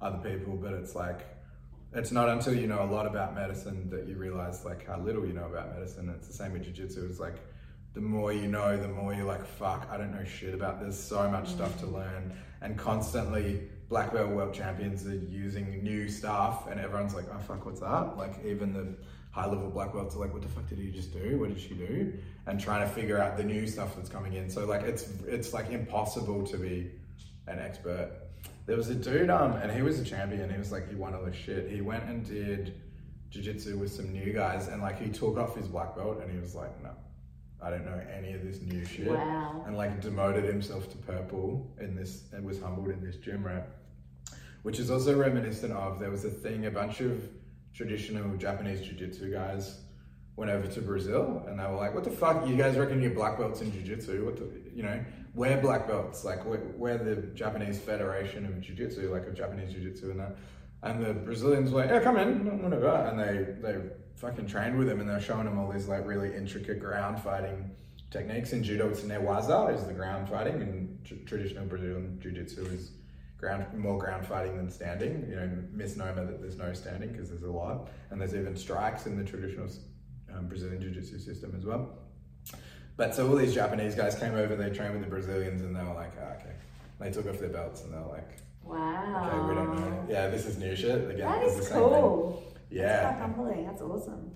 other 0.00 0.16
people, 0.30 0.54
but 0.56 0.72
it's 0.72 0.94
like 0.94 1.26
it's 1.92 2.12
not 2.12 2.30
until 2.30 2.54
you 2.54 2.66
know 2.66 2.82
a 2.82 2.90
lot 2.90 3.04
about 3.06 3.34
medicine 3.34 3.90
that 3.90 4.08
you 4.08 4.16
realize 4.16 4.64
like 4.64 4.86
how 4.86 4.98
little 4.98 5.26
you 5.26 5.34
know 5.34 5.44
about 5.44 5.74
medicine. 5.74 6.08
It's 6.08 6.26
the 6.26 6.32
same 6.32 6.54
with 6.54 6.64
jiu-jitsu. 6.64 7.08
It's 7.10 7.20
like 7.20 7.36
the 7.92 8.00
more 8.00 8.32
you 8.32 8.48
know, 8.48 8.74
the 8.80 8.88
more 8.88 9.12
you're 9.12 9.26
like, 9.26 9.44
fuck, 9.44 9.86
I 9.90 9.98
don't 9.98 10.12
know 10.14 10.24
shit 10.24 10.54
about 10.54 10.80
this. 10.80 10.98
So 10.98 11.28
much 11.28 11.48
stuff 11.48 11.78
to 11.80 11.86
mm. 11.86 11.92
learn. 11.92 12.34
And 12.62 12.78
constantly 12.78 13.68
black 13.88 14.12
belt 14.12 14.28
world 14.30 14.52
champions 14.54 15.06
are 15.06 15.14
using 15.14 15.82
new 15.82 16.08
stuff 16.08 16.66
and 16.70 16.78
everyone's 16.80 17.14
like, 17.14 17.24
oh 17.34 17.38
fuck, 17.38 17.64
what's 17.64 17.80
that? 17.80 18.16
Like 18.16 18.34
even 18.44 18.72
the 18.72 18.94
high 19.30 19.46
level 19.46 19.70
black 19.70 19.92
belts 19.92 20.14
are 20.14 20.18
like, 20.18 20.32
what 20.32 20.42
the 20.42 20.48
fuck 20.48 20.68
did 20.68 20.78
he 20.78 20.90
just 20.90 21.12
do? 21.12 21.38
What 21.38 21.48
did 21.48 21.60
she 21.60 21.74
do? 21.74 22.12
And 22.46 22.60
trying 22.60 22.86
to 22.86 22.94
figure 22.94 23.18
out 23.18 23.36
the 23.36 23.44
new 23.44 23.66
stuff 23.66 23.96
that's 23.96 24.08
coming 24.10 24.34
in. 24.34 24.50
So 24.50 24.64
like 24.66 24.82
it's 24.82 25.08
it's 25.26 25.52
like 25.52 25.70
impossible 25.70 26.46
to 26.48 26.56
be 26.58 26.90
an 27.46 27.58
expert. 27.58 28.10
There 28.66 28.76
was 28.76 28.90
a 28.90 28.94
dude, 28.94 29.30
um, 29.30 29.52
and 29.52 29.72
he 29.72 29.80
was 29.80 29.98
a 29.98 30.04
champion. 30.04 30.50
He 30.50 30.58
was 30.58 30.70
like, 30.70 30.90
he 30.90 30.94
won 30.94 31.14
all 31.14 31.24
this 31.24 31.34
shit. 31.36 31.70
He 31.70 31.80
went 31.80 32.04
and 32.04 32.22
did 32.26 32.78
jiu-jitsu 33.30 33.78
with 33.78 33.90
some 33.90 34.12
new 34.12 34.30
guys, 34.34 34.68
and 34.68 34.82
like 34.82 35.00
he 35.00 35.08
took 35.08 35.38
off 35.38 35.56
his 35.56 35.66
black 35.66 35.96
belt, 35.96 36.20
and 36.22 36.30
he 36.30 36.38
was 36.38 36.54
like, 36.54 36.82
no, 36.82 36.90
I 37.62 37.70
don't 37.70 37.86
know 37.86 37.98
any 38.14 38.34
of 38.34 38.42
this 38.44 38.60
new 38.60 38.84
shit, 38.84 39.08
Wow. 39.08 39.64
and 39.66 39.74
like 39.78 40.02
demoted 40.02 40.44
himself 40.44 40.90
to 40.90 40.98
purple 40.98 41.74
in 41.80 41.94
this, 41.96 42.24
and 42.34 42.44
was 42.44 42.60
humbled 42.60 42.90
in 42.90 43.02
this 43.02 43.16
gym 43.16 43.42
rat, 43.46 43.68
which 44.62 44.78
is 44.78 44.90
also 44.90 45.16
reminiscent 45.16 45.72
of 45.72 45.98
there 45.98 46.10
was 46.10 46.24
a 46.24 46.30
thing, 46.30 46.66
a 46.66 46.70
bunch 46.70 47.00
of 47.00 47.28
traditional 47.74 48.36
Japanese 48.36 48.80
jiu-jitsu 48.80 49.32
guys 49.32 49.80
went 50.36 50.50
over 50.50 50.68
to 50.68 50.80
Brazil 50.80 51.44
and 51.48 51.58
they 51.58 51.64
were 51.64 51.76
like, 51.76 51.94
"What 51.94 52.04
the 52.04 52.10
fuck? 52.10 52.46
You 52.46 52.56
guys 52.56 52.76
reckon 52.76 53.02
you're 53.02 53.10
black 53.10 53.38
belts 53.38 53.60
in 53.60 53.72
jiu-jitsu? 53.72 54.24
What 54.24 54.36
the, 54.36 54.48
you 54.74 54.82
know? 54.82 55.04
We're 55.34 55.60
black 55.60 55.86
belts. 55.86 56.24
Like 56.24 56.44
we're, 56.44 56.62
we're 56.76 56.98
the 56.98 57.16
Japanese 57.34 57.78
Federation 57.78 58.44
of 58.46 58.60
Jiu-Jitsu, 58.60 59.12
like 59.12 59.26
of 59.26 59.34
Japanese 59.34 59.72
jiu-jitsu 59.72 60.10
and 60.10 60.20
that." 60.20 60.36
And 60.82 61.04
the 61.04 61.12
Brazilians 61.12 61.70
were 61.70 61.82
like, 61.82 61.90
"Yeah, 61.90 62.00
come 62.00 62.16
in, 62.16 62.62
whatever." 62.62 62.88
And 62.88 63.18
they 63.18 63.54
they 63.60 63.78
fucking 64.16 64.46
trained 64.46 64.76
with 64.76 64.88
them 64.88 65.00
and 65.00 65.08
they 65.08 65.14
were 65.14 65.20
showing 65.20 65.44
them 65.44 65.58
all 65.58 65.70
these 65.70 65.86
like 65.86 66.04
really 66.06 66.34
intricate 66.34 66.80
ground 66.80 67.20
fighting 67.22 67.70
techniques. 68.10 68.52
In 68.52 68.62
judo, 68.62 68.88
it's 68.88 69.02
newaza 69.02 69.74
is 69.74 69.84
the 69.84 69.92
ground 69.92 70.28
fighting, 70.28 70.60
and 70.62 71.04
tr- 71.04 71.14
traditional 71.26 71.66
Brazilian 71.66 72.18
jiu-jitsu 72.20 72.64
is 72.66 72.90
ground 73.38 73.64
more 73.78 73.98
ground 73.98 74.26
fighting 74.26 74.56
than 74.56 74.70
standing. 74.70 75.26
You 75.30 75.36
know, 75.36 75.50
misnomer 75.72 76.24
that 76.26 76.40
there's 76.40 76.56
no 76.56 76.72
standing 76.74 77.12
because 77.12 77.28
there's 77.30 77.42
a 77.42 77.50
lot, 77.50 77.88
and 78.10 78.20
there's 78.20 78.34
even 78.34 78.56
strikes 78.56 79.06
in 79.06 79.16
the 79.16 79.24
traditional 79.24 79.68
um, 80.36 80.46
Brazilian 80.48 80.82
jiu-jitsu 80.82 81.18
system 81.18 81.54
as 81.56 81.64
well. 81.64 81.88
But 82.96 83.14
so 83.14 83.28
all 83.28 83.36
these 83.36 83.54
Japanese 83.54 83.94
guys 83.94 84.16
came 84.16 84.34
over, 84.34 84.56
they 84.56 84.70
trained 84.70 84.92
with 84.92 85.02
the 85.02 85.08
Brazilians, 85.08 85.62
and 85.62 85.74
they 85.74 85.82
were 85.82 85.94
like, 85.94 86.12
ah, 86.20 86.34
okay. 86.34 86.52
They 87.00 87.10
took 87.12 87.28
off 87.28 87.38
their 87.38 87.48
belts 87.48 87.84
and 87.84 87.92
they 87.94 87.98
were 87.98 88.08
like, 88.08 88.38
Wow. 88.64 89.28
okay, 89.28 89.48
we 89.48 89.54
don't 89.54 89.76
know. 89.80 90.06
Yeah, 90.10 90.26
this 90.28 90.46
is 90.46 90.58
new 90.58 90.74
shit. 90.74 91.08
Again, 91.08 91.20
That 91.28 91.44
it's 91.44 91.56
the 91.58 91.62
same 91.62 91.72
thing. 91.74 91.82
cool. 91.90 92.42
That's 92.54 92.66
Yeah. 92.70 93.08
quite 93.12 93.20
humbling. 93.20 93.66
That's 93.66 93.82
awesome. 93.82 94.32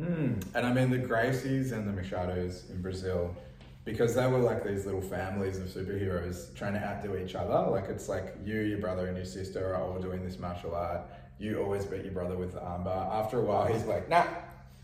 Mm. 0.00 0.42
And 0.54 0.66
I 0.66 0.72
mean, 0.72 0.88
the 0.90 0.98
Gracies 0.98 1.72
and 1.72 1.86
the 1.86 1.92
Machados 1.92 2.70
in 2.70 2.80
Brazil, 2.80 3.36
because 3.88 4.14
they 4.14 4.26
were 4.26 4.38
like 4.38 4.62
these 4.62 4.84
little 4.84 5.00
families 5.00 5.56
of 5.56 5.64
superheroes 5.64 6.54
trying 6.54 6.74
to 6.74 6.78
outdo 6.78 7.16
each 7.16 7.34
other. 7.34 7.70
Like, 7.70 7.88
it's 7.88 8.06
like 8.06 8.34
you, 8.44 8.60
your 8.60 8.80
brother, 8.80 9.06
and 9.06 9.16
your 9.16 9.24
sister 9.24 9.74
are 9.74 9.82
all 9.82 9.98
doing 9.98 10.22
this 10.22 10.38
martial 10.38 10.74
art. 10.74 11.00
You 11.38 11.62
always 11.62 11.86
beat 11.86 12.04
your 12.04 12.12
brother 12.12 12.36
with 12.36 12.52
the 12.52 12.60
armbar. 12.60 13.10
After 13.14 13.38
a 13.38 13.42
while, 13.42 13.64
he's 13.64 13.84
like, 13.84 14.10
nah. 14.10 14.26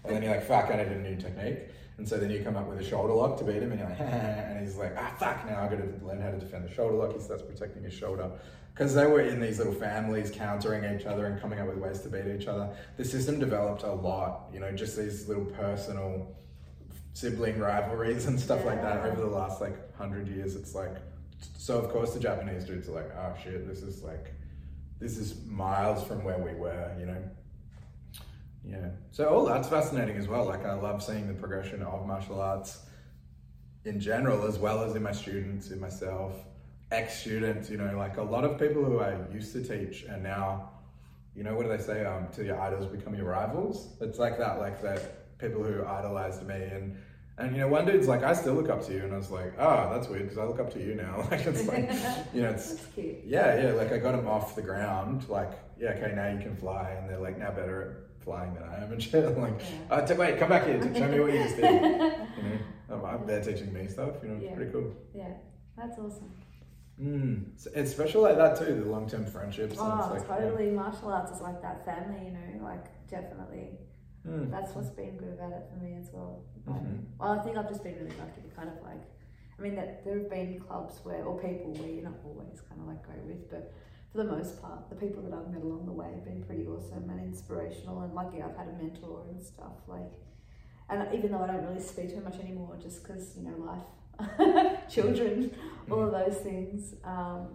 And 0.04 0.16
then 0.16 0.22
you're 0.22 0.32
like, 0.32 0.46
fuck, 0.46 0.70
I 0.70 0.76
need 0.76 0.86
a 0.86 0.98
new 1.02 1.16
technique. 1.16 1.68
And 1.98 2.08
so 2.08 2.16
then 2.16 2.30
you 2.30 2.42
come 2.42 2.56
up 2.56 2.66
with 2.66 2.78
a 2.78 2.84
shoulder 2.84 3.12
lock 3.12 3.36
to 3.40 3.44
beat 3.44 3.56
him, 3.62 3.72
and 3.72 3.80
you're 3.80 3.90
like, 3.90 4.00
and 4.00 4.66
he's 4.66 4.76
like, 4.76 4.94
ah, 4.96 5.14
fuck, 5.18 5.44
now 5.46 5.62
I've 5.62 5.70
got 5.70 5.80
to 5.80 6.06
learn 6.06 6.22
how 6.22 6.30
to 6.30 6.38
defend 6.38 6.66
the 6.66 6.72
shoulder 6.72 6.94
lock. 6.94 7.12
He 7.12 7.20
starts 7.20 7.42
protecting 7.42 7.82
his 7.82 7.92
shoulder. 7.92 8.30
Because 8.72 8.94
they 8.94 9.04
were 9.04 9.20
in 9.20 9.38
these 9.38 9.58
little 9.58 9.74
families 9.74 10.30
countering 10.30 10.98
each 10.98 11.04
other 11.04 11.26
and 11.26 11.38
coming 11.40 11.60
up 11.60 11.68
with 11.68 11.76
ways 11.76 12.00
to 12.00 12.08
beat 12.08 12.26
each 12.26 12.46
other. 12.46 12.74
The 12.96 13.04
system 13.04 13.38
developed 13.38 13.82
a 13.82 13.92
lot, 13.92 14.48
you 14.52 14.60
know, 14.60 14.72
just 14.72 14.96
these 14.96 15.28
little 15.28 15.44
personal 15.44 16.34
sibling 17.14 17.58
rivalries 17.58 18.26
and 18.26 18.38
stuff 18.38 18.64
like 18.64 18.82
that 18.82 19.06
over 19.06 19.20
the 19.20 19.26
last 19.26 19.60
like 19.60 19.96
hundred 19.96 20.28
years. 20.28 20.56
It's 20.56 20.74
like, 20.74 20.96
so 21.56 21.78
of 21.78 21.88
course 21.90 22.12
the 22.12 22.20
Japanese 22.20 22.64
dudes 22.64 22.88
are 22.88 22.92
like, 22.92 23.10
oh 23.16 23.34
shit, 23.42 23.66
this 23.66 23.82
is 23.82 24.02
like, 24.02 24.34
this 25.00 25.16
is 25.16 25.44
miles 25.46 26.06
from 26.06 26.24
where 26.24 26.38
we 26.38 26.54
were, 26.54 26.94
you 26.98 27.06
know. 27.06 27.22
Yeah. 28.64 28.88
So 29.12 29.28
all 29.28 29.44
that's 29.44 29.68
fascinating 29.68 30.16
as 30.16 30.26
well. 30.26 30.44
Like 30.44 30.66
I 30.66 30.74
love 30.74 31.02
seeing 31.02 31.28
the 31.28 31.34
progression 31.34 31.82
of 31.82 32.06
martial 32.06 32.40
arts 32.40 32.80
in 33.84 34.00
general, 34.00 34.46
as 34.46 34.58
well 34.58 34.82
as 34.82 34.96
in 34.96 35.02
my 35.02 35.12
students, 35.12 35.70
in 35.70 35.78
myself, 35.78 36.34
ex-students. 36.90 37.70
You 37.70 37.76
know, 37.76 37.96
like 37.96 38.16
a 38.16 38.22
lot 38.22 38.44
of 38.44 38.58
people 38.58 38.82
who 38.84 39.00
I 39.00 39.16
used 39.32 39.52
to 39.52 39.62
teach 39.62 40.04
and 40.04 40.22
now, 40.22 40.70
you 41.36 41.44
know, 41.44 41.54
what 41.54 41.64
do 41.64 41.68
they 41.76 41.82
say? 41.82 42.04
Um, 42.06 42.28
to 42.32 42.44
your 42.44 42.58
idols 42.58 42.86
become 42.86 43.14
your 43.14 43.26
rivals. 43.26 43.88
It's 44.00 44.18
like 44.18 44.38
that. 44.38 44.58
Like 44.58 44.80
that 44.82 45.23
people 45.38 45.62
who 45.62 45.84
idolized 45.84 46.46
me 46.46 46.54
and. 46.54 46.96
And 47.36 47.50
you 47.56 47.62
know, 47.62 47.66
one 47.66 47.84
dude's 47.84 48.06
like, 48.06 48.22
I 48.22 48.32
still 48.32 48.54
look 48.54 48.68
up 48.68 48.86
to 48.86 48.92
you, 48.92 49.02
and 49.02 49.12
I 49.12 49.16
was 49.16 49.28
like, 49.28 49.54
oh, 49.58 49.90
that's 49.92 50.06
weird 50.06 50.22
because 50.22 50.38
I 50.38 50.44
look 50.44 50.60
up 50.60 50.72
to 50.74 50.78
you 50.78 50.94
now. 50.94 51.26
Like 51.32 51.44
it's 51.44 51.66
like, 51.66 51.90
you 52.32 52.42
know, 52.42 52.50
it's 52.50 52.76
yeah, 52.96 53.60
yeah. 53.60 53.72
Like 53.72 53.90
I 53.90 53.98
got 53.98 54.14
him 54.14 54.28
off 54.28 54.54
the 54.54 54.62
ground. 54.62 55.28
Like 55.28 55.50
yeah, 55.76 55.94
okay, 55.94 56.14
now 56.14 56.28
you 56.28 56.38
can 56.38 56.54
fly, 56.54 56.90
and 56.90 57.10
they're 57.10 57.18
like 57.18 57.36
now 57.36 57.50
better 57.50 57.82
at 57.82 58.22
flying 58.24 58.54
than 58.54 58.62
I 58.62 58.82
am 58.82 58.92
and 58.92 59.02
shit. 59.02 59.24
I'm 59.24 59.40
like, 59.40 59.60
yeah. 59.90 59.96
uh, 59.96 60.14
wait, 60.16 60.38
come 60.38 60.48
back 60.48 60.66
here, 60.66 60.80
show 60.94 61.08
me 61.08 61.20
what 61.20 61.32
you 61.32 61.42
just 61.42 61.56
did. 61.56 61.82
you 61.82 62.60
know, 62.88 63.04
um, 63.06 63.26
they're 63.26 63.42
teaching 63.42 63.72
me 63.72 63.86
stuff. 63.88 64.14
You 64.22 64.28
know, 64.28 64.34
it's 64.36 64.44
yeah. 64.44 64.54
pretty 64.54 64.72
cool. 64.72 64.94
Yeah, 65.14 65.32
that's 65.76 65.98
awesome. 65.98 66.32
Mm. 67.00 67.46
So 67.56 67.70
it's 67.74 67.90
special 67.90 68.22
like 68.22 68.36
that 68.36 68.58
too, 68.58 68.82
the 68.84 68.90
long 68.90 69.08
term 69.08 69.26
friendships. 69.26 69.76
Oh, 69.78 70.10
like, 70.12 70.26
totally. 70.26 70.66
Yeah. 70.66 70.76
Martial 70.76 71.08
arts 71.08 71.32
is 71.32 71.40
like 71.40 71.60
that 71.62 71.84
family, 71.84 72.26
you 72.26 72.32
know, 72.32 72.64
like 72.64 72.84
definitely. 73.08 73.78
Mm. 74.26 74.50
That's 74.50 74.74
what's 74.74 74.90
been 74.90 75.16
good 75.16 75.34
about 75.34 75.52
it 75.52 75.66
for 75.70 75.84
me 75.84 75.96
as 76.00 76.08
well. 76.12 76.42
mm-hmm. 76.68 76.96
Well, 77.18 77.32
I 77.32 77.42
think 77.42 77.56
I've 77.56 77.68
just 77.68 77.82
been 77.82 77.94
really 77.94 78.16
lucky 78.16 78.40
to 78.42 78.54
kind 78.56 78.68
of 78.68 78.82
like, 78.82 79.02
I 79.58 79.62
mean, 79.62 79.76
that 79.76 80.04
there 80.04 80.18
have 80.18 80.30
been 80.30 80.60
clubs 80.60 81.00
where, 81.02 81.24
or 81.24 81.38
people 81.38 81.72
where 81.74 81.90
you're 81.90 82.04
not 82.04 82.18
always 82.24 82.60
kind 82.68 82.80
of 82.80 82.86
like 82.86 83.06
go 83.06 83.12
with, 83.26 83.50
but 83.50 83.72
for 84.14 84.18
the 84.18 84.30
most 84.30 84.62
part, 84.62 84.88
the 84.88 84.94
people 84.94 85.22
that 85.24 85.34
I've 85.34 85.50
met 85.50 85.62
along 85.62 85.86
the 85.86 85.92
way 85.92 86.06
have 86.06 86.24
been 86.24 86.42
pretty 86.44 86.66
awesome 86.66 87.10
and 87.10 87.20
inspirational. 87.20 88.00
And 88.02 88.14
lucky 88.14 88.40
I've 88.40 88.56
had 88.56 88.68
a 88.68 88.82
mentor 88.82 89.24
and 89.28 89.42
stuff 89.42 89.72
like. 89.88 90.12
And 90.88 91.12
even 91.14 91.32
though 91.32 91.42
I 91.42 91.48
don't 91.48 91.64
really 91.66 91.80
speak 91.80 92.10
to 92.10 92.14
him 92.16 92.24
much 92.24 92.38
anymore, 92.38 92.76
just 92.80 93.02
because 93.02 93.36
you 93.36 93.42
know 93.42 93.56
life, 93.58 94.88
children, 94.88 95.50
all 95.90 96.04
of 96.04 96.12
those 96.12 96.36
things, 96.42 96.94
um, 97.02 97.48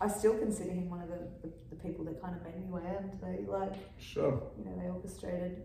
I 0.00 0.06
still 0.06 0.38
consider 0.38 0.70
him 0.70 0.88
one 0.88 1.00
of 1.00 1.08
the, 1.08 1.28
the, 1.42 1.52
the, 1.70 1.76
people 1.76 2.04
that 2.04 2.20
kind 2.20 2.36
of 2.36 2.42
made 2.44 2.56
me 2.60 2.66
who 2.68 2.76
I 2.76 2.96
am 2.96 3.10
today. 3.10 3.44
Like, 3.48 3.74
sure, 3.98 4.42
you 4.58 4.64
know, 4.64 4.78
they 4.78 4.88
orchestrated. 4.88 5.62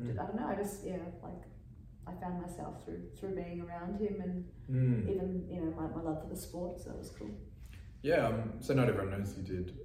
Mm. 0.00 0.18
I 0.20 0.26
don't 0.26 0.36
know. 0.36 0.46
I 0.46 0.54
just 0.54 0.84
yeah, 0.84 0.96
like 1.22 1.42
I 2.06 2.12
found 2.20 2.40
myself 2.40 2.84
through 2.84 3.02
through 3.18 3.34
being 3.34 3.62
around 3.62 4.00
him 4.00 4.20
and 4.20 4.44
mm. 4.70 5.10
even 5.10 5.46
you 5.48 5.60
know 5.60 5.74
my, 5.76 5.86
my 5.94 6.02
love 6.02 6.22
for 6.22 6.28
the 6.28 6.40
sport. 6.40 6.80
So 6.80 6.90
that 6.90 6.98
was 6.98 7.10
cool. 7.10 7.30
Yeah, 8.02 8.26
um, 8.26 8.52
so 8.60 8.74
not 8.74 8.88
everyone 8.88 9.18
knows 9.18 9.34
you 9.36 9.42
did 9.42 9.78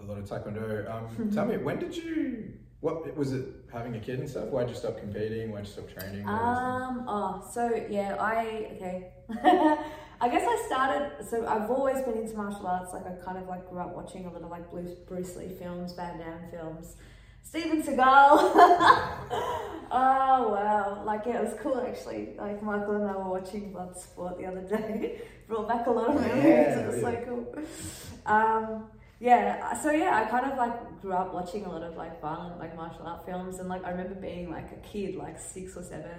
a 0.00 0.02
lot 0.02 0.18
of 0.18 0.24
taekwondo. 0.24 0.90
Um, 0.90 1.30
tell 1.34 1.46
me, 1.46 1.58
when 1.58 1.78
did 1.78 1.96
you? 1.96 2.54
What 2.80 3.16
was 3.16 3.32
it? 3.32 3.48
Having 3.72 3.96
a 3.96 4.00
kid 4.00 4.20
and 4.20 4.28
stuff? 4.28 4.48
Why'd 4.48 4.68
you 4.68 4.74
stop 4.74 4.98
competing? 4.98 5.50
Why'd 5.50 5.66
you 5.66 5.72
stop 5.72 5.88
training? 5.88 6.28
Um. 6.28 7.04
Oh, 7.08 7.46
so 7.52 7.86
yeah, 7.90 8.16
I 8.18 8.70
okay. 8.76 9.12
I 10.18 10.28
guess 10.30 10.46
I 10.48 10.64
started. 10.66 11.26
So 11.28 11.46
I've 11.46 11.70
always 11.70 12.02
been 12.02 12.16
into 12.16 12.36
martial 12.36 12.66
arts. 12.66 12.92
Like 12.92 13.06
I 13.06 13.12
kind 13.24 13.38
of 13.38 13.48
like 13.48 13.68
grew 13.68 13.80
up 13.80 13.94
watching 13.94 14.24
a 14.24 14.32
lot 14.32 14.42
of 14.42 14.50
like 14.50 14.70
Bruce, 14.70 14.94
Bruce 15.06 15.36
Lee 15.36 15.48
films, 15.48 15.92
Van 15.92 16.18
Damme 16.18 16.50
films. 16.50 16.96
Steven 17.48 17.80
Seagal. 17.80 17.96
oh 19.92 20.48
wow! 20.50 21.02
Like 21.04 21.22
yeah, 21.26 21.38
it 21.38 21.44
was 21.44 21.54
cool 21.62 21.80
actually. 21.80 22.30
Like 22.36 22.60
Michael 22.60 22.96
and 22.96 23.04
I 23.08 23.16
were 23.16 23.30
watching 23.30 23.72
Bloodsport 23.72 24.36
the 24.38 24.46
other 24.46 24.62
day. 24.62 25.22
Brought 25.48 25.68
back 25.68 25.86
a 25.86 25.90
lot 25.90 26.08
of 26.08 26.20
memories. 26.20 26.44
Yeah, 26.44 26.80
it 26.80 26.86
was 26.88 27.02
yeah. 27.02 27.10
so 27.10 27.24
cool. 27.24 27.64
Um, 28.26 28.90
yeah, 29.20 29.80
so 29.80 29.92
yeah, 29.92 30.20
I 30.20 30.28
kind 30.28 30.50
of 30.50 30.58
like 30.58 31.00
grew 31.00 31.12
up 31.12 31.32
watching 31.32 31.64
a 31.64 31.70
lot 31.70 31.84
of 31.84 31.96
like 31.96 32.20
violent 32.20 32.58
like 32.58 32.74
martial 32.74 33.06
art 33.06 33.24
films, 33.24 33.60
and 33.60 33.68
like 33.68 33.84
I 33.84 33.90
remember 33.90 34.16
being 34.16 34.50
like 34.50 34.72
a 34.72 34.86
kid, 34.86 35.14
like 35.14 35.38
six 35.38 35.76
or 35.76 35.84
seven, 35.84 36.10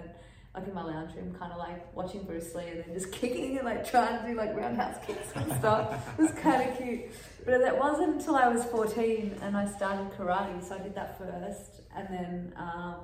like 0.57 0.67
in 0.67 0.73
my 0.73 0.83
lounge 0.83 1.13
room, 1.15 1.35
kind 1.37 1.51
of 1.51 1.59
like 1.59 1.95
watching 1.95 2.23
Bruce 2.23 2.55
Lee 2.55 2.67
and 2.67 2.83
then 2.83 2.93
just 2.93 3.11
kicking 3.19 3.57
and 3.57 3.65
like 3.65 3.89
trying 3.89 4.19
to 4.19 4.27
do 4.27 4.35
like 4.35 4.55
roundhouse 4.55 4.95
kicks 5.05 5.31
and 5.35 5.51
stuff. 5.53 6.09
it 6.17 6.21
was 6.21 6.31
kind 6.31 6.67
of 6.67 6.77
cute. 6.77 7.11
But 7.45 7.61
that 7.61 7.77
wasn't 7.77 8.15
until 8.15 8.35
I 8.35 8.47
was 8.47 8.65
14 8.65 9.37
and 9.41 9.55
I 9.55 9.65
started 9.67 10.09
karate. 10.17 10.63
So 10.67 10.75
I 10.75 10.79
did 10.79 10.95
that 10.95 11.17
first 11.19 11.81
and 11.95 12.07
then 12.09 12.53
um, 12.57 12.95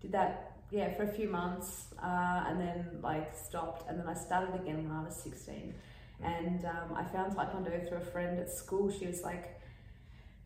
did 0.00 0.12
that, 0.12 0.58
yeah, 0.70 0.94
for 0.94 1.04
a 1.04 1.08
few 1.12 1.28
months 1.28 1.86
uh, 2.02 2.44
and 2.48 2.60
then 2.60 2.98
like 3.02 3.34
stopped. 3.34 3.88
And 3.88 3.98
then 3.98 4.06
I 4.06 4.14
started 4.14 4.54
again 4.54 4.86
when 4.86 4.92
I 4.92 5.02
was 5.02 5.16
16. 5.16 5.74
And 6.22 6.64
um, 6.66 6.94
I 6.94 7.04
found 7.04 7.34
Taekwondo 7.34 7.88
through 7.88 7.98
a 7.98 8.04
friend 8.04 8.38
at 8.38 8.50
school. 8.50 8.90
She 8.90 9.06
was 9.06 9.22
like 9.22 9.58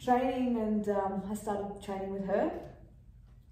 training 0.02 0.56
and 0.56 0.88
um, 0.88 1.22
I 1.28 1.34
started 1.34 1.82
training 1.82 2.12
with 2.12 2.26
her 2.26 2.52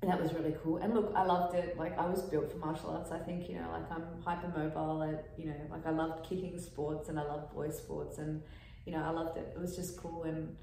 and 0.03 0.11
that 0.11 0.21
was 0.21 0.35
really 0.35 0.55
cool. 0.63 0.77
And 0.79 0.95
look, 0.95 1.13
I 1.17 1.25
loved 1.25 1.55
it. 1.55 1.79
Like 1.79 1.99
I 1.99 2.07
was 2.07 2.23
built 2.23 2.51
for 2.51 2.59
martial 2.59 2.91
arts. 2.91 3.11
I 3.11 3.19
think 3.19 3.49
you 3.49 3.57
know, 3.57 3.69
like 3.73 3.91
I'm 3.91 4.05
hypermobile. 4.25 5.03
I, 5.03 5.21
you 5.41 5.47
know, 5.47 5.57
like 5.71 5.87
I 5.87 5.91
loved 5.91 6.29
kicking 6.29 6.59
sports 6.59 7.09
and 7.09 7.19
I 7.19 7.23
loved 7.23 7.55
boy 7.55 7.71
sports, 7.71 8.19
and 8.19 8.43
you 8.85 8.93
know, 8.93 9.03
I 9.03 9.11
loved 9.11 9.39
it. 9.39 9.53
It 9.55 9.61
was 9.61 9.75
just 9.75 9.97
cool, 9.97 10.25
and 10.25 10.55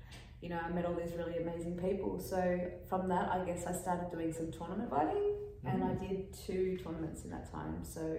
you 0.41 0.49
know, 0.49 0.59
I 0.63 0.69
met 0.69 0.85
all 0.85 0.93
these 0.93 1.13
really 1.17 1.37
amazing 1.37 1.77
people. 1.77 2.19
So 2.19 2.59
from 2.87 3.07
that, 3.09 3.31
I 3.31 3.43
guess 3.43 3.65
I 3.65 3.73
started 3.73 4.11
doing 4.11 4.31
some 4.31 4.51
tournament 4.51 4.89
fighting, 4.91 5.15
mm-hmm. 5.15 5.67
and 5.67 5.83
I 5.83 5.87
mm. 5.87 6.07
did 6.07 6.33
two 6.45 6.77
tournaments 6.83 7.23
in 7.23 7.31
that 7.31 7.51
time. 7.51 7.83
So. 7.83 8.17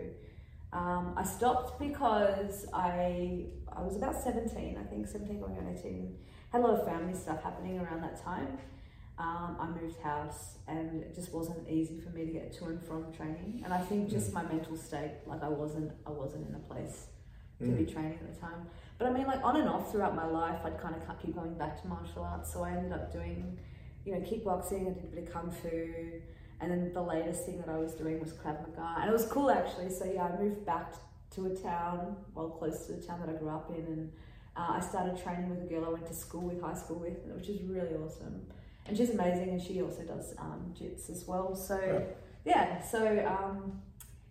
Um, 0.73 1.15
I 1.17 1.23
stopped 1.23 1.79
because 1.79 2.67
I 2.75 3.45
I 3.73 3.81
was 3.81 3.95
about 3.95 4.21
17, 4.21 4.77
I 4.77 4.83
think 4.91 5.07
17 5.07 5.39
going 5.39 5.57
on 5.57 5.73
18. 5.79 6.17
Had 6.51 6.63
a 6.63 6.65
lot 6.65 6.81
of 6.81 6.85
family 6.85 7.15
stuff 7.15 7.45
happening 7.45 7.79
around 7.79 8.03
that 8.03 8.21
time. 8.21 8.59
Um, 9.17 9.57
I 9.61 9.69
moved 9.81 10.01
house 10.01 10.59
and 10.67 11.03
it 11.03 11.15
just 11.15 11.33
wasn't 11.33 11.69
easy 11.69 12.01
for 12.01 12.11
me 12.11 12.27
to 12.27 12.33
get 12.33 12.53
to 12.55 12.65
and 12.65 12.83
from 12.83 13.13
training. 13.13 13.63
And 13.65 13.73
I 13.73 13.81
think 13.81 14.11
just 14.11 14.31
mm. 14.31 14.35
my 14.35 14.43
mental 14.43 14.77
state, 14.77 15.13
like 15.27 15.43
I 15.43 15.49
wasn't, 15.49 15.93
I 16.05 16.11
wasn't 16.11 16.49
in 16.49 16.55
a 16.57 16.59
place 16.59 17.07
to 17.61 17.65
mm. 17.65 17.79
be 17.79 17.93
training 17.93 18.19
at 18.21 18.35
the 18.35 18.41
time. 18.41 18.67
But 18.99 19.09
I 19.09 19.13
mean, 19.13 19.27
like 19.27 19.43
on 19.45 19.57
and 19.57 19.69
off 19.69 19.93
throughout 19.93 20.15
my 20.15 20.27
life, 20.27 20.61
I'd 20.65 20.81
kind 20.81 20.95
of 20.95 21.23
keep 21.23 21.35
going 21.35 21.55
back 21.55 21.81
to 21.83 21.89
martial 21.89 22.23
arts. 22.23 22.53
So 22.53 22.63
I 22.65 22.73
ended 22.73 22.93
up 22.93 23.13
doing, 23.13 23.59
you 24.05 24.13
know, 24.13 24.21
kickboxing. 24.21 24.91
I 24.91 24.95
did 24.95 25.05
a 25.05 25.15
bit 25.15 25.29
of 25.29 25.33
kung 25.33 25.51
fu, 25.51 26.21
and 26.61 26.71
then 26.71 26.93
the 26.93 27.03
latest 27.03 27.47
thing 27.47 27.59
that 27.59 27.69
I 27.69 27.79
was 27.79 27.95
doing 27.95 28.21
was 28.21 28.33
krav 28.33 28.61
maga, 28.67 29.01
and 29.01 29.11
it 29.11 29.13
was 29.13 29.27
cool 29.27 29.51
actually. 29.51 29.91
So 29.91 30.05
yeah, 30.05 30.25
I 30.25 30.43
moved 30.43 30.65
back 30.65 30.95
to 31.35 31.47
a 31.47 31.51
town, 31.57 32.17
well, 32.35 32.49
close 32.49 32.87
to 32.87 32.93
the 32.93 33.03
town 33.03 33.21
that 33.21 33.29
I 33.29 33.39
grew 33.39 33.51
up 33.51 33.71
in, 33.71 33.85
and 33.85 34.13
uh, 34.57 34.75
I 34.75 34.81
started 34.81 35.21
training 35.21 35.51
with 35.51 35.63
a 35.63 35.67
girl 35.67 35.85
I 35.85 35.89
went 35.89 36.07
to 36.07 36.15
school 36.15 36.43
with, 36.43 36.61
high 36.61 36.75
school 36.75 36.99
with, 36.99 37.19
which 37.35 37.49
is 37.49 37.63
really 37.63 37.95
awesome 37.95 38.47
and 38.87 38.97
she's 38.97 39.11
amazing, 39.11 39.51
and 39.51 39.63
she 39.63 39.81
also 39.83 40.03
does 40.03 40.35
um, 40.39 40.75
jits 40.79 41.11
as 41.11 41.27
well. 41.27 41.55
So 41.55 42.07
yeah, 42.45 42.83
so 42.83 43.25
um, 43.27 43.81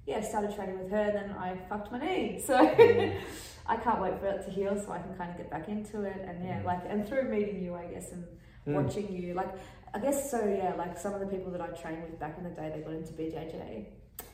yeah, 0.05 0.21
started 0.21 0.55
training 0.55 0.80
with 0.80 0.91
her, 0.91 1.11
then 1.11 1.35
I 1.38 1.57
fucked 1.69 1.91
my 1.91 1.99
knee. 1.99 2.41
So 2.45 2.57
mm. 2.57 3.15
I 3.65 3.77
can't 3.77 4.01
wait 4.01 4.19
for 4.19 4.27
it 4.27 4.43
to 4.45 4.51
heal, 4.51 4.77
so 4.77 4.91
I 4.91 4.99
can 4.99 5.15
kind 5.15 5.31
of 5.31 5.38
get 5.38 5.49
back 5.49 5.69
into 5.69 6.03
it. 6.03 6.25
And 6.27 6.43
yeah, 6.43 6.59
mm. 6.59 6.65
like 6.65 6.81
and 6.88 7.07
through 7.07 7.30
meeting 7.30 7.63
you, 7.63 7.75
I 7.75 7.85
guess, 7.85 8.11
and 8.11 8.25
mm. 8.67 8.84
watching 8.84 9.11
you, 9.11 9.34
like 9.34 9.49
I 9.93 9.99
guess 9.99 10.30
so. 10.30 10.45
Yeah, 10.45 10.73
like 10.77 10.97
some 10.97 11.13
of 11.13 11.21
the 11.21 11.27
people 11.27 11.51
that 11.51 11.61
I 11.61 11.67
trained 11.67 12.03
with 12.03 12.19
back 12.19 12.38
in 12.38 12.43
the 12.43 12.49
day, 12.49 12.71
they 12.75 12.81
got 12.81 12.93
into 12.93 13.13
BJJ, 13.13 13.85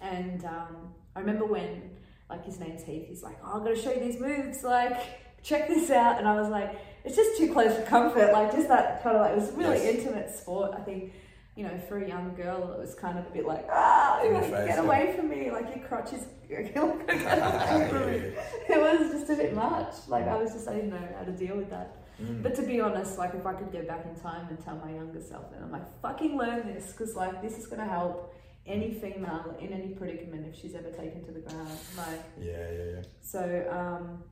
and 0.02 0.44
um, 0.46 0.94
I 1.16 1.20
remember 1.20 1.46
when 1.46 1.92
like 2.30 2.44
his 2.46 2.60
name's 2.60 2.84
Heath. 2.84 3.06
He's 3.08 3.24
like, 3.24 3.38
oh, 3.44 3.54
I'm 3.54 3.64
gonna 3.64 3.80
show 3.80 3.92
you 3.92 4.00
these 4.00 4.20
moves, 4.20 4.64
like 4.64 4.98
check 5.44 5.68
this 5.68 5.90
out, 5.92 6.18
and 6.18 6.28
I 6.28 6.40
was 6.40 6.50
like 6.50 6.76
it's 7.10 7.18
just 7.18 7.38
too 7.40 7.52
close 7.52 7.76
for 7.76 7.82
comfort. 7.84 8.32
Like 8.32 8.52
just 8.52 8.68
that 8.68 9.02
kind 9.02 9.16
of 9.16 9.22
like 9.24 9.32
it 9.32 9.40
was 9.40 9.52
really 9.54 9.84
yes. 9.84 9.96
intimate 9.96 10.30
sport. 10.30 10.74
I 10.78 10.82
think 10.82 11.12
you 11.56 11.64
know 11.64 11.76
for 11.90 11.98
a 11.98 12.08
young 12.08 12.36
girl 12.36 12.72
it 12.72 12.80
was 12.80 12.94
kind 12.94 13.18
of 13.18 13.26
a 13.26 13.30
bit 13.32 13.46
like 13.46 13.66
ah 13.70 14.22
like, 14.24 14.50
get 14.50 14.80
away 14.80 15.14
from 15.16 15.28
me 15.28 15.52
like 15.52 15.76
your 15.76 15.84
crotch 15.86 16.14
is 16.14 16.26
it 16.50 16.74
was 18.70 19.12
just 19.12 19.30
a 19.32 19.36
bit 19.36 19.56
much. 19.56 19.96
Like 20.08 20.28
I 20.28 20.36
was 20.36 20.54
just 20.54 20.68
I 20.68 20.76
didn't 20.76 20.92
know 20.92 21.10
how 21.18 21.24
to 21.24 21.32
deal 21.32 21.58
with 21.58 21.72
that. 21.72 21.96
Mm. 22.22 22.44
But 22.44 22.54
to 22.56 22.62
be 22.62 22.80
honest, 22.80 23.18
like 23.18 23.34
if 23.34 23.46
I 23.46 23.54
could 23.54 23.72
go 23.72 23.82
back 23.84 24.06
in 24.06 24.16
time 24.20 24.48
and 24.50 24.64
tell 24.64 24.76
my 24.76 24.92
younger 24.92 25.22
self, 25.22 25.52
then 25.52 25.64
I'm 25.64 25.72
like 25.72 25.88
fucking 26.02 26.38
learn 26.38 26.68
this 26.68 26.92
because 26.92 27.16
like 27.16 27.42
this 27.42 27.58
is 27.58 27.66
gonna 27.66 27.88
help 27.88 28.36
any 28.68 28.94
female 28.94 29.56
in 29.60 29.74
any 29.74 29.96
predicament 29.96 30.46
if 30.48 30.60
she's 30.60 30.76
ever 30.76 30.92
taken 30.92 31.26
to 31.26 31.32
the 31.32 31.40
ground. 31.40 31.70
Like 31.98 32.24
yeah, 32.40 32.72
yeah, 32.72 32.84
yeah. 32.94 33.02
So 33.22 33.42
um 33.72 34.24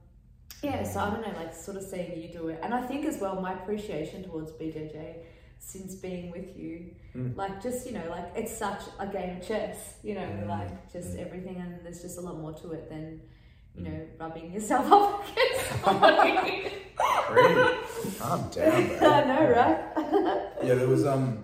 yeah, 0.64 0.84
so 0.84 1.00
I 1.00 1.10
don't 1.12 1.22
know, 1.22 1.34
like 1.38 1.54
sort 1.54 1.78
of 1.78 1.84
seeing 1.84 2.20
you 2.20 2.30
do 2.30 2.48
it. 2.50 2.60
And 2.64 2.74
I 2.74 2.82
think 2.82 3.06
as 3.06 3.20
well, 3.20 3.40
my 3.40 3.54
appreciation 3.54 4.24
towards 4.24 4.52
BJJ 4.52 5.18
since 5.60 5.96
being 5.96 6.32
with 6.32 6.58
you, 6.58 6.92
mm. 7.16 7.36
like 7.36 7.62
just, 7.62 7.86
you 7.86 7.94
know, 7.94 8.06
like 8.10 8.32
it's 8.36 8.58
such 8.58 8.82
a 9.00 9.08
game 9.08 9.38
of 9.38 9.48
chess, 9.48 9.96
you 10.04 10.16
know, 10.16 10.22
mm. 10.22 10.48
like 10.48 10.92
just 10.92 11.10
mm. 11.10 11.26
everything. 11.26 11.58
And 11.58 11.80
there's 11.84 12.02
just 12.02 12.18
a 12.18 12.22
lot 12.22 12.40
more 12.40 12.54
to 12.54 12.72
it 12.72 12.90
than, 12.90 13.22
you 13.76 13.84
know, 13.84 13.90
mm. 13.90 14.20
rubbing 14.20 14.52
yourself 14.52 14.92
up 14.92 15.28
against 15.30 15.84
somebody. 15.84 16.72
I'm 18.24 18.50
down. 18.50 19.04
I 19.14 19.24
know, 19.26 19.50
right? 19.52 20.64
yeah, 20.64 20.74
there 20.74 20.88
was, 20.88 21.06
um, 21.06 21.44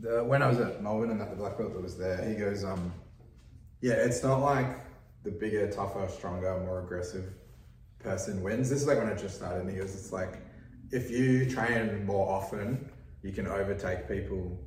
the, 0.00 0.24
when 0.24 0.42
I 0.42 0.48
was 0.48 0.58
at 0.60 0.82
Melbourne 0.82 1.10
and 1.10 1.20
that 1.20 1.30
the 1.30 1.36
black 1.36 1.58
belt 1.58 1.74
that 1.74 1.82
was 1.82 1.98
there, 1.98 2.26
he 2.26 2.34
goes, 2.34 2.64
um, 2.64 2.92
yeah, 3.82 3.94
it's 3.94 4.22
not 4.22 4.40
like 4.40 4.78
the 5.24 5.30
bigger, 5.30 5.70
tougher, 5.70 6.08
stronger, 6.08 6.58
more 6.60 6.80
aggressive 6.80 7.24
person 7.98 8.42
wins. 8.42 8.70
This 8.70 8.82
is 8.82 8.86
like 8.88 8.98
when 8.98 9.08
I 9.08 9.14
just 9.14 9.36
started, 9.36 9.60
and 9.62 9.70
he 9.70 9.76
goes, 9.76 9.94
it's 9.94 10.12
like 10.12 10.40
if 10.90 11.10
you 11.10 11.48
train 11.50 12.04
more 12.06 12.28
often, 12.30 12.90
you 13.22 13.32
can 13.32 13.46
overtake 13.46 14.08
people. 14.08 14.58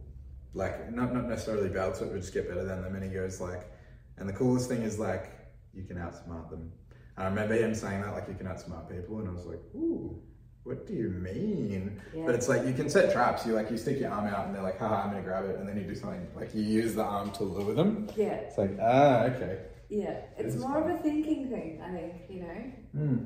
Like 0.53 0.91
not 0.91 1.13
not 1.13 1.27
necessarily 1.29 1.69
be 1.69 1.77
able 1.79 1.93
to, 1.93 2.05
but 2.05 2.19
just 2.19 2.33
get 2.33 2.47
better 2.49 2.65
than 2.65 2.81
them. 2.81 2.93
And 2.95 3.03
he 3.03 3.09
goes 3.09 3.39
like, 3.39 3.71
and 4.17 4.27
the 4.27 4.33
coolest 4.33 4.67
thing 4.69 4.81
is 4.81 4.99
like 4.99 5.31
you 5.73 5.83
can 5.83 5.95
outsmart 5.97 6.49
them. 6.49 6.71
And 7.17 7.25
I 7.25 7.29
remember 7.29 7.55
him 7.55 7.73
saying 7.73 8.01
that 8.01 8.13
like 8.13 8.27
you 8.27 8.35
can 8.35 8.47
outsmart 8.47 8.89
people, 8.89 9.19
and 9.19 9.29
I 9.29 9.31
was 9.31 9.45
like, 9.45 9.61
ooh. 9.75 10.21
What 10.63 10.85
do 10.85 10.93
you 10.93 11.09
mean? 11.09 11.99
Yeah. 12.15 12.23
But 12.27 12.35
it's 12.35 12.47
like 12.47 12.67
you 12.67 12.73
can 12.73 12.87
set 12.87 13.11
traps. 13.11 13.47
You 13.47 13.53
like 13.53 13.71
you 13.71 13.77
stick 13.77 13.99
your 13.99 14.11
arm 14.11 14.27
out 14.27 14.45
and 14.45 14.53
they're 14.53 14.61
like, 14.61 14.77
haha, 14.77 15.05
I'm 15.05 15.09
gonna 15.09 15.23
grab 15.23 15.45
it, 15.45 15.57
and 15.57 15.67
then 15.67 15.75
you 15.75 15.85
do 15.85 15.95
something 15.95 16.27
like 16.35 16.53
you 16.53 16.61
use 16.61 16.93
the 16.93 17.01
arm 17.03 17.31
to 17.31 17.43
lure 17.43 17.73
them. 17.73 18.07
Yeah, 18.15 18.25
It's 18.45 18.59
like, 18.59 18.77
ah, 18.79 19.21
okay. 19.23 19.63
yeah. 19.89 20.19
It's 20.37 20.55
more 20.57 20.77
of 20.77 20.87
a 20.99 21.01
thinking 21.01 21.49
thing, 21.49 21.81
I 21.83 21.91
think. 21.91 22.13
You 22.29 22.41
know. 22.41 22.71
Hmm. 22.93 23.17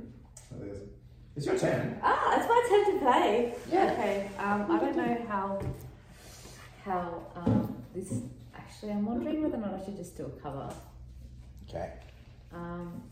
It's 1.35 1.45
your 1.45 1.57
turn. 1.57 1.99
Ah, 2.01 2.37
it's 2.37 2.47
my 2.47 2.65
turn 2.69 2.93
to 2.93 3.05
play. 3.05 3.55
Yeah. 3.71 3.91
Okay. 3.91 4.29
Um, 4.37 4.71
I 4.71 4.79
don't 4.79 4.95
know 4.95 5.25
how 5.27 5.61
how 6.83 7.27
um, 7.35 7.83
this. 7.93 8.21
Actually, 8.53 8.93
I'm 8.93 9.05
wondering 9.05 9.43
whether 9.43 9.57
or 9.57 9.61
not 9.61 9.73
I 9.73 9.83
should 9.83 9.97
just 9.97 10.15
do 10.15 10.25
a 10.25 10.41
cover. 10.41 10.73
Okay. 11.67 11.93
Um, 12.53 13.03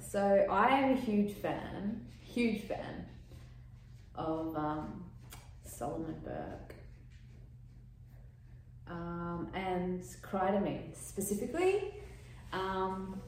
so 0.00 0.46
I 0.50 0.68
am 0.68 0.92
a 0.92 1.00
huge 1.00 1.34
fan, 1.36 2.06
huge 2.24 2.62
fan 2.62 3.06
of 4.14 4.56
um, 4.56 5.04
Solomon 5.64 6.16
Burke. 6.24 6.74
Um, 8.88 9.48
and 9.54 10.02
Cry 10.22 10.50
to 10.50 10.60
Me 10.60 10.90
specifically. 10.94 11.94
Um, 12.52 13.20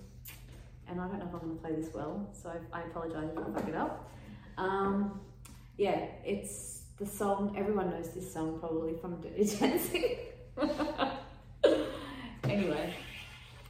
and 0.92 1.00
I 1.00 1.08
don't 1.08 1.18
know 1.18 1.26
if 1.26 1.34
I'm 1.34 1.40
going 1.40 1.56
to 1.56 1.62
play 1.62 1.74
this 1.74 1.92
well, 1.94 2.28
so 2.32 2.52
I, 2.72 2.82
apologise 2.82 3.30
if 3.32 3.38
I 3.38 3.58
fuck 3.58 3.68
it 3.68 3.74
up. 3.74 4.10
Um, 4.58 5.20
yeah, 5.78 6.04
it's 6.24 6.82
the 6.98 7.06
song, 7.06 7.54
everyone 7.56 7.90
knows 7.90 8.10
this 8.10 8.30
song 8.32 8.58
probably 8.60 8.94
from 9.00 9.18
Dirty 9.20 9.44
Dancing. 9.58 10.16
anyway, 12.44 12.94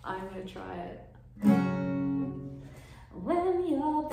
I'm 0.05 0.29
going 0.29 0.47
to 0.47 0.53
try 0.53 0.75
it. 0.75 1.01
When 3.13 3.69
you're. 3.69 4.09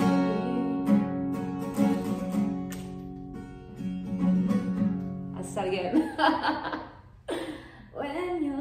I'll 5.36 5.44
start 5.44 5.68
again. 5.70 6.16
when 7.94 8.44
you're 8.44 8.59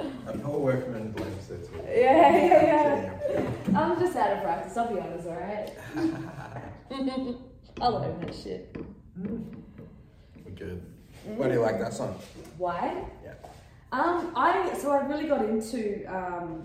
And 0.00 0.42
Paul 0.42 0.60
Workman 0.60 1.12
blames 1.12 1.50
it. 1.50 1.64
too. 1.68 1.80
yeah, 1.86 2.36
yeah, 2.36 3.18
yeah. 3.30 3.80
I'm 3.80 3.98
just 3.98 4.16
out 4.16 4.32
of 4.32 4.42
practice. 4.42 4.76
I'll 4.76 4.92
be 4.92 5.00
honest, 5.00 5.26
alright. 5.26 5.70
I 7.80 7.86
learned 7.88 8.22
that 8.22 8.34
shit. 8.34 8.76
We're 9.16 10.50
good. 10.54 10.82
Why 11.36 11.48
do 11.48 11.54
you 11.54 11.60
like 11.60 11.78
that 11.80 11.92
song? 11.94 12.18
Why? 12.58 13.04
Yeah. 13.24 13.32
Um, 13.92 14.32
I 14.36 14.74
so 14.76 14.90
I 14.90 15.06
really 15.06 15.26
got 15.28 15.44
into 15.44 16.04
um, 16.06 16.62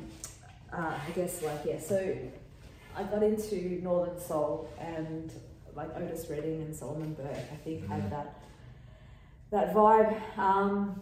uh, 0.73 0.93
I 1.07 1.11
guess 1.15 1.41
like 1.41 1.61
yeah. 1.65 1.79
So 1.79 2.15
I 2.95 3.03
got 3.03 3.23
into 3.23 3.81
Northern 3.83 4.19
Soul 4.19 4.69
and 4.79 5.31
like 5.75 5.95
Otis 5.95 6.27
Redding 6.29 6.61
and 6.61 6.75
Solomon 6.75 7.13
Burke. 7.13 7.29
I 7.31 7.55
think 7.63 7.83
Mhm. 7.85 7.87
had 7.87 8.11
that 8.11 8.33
that 9.51 9.73
vibe. 9.73 10.37
Um, 10.37 10.99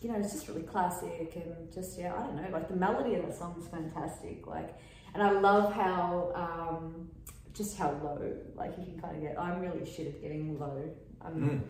you 0.00 0.10
know, 0.10 0.18
it's 0.18 0.32
just 0.32 0.48
really 0.48 0.62
classic 0.62 1.32
and 1.36 1.72
just 1.72 1.98
yeah. 1.98 2.14
I 2.14 2.20
don't 2.22 2.36
know. 2.36 2.48
Like 2.52 2.68
the 2.68 2.76
melody 2.76 3.14
of 3.16 3.26
the 3.26 3.32
song 3.32 3.56
is 3.60 3.68
fantastic. 3.68 4.46
Like, 4.46 4.74
and 5.14 5.22
I 5.22 5.30
love 5.32 5.72
how 5.72 6.32
um, 6.34 7.08
just 7.52 7.76
how 7.76 7.90
low 8.02 8.36
like 8.54 8.72
you 8.78 8.84
can 8.84 9.00
kind 9.00 9.16
of 9.16 9.22
get. 9.22 9.38
I'm 9.38 9.60
really 9.60 9.84
shit 9.84 10.06
at 10.08 10.22
getting 10.22 10.58
low. 10.58 10.82
I'm 11.20 11.34
Mm. 11.34 11.60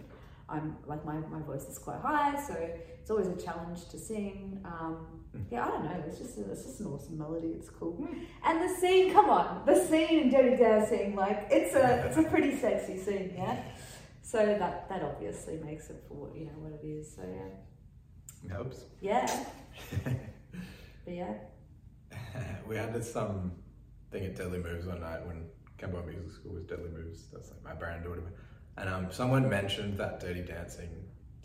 I'm 0.49 0.77
like 0.87 1.05
my, 1.05 1.15
my 1.15 1.39
voice 1.41 1.69
is 1.69 1.79
quite 1.79 2.01
high, 2.01 2.41
so 2.41 2.55
it's 2.55 3.09
always 3.11 3.29
a 3.29 3.37
challenge 3.37 3.89
to 3.89 3.99
sing. 3.99 4.61
Um, 4.65 5.07
yeah, 5.49 5.65
I 5.65 5.69
don't 5.69 5.85
know. 5.85 6.03
It's 6.09 6.19
just 6.19 6.39
a, 6.39 6.51
it's 6.51 6.65
just 6.65 6.81
an 6.81 6.87
awesome 6.87 7.19
melody. 7.19 7.55
It's 7.57 7.71
cool, 7.71 8.09
and 8.45 8.61
the 8.61 8.75
scene. 8.75 9.13
Come 9.13 9.31
on, 9.31 9.63
the 9.65 9.77
scene 9.87 10.23
in 10.23 10.31
Dirty 10.31 10.57
Dancing. 10.57 11.15
Like 11.15 11.47
it's 11.51 11.75
a 11.77 12.07
it's 12.07 12.17
a 12.17 12.25
pretty 12.25 12.57
sexy 12.59 12.99
scene. 12.99 13.33
Yeah. 13.37 13.63
So 14.23 14.39
that 14.39 14.89
that 14.89 15.03
obviously 15.03 15.59
makes 15.65 15.89
it 15.89 16.03
for 16.09 16.15
what 16.15 16.37
you 16.37 16.47
know 16.47 16.59
what 16.59 16.73
it 16.83 16.85
is. 16.87 17.15
So 17.15 17.23
yeah, 17.23 17.55
Helps. 18.51 18.85
yeah. 19.01 19.45
But 21.05 21.15
yeah, 21.15 21.35
we 22.69 22.77
had 22.77 23.05
some 23.05 23.27
um 23.27 23.53
thing 24.11 24.25
at 24.27 24.37
Deadly 24.37 24.59
Moves 24.59 24.87
one 24.87 25.01
night 25.01 25.27
when 25.27 25.45
Campbell 25.79 26.03
Music 26.07 26.31
School 26.33 26.53
was 26.53 26.65
Deadly 26.65 26.91
Moves. 26.91 27.25
That's 27.33 27.51
like 27.51 27.65
my 27.65 27.75
brand 27.75 28.05
or 28.07 28.11
whatever. 28.11 28.33
And 28.77 28.89
um, 28.89 29.07
someone 29.11 29.49
mentioned 29.49 29.99
that 29.99 30.21
Dirty 30.21 30.43
Dancing 30.43 30.91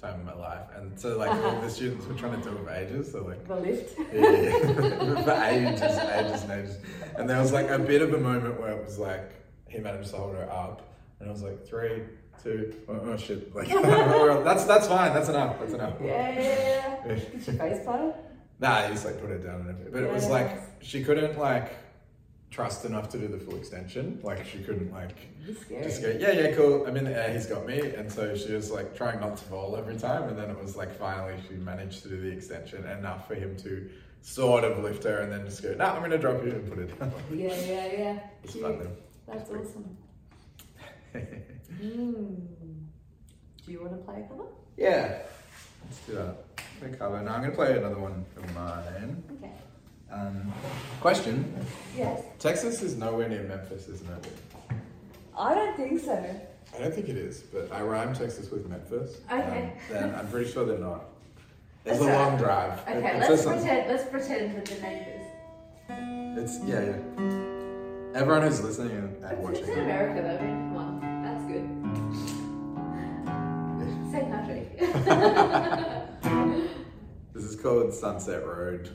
time 0.02 0.20
in 0.20 0.26
my 0.26 0.34
life, 0.36 0.68
and 0.76 1.00
so 1.00 1.18
like 1.18 1.32
all 1.32 1.62
the 1.62 1.70
students 1.78 2.06
were 2.06 2.16
trying 2.16 2.42
to 2.42 2.50
do 2.50 2.56
it 2.56 2.64
for 2.64 2.70
ages. 2.70 3.12
So 3.12 3.24
like 3.24 3.48
The 3.48 3.56
lift. 3.56 3.98
yeah, 4.14 4.30
yeah. 4.30 5.24
for 5.24 5.32
ages, 5.32 5.82
ages 5.82 6.44
and 6.44 6.52
ages. 6.52 6.78
And 7.18 7.30
there 7.30 7.40
was 7.40 7.52
like 7.54 7.70
a 7.70 7.80
bit 7.80 8.02
of 8.02 8.14
a 8.14 8.20
moment 8.20 8.60
where 8.60 8.72
it 8.72 8.84
was 8.84 9.00
like 9.00 9.32
he 9.68 9.80
managed 9.80 10.12
to 10.12 10.18
hold 10.18 10.36
her 10.36 10.50
up, 10.52 10.94
and 11.20 11.30
I 11.30 11.32
was 11.32 11.42
like 11.44 11.66
three, 11.66 12.04
two, 12.46 12.76
oh, 12.88 13.00
oh 13.04 13.18
shit, 13.18 13.54
like 13.56 13.68
that's 14.44 14.66
that's 14.66 14.88
fine, 14.88 15.14
that's 15.14 15.30
enough, 15.30 15.60
that's 15.60 15.74
enough. 15.74 15.96
Yeah, 16.02 16.32
yeah, 16.40 17.06
yeah. 17.06 17.08
Did 17.16 17.44
she 17.44 17.52
face 17.52 17.84
plant? 17.84 18.16
Nah, 18.60 18.84
he 18.84 18.94
just 18.94 19.06
like 19.06 19.20
put 19.20 19.32
it 19.32 19.44
down 19.44 19.62
and 19.62 19.70
everything. 19.72 19.92
But 19.92 20.04
it 20.04 20.14
was 20.14 20.26
Yeah. 20.26 20.30
like 20.30 20.62
she 20.82 21.04
couldn't 21.04 21.38
like 21.38 21.74
trust 22.52 22.86
enough 22.86 23.10
to 23.10 23.18
do 23.18 23.28
the 23.28 23.38
full 23.38 23.58
extension. 23.58 24.20
Like 24.24 24.46
she 24.46 24.60
couldn't 24.60 24.94
like 24.94 25.18
just 25.46 26.02
go, 26.02 26.16
yeah, 26.18 26.32
yeah, 26.32 26.56
cool. 26.56 26.86
I'm 26.86 26.96
in 26.96 27.04
the 27.04 27.12
air, 27.12 27.34
he's 27.34 27.48
got 27.48 27.66
me. 27.66 27.80
And 27.82 28.10
so 28.10 28.36
she 28.38 28.54
was 28.54 28.72
like 28.72 28.96
trying 28.96 29.20
not 29.20 29.36
to 29.38 29.44
fall 29.46 29.76
every 29.76 29.98
time. 29.98 30.30
And 30.30 30.38
then 30.38 30.50
it 30.50 30.58
was 30.62 30.78
like 30.78 30.98
finally 30.98 31.36
she 31.50 31.56
managed 31.56 32.04
to 32.04 32.10
do 32.10 32.22
the 32.22 32.30
extension 32.32 32.86
enough 32.86 33.28
for 33.28 33.36
him 33.36 33.58
to 33.58 33.90
sort 34.22 34.64
of 34.64 34.82
lift 34.82 35.04
her 35.04 35.20
and 35.20 35.32
then 35.32 35.46
just 35.46 35.62
go, 35.64 35.74
nah, 35.74 35.94
I'm 35.96 36.02
gonna 36.02 36.18
drop 36.18 36.44
you 36.46 36.52
and 36.52 36.70
put 36.70 36.80
it 36.80 36.98
down. 36.98 37.12
Yeah, 37.34 37.48
yeah, 37.60 37.92
yeah. 37.98 38.20
It's 38.44 38.54
Cute. 38.54 38.88
That's 39.28 39.50
awesome. 39.50 39.98
Mm. 41.82 42.36
Do 43.66 43.72
you 43.72 43.82
want 43.82 43.92
to 43.94 43.98
play 44.00 44.22
a 44.22 44.28
cover? 44.28 44.44
yeah. 44.78 45.20
Let's 45.88 46.00
do 46.08 46.14
that. 46.14 46.36
I'm 46.58 46.88
gonna 46.88 46.98
cover. 46.98 47.22
Now 47.22 47.36
I'm 47.36 47.42
gonna 47.42 47.54
play 47.56 47.78
another 47.78 48.00
one 48.00 48.26
of 48.38 48.56
mine. 48.56 49.24
Okay. 49.38 49.52
Um, 50.12 50.52
question. 51.00 51.54
Yes. 51.96 52.24
Texas 52.40 52.82
is 52.82 52.96
nowhere 52.96 53.30
near 53.30 53.44
Memphis, 53.44 53.88
isn't 53.88 54.10
it? 54.10 54.28
I 55.38 55.54
don't 55.54 55.78
think 55.78 56.02
so. 56.02 56.14
I 56.76 56.80
don't 56.80 56.94
think 56.94 57.08
it 57.10 57.18
is, 57.18 57.42
but 57.42 57.72
I 57.72 57.82
rhyme 57.84 58.14
Texas 58.16 58.50
with 58.50 58.68
Memphis. 58.68 59.18
Okay. 59.32 59.74
Um, 59.92 59.96
and 59.98 60.16
I'm 60.16 60.28
pretty 60.28 60.50
sure 60.52 60.66
they're 60.66 60.80
not. 60.80 61.06
It's 61.86 62.00
That's 62.00 62.02
a 62.02 62.18
all 62.18 62.30
long 62.30 62.38
drive. 62.38 62.80
Okay, 62.88 62.98
it 62.98 63.20
let's 63.20 63.44
something- 63.44 63.62
pretend. 63.62 63.90
Let's 63.92 64.10
pretend 64.10 64.56
with 64.56 64.66
the 64.66 64.82
neighbours. 64.82 65.28
It's 66.38 66.60
yeah, 66.66 66.82
yeah. 66.82 68.20
Everyone 68.20 68.42
who's 68.42 68.62
listening 68.64 68.98
and, 68.98 69.24
and 69.24 69.38
watching. 69.44 69.60
it's 69.60 69.70
in 69.70 69.80
America 69.80 70.22
though. 70.22 70.38
Come 70.40 70.78
on, 70.78 70.95
This 77.36 77.44
is 77.44 77.56
called 77.58 77.94
Sunset 77.94 78.46
Road. 78.46 78.90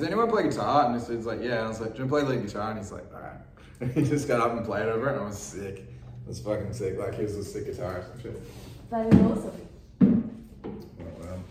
Does 0.00 0.06
anyone 0.06 0.30
play 0.30 0.44
guitar? 0.44 0.86
And 0.86 0.94
this 0.94 1.08
dude's 1.08 1.26
like, 1.26 1.40
yeah. 1.42 1.56
And 1.56 1.66
I 1.66 1.68
was 1.68 1.80
like, 1.80 1.94
do 1.94 2.02
you 2.02 2.08
play 2.08 2.22
lead 2.22 2.42
guitar? 2.42 2.70
And 2.70 2.78
he's 2.78 2.90
like, 2.90 3.04
all 3.14 3.20
right. 3.20 3.36
And 3.80 3.92
he 3.94 4.02
just 4.02 4.26
got 4.26 4.40
up 4.40 4.56
and 4.56 4.64
played 4.64 4.88
over 4.88 5.08
it, 5.08 5.12
and 5.12 5.20
I 5.20 5.24
was 5.26 5.38
sick. 5.38 5.76
It 5.76 6.26
was 6.26 6.40
fucking 6.40 6.72
sick. 6.72 6.98
Like, 6.98 7.14
he 7.14 7.22
was 7.22 7.36
a 7.36 7.44
sick 7.44 7.66
guitarist 7.66 8.10
and 8.14 8.22
shit. 8.22 8.90
That 8.90 9.12
is 9.12 9.20
awesome. 9.20 9.68
Oh, 10.02 11.42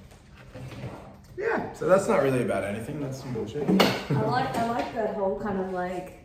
yeah, 1.37 1.71
so 1.73 1.87
that's 1.87 2.07
not 2.07 2.23
really 2.23 2.41
about 2.41 2.63
anything. 2.63 2.99
That's 2.99 3.19
some 3.19 3.33
bullshit. 3.33 3.69
I 3.69 4.21
like 4.25 4.57
I 4.57 4.69
like 4.69 4.93
that 4.95 5.15
whole 5.15 5.39
kind 5.39 5.59
of 5.59 5.71
like 5.71 6.19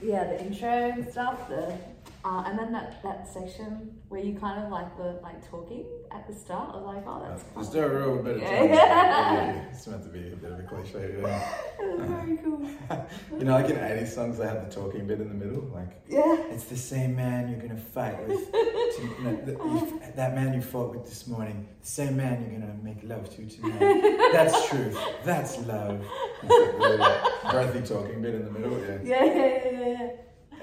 yeah 0.00 0.24
the 0.24 0.40
intro 0.44 0.68
and 0.68 1.10
stuff. 1.10 1.48
The 1.48 1.74
uh, 2.22 2.44
and 2.46 2.58
then 2.58 2.70
that, 2.72 3.02
that 3.02 3.26
section 3.26 3.98
where 4.08 4.20
you 4.20 4.38
kind 4.38 4.62
of 4.62 4.70
like 4.70 4.94
the 4.98 5.18
like 5.22 5.48
talking 5.48 5.86
at 6.12 6.26
the 6.26 6.34
start, 6.34 6.74
I 6.74 6.76
was 6.76 6.84
like, 6.84 7.04
oh, 7.06 7.24
that's 7.26 7.44
Just 7.54 7.72
do 7.72 7.80
a 7.80 7.88
real 7.88 8.22
bit 8.22 8.36
of 8.36 8.42
yeah. 8.42 8.62
yeah. 8.64 9.64
It's 9.70 9.86
meant 9.86 10.02
to 10.02 10.10
be 10.10 10.32
a 10.32 10.36
bit 10.36 10.52
of 10.52 10.58
a 10.58 10.62
cliche. 10.64 11.16
Yeah. 11.18 11.48
very 12.06 12.36
cool. 12.36 12.60
you 13.38 13.44
know, 13.44 13.52
like 13.52 13.70
in 13.70 13.76
80s 13.76 14.08
songs, 14.08 14.36
they 14.36 14.46
have 14.46 14.68
the 14.68 14.74
talking 14.74 15.06
bit 15.06 15.20
in 15.20 15.28
the 15.28 15.46
middle. 15.46 15.62
Like, 15.72 16.02
yeah, 16.08 16.36
it's 16.50 16.64
the 16.64 16.76
same 16.76 17.16
man 17.16 17.48
you're 17.48 17.58
going 17.58 17.70
to 17.70 17.76
fight 17.76 18.28
with. 18.28 18.52
to, 18.52 19.02
you 19.02 19.24
know, 19.24 19.36
the, 19.46 19.52
you, 19.52 20.02
that 20.14 20.34
man 20.34 20.52
you 20.52 20.60
fought 20.60 20.94
with 20.94 21.06
this 21.06 21.26
morning, 21.26 21.68
the 21.80 21.86
same 21.86 22.18
man 22.18 22.42
you're 22.42 22.60
going 22.60 22.78
to 22.78 22.84
make 22.84 23.02
love 23.02 23.30
to 23.30 23.46
tonight. 23.46 24.30
that's 24.32 24.68
truth. 24.68 24.98
That's 25.24 25.58
love. 25.60 26.04
It's 26.42 27.44
like 27.44 27.54
really 27.54 27.86
talking 27.86 28.20
bit 28.20 28.34
in 28.34 28.44
the 28.44 28.50
middle. 28.50 28.78
Yeah, 28.78 28.98
yeah, 29.02 29.24
yeah, 29.24 29.70
yeah. 29.70 29.88
yeah. 29.88 30.10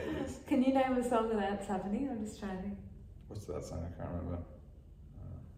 Can 0.48 0.64
you 0.64 0.74
name 0.74 0.98
a 0.98 1.08
song 1.08 1.30
that's 1.38 1.68
happening? 1.68 2.10
I'm 2.12 2.26
just 2.26 2.40
trying 2.40 2.62
to. 2.62 2.70
What's 3.28 3.46
that 3.46 3.66
song? 3.66 3.86
I 3.86 4.02
can't 4.02 4.10
remember. 4.12 4.40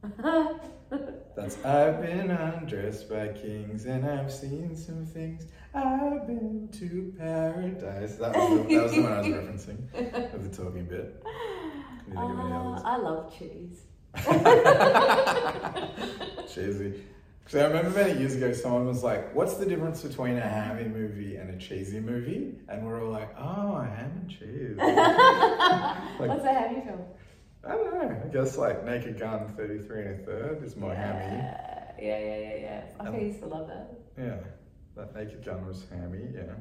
That's 1.36 1.64
I've 1.66 2.02
been 2.02 2.32
undressed 2.32 3.10
by 3.10 3.28
kings 3.30 3.86
and 3.86 4.06
I've 4.06 4.32
seen 4.32 4.76
some 4.76 5.06
things. 5.06 5.48
I've 5.74 6.26
been 6.26 6.70
to 6.74 7.14
paradise. 7.18 8.16
That 8.16 8.34
was 8.36 8.50
the, 8.50 8.76
that 8.76 8.84
was 8.84 8.92
the 8.94 9.02
one 9.02 9.12
I 9.12 9.18
was 9.20 9.28
referencing 9.28 10.34
of 10.34 10.50
the 10.50 10.64
talking 10.64 10.86
bit. 10.86 11.22
Can 12.06 12.14
you 12.14 12.18
think 12.18 12.18
uh, 12.18 12.34
of 12.34 12.40
any 12.40 12.54
others? 12.54 12.82
I 12.86 12.98
love 12.98 13.38
cheese. 13.38 13.84
Cheesy. 16.54 17.04
So 17.50 17.60
I 17.60 17.66
remember 17.66 17.90
many 17.90 18.20
years 18.20 18.36
ago, 18.36 18.54
someone 18.54 18.86
was 18.86 19.02
like, 19.04 19.34
"What's 19.34 19.56
the 19.56 19.66
difference 19.66 20.04
between 20.04 20.38
a 20.38 20.48
hammy 20.48 20.88
movie 20.88 21.38
and 21.38 21.50
a 21.50 21.58
cheesy 21.58 22.00
movie?" 22.00 22.60
And 22.68 22.86
we're 22.86 23.04
all 23.04 23.12
like, 23.12 23.34
"Oh, 23.40 23.82
ham 23.82 24.12
and 24.22 24.30
cheese." 24.30 24.78
like, 24.78 26.30
What's 26.30 26.46
a 26.46 26.54
hammy 26.54 26.82
film? 26.82 27.02
I 27.64 27.72
don't 27.72 27.92
know. 27.92 28.22
I 28.24 28.28
guess 28.28 28.56
like 28.56 28.86
Naked 28.86 29.18
Gun, 29.18 29.52
thirty 29.58 29.80
three 29.80 30.04
and 30.04 30.22
a 30.22 30.24
third 30.24 30.64
is 30.64 30.76
more 30.76 30.94
yeah. 30.94 31.12
hammy. 31.12 32.06
Yeah, 32.08 32.20
yeah, 32.20 32.38
yeah, 32.38 32.56
yeah. 32.56 32.84
I 33.00 33.08
um, 33.08 33.20
used 33.20 33.40
to 33.40 33.48
love 33.48 33.68
that. 33.68 33.98
Yeah, 34.16 34.38
that 34.96 35.16
Naked 35.16 35.44
Gun 35.44 35.66
was 35.66 35.88
hammy. 35.90 36.28
Yeah. 36.32 36.54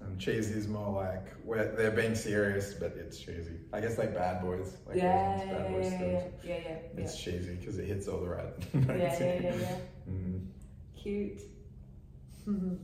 And 0.00 0.18
cheesy 0.18 0.54
is 0.54 0.66
more 0.66 0.90
like 0.90 1.28
where 1.44 1.74
they're 1.76 1.90
being 1.90 2.14
serious, 2.14 2.72
but 2.72 2.96
it's 2.96 3.18
cheesy. 3.18 3.56
I 3.72 3.80
guess 3.80 3.98
like 3.98 4.14
Bad 4.14 4.40
Boys. 4.42 4.76
Like 4.86 4.96
yeah, 4.96 5.44
yeah, 5.44 5.52
Bad 5.52 5.72
Boys 5.72 5.92
yeah, 5.92 6.00
yeah, 6.00 6.22
yeah, 6.42 6.54
yeah, 6.64 7.02
It's 7.02 7.16
cheesy 7.20 7.56
because 7.56 7.78
it 7.78 7.86
hits 7.86 8.08
all 8.08 8.20
the 8.20 8.28
right. 8.28 8.46
yeah, 8.74 8.80
yeah, 8.96 9.40
yeah, 9.40 9.54
yeah. 9.54 9.76
Mm. 10.10 10.46
Cute. 11.00 11.42
Mm. 12.48 12.78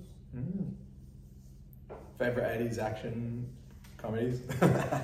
Favorite 2.18 2.60
'80s 2.60 2.78
action 2.78 3.48
comedies? 3.96 4.40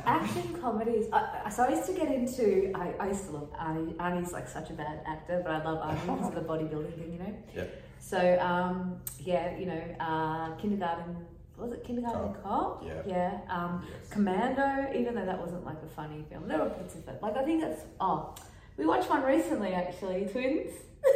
action 0.06 0.60
comedies. 0.60 1.06
I, 1.12 1.50
so 1.50 1.64
I 1.64 1.70
used 1.70 1.86
to 1.86 1.94
get 1.94 2.08
into. 2.08 2.72
I, 2.74 2.94
I 3.00 3.08
used 3.08 3.24
to 3.26 3.32
love 3.32 3.52
Arnie. 3.54 3.94
Arnie's 3.96 4.32
like 4.32 4.48
such 4.48 4.70
a 4.70 4.74
bad 4.74 5.00
actor, 5.06 5.40
but 5.44 5.52
I 5.52 5.64
love 5.64 5.78
Arnie 5.78 6.00
because 6.00 6.28
of 6.28 6.34
the 6.34 6.40
bodybuilding 6.52 6.94
thing, 6.94 7.12
you 7.12 7.18
know. 7.18 7.34
Yeah. 7.54 7.64
So 7.98 8.38
um, 8.40 9.00
yeah, 9.18 9.56
you 9.56 9.66
know, 9.66 9.82
uh, 10.00 10.54
kindergarten 10.56 11.16
was 11.56 11.72
it 11.72 11.84
Kindergarten 11.84 12.34
Cop? 12.34 12.42
Cop? 12.42 12.84
Yeah. 12.86 13.02
Yeah. 13.06 13.40
Um, 13.48 13.86
yes. 13.88 14.10
Commando, 14.10 14.92
even 14.98 15.14
though 15.14 15.26
that 15.26 15.38
wasn't 15.38 15.64
like 15.64 15.78
a 15.84 15.88
funny 15.94 16.24
film, 16.30 16.48
there 16.48 16.58
were 16.58 16.70
bits 16.70 16.94
of 16.94 17.06
it. 17.08 17.22
Like 17.22 17.36
I 17.36 17.44
think 17.44 17.60
that's 17.60 17.82
oh, 18.00 18.34
we 18.76 18.86
watched 18.86 19.08
one 19.08 19.22
recently 19.22 19.74
actually, 19.74 20.26
Twins. 20.26 20.70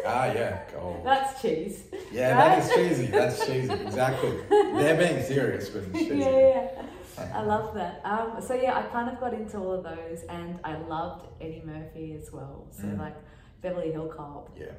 Ah 0.05 0.27
yeah, 0.27 0.65
cool. 0.73 1.01
that's 1.05 1.41
cheese. 1.41 1.85
Yeah, 2.13 2.37
right? 2.37 2.61
that 2.61 2.71
is 2.71 2.75
cheesy. 2.75 3.07
That's 3.07 3.47
cheesy. 3.47 3.73
Exactly. 3.73 4.39
They're 4.51 4.97
being 4.97 5.25
serious, 5.25 5.69
but 5.69 5.85
it's 5.85 5.99
cheesy. 5.99 6.19
Yeah, 6.19 6.71
yeah. 7.19 7.33
I 7.35 7.43
love 7.43 7.75
that. 7.75 8.03
Um, 8.05 8.43
so 8.47 8.55
yeah, 8.55 8.77
I 8.79 8.83
kind 8.83 9.09
of 9.09 9.19
got 9.19 9.33
into 9.33 9.57
all 9.57 9.73
of 9.73 9.85
those, 9.85 10.23
and 10.29 10.59
I 10.65 10.77
loved 10.77 11.27
Eddie 11.41 11.63
Murphy 11.65 12.15
as 12.21 12.31
well. 12.31 12.67
So 12.71 12.83
mm. 12.83 12.99
like 12.99 13.17
Beverly 13.63 13.91
Hill 13.91 14.09
Cop. 14.09 14.51
Yeah 14.59 14.73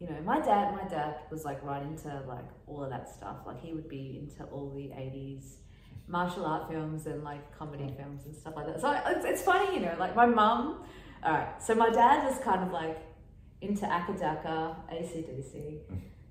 you 0.00 0.06
know, 0.08 0.20
my 0.24 0.40
dad, 0.40 0.74
my 0.74 0.88
dad 0.88 1.16
was 1.30 1.44
like 1.44 1.62
right 1.64 1.82
into 1.82 2.08
like 2.28 2.44
all 2.66 2.84
of 2.84 2.90
that 2.90 3.08
stuff. 3.08 3.38
Like 3.46 3.60
he 3.60 3.72
would 3.72 3.88
be 3.88 4.20
into 4.22 4.44
all 4.50 4.70
the 4.70 4.82
'80s 4.82 5.56
martial 6.08 6.44
art 6.46 6.70
films 6.70 7.06
and 7.06 7.22
like 7.22 7.56
comedy 7.56 7.92
films 7.96 8.24
and 8.24 8.34
stuff 8.34 8.54
like 8.56 8.66
that. 8.66 8.80
So 8.80 9.00
it's, 9.06 9.24
it's 9.24 9.42
funny, 9.42 9.74
you 9.74 9.80
know, 9.80 9.94
like 9.98 10.16
my 10.16 10.26
mum. 10.26 10.84
All 11.22 11.32
right, 11.32 11.62
so 11.62 11.74
my 11.74 11.90
dad 11.90 12.24
was 12.24 12.38
kind 12.38 12.62
of 12.62 12.72
like 12.72 12.98
into 13.60 13.84
Acca 13.86 14.18
Dacca, 14.18 14.76
ACDC, 14.92 15.80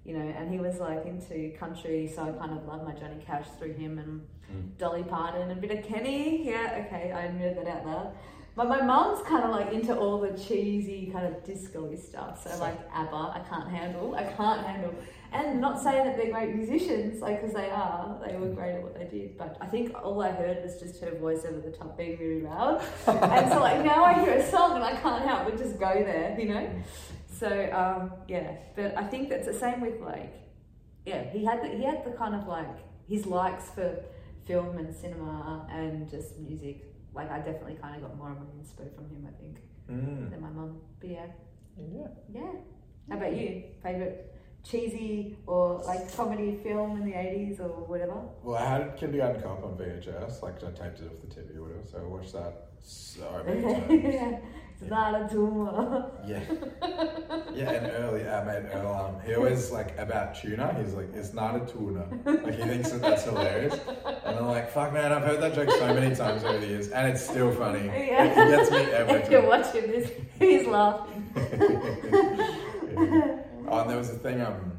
you 0.05 0.17
know, 0.17 0.21
and 0.21 0.49
he 0.49 0.59
was 0.59 0.79
like 0.79 1.05
into 1.05 1.51
country, 1.57 2.11
so 2.13 2.23
I 2.23 2.31
kind 2.31 2.57
of 2.57 2.65
loved 2.65 2.85
my 2.85 2.93
Johnny 2.93 3.21
Cash 3.25 3.47
through 3.59 3.73
him 3.73 3.99
and 3.99 4.21
mm. 4.49 4.77
Dolly 4.77 5.03
Parton 5.03 5.41
and 5.41 5.51
a 5.51 5.55
bit 5.55 5.77
of 5.77 5.85
Kenny. 5.85 6.47
Yeah, 6.47 6.85
okay, 6.85 7.11
I 7.11 7.23
admitted 7.23 7.57
that 7.57 7.67
out 7.67 7.85
loud. 7.85 8.15
But 8.57 8.69
my 8.69 8.81
mom's 8.81 9.21
kind 9.21 9.43
of 9.43 9.51
like 9.51 9.71
into 9.71 9.95
all 9.95 10.19
the 10.19 10.35
cheesy 10.35 11.11
kind 11.13 11.27
of 11.27 11.43
disco 11.43 11.95
stuff. 11.95 12.43
So 12.43 12.57
like 12.59 12.75
ABBA, 12.91 13.15
I 13.35 13.41
can't 13.47 13.69
handle. 13.69 14.15
I 14.15 14.23
can't 14.23 14.65
handle. 14.65 14.95
And 15.31 15.61
not 15.61 15.79
saying 15.79 16.05
that 16.05 16.17
they're 16.17 16.31
great 16.31 16.55
musicians, 16.55 17.21
like 17.21 17.39
because 17.39 17.53
they 17.53 17.69
are, 17.69 18.19
they 18.25 18.35
were 18.35 18.47
great 18.47 18.77
at 18.77 18.81
what 18.81 18.95
they 18.97 19.05
did. 19.05 19.37
But 19.37 19.57
I 19.61 19.67
think 19.67 19.93
all 20.03 20.23
I 20.23 20.31
heard 20.31 20.63
was 20.63 20.79
just 20.79 20.99
her 21.01 21.13
voice 21.19 21.45
over 21.45 21.61
the 21.61 21.69
top 21.69 21.99
being 21.99 22.17
really 22.17 22.41
loud. 22.41 22.81
and 23.07 23.51
so 23.51 23.59
like 23.59 23.85
now 23.85 24.03
I 24.03 24.25
hear 24.25 24.33
a 24.33 24.49
song 24.49 24.73
and 24.73 24.83
I 24.83 24.95
can't 24.95 25.23
help 25.23 25.45
but 25.45 25.59
just 25.59 25.79
go 25.79 25.93
there, 25.93 26.35
you 26.39 26.47
know. 26.47 26.67
So 27.29 27.47
um, 27.71 28.11
yeah, 28.27 28.53
but 28.75 28.97
I 28.97 29.03
think 29.03 29.29
that's 29.29 29.45
the 29.45 29.53
same 29.53 29.81
with 29.81 30.01
like, 30.01 30.33
yeah, 31.05 31.29
he 31.29 31.45
had 31.45 31.61
the, 31.61 31.67
he 31.77 31.83
had 31.83 32.03
the 32.03 32.11
kind 32.17 32.33
of 32.33 32.47
like 32.47 32.75
his 33.07 33.27
likes 33.27 33.69
for 33.69 34.03
film 34.47 34.79
and 34.79 34.95
cinema 34.95 35.67
and 35.69 36.09
just 36.09 36.39
music 36.39 36.87
like 37.17 37.31
I 37.31 37.39
definitely 37.39 37.77
kind 37.81 37.95
of 37.95 38.01
got 38.01 38.17
more 38.17 38.31
of 38.31 38.37
my 38.37 38.45
inspo 38.61 38.93
from 38.95 39.09
him, 39.09 39.27
I 39.27 39.33
think, 39.41 39.57
mm. 39.89 40.29
than 40.29 40.39
my 40.39 40.49
mum. 40.49 40.77
But 41.01 41.09
yeah, 41.09 41.25
yeah, 41.77 42.07
yeah. 42.31 42.51
How 43.09 43.17
about 43.17 43.35
you? 43.35 43.63
Favorite 43.83 44.33
cheesy 44.63 45.37
or 45.47 45.81
like 45.85 46.13
comedy 46.15 46.59
film 46.63 47.01
in 47.01 47.09
the 47.09 47.17
eighties 47.17 47.59
or 47.59 47.69
whatever? 47.69 48.21
Well, 48.43 48.61
I 48.61 48.65
had 48.65 48.97
Kindergarten 48.97 49.41
Cop 49.41 49.63
on 49.63 49.77
VHS. 49.77 50.43
Like 50.43 50.63
I 50.63 50.67
taped 50.67 50.99
it 50.99 51.11
off 51.11 51.19
the 51.21 51.27
TV 51.27 51.57
or 51.57 51.63
whatever, 51.63 51.83
so 51.91 51.97
I 51.97 52.03
watched 52.03 52.33
that 52.33 52.67
so 52.79 53.43
many 53.45 53.61
times. 53.73 54.03
yeah. 54.13 54.39
It's 54.79 54.89
not 54.91 55.21
a 55.21 55.27
tumor. 55.27 56.11
Yeah. 56.25 56.41
Yeah, 57.53 57.71
and 57.71 57.91
early, 57.93 58.27
our 58.27 58.45
mate 58.45 58.69
Earl, 58.73 58.93
um, 58.93 59.21
he 59.25 59.33
always 59.33 59.71
like 59.71 59.97
about 59.97 60.35
tuna. 60.35 60.75
He's 60.79 60.93
like, 60.93 61.11
it's 61.15 61.33
not 61.33 61.55
a 61.55 61.65
tuna. 61.65 62.05
Like 62.25 62.53
he 62.53 62.61
thinks 62.63 62.91
that 62.91 63.01
that's 63.01 63.23
hilarious, 63.23 63.73
and 63.73 64.37
I'm 64.37 64.45
like, 64.45 64.69
fuck 64.69 64.93
man, 64.93 65.11
I've 65.11 65.23
heard 65.23 65.41
that 65.41 65.55
joke 65.55 65.71
so 65.71 65.87
many 65.93 66.15
times 66.15 66.43
over 66.43 66.59
the 66.59 66.67
years, 66.67 66.89
and 66.89 67.07
it's 67.07 67.23
still 67.23 67.51
funny. 67.51 67.87
Yeah. 67.87 68.25
It 68.25 68.49
gets 68.51 68.69
me 68.69 68.77
every 68.77 69.15
If 69.15 69.31
you're 69.31 69.47
watching 69.47 69.87
this, 69.87 70.11
he's 70.37 70.67
laughing. 70.67 71.27
Yeah. 71.35 73.39
Oh, 73.69 73.79
and 73.81 73.89
there 73.89 73.97
was 73.97 74.09
a 74.11 74.17
thing 74.19 74.39
um, 74.41 74.77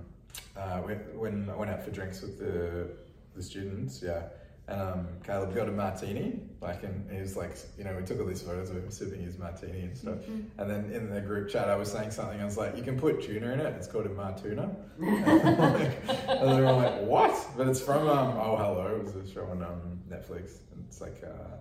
uh, 0.57 0.79
when, 0.79 0.97
when 1.19 1.51
I 1.51 1.57
went 1.57 1.71
out 1.71 1.83
for 1.83 1.91
drinks 1.91 2.23
with 2.23 2.39
the 2.39 2.89
the 3.35 3.43
students, 3.43 4.01
yeah, 4.03 4.23
um, 4.69 5.09
Caleb 5.25 5.55
got 5.55 5.69
a 5.69 5.73
martini, 5.73 6.41
like, 6.61 6.83
and 6.83 7.11
he 7.11 7.21
was 7.21 7.37
like, 7.37 7.57
you 7.79 7.85
know, 7.85 7.95
we 7.95 8.05
took 8.05 8.21
all 8.21 8.27
these 8.27 8.43
photos 8.43 8.71
of 8.71 8.77
him 8.77 8.91
sipping 8.91 9.23
his 9.23 9.39
martini 9.39 9.81
and 9.81 9.97
stuff, 9.97 10.19
and 10.59 10.71
then 10.71 10.91
in 10.93 11.09
the 11.09 11.21
group 11.21 11.49
chat, 11.49 11.69
I 11.69 11.77
was 11.77 11.91
saying 11.91 12.11
something. 12.11 12.41
I 12.41 12.45
was 12.45 12.57
like, 12.59 12.77
you 12.77 12.83
can 12.83 12.99
put 12.99 13.23
tuna 13.23 13.53
in 13.53 13.61
it. 13.61 13.75
It's 13.77 13.87
called 13.87 14.07
a 14.07 14.11
martuna. 14.11 14.75
like, 14.99 15.99
and 16.29 16.51
they 16.51 16.61
were 16.61 16.73
like, 16.73 17.01
what? 17.03 17.35
But 17.57 17.69
it's 17.69 17.81
from 17.81 18.09
um, 18.09 18.37
Oh 18.37 18.57
Hello. 18.57 18.97
It 18.97 19.05
was 19.05 19.17
a 19.17 19.33
show 19.33 19.45
on 19.47 19.63
um, 19.63 20.01
Netflix. 20.11 20.61
And 20.73 20.85
it's 20.87 21.01
like. 21.01 21.23
Uh, 21.25 21.57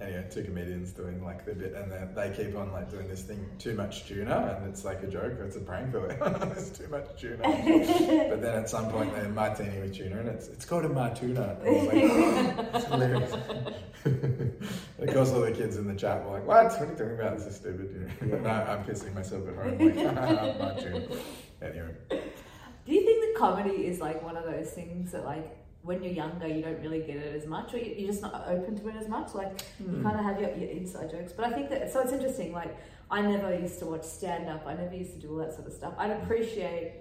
anyway, 0.00 0.26
two 0.30 0.44
comedians 0.44 0.92
doing 0.92 1.24
like 1.24 1.44
their 1.44 1.54
bit, 1.54 1.74
and 1.74 1.90
then 1.90 2.14
they 2.14 2.30
keep 2.30 2.56
on 2.56 2.72
like 2.72 2.90
doing 2.90 3.08
this 3.08 3.22
thing, 3.22 3.44
too 3.58 3.74
much 3.74 4.06
tuna, 4.06 4.58
and 4.58 4.68
it's 4.68 4.84
like 4.84 5.02
a 5.02 5.06
joke. 5.06 5.34
It's 5.40 5.56
a 5.56 5.60
prank. 5.60 5.92
They're 5.92 6.06
like, 6.20 6.40
there's 6.40 6.70
too 6.70 6.88
much 6.88 7.06
tuna. 7.18 7.42
but 8.28 8.42
then 8.42 8.56
at 8.56 8.68
some 8.68 8.90
point, 8.90 9.14
they're 9.14 9.28
martini 9.28 9.80
with 9.80 9.94
tuna, 9.94 10.20
and 10.20 10.28
it's 10.28 10.48
it's 10.48 10.64
called 10.64 10.84
a 10.84 10.88
martuna. 10.88 11.58
And 11.60 11.76
it's 11.76 11.86
like, 11.86 12.68
it's 12.74 12.84
hilarious. 12.86 13.32
of 13.32 15.14
course, 15.14 15.30
all 15.32 15.40
the 15.40 15.52
kids 15.52 15.76
in 15.76 15.86
the 15.86 15.94
chat 15.94 16.24
were 16.24 16.32
like, 16.32 16.46
"What? 16.46 16.66
What 16.66 16.80
are 16.80 16.86
you 16.86 16.92
talking 16.92 17.14
about? 17.14 17.38
This 17.38 17.46
is 17.46 17.56
stupid." 17.56 18.10
You 18.20 18.26
know? 18.28 18.38
no, 18.40 18.50
I'm 18.50 18.84
pissing 18.84 19.14
myself 19.14 19.48
at 19.48 19.54
home. 19.54 19.78
Like, 19.78 19.96
ah, 19.98 20.74
martuna. 20.74 21.18
Anyway, 21.62 21.94
Do 22.10 22.92
you 22.92 23.02
think 23.02 23.22
that 23.22 23.34
comedy 23.38 23.86
is 23.86 23.98
like 23.98 24.22
one 24.22 24.36
of 24.36 24.44
those 24.44 24.70
things 24.70 25.12
that 25.12 25.24
like 25.24 25.65
when 25.86 26.02
you're 26.02 26.12
younger 26.12 26.48
you 26.48 26.62
don't 26.62 26.80
really 26.80 27.00
get 27.00 27.16
it 27.16 27.34
as 27.40 27.46
much 27.46 27.72
or 27.72 27.78
you- 27.78 27.94
you're 27.96 28.08
just 28.08 28.20
not 28.22 28.34
open 28.48 28.76
to 28.76 28.88
it 28.88 28.96
as 28.96 29.08
much? 29.08 29.34
Like 29.34 29.52
you 29.80 30.02
kind 30.02 30.18
of 30.18 30.24
have 30.24 30.40
your, 30.40 30.50
your 30.56 30.70
inside 30.70 31.10
jokes. 31.10 31.32
But 31.32 31.46
I 31.46 31.50
think 31.52 31.70
that 31.70 31.90
so 31.92 32.00
it's 32.00 32.12
interesting. 32.12 32.52
Like 32.52 32.76
I 33.10 33.22
never 33.22 33.56
used 33.56 33.78
to 33.78 33.86
watch 33.86 34.02
stand 34.04 34.48
up. 34.48 34.66
I 34.66 34.74
never 34.74 34.94
used 34.94 35.12
to 35.14 35.20
do 35.20 35.30
all 35.30 35.38
that 35.38 35.54
sort 35.54 35.66
of 35.68 35.72
stuff. 35.72 35.94
I'd 35.98 36.10
appreciate 36.10 36.92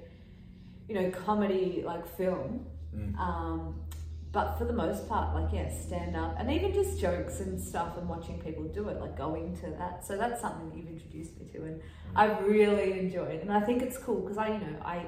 you 0.87 0.95
know 0.95 1.09
comedy 1.11 1.83
like 1.85 2.05
film. 2.15 2.65
Mm. 2.95 3.17
Um, 3.19 3.75
but 4.31 4.57
for 4.57 4.65
the 4.65 4.73
most 4.73 5.07
part, 5.07 5.33
like 5.33 5.51
yeah, 5.53 5.69
stand 5.69 6.15
up 6.15 6.35
and 6.37 6.51
even 6.51 6.73
just 6.73 6.99
jokes 6.99 7.39
and 7.39 7.59
stuff 7.59 7.97
and 7.97 8.07
watching 8.07 8.37
people 8.39 8.65
do 8.65 8.89
it, 8.89 8.99
like 8.99 9.17
going 9.17 9.55
to 9.61 9.67
that. 9.79 10.05
So 10.05 10.17
that's 10.17 10.41
something 10.41 10.69
that 10.69 10.77
you've 10.77 10.89
introduced 10.89 11.39
me 11.39 11.45
to, 11.53 11.63
and 11.63 11.81
I've 12.15 12.43
really 12.45 12.99
enjoyed. 12.99 13.39
And 13.41 13.51
I 13.51 13.61
think 13.61 13.81
it's 13.81 13.97
cool 13.97 14.19
because 14.21 14.37
I, 14.37 14.47
you 14.49 14.59
know, 14.59 14.75
I, 14.83 15.05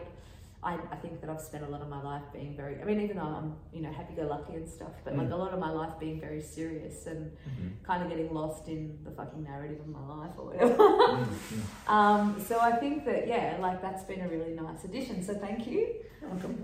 I, 0.64 0.74
I 0.92 0.96
think 0.96 1.22
that 1.22 1.30
I've 1.30 1.40
spent 1.40 1.64
a 1.64 1.68
lot 1.70 1.82
of 1.82 1.88
my 1.90 2.02
life 2.02 2.24
being 2.34 2.56
very. 2.58 2.82
I 2.82 2.84
mean, 2.84 3.00
even 3.02 3.18
though 3.18 3.24
I'm, 3.24 3.56
you 3.72 3.82
know, 3.82 3.92
happy-go-lucky 3.92 4.54
and 4.56 4.68
stuff, 4.68 4.92
but 5.04 5.16
like 5.16 5.28
Mm. 5.30 5.34
a 5.34 5.36
lot 5.36 5.54
of 5.54 5.60
my 5.60 5.70
life 5.70 5.94
being 6.00 6.20
very 6.20 6.42
serious 6.42 7.06
and 7.06 7.32
Mhm. 7.32 7.84
kind 7.84 8.02
of 8.04 8.10
getting 8.10 8.34
lost 8.34 8.68
in 8.68 8.98
the 9.04 9.12
fucking 9.12 9.44
narrative 9.44 9.80
of 9.80 9.88
my 9.88 10.06
life 10.18 10.32
or 10.38 10.46
whatever. 10.48 10.76
Mm, 10.76 11.28
mm. 11.28 11.88
um, 11.98 12.40
so 12.40 12.60
I 12.60 12.72
think 12.72 13.06
that 13.06 13.28
yeah, 13.28 13.58
like 13.60 13.82
that's 13.84 14.04
been 14.04 14.22
a 14.22 14.28
really 14.28 14.54
nice 14.54 14.84
addition. 14.84 15.22
So 15.24 15.36
thank 15.36 15.68
you 15.68 15.94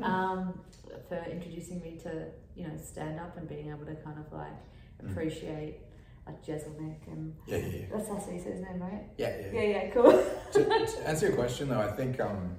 um, 0.01 0.59
for 1.07 1.23
introducing 1.31 1.79
me 1.81 1.97
to 2.03 2.25
you 2.55 2.67
know 2.67 2.75
stand 2.77 3.19
up 3.19 3.37
and 3.37 3.47
being 3.47 3.69
able 3.69 3.85
to 3.85 3.95
kind 3.95 4.17
of 4.19 4.31
like 4.33 4.57
Mm. 5.03 5.11
appreciate 5.11 5.79
like 6.25 6.41
Jeselnik 6.45 7.05
and 7.07 7.35
Yeah, 7.45 7.57
yeah, 7.57 7.65
yeah. 7.65 7.85
that's 7.91 8.07
how 8.07 8.15
you 8.15 8.39
say 8.39 8.51
his 8.51 8.61
name, 8.61 8.79
right? 8.81 9.03
Yeah, 9.17 9.35
yeah. 9.41 9.51
Yeah, 9.51 9.61
yeah, 9.83 9.89
cool. 9.89 10.11
to, 10.53 10.63
to 10.91 11.07
answer 11.09 11.27
your 11.27 11.35
question 11.35 11.67
though, 11.69 11.79
I 11.81 11.91
think 11.91 12.19
um, 12.21 12.55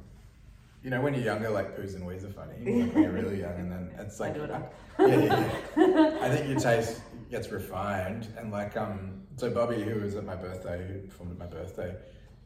you 0.85 0.91
know 0.91 1.01
when 1.01 1.15
you're 1.15 1.25
younger, 1.25 1.49
like 1.49 1.77
poos 1.77 1.95
and 1.95 2.07
wees 2.07 2.25
are 2.25 2.31
funny. 2.31 2.53
Like 2.59 2.95
when 2.95 3.03
you're 3.03 3.13
really 3.23 3.41
young, 3.41 3.59
and 3.59 3.73
then 3.73 3.91
it's 3.99 4.21
I 4.21 4.29
like 4.29 4.39
all. 4.39 4.73
yeah, 5.01 5.07
yeah, 5.07 5.51
yeah. 5.79 6.19
I 6.21 6.29
think 6.29 6.49
your 6.49 6.61
taste 6.61 7.01
gets 7.31 7.51
refined, 7.51 8.29
and 8.37 8.53
like 8.53 8.77
um, 8.77 9.23
so 9.37 9.51
Bobby, 9.51 9.83
who 9.83 10.01
was 10.01 10.15
at 10.15 10.25
my 10.25 10.37
birthday, 10.37 10.87
who 10.87 11.09
performed 11.09 11.33
at 11.33 11.39
my 11.39 11.47
birthday, 11.47 11.97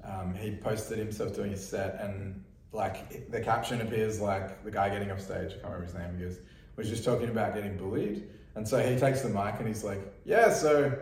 um, 0.05 0.35
he 0.35 0.52
posted 0.52 0.98
himself 0.98 1.35
doing 1.35 1.51
his 1.51 1.69
set, 1.69 2.01
and 2.01 2.44
like 2.70 3.28
the 3.28 3.40
caption 3.40 3.81
appears 3.81 4.20
like 4.20 4.62
the 4.62 4.70
guy 4.70 4.89
getting 4.89 5.10
off 5.10 5.20
stage. 5.20 5.51
I 5.51 5.55
can't 5.55 5.65
remember 5.65 5.86
his 5.86 5.94
name. 5.94 6.16
He 6.16 6.24
goes, 6.24 6.39
was 6.77 6.89
just 6.89 7.05
talking 7.05 7.31
about 7.31 7.55
getting 7.55 7.77
bullied, 7.77 8.28
and 8.55 8.66
so 8.66 8.78
he 8.78 8.97
takes 8.97 9.23
the 9.23 9.31
mic 9.31 9.56
and 9.59 9.66
he's 9.66 9.82
like, 9.82 10.01
yeah, 10.24 10.52
so 10.52 10.97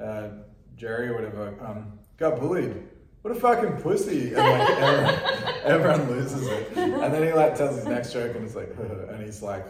uh, 0.00 0.28
Jerry 0.76 1.06
or 1.06 1.14
whatever 1.14 1.54
um, 1.64 2.00
got 2.16 2.40
bullied. 2.40 2.82
What 3.22 3.36
a 3.36 3.40
fucking 3.40 3.80
pussy! 3.82 4.34
And 4.34 4.36
like 4.36 4.70
everyone, 4.70 5.54
everyone 5.64 6.10
loses 6.10 6.46
it. 6.46 6.76
And 6.76 7.14
then 7.14 7.22
he 7.22 7.32
like 7.32 7.56
tells 7.56 7.76
his 7.76 7.84
next 7.84 8.12
joke 8.12 8.34
and 8.34 8.44
it's 8.44 8.56
like, 8.56 8.74
and 8.78 9.22
he's 9.24 9.42
like, 9.42 9.64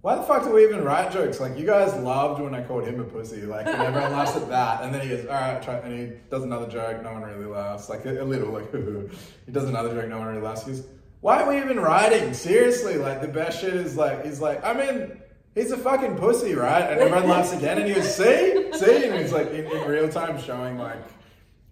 why 0.00 0.16
the 0.16 0.22
fuck 0.22 0.42
do 0.44 0.52
we 0.52 0.64
even 0.64 0.82
write 0.82 1.12
jokes? 1.12 1.40
Like 1.40 1.56
you 1.56 1.66
guys 1.66 1.94
loved 2.02 2.40
when 2.40 2.54
I 2.54 2.62
called 2.62 2.84
him 2.84 2.98
a 3.00 3.04
pussy, 3.04 3.42
like 3.42 3.66
and 3.66 3.80
everyone 3.80 4.12
laughs 4.12 4.36
at 4.36 4.48
that. 4.48 4.82
And 4.82 4.94
then 4.94 5.02
he 5.02 5.08
goes, 5.08 5.26
all 5.26 5.32
right, 5.32 5.62
try, 5.62 5.74
and 5.76 5.98
he 5.98 6.16
does 6.30 6.42
another 6.42 6.68
joke, 6.68 7.02
no 7.02 7.12
one 7.12 7.22
really 7.22 7.46
laughs, 7.46 7.88
like 7.88 8.04
a, 8.06 8.22
a 8.22 8.24
little, 8.24 8.50
like 8.50 8.72
he 9.46 9.52
does 9.52 9.68
another 9.68 9.94
joke, 9.94 10.08
no 10.08 10.18
one 10.18 10.28
really 10.28 10.40
laughs. 10.42 10.66
He's, 10.66 10.84
why 11.20 11.42
are 11.42 11.48
we 11.48 11.58
even 11.58 11.78
writing? 11.80 12.32
Seriously, 12.32 12.96
like 12.96 13.20
the 13.20 13.28
best 13.28 13.60
shit 13.60 13.74
is 13.74 13.96
like, 13.96 14.24
he's 14.24 14.40
like, 14.40 14.64
I 14.64 14.72
mean. 14.72 15.20
He's 15.54 15.72
a 15.72 15.76
fucking 15.76 16.14
pussy, 16.18 16.54
right? 16.54 16.82
And 16.82 17.00
everyone 17.00 17.28
laughs 17.28 17.52
again, 17.52 17.78
and 17.78 17.88
he 17.88 17.94
goes, 17.94 18.14
"See, 18.14 18.70
see," 18.74 19.06
and 19.06 19.18
he's 19.18 19.32
like 19.32 19.48
in, 19.48 19.66
in 19.66 19.88
real 19.88 20.08
time 20.08 20.40
showing 20.40 20.78
like, 20.78 21.02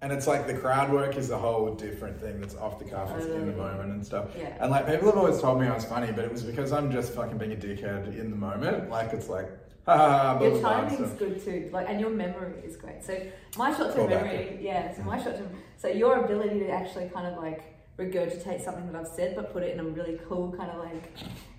and 0.06 0.14
it's 0.14 0.28
like 0.28 0.46
the 0.46 0.54
crowd 0.54 0.92
work 0.92 1.16
is 1.16 1.30
a 1.30 1.36
whole 1.36 1.74
different 1.74 2.20
thing 2.20 2.40
that's 2.40 2.54
off 2.54 2.78
the 2.78 2.84
cuff, 2.84 3.10
it's 3.16 3.26
in 3.26 3.46
the 3.46 3.54
oh. 3.54 3.56
moment 3.56 3.90
and 3.90 4.06
stuff. 4.06 4.28
Yeah. 4.38 4.56
And 4.60 4.70
like 4.70 4.86
people 4.86 5.06
have 5.06 5.16
always 5.16 5.40
told 5.40 5.60
me 5.60 5.66
I 5.66 5.74
was 5.74 5.84
funny, 5.84 6.12
but 6.12 6.24
it 6.24 6.30
was 6.30 6.44
because 6.44 6.70
I'm 6.70 6.92
just 6.92 7.12
fucking 7.12 7.38
being 7.38 7.54
a 7.54 7.56
dickhead 7.56 8.16
in 8.16 8.30
the 8.30 8.36
moment. 8.36 8.88
Like 8.88 9.12
it's 9.12 9.28
like, 9.28 9.48
ha 9.84 9.96
ha 9.96 10.08
ha, 10.08 10.38
blah 10.38 10.46
Your 10.46 10.60
blah 10.60 10.60
blah. 10.60 10.88
timing's 10.90 11.12
good 11.14 11.44
too, 11.44 11.70
like, 11.72 11.88
and 11.88 12.00
your 12.00 12.10
memory 12.10 12.54
is 12.64 12.76
great. 12.76 13.02
So 13.02 13.20
my 13.58 13.76
short-term 13.76 13.96
Call 13.96 14.06
back 14.06 14.26
memory, 14.26 14.58
yeah. 14.60 14.94
So 14.94 15.02
my 15.02 15.20
short-term, 15.20 15.48
so 15.76 15.88
your 15.88 16.24
ability 16.24 16.60
to 16.60 16.70
actually 16.70 17.08
kind 17.08 17.26
of 17.26 17.42
like 17.42 17.64
regurgitate 17.98 18.64
something 18.64 18.86
that 18.86 18.94
I've 18.94 19.08
said, 19.08 19.34
but 19.34 19.52
put 19.52 19.64
it 19.64 19.74
in 19.74 19.80
a 19.80 19.84
really 19.84 20.20
cool 20.28 20.54
kind 20.56 20.70
of 20.70 20.84
like, 20.84 21.14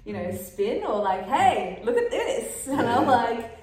you 0.05 0.13
know, 0.13 0.31
spin 0.31 0.85
or 0.85 1.03
like, 1.03 1.27
hey, 1.27 1.81
look 1.83 1.97
at 1.97 2.09
this, 2.09 2.65
and 2.69 2.87
I'm 2.87 3.07
like, 3.07 3.56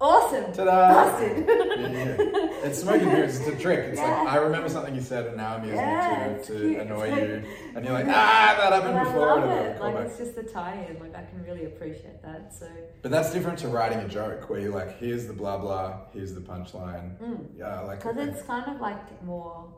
awesome, 0.00 0.52
Ta-da! 0.52 0.94
busted. 1.10 1.46
yeah, 1.46 1.88
yeah. 1.88 2.64
It's 2.64 2.78
smoking 2.80 3.08
mirrors. 3.08 3.38
It's 3.40 3.48
a 3.48 3.56
trick. 3.56 3.80
It's 3.90 3.98
Yeah. 4.00 4.22
like 4.22 4.32
I 4.32 4.36
remember 4.36 4.68
something 4.68 4.94
you 4.94 5.00
said, 5.00 5.26
and 5.26 5.36
now 5.36 5.56
I'm 5.56 5.64
using 5.64 5.78
it 5.80 6.44
to, 6.44 6.58
to 6.58 6.80
annoy 6.80 7.02
It's 7.08 7.12
like- 7.12 7.28
you, 7.28 7.44
and 7.76 7.84
you're 7.84 7.94
like, 7.94 8.06
ah, 8.08 8.54
that 8.58 8.72
happened 8.72 8.90
And 8.90 8.98
I 8.98 9.04
before. 9.04 9.26
love 9.26 9.50
it. 9.50 9.80
Like 9.80 9.94
back. 9.94 10.06
it's 10.06 10.18
just 10.18 10.34
the 10.36 10.42
tie-in. 10.42 10.98
Like 11.00 11.14
I 11.14 11.22
can 11.24 11.42
really 11.44 11.64
appreciate 11.66 12.22
that. 12.22 12.54
So 12.54 12.66
But 13.02 13.10
that's 13.10 13.32
different 13.32 13.58
to 13.60 13.68
writing 13.68 13.98
a 14.00 14.08
joke 14.08 14.48
where 14.50 14.60
you're 14.60 14.74
like, 14.74 14.98
here's 14.98 15.26
the 15.26 15.32
blah 15.32 15.58
blah, 15.58 16.00
here's 16.12 16.34
the 16.34 16.40
punchline. 16.40 17.18
mm. 17.18 17.46
Yeah, 17.56 17.80
like 17.80 18.00
because 18.02 18.16
it's 18.18 18.42
kind 18.42 18.74
of 18.74 18.80
like 18.80 19.22
more, 19.24 19.72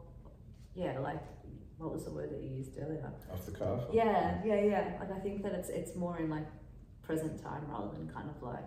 yeah, 0.74 0.98
like 0.98 1.22
what 1.78 1.92
was 1.92 2.04
the 2.04 2.12
word 2.12 2.30
that 2.30 2.40
you 2.40 2.50
used 2.50 2.72
earlier? 2.80 3.10
off 3.32 3.44
the 3.46 3.52
cuff. 3.52 3.80
Yeah, 3.92 4.40
yeah, 4.44 4.60
yeah. 4.60 4.96
Like 5.00 5.10
I 5.10 5.18
think 5.18 5.42
that 5.42 5.52
it's 5.52 5.68
it's 5.68 5.96
more 5.96 6.18
in 6.18 6.30
like 6.30 6.46
present 7.02 7.42
time 7.42 7.62
rather 7.68 7.90
than 7.96 8.08
kind 8.08 8.28
of 8.30 8.40
like 8.42 8.64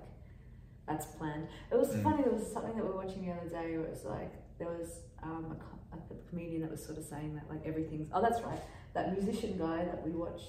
that's 0.88 1.06
planned. 1.18 1.48
It 1.72 1.78
was 1.78 1.90
Mm. 1.90 2.04
funny. 2.04 2.24
There 2.24 2.32
was 2.34 2.52
something 2.52 2.76
that 2.76 2.84
we 2.84 2.90
were 2.92 2.98
watching 3.04 3.26
the 3.26 3.32
other 3.34 3.50
day 3.50 3.78
where 3.78 3.86
it 3.86 3.90
was 3.90 4.06
like 4.06 4.32
there 4.60 4.68
was 4.70 5.02
um, 5.24 5.58
a, 5.92 5.96
a 5.96 6.30
comedian 6.30 6.62
that 6.62 6.70
was 6.72 6.84
sort 6.86 6.98
of 6.98 7.04
saying 7.04 7.34
that 7.36 7.50
like 7.50 7.66
everything's. 7.66 8.10
Oh, 8.14 8.22
that's 8.22 8.42
right. 8.44 8.60
That 8.94 9.12
musician 9.12 9.58
guy 9.58 9.84
that 9.86 10.06
we 10.06 10.12
watch, 10.12 10.42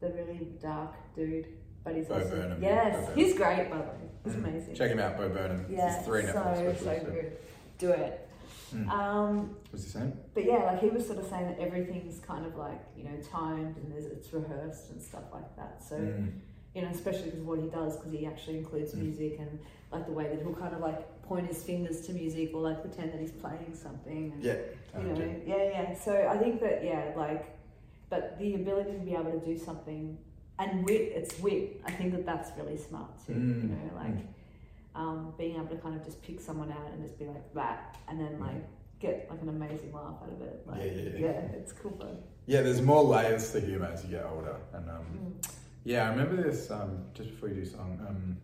the 0.00 0.10
really 0.10 0.48
dark 0.62 0.94
dude, 1.14 1.48
but 1.84 1.96
he's 1.96 2.06
Bo 2.06 2.14
also 2.14 2.30
Burnham, 2.30 2.62
yes, 2.62 3.06
Bo 3.08 3.14
he's 3.14 3.34
great 3.34 3.68
by 3.70 3.78
the 3.78 3.82
way. 3.84 4.10
He's 4.24 4.34
Mm. 4.34 4.44
amazing. 4.44 4.74
Check 4.74 4.90
him 4.90 4.98
out, 5.00 5.16
Bo 5.16 5.28
Burnham. 5.28 5.66
Yeah, 5.68 6.00
three 6.02 6.22
so 6.26 6.32
Netflix 6.34 6.78
so 6.78 6.92
yeah. 6.92 7.02
good. 7.04 7.36
Do 7.78 7.90
it. 7.90 8.28
Mm. 8.74 8.88
Um, 8.90 9.56
What's 9.70 9.84
he 9.84 9.90
saying? 9.90 10.16
but 10.34 10.44
yeah, 10.44 10.64
like 10.64 10.80
he 10.80 10.88
was 10.88 11.06
sort 11.06 11.18
of 11.18 11.26
saying 11.26 11.46
that 11.46 11.58
everything's 11.60 12.18
kind 12.20 12.44
of 12.46 12.56
like 12.56 12.80
you 12.96 13.04
know 13.04 13.16
timed 13.22 13.76
and 13.76 13.92
it's 13.92 14.32
rehearsed 14.32 14.90
and 14.90 15.00
stuff 15.02 15.24
like 15.32 15.54
that. 15.56 15.82
So 15.82 15.96
Mm. 15.96 16.32
You 16.76 16.82
know, 16.82 16.88
especially 16.88 17.30
because 17.30 17.40
what 17.40 17.58
he 17.58 17.68
does, 17.68 17.96
because 17.96 18.12
he 18.12 18.26
actually 18.26 18.58
includes 18.58 18.92
Mm. 18.94 18.98
music 19.04 19.38
and 19.40 19.58
like 19.90 20.04
the 20.06 20.12
way 20.12 20.26
that 20.28 20.38
he'll 20.42 20.52
kind 20.64 20.74
of 20.74 20.80
like 20.80 21.00
point 21.22 21.46
his 21.46 21.62
fingers 21.62 22.02
to 22.06 22.12
music 22.12 22.50
or 22.54 22.60
like 22.60 22.80
pretend 22.82 23.12
that 23.12 23.20
he's 23.20 23.32
playing 23.44 23.72
something. 23.74 24.32
And, 24.32 24.44
Yeah. 24.44 24.56
You 24.98 25.02
know, 25.08 25.34
yeah, 25.46 25.62
yeah. 25.74 25.94
So 25.94 26.12
I 26.34 26.36
think 26.36 26.60
that 26.60 26.84
yeah, 26.84 27.12
like, 27.16 27.44
but 28.10 28.38
the 28.38 28.54
ability 28.54 28.92
to 28.92 28.98
be 28.98 29.14
able 29.14 29.32
to 29.38 29.44
do 29.52 29.56
something 29.56 30.18
and 30.58 30.84
wit, 30.86 31.12
it's 31.18 31.38
wit. 31.40 31.80
I 31.84 31.90
think 31.92 32.12
that 32.14 32.24
that's 32.26 32.50
really 32.58 32.76
smart 32.76 33.10
too. 33.26 33.32
Mm. 33.32 33.62
You 33.62 33.68
know, 33.76 33.90
like 34.04 34.16
Mm. 34.16 34.26
um, 35.00 35.34
being 35.38 35.54
able 35.56 35.68
to 35.68 35.76
kind 35.76 35.94
of 35.98 36.04
just 36.04 36.20
pick 36.22 36.40
someone 36.40 36.70
out 36.72 36.90
and 36.92 37.02
just 37.02 37.18
be 37.18 37.26
like 37.26 37.46
that, 37.54 37.96
and 38.08 38.20
then 38.20 38.34
Mm. 38.38 38.40
like 38.48 38.64
get 39.00 39.28
like 39.30 39.40
an 39.42 39.48
amazing 39.50 39.92
laugh 39.92 40.16
out 40.22 40.32
of 40.32 40.40
it. 40.42 40.66
Like, 40.66 40.78
Yeah, 40.80 40.92
yeah, 40.92 41.02
yeah. 41.10 41.18
yeah, 41.26 41.58
it's 41.60 41.72
cool 41.72 41.92
fun. 41.92 42.16
Yeah, 42.46 42.62
there's 42.62 42.80
more 42.82 43.02
layers 43.04 43.50
to 43.52 43.60
humour 43.60 43.86
as 43.94 44.04
you 44.04 44.10
get 44.16 44.24
older. 44.26 44.56
And 44.74 44.88
um, 44.90 45.06
Mm. 45.14 45.55
Yeah, 45.86 46.04
I 46.04 46.08
remember 46.08 46.42
this 46.42 46.68
um, 46.68 47.04
just 47.14 47.30
before 47.30 47.48
you 47.48 47.54
do 47.54 47.64
song. 47.64 48.04
Um, 48.08 48.36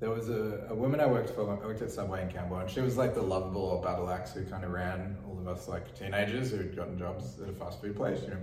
there 0.00 0.10
was 0.10 0.28
a, 0.28 0.66
a 0.70 0.74
woman 0.74 0.98
I 0.98 1.06
worked 1.06 1.30
for. 1.30 1.48
I 1.48 1.64
worked 1.64 1.82
at 1.82 1.90
Subway 1.92 2.20
in 2.20 2.28
Campbell, 2.28 2.58
and 2.58 2.68
she 2.68 2.80
was 2.80 2.96
like 2.96 3.14
the 3.14 3.22
lovable 3.22 3.80
battle 3.82 4.10
axe 4.10 4.32
who 4.32 4.44
kind 4.44 4.64
of 4.64 4.72
ran 4.72 5.16
all 5.28 5.38
of 5.38 5.46
us 5.46 5.68
like 5.68 5.96
teenagers 5.96 6.50
who'd 6.50 6.74
gotten 6.74 6.98
jobs 6.98 7.40
at 7.40 7.48
a 7.48 7.52
fast 7.52 7.80
food 7.80 7.94
place, 7.94 8.22
you 8.22 8.30
know. 8.30 8.38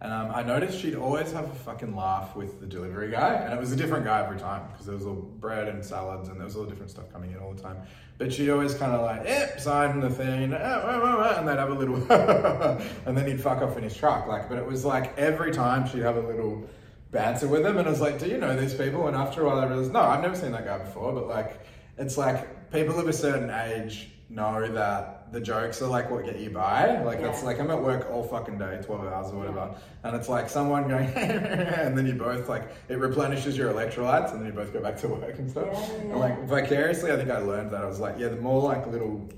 And 0.00 0.12
um, 0.12 0.30
I 0.34 0.42
noticed 0.42 0.80
she'd 0.80 0.94
always 0.94 1.30
have 1.32 1.44
a 1.44 1.54
fucking 1.54 1.94
laugh 1.94 2.34
with 2.36 2.58
the 2.58 2.66
delivery 2.66 3.10
guy, 3.10 3.34
and 3.34 3.52
it 3.52 3.60
was 3.60 3.70
a 3.70 3.76
different 3.76 4.06
guy 4.06 4.24
every 4.24 4.38
time 4.38 4.66
because 4.70 4.86
there 4.86 4.94
was 4.94 5.04
all 5.04 5.14
bread 5.16 5.68
and 5.68 5.84
salads 5.84 6.30
and 6.30 6.38
there 6.38 6.46
was 6.46 6.56
all 6.56 6.64
different 6.64 6.90
stuff 6.90 7.12
coming 7.12 7.32
in 7.32 7.38
all 7.38 7.52
the 7.52 7.60
time. 7.60 7.76
But 8.16 8.32
she'd 8.32 8.48
always 8.48 8.74
kind 8.74 8.92
of 8.92 9.02
like, 9.02 9.22
eh, 9.26 9.58
sign 9.58 10.00
the 10.00 10.08
thing, 10.08 10.44
and 10.44 11.48
they'd 11.48 11.58
have 11.58 11.70
a 11.70 11.74
little, 11.74 11.96
and 13.06 13.16
then 13.16 13.26
he'd 13.26 13.42
fuck 13.42 13.60
off 13.60 13.76
in 13.76 13.82
his 13.82 13.94
truck. 13.94 14.26
Like, 14.26 14.48
but 14.48 14.56
it 14.56 14.66
was 14.66 14.86
like 14.86 15.18
every 15.18 15.52
time 15.52 15.86
she'd 15.86 16.02
have 16.02 16.16
a 16.16 16.26
little 16.26 16.66
banter 17.10 17.48
with 17.48 17.62
them. 17.62 17.78
and 17.78 17.86
I 17.86 17.90
was 17.90 18.00
like, 18.00 18.18
do 18.18 18.28
you 18.28 18.38
know 18.38 18.58
these 18.58 18.74
people? 18.74 19.06
And 19.06 19.16
after 19.16 19.42
a 19.42 19.46
while, 19.46 19.58
I 19.58 19.66
realized, 19.66 19.92
no, 19.92 20.00
I've 20.00 20.22
never 20.22 20.36
seen 20.36 20.52
that 20.52 20.64
guy 20.64 20.78
before. 20.78 21.12
But 21.12 21.28
like, 21.28 21.60
it's 21.96 22.18
like 22.18 22.70
people 22.70 22.98
of 22.98 23.08
a 23.08 23.12
certain 23.12 23.50
age 23.50 24.10
know 24.30 24.70
that 24.72 25.32
the 25.32 25.40
jokes 25.40 25.80
are 25.82 25.88
like 25.88 26.10
what 26.10 26.24
get 26.24 26.38
you 26.38 26.50
by. 26.50 27.02
Like 27.02 27.20
that's 27.20 27.42
like 27.42 27.58
I'm 27.60 27.70
at 27.70 27.82
work 27.82 28.10
all 28.10 28.22
fucking 28.22 28.58
day, 28.58 28.80
twelve 28.82 29.06
hours 29.06 29.32
or 29.32 29.38
whatever, 29.38 29.74
and 30.02 30.16
it's 30.16 30.28
like 30.28 30.48
someone 30.48 30.88
going, 30.88 31.08
and 31.14 31.96
then 31.96 32.06
you 32.06 32.14
both 32.14 32.48
like 32.48 32.70
it 32.88 32.98
replenishes 32.98 33.56
your 33.56 33.72
electrolytes, 33.72 34.32
and 34.32 34.40
then 34.40 34.46
you 34.46 34.52
both 34.52 34.72
go 34.72 34.80
back 34.80 34.96
to 34.98 35.08
work 35.08 35.38
and 35.38 35.50
stuff. 35.50 35.66
Yeah, 35.66 35.78
yeah. 35.78 36.00
And 36.02 36.18
like 36.18 36.44
vicariously, 36.44 37.10
I 37.12 37.16
think 37.16 37.30
I 37.30 37.38
learned 37.38 37.70
that 37.72 37.82
I 37.82 37.86
was 37.86 38.00
like, 38.00 38.18
yeah, 38.18 38.28
the 38.28 38.36
more 38.36 38.62
like 38.62 38.86
little 38.86 39.28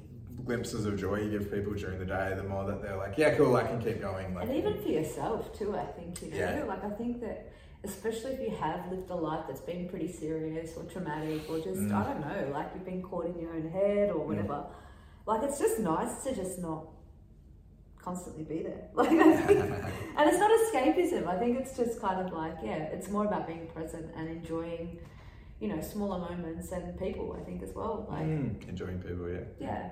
glimpses 0.45 0.87
of 0.87 0.99
joy 0.99 1.17
you 1.23 1.31
give 1.31 1.51
people 1.53 1.73
during 1.75 1.99
the 1.99 2.05
day, 2.05 2.33
the 2.37 2.43
more 2.45 2.65
that 2.67 2.81
they're 2.83 2.97
like, 2.97 3.17
yeah, 3.19 3.35
cool, 3.37 3.55
I 3.57 3.65
can 3.65 3.81
keep 3.83 4.01
going. 4.01 4.35
Like, 4.35 4.49
and 4.49 4.57
even 4.57 4.81
for 4.83 4.89
yourself 4.89 5.57
too, 5.59 5.77
I 5.77 5.85
think 5.87 6.23
you 6.23 6.31
know, 6.31 6.37
Yeah. 6.37 6.65
like 6.65 6.85
I 6.85 6.91
think 6.91 7.21
that 7.21 7.53
especially 7.85 8.33
if 8.33 8.41
you 8.41 8.51
have 8.57 8.91
lived 8.93 9.09
a 9.11 9.15
life 9.15 9.45
that's 9.49 9.61
been 9.63 9.89
pretty 9.89 10.11
serious 10.13 10.77
or 10.77 10.85
traumatic 10.85 11.49
or 11.49 11.59
just 11.61 11.81
Mm. 11.81 11.95
I 11.95 12.05
don't 12.13 12.21
know, 12.21 12.53
like 12.53 12.69
you've 12.75 12.85
been 12.85 13.03
caught 13.03 13.27
in 13.27 13.39
your 13.41 13.53
own 13.55 13.71
head 13.71 14.11
or 14.11 14.27
whatever. 14.27 14.65
Like 15.27 15.43
it's 15.45 15.59
just 15.59 15.79
nice 15.79 16.23
to 16.25 16.35
just 16.35 16.59
not 16.61 16.85
constantly 17.99 18.45
be 18.45 18.63
there. 18.63 18.89
Like 18.95 19.09
think, 19.47 19.61
and 19.61 20.29
it's 20.31 20.39
not 20.39 20.51
escapism. 20.61 21.27
I 21.27 21.39
think 21.39 21.59
it's 21.61 21.77
just 21.77 22.01
kind 22.01 22.21
of 22.27 22.33
like 22.33 22.55
yeah, 22.63 22.85
it's 22.95 23.09
more 23.09 23.25
about 23.25 23.47
being 23.47 23.67
present 23.69 24.07
and 24.17 24.29
enjoying, 24.29 24.99
you 25.61 25.69
know, 25.69 25.81
smaller 25.81 26.19
moments 26.19 26.73
and 26.73 26.99
people. 26.99 27.37
I 27.41 27.45
think 27.45 27.63
as 27.63 27.73
well. 27.75 28.07
Like 28.11 28.27
Mm, 28.27 28.69
enjoying 28.69 28.99
people, 29.01 29.29
yeah. 29.31 29.41
yeah, 29.59 29.89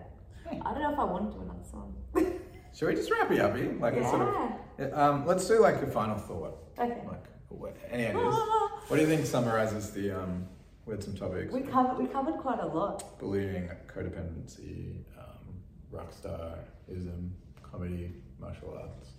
I 0.51 0.73
don't 0.73 0.83
know 0.83 0.93
if 0.93 0.99
I 0.99 1.05
want 1.05 1.33
to 1.33 1.39
do 1.39 1.45
another 1.45 1.65
song. 1.71 1.95
Should 2.75 2.89
we 2.89 2.95
just 2.95 3.11
wrap 3.11 3.31
it 3.31 3.41
up 3.41 3.57
here? 3.57 3.77
Like, 3.81 3.95
a 3.95 4.09
sort 4.09 4.23
of, 4.23 4.93
um, 4.93 5.27
let's 5.27 5.47
do 5.47 5.61
like 5.61 5.83
a 5.83 5.87
final 5.87 6.17
thought. 6.17 6.59
Okay. 6.79 7.03
Like, 7.07 7.25
what, 7.49 7.77
any 7.91 8.07
ideas? 8.07 8.35
What 8.89 8.97
do 8.97 9.03
you 9.03 9.09
think 9.09 9.27
summarizes 9.27 9.91
the, 9.91 10.13
um, 10.13 10.47
we 10.87 10.95
had 10.95 11.05
some 11.05 11.15
topics. 11.15 11.53
We 11.53 11.61
covered 11.61 11.99
we 11.99 12.07
covered 12.07 12.39
quite 12.39 12.61
a 12.61 12.67
lot. 12.67 13.19
bullying, 13.19 13.69
codependency, 13.95 15.01
um, 15.19 15.61
rockstarism, 15.93 17.31
comedy, 17.63 18.15
martial 18.41 18.75
arts, 18.81 19.11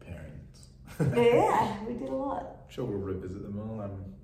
parents. 0.00 0.68
yeah, 1.14 1.84
we 1.86 1.92
did 1.94 2.08
a 2.08 2.14
lot. 2.14 2.56
sure 2.68 2.86
we'll 2.86 2.96
revisit 2.98 3.42
them 3.42 3.60
all. 3.60 3.82
Um, 3.82 4.14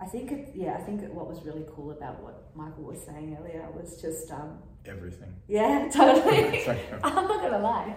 I 0.00 0.06
think 0.06 0.30
it, 0.30 0.52
yeah, 0.54 0.74
I 0.74 0.82
think 0.82 1.02
what 1.12 1.26
was 1.26 1.42
really 1.44 1.64
cool 1.74 1.90
about 1.90 2.22
what 2.22 2.54
Michael 2.54 2.84
was 2.84 3.02
saying 3.02 3.36
earlier 3.40 3.68
was 3.74 4.00
just 4.00 4.30
um, 4.30 4.58
everything. 4.88 5.32
yeah, 5.48 5.88
totally. 5.92 6.64
I'm 7.04 7.14
not 7.28 7.40
gonna 7.42 7.58
lie. 7.58 7.96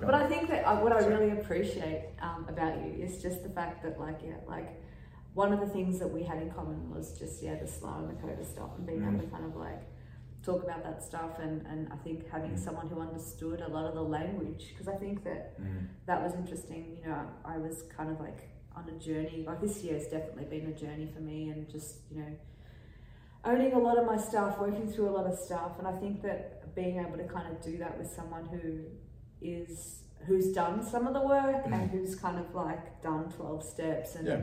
but 0.00 0.14
I 0.14 0.26
think 0.28 0.48
that 0.48 0.64
uh, 0.64 0.76
what 0.76 0.92
I 0.92 1.00
really 1.06 1.30
appreciate 1.32 2.04
um, 2.22 2.46
about 2.48 2.76
you 2.84 3.02
is 3.04 3.20
just 3.22 3.42
the 3.42 3.48
fact 3.50 3.82
that 3.82 3.98
like 4.00 4.20
yeah, 4.24 4.34
like 4.46 4.80
one 5.34 5.52
of 5.52 5.60
the 5.60 5.66
things 5.66 5.98
that 5.98 6.08
we 6.10 6.22
had 6.22 6.38
in 6.42 6.50
common 6.50 6.90
was 6.90 7.18
just 7.18 7.42
yeah 7.42 7.54
the 7.56 7.66
SLAA 7.66 7.98
and 8.00 8.10
the 8.10 8.14
code 8.22 8.38
CoDA 8.38 8.44
stuff 8.46 8.70
and 8.76 8.86
being 8.86 9.02
able 9.04 9.18
to 9.20 9.26
kind 9.26 9.44
of 9.44 9.56
like 9.56 9.82
talk 10.42 10.62
about 10.62 10.82
that 10.84 11.02
stuff 11.02 11.38
and, 11.40 11.66
and 11.66 11.92
I 11.92 11.96
think 11.96 12.28
having 12.30 12.52
Mm. 12.52 12.58
someone 12.58 12.88
who 12.88 13.00
understood 13.00 13.60
a 13.60 13.68
lot 13.68 13.84
of 13.86 13.94
the 13.94 14.02
language 14.02 14.66
because 14.72 14.88
I 14.88 14.96
think 14.96 15.24
that 15.24 15.60
mm, 15.60 15.86
that 16.06 16.22
was 16.22 16.34
interesting. 16.34 16.96
You 17.02 17.08
know, 17.10 17.20
I 17.44 17.58
was 17.58 17.82
kind 17.96 18.10
of 18.10 18.20
like 18.20 18.48
on 18.76 18.88
a 18.88 18.98
journey. 18.98 19.44
Like 19.46 19.60
this 19.60 19.82
year 19.82 19.94
has 19.94 20.06
definitely 20.06 20.44
been 20.44 20.68
a 20.70 20.72
journey 20.72 21.08
for 21.12 21.20
me, 21.20 21.50
and 21.50 21.68
just 21.68 21.96
you 22.10 22.18
know, 22.20 22.32
owning 23.48 23.72
a 23.72 23.78
lot 23.78 23.98
of 23.98 24.06
my 24.06 24.16
stuff, 24.16 24.58
working 24.58 24.86
through 24.90 25.08
a 25.08 25.14
lot 25.18 25.26
of 25.26 25.38
stuff, 25.38 25.72
and 25.78 25.86
I 25.88 25.92
think 25.92 26.22
that 26.22 26.74
being 26.74 26.98
able 27.00 27.16
to 27.16 27.24
kind 27.24 27.50
of 27.50 27.60
do 27.62 27.78
that 27.78 27.96
with 27.98 28.08
someone 28.10 28.46
who 28.46 28.80
is 29.40 30.00
who's 30.26 30.52
done 30.52 30.84
some 30.84 31.06
of 31.06 31.14
the 31.14 31.20
work 31.20 31.64
and 31.64 31.72
Mm. 31.74 31.90
who's 31.90 32.14
kind 32.16 32.38
of 32.38 32.54
like 32.54 33.00
done 33.02 33.30
twelve 33.30 33.62
steps 33.64 34.16
and 34.16 34.26
Yeah. 34.26 34.42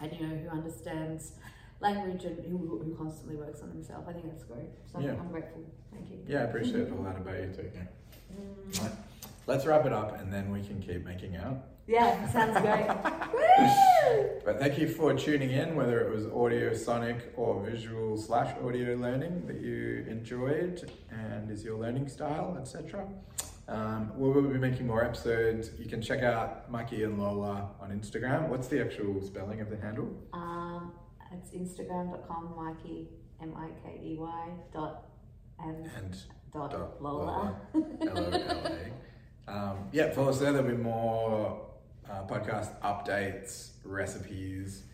and 0.00 0.12
you 0.12 0.26
know 0.26 0.34
who 0.36 0.48
understands 0.48 1.32
language 1.80 2.24
and 2.24 2.44
who, 2.46 2.58
who 2.84 2.94
constantly 2.96 3.36
works 3.36 3.62
on 3.62 3.70
himself. 3.70 4.04
I 4.08 4.12
think 4.12 4.26
that's 4.30 4.44
great. 4.44 4.68
So 4.92 4.98
Yeah. 5.00 5.12
I'm 5.12 5.28
grateful. 5.28 5.62
Thank 5.92 6.10
you. 6.10 6.18
yeah, 6.26 6.40
I 6.40 6.42
appreciate 6.44 6.90
all 6.92 7.02
that 7.04 7.16
about 7.18 7.36
you 7.40 7.48
too. 7.54 7.70
Yeah. 7.74 7.82
Mm. 8.30 8.82
Right. 8.82 8.92
Let's 9.48 9.66
wrap 9.66 9.84
it 9.86 9.92
up 9.92 10.20
and 10.20 10.32
then 10.32 10.52
we 10.52 10.62
can 10.62 10.80
keep 10.80 11.04
making 11.04 11.34
out. 11.36 11.56
Yeah, 11.90 12.28
sounds 12.28 12.60
great. 12.60 12.86
But 14.44 14.58
thank 14.58 14.78
you 14.78 14.88
for 14.88 15.12
tuning 15.12 15.50
in, 15.50 15.76
whether 15.76 16.00
it 16.00 16.14
was 16.14 16.26
audio, 16.26 16.72
sonic, 16.72 17.32
or 17.36 17.62
visual 17.62 18.16
slash 18.16 18.56
audio 18.64 18.94
learning 18.94 19.46
that 19.46 19.60
you 19.60 20.04
enjoyed 20.08 20.90
and 21.10 21.50
is 21.50 21.62
your 21.62 21.78
learning 21.78 22.08
style, 22.08 22.56
etc. 22.60 23.06
Um, 23.68 24.12
we 24.16 24.30
will 24.30 24.42
be 24.42 24.58
making 24.58 24.86
more 24.86 25.04
episodes. 25.04 25.70
You 25.78 25.86
can 25.86 26.00
check 26.00 26.22
out 26.22 26.70
Mikey 26.70 27.02
and 27.04 27.20
Lola 27.20 27.70
on 27.80 27.90
Instagram. 27.90 28.48
What's 28.48 28.68
the 28.68 28.80
actual 28.80 29.20
spelling 29.20 29.60
of 29.60 29.68
the 29.68 29.76
handle? 29.76 30.08
Um, 30.32 30.92
it's 31.32 31.50
instagram.com, 31.50 32.54
Mikey, 32.56 33.08
M 33.42 33.54
I 33.56 33.68
K 33.84 34.00
E 34.02 34.16
Y, 34.18 34.48
dot, 34.72 35.04
and 35.58 35.90
And 35.96 36.16
dot, 36.52 36.70
dot 36.70 37.02
Lola. 37.02 37.60
L-O-L-A. 37.74 38.90
um, 39.52 39.76
yeah, 39.92 40.10
follow 40.12 40.30
us 40.30 40.38
there. 40.38 40.52
There'll 40.52 40.66
be 40.68 40.74
more 40.76 41.69
uh, 42.10 42.24
podcast 42.26 42.78
updates, 42.82 43.70
recipes. 43.84 44.84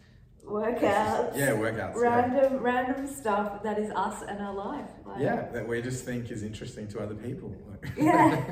Workouts. 0.45 1.37
Yeah, 1.37 1.51
workouts. 1.51 1.97
yeah. 1.97 2.01
Random, 2.01 2.59
random 2.63 3.07
stuff 3.09 3.63
that 3.65 3.81
is 3.81 3.91
us 3.97 4.23
and 4.29 4.41
our 4.41 4.55
life. 4.55 4.85
Like, 5.05 5.21
Yeah, 5.21 5.49
that 5.53 5.67
we 5.67 5.83
just 5.83 6.05
think 6.05 6.31
is 6.31 6.45
interesting 6.45 6.87
to 6.89 7.01
other 7.01 7.17
people. 7.17 7.53
Yeah. 7.97 8.45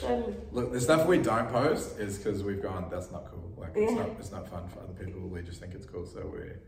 Totally. 0.00 0.34
Look, 0.52 0.72
the 0.72 0.80
stuff 0.80 1.06
we 1.06 1.18
don't 1.18 1.50
post 1.50 1.98
is 1.98 2.16
because 2.16 2.42
we've 2.42 2.62
gone. 2.62 2.88
That's 2.90 3.10
not 3.12 3.30
cool. 3.30 3.52
Like 3.58 3.72
it's 3.76 3.92
Yeah. 3.92 3.98
not. 3.98 4.10
It's 4.18 4.32
not 4.32 4.48
fun 4.48 4.66
for 4.68 4.80
other 4.80 4.94
people. 4.94 5.20
We 5.28 5.42
just 5.42 5.60
think 5.60 5.74
it's 5.74 5.84
cool. 5.86 6.06
So 6.06 6.20
we're 6.32 6.60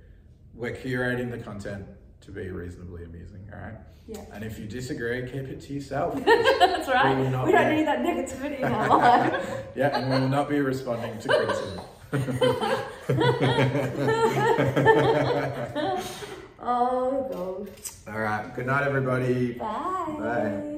we're 0.54 0.72
curating 0.76 1.30
the 1.30 1.38
content 1.38 1.86
to 2.26 2.32
be 2.32 2.50
reasonably 2.50 3.04
amusing. 3.04 3.48
All 3.52 3.58
right. 3.60 3.74
Yeah. 4.06 4.20
And 4.32 4.44
if 4.44 4.58
you 4.58 4.66
disagree, 4.66 5.22
keep 5.22 5.48
it 5.48 5.60
to 5.62 5.72
yourself. 5.72 6.14
That's 6.24 6.88
right. 6.88 7.16
We 7.16 7.24
We, 7.24 7.30
don't 7.30 7.46
be- 7.46 7.52
need 7.52 7.86
that 7.86 8.00
negativity 8.02 8.58
in 8.60 8.64
our 8.72 8.88
life. 8.98 9.48
yeah, 9.74 9.96
and 9.98 10.10
we 10.12 10.20
will 10.20 10.28
not 10.28 10.48
be 10.48 10.60
responding 10.60 11.18
to 11.20 11.28
criticism. 11.28 11.80
oh, 16.60 17.66
gosh. 17.66 17.90
All 18.14 18.20
right. 18.20 18.54
Good 18.54 18.66
night, 18.66 18.86
everybody. 18.86 19.54
Bye. 19.54 20.16
Bye. 20.18 20.72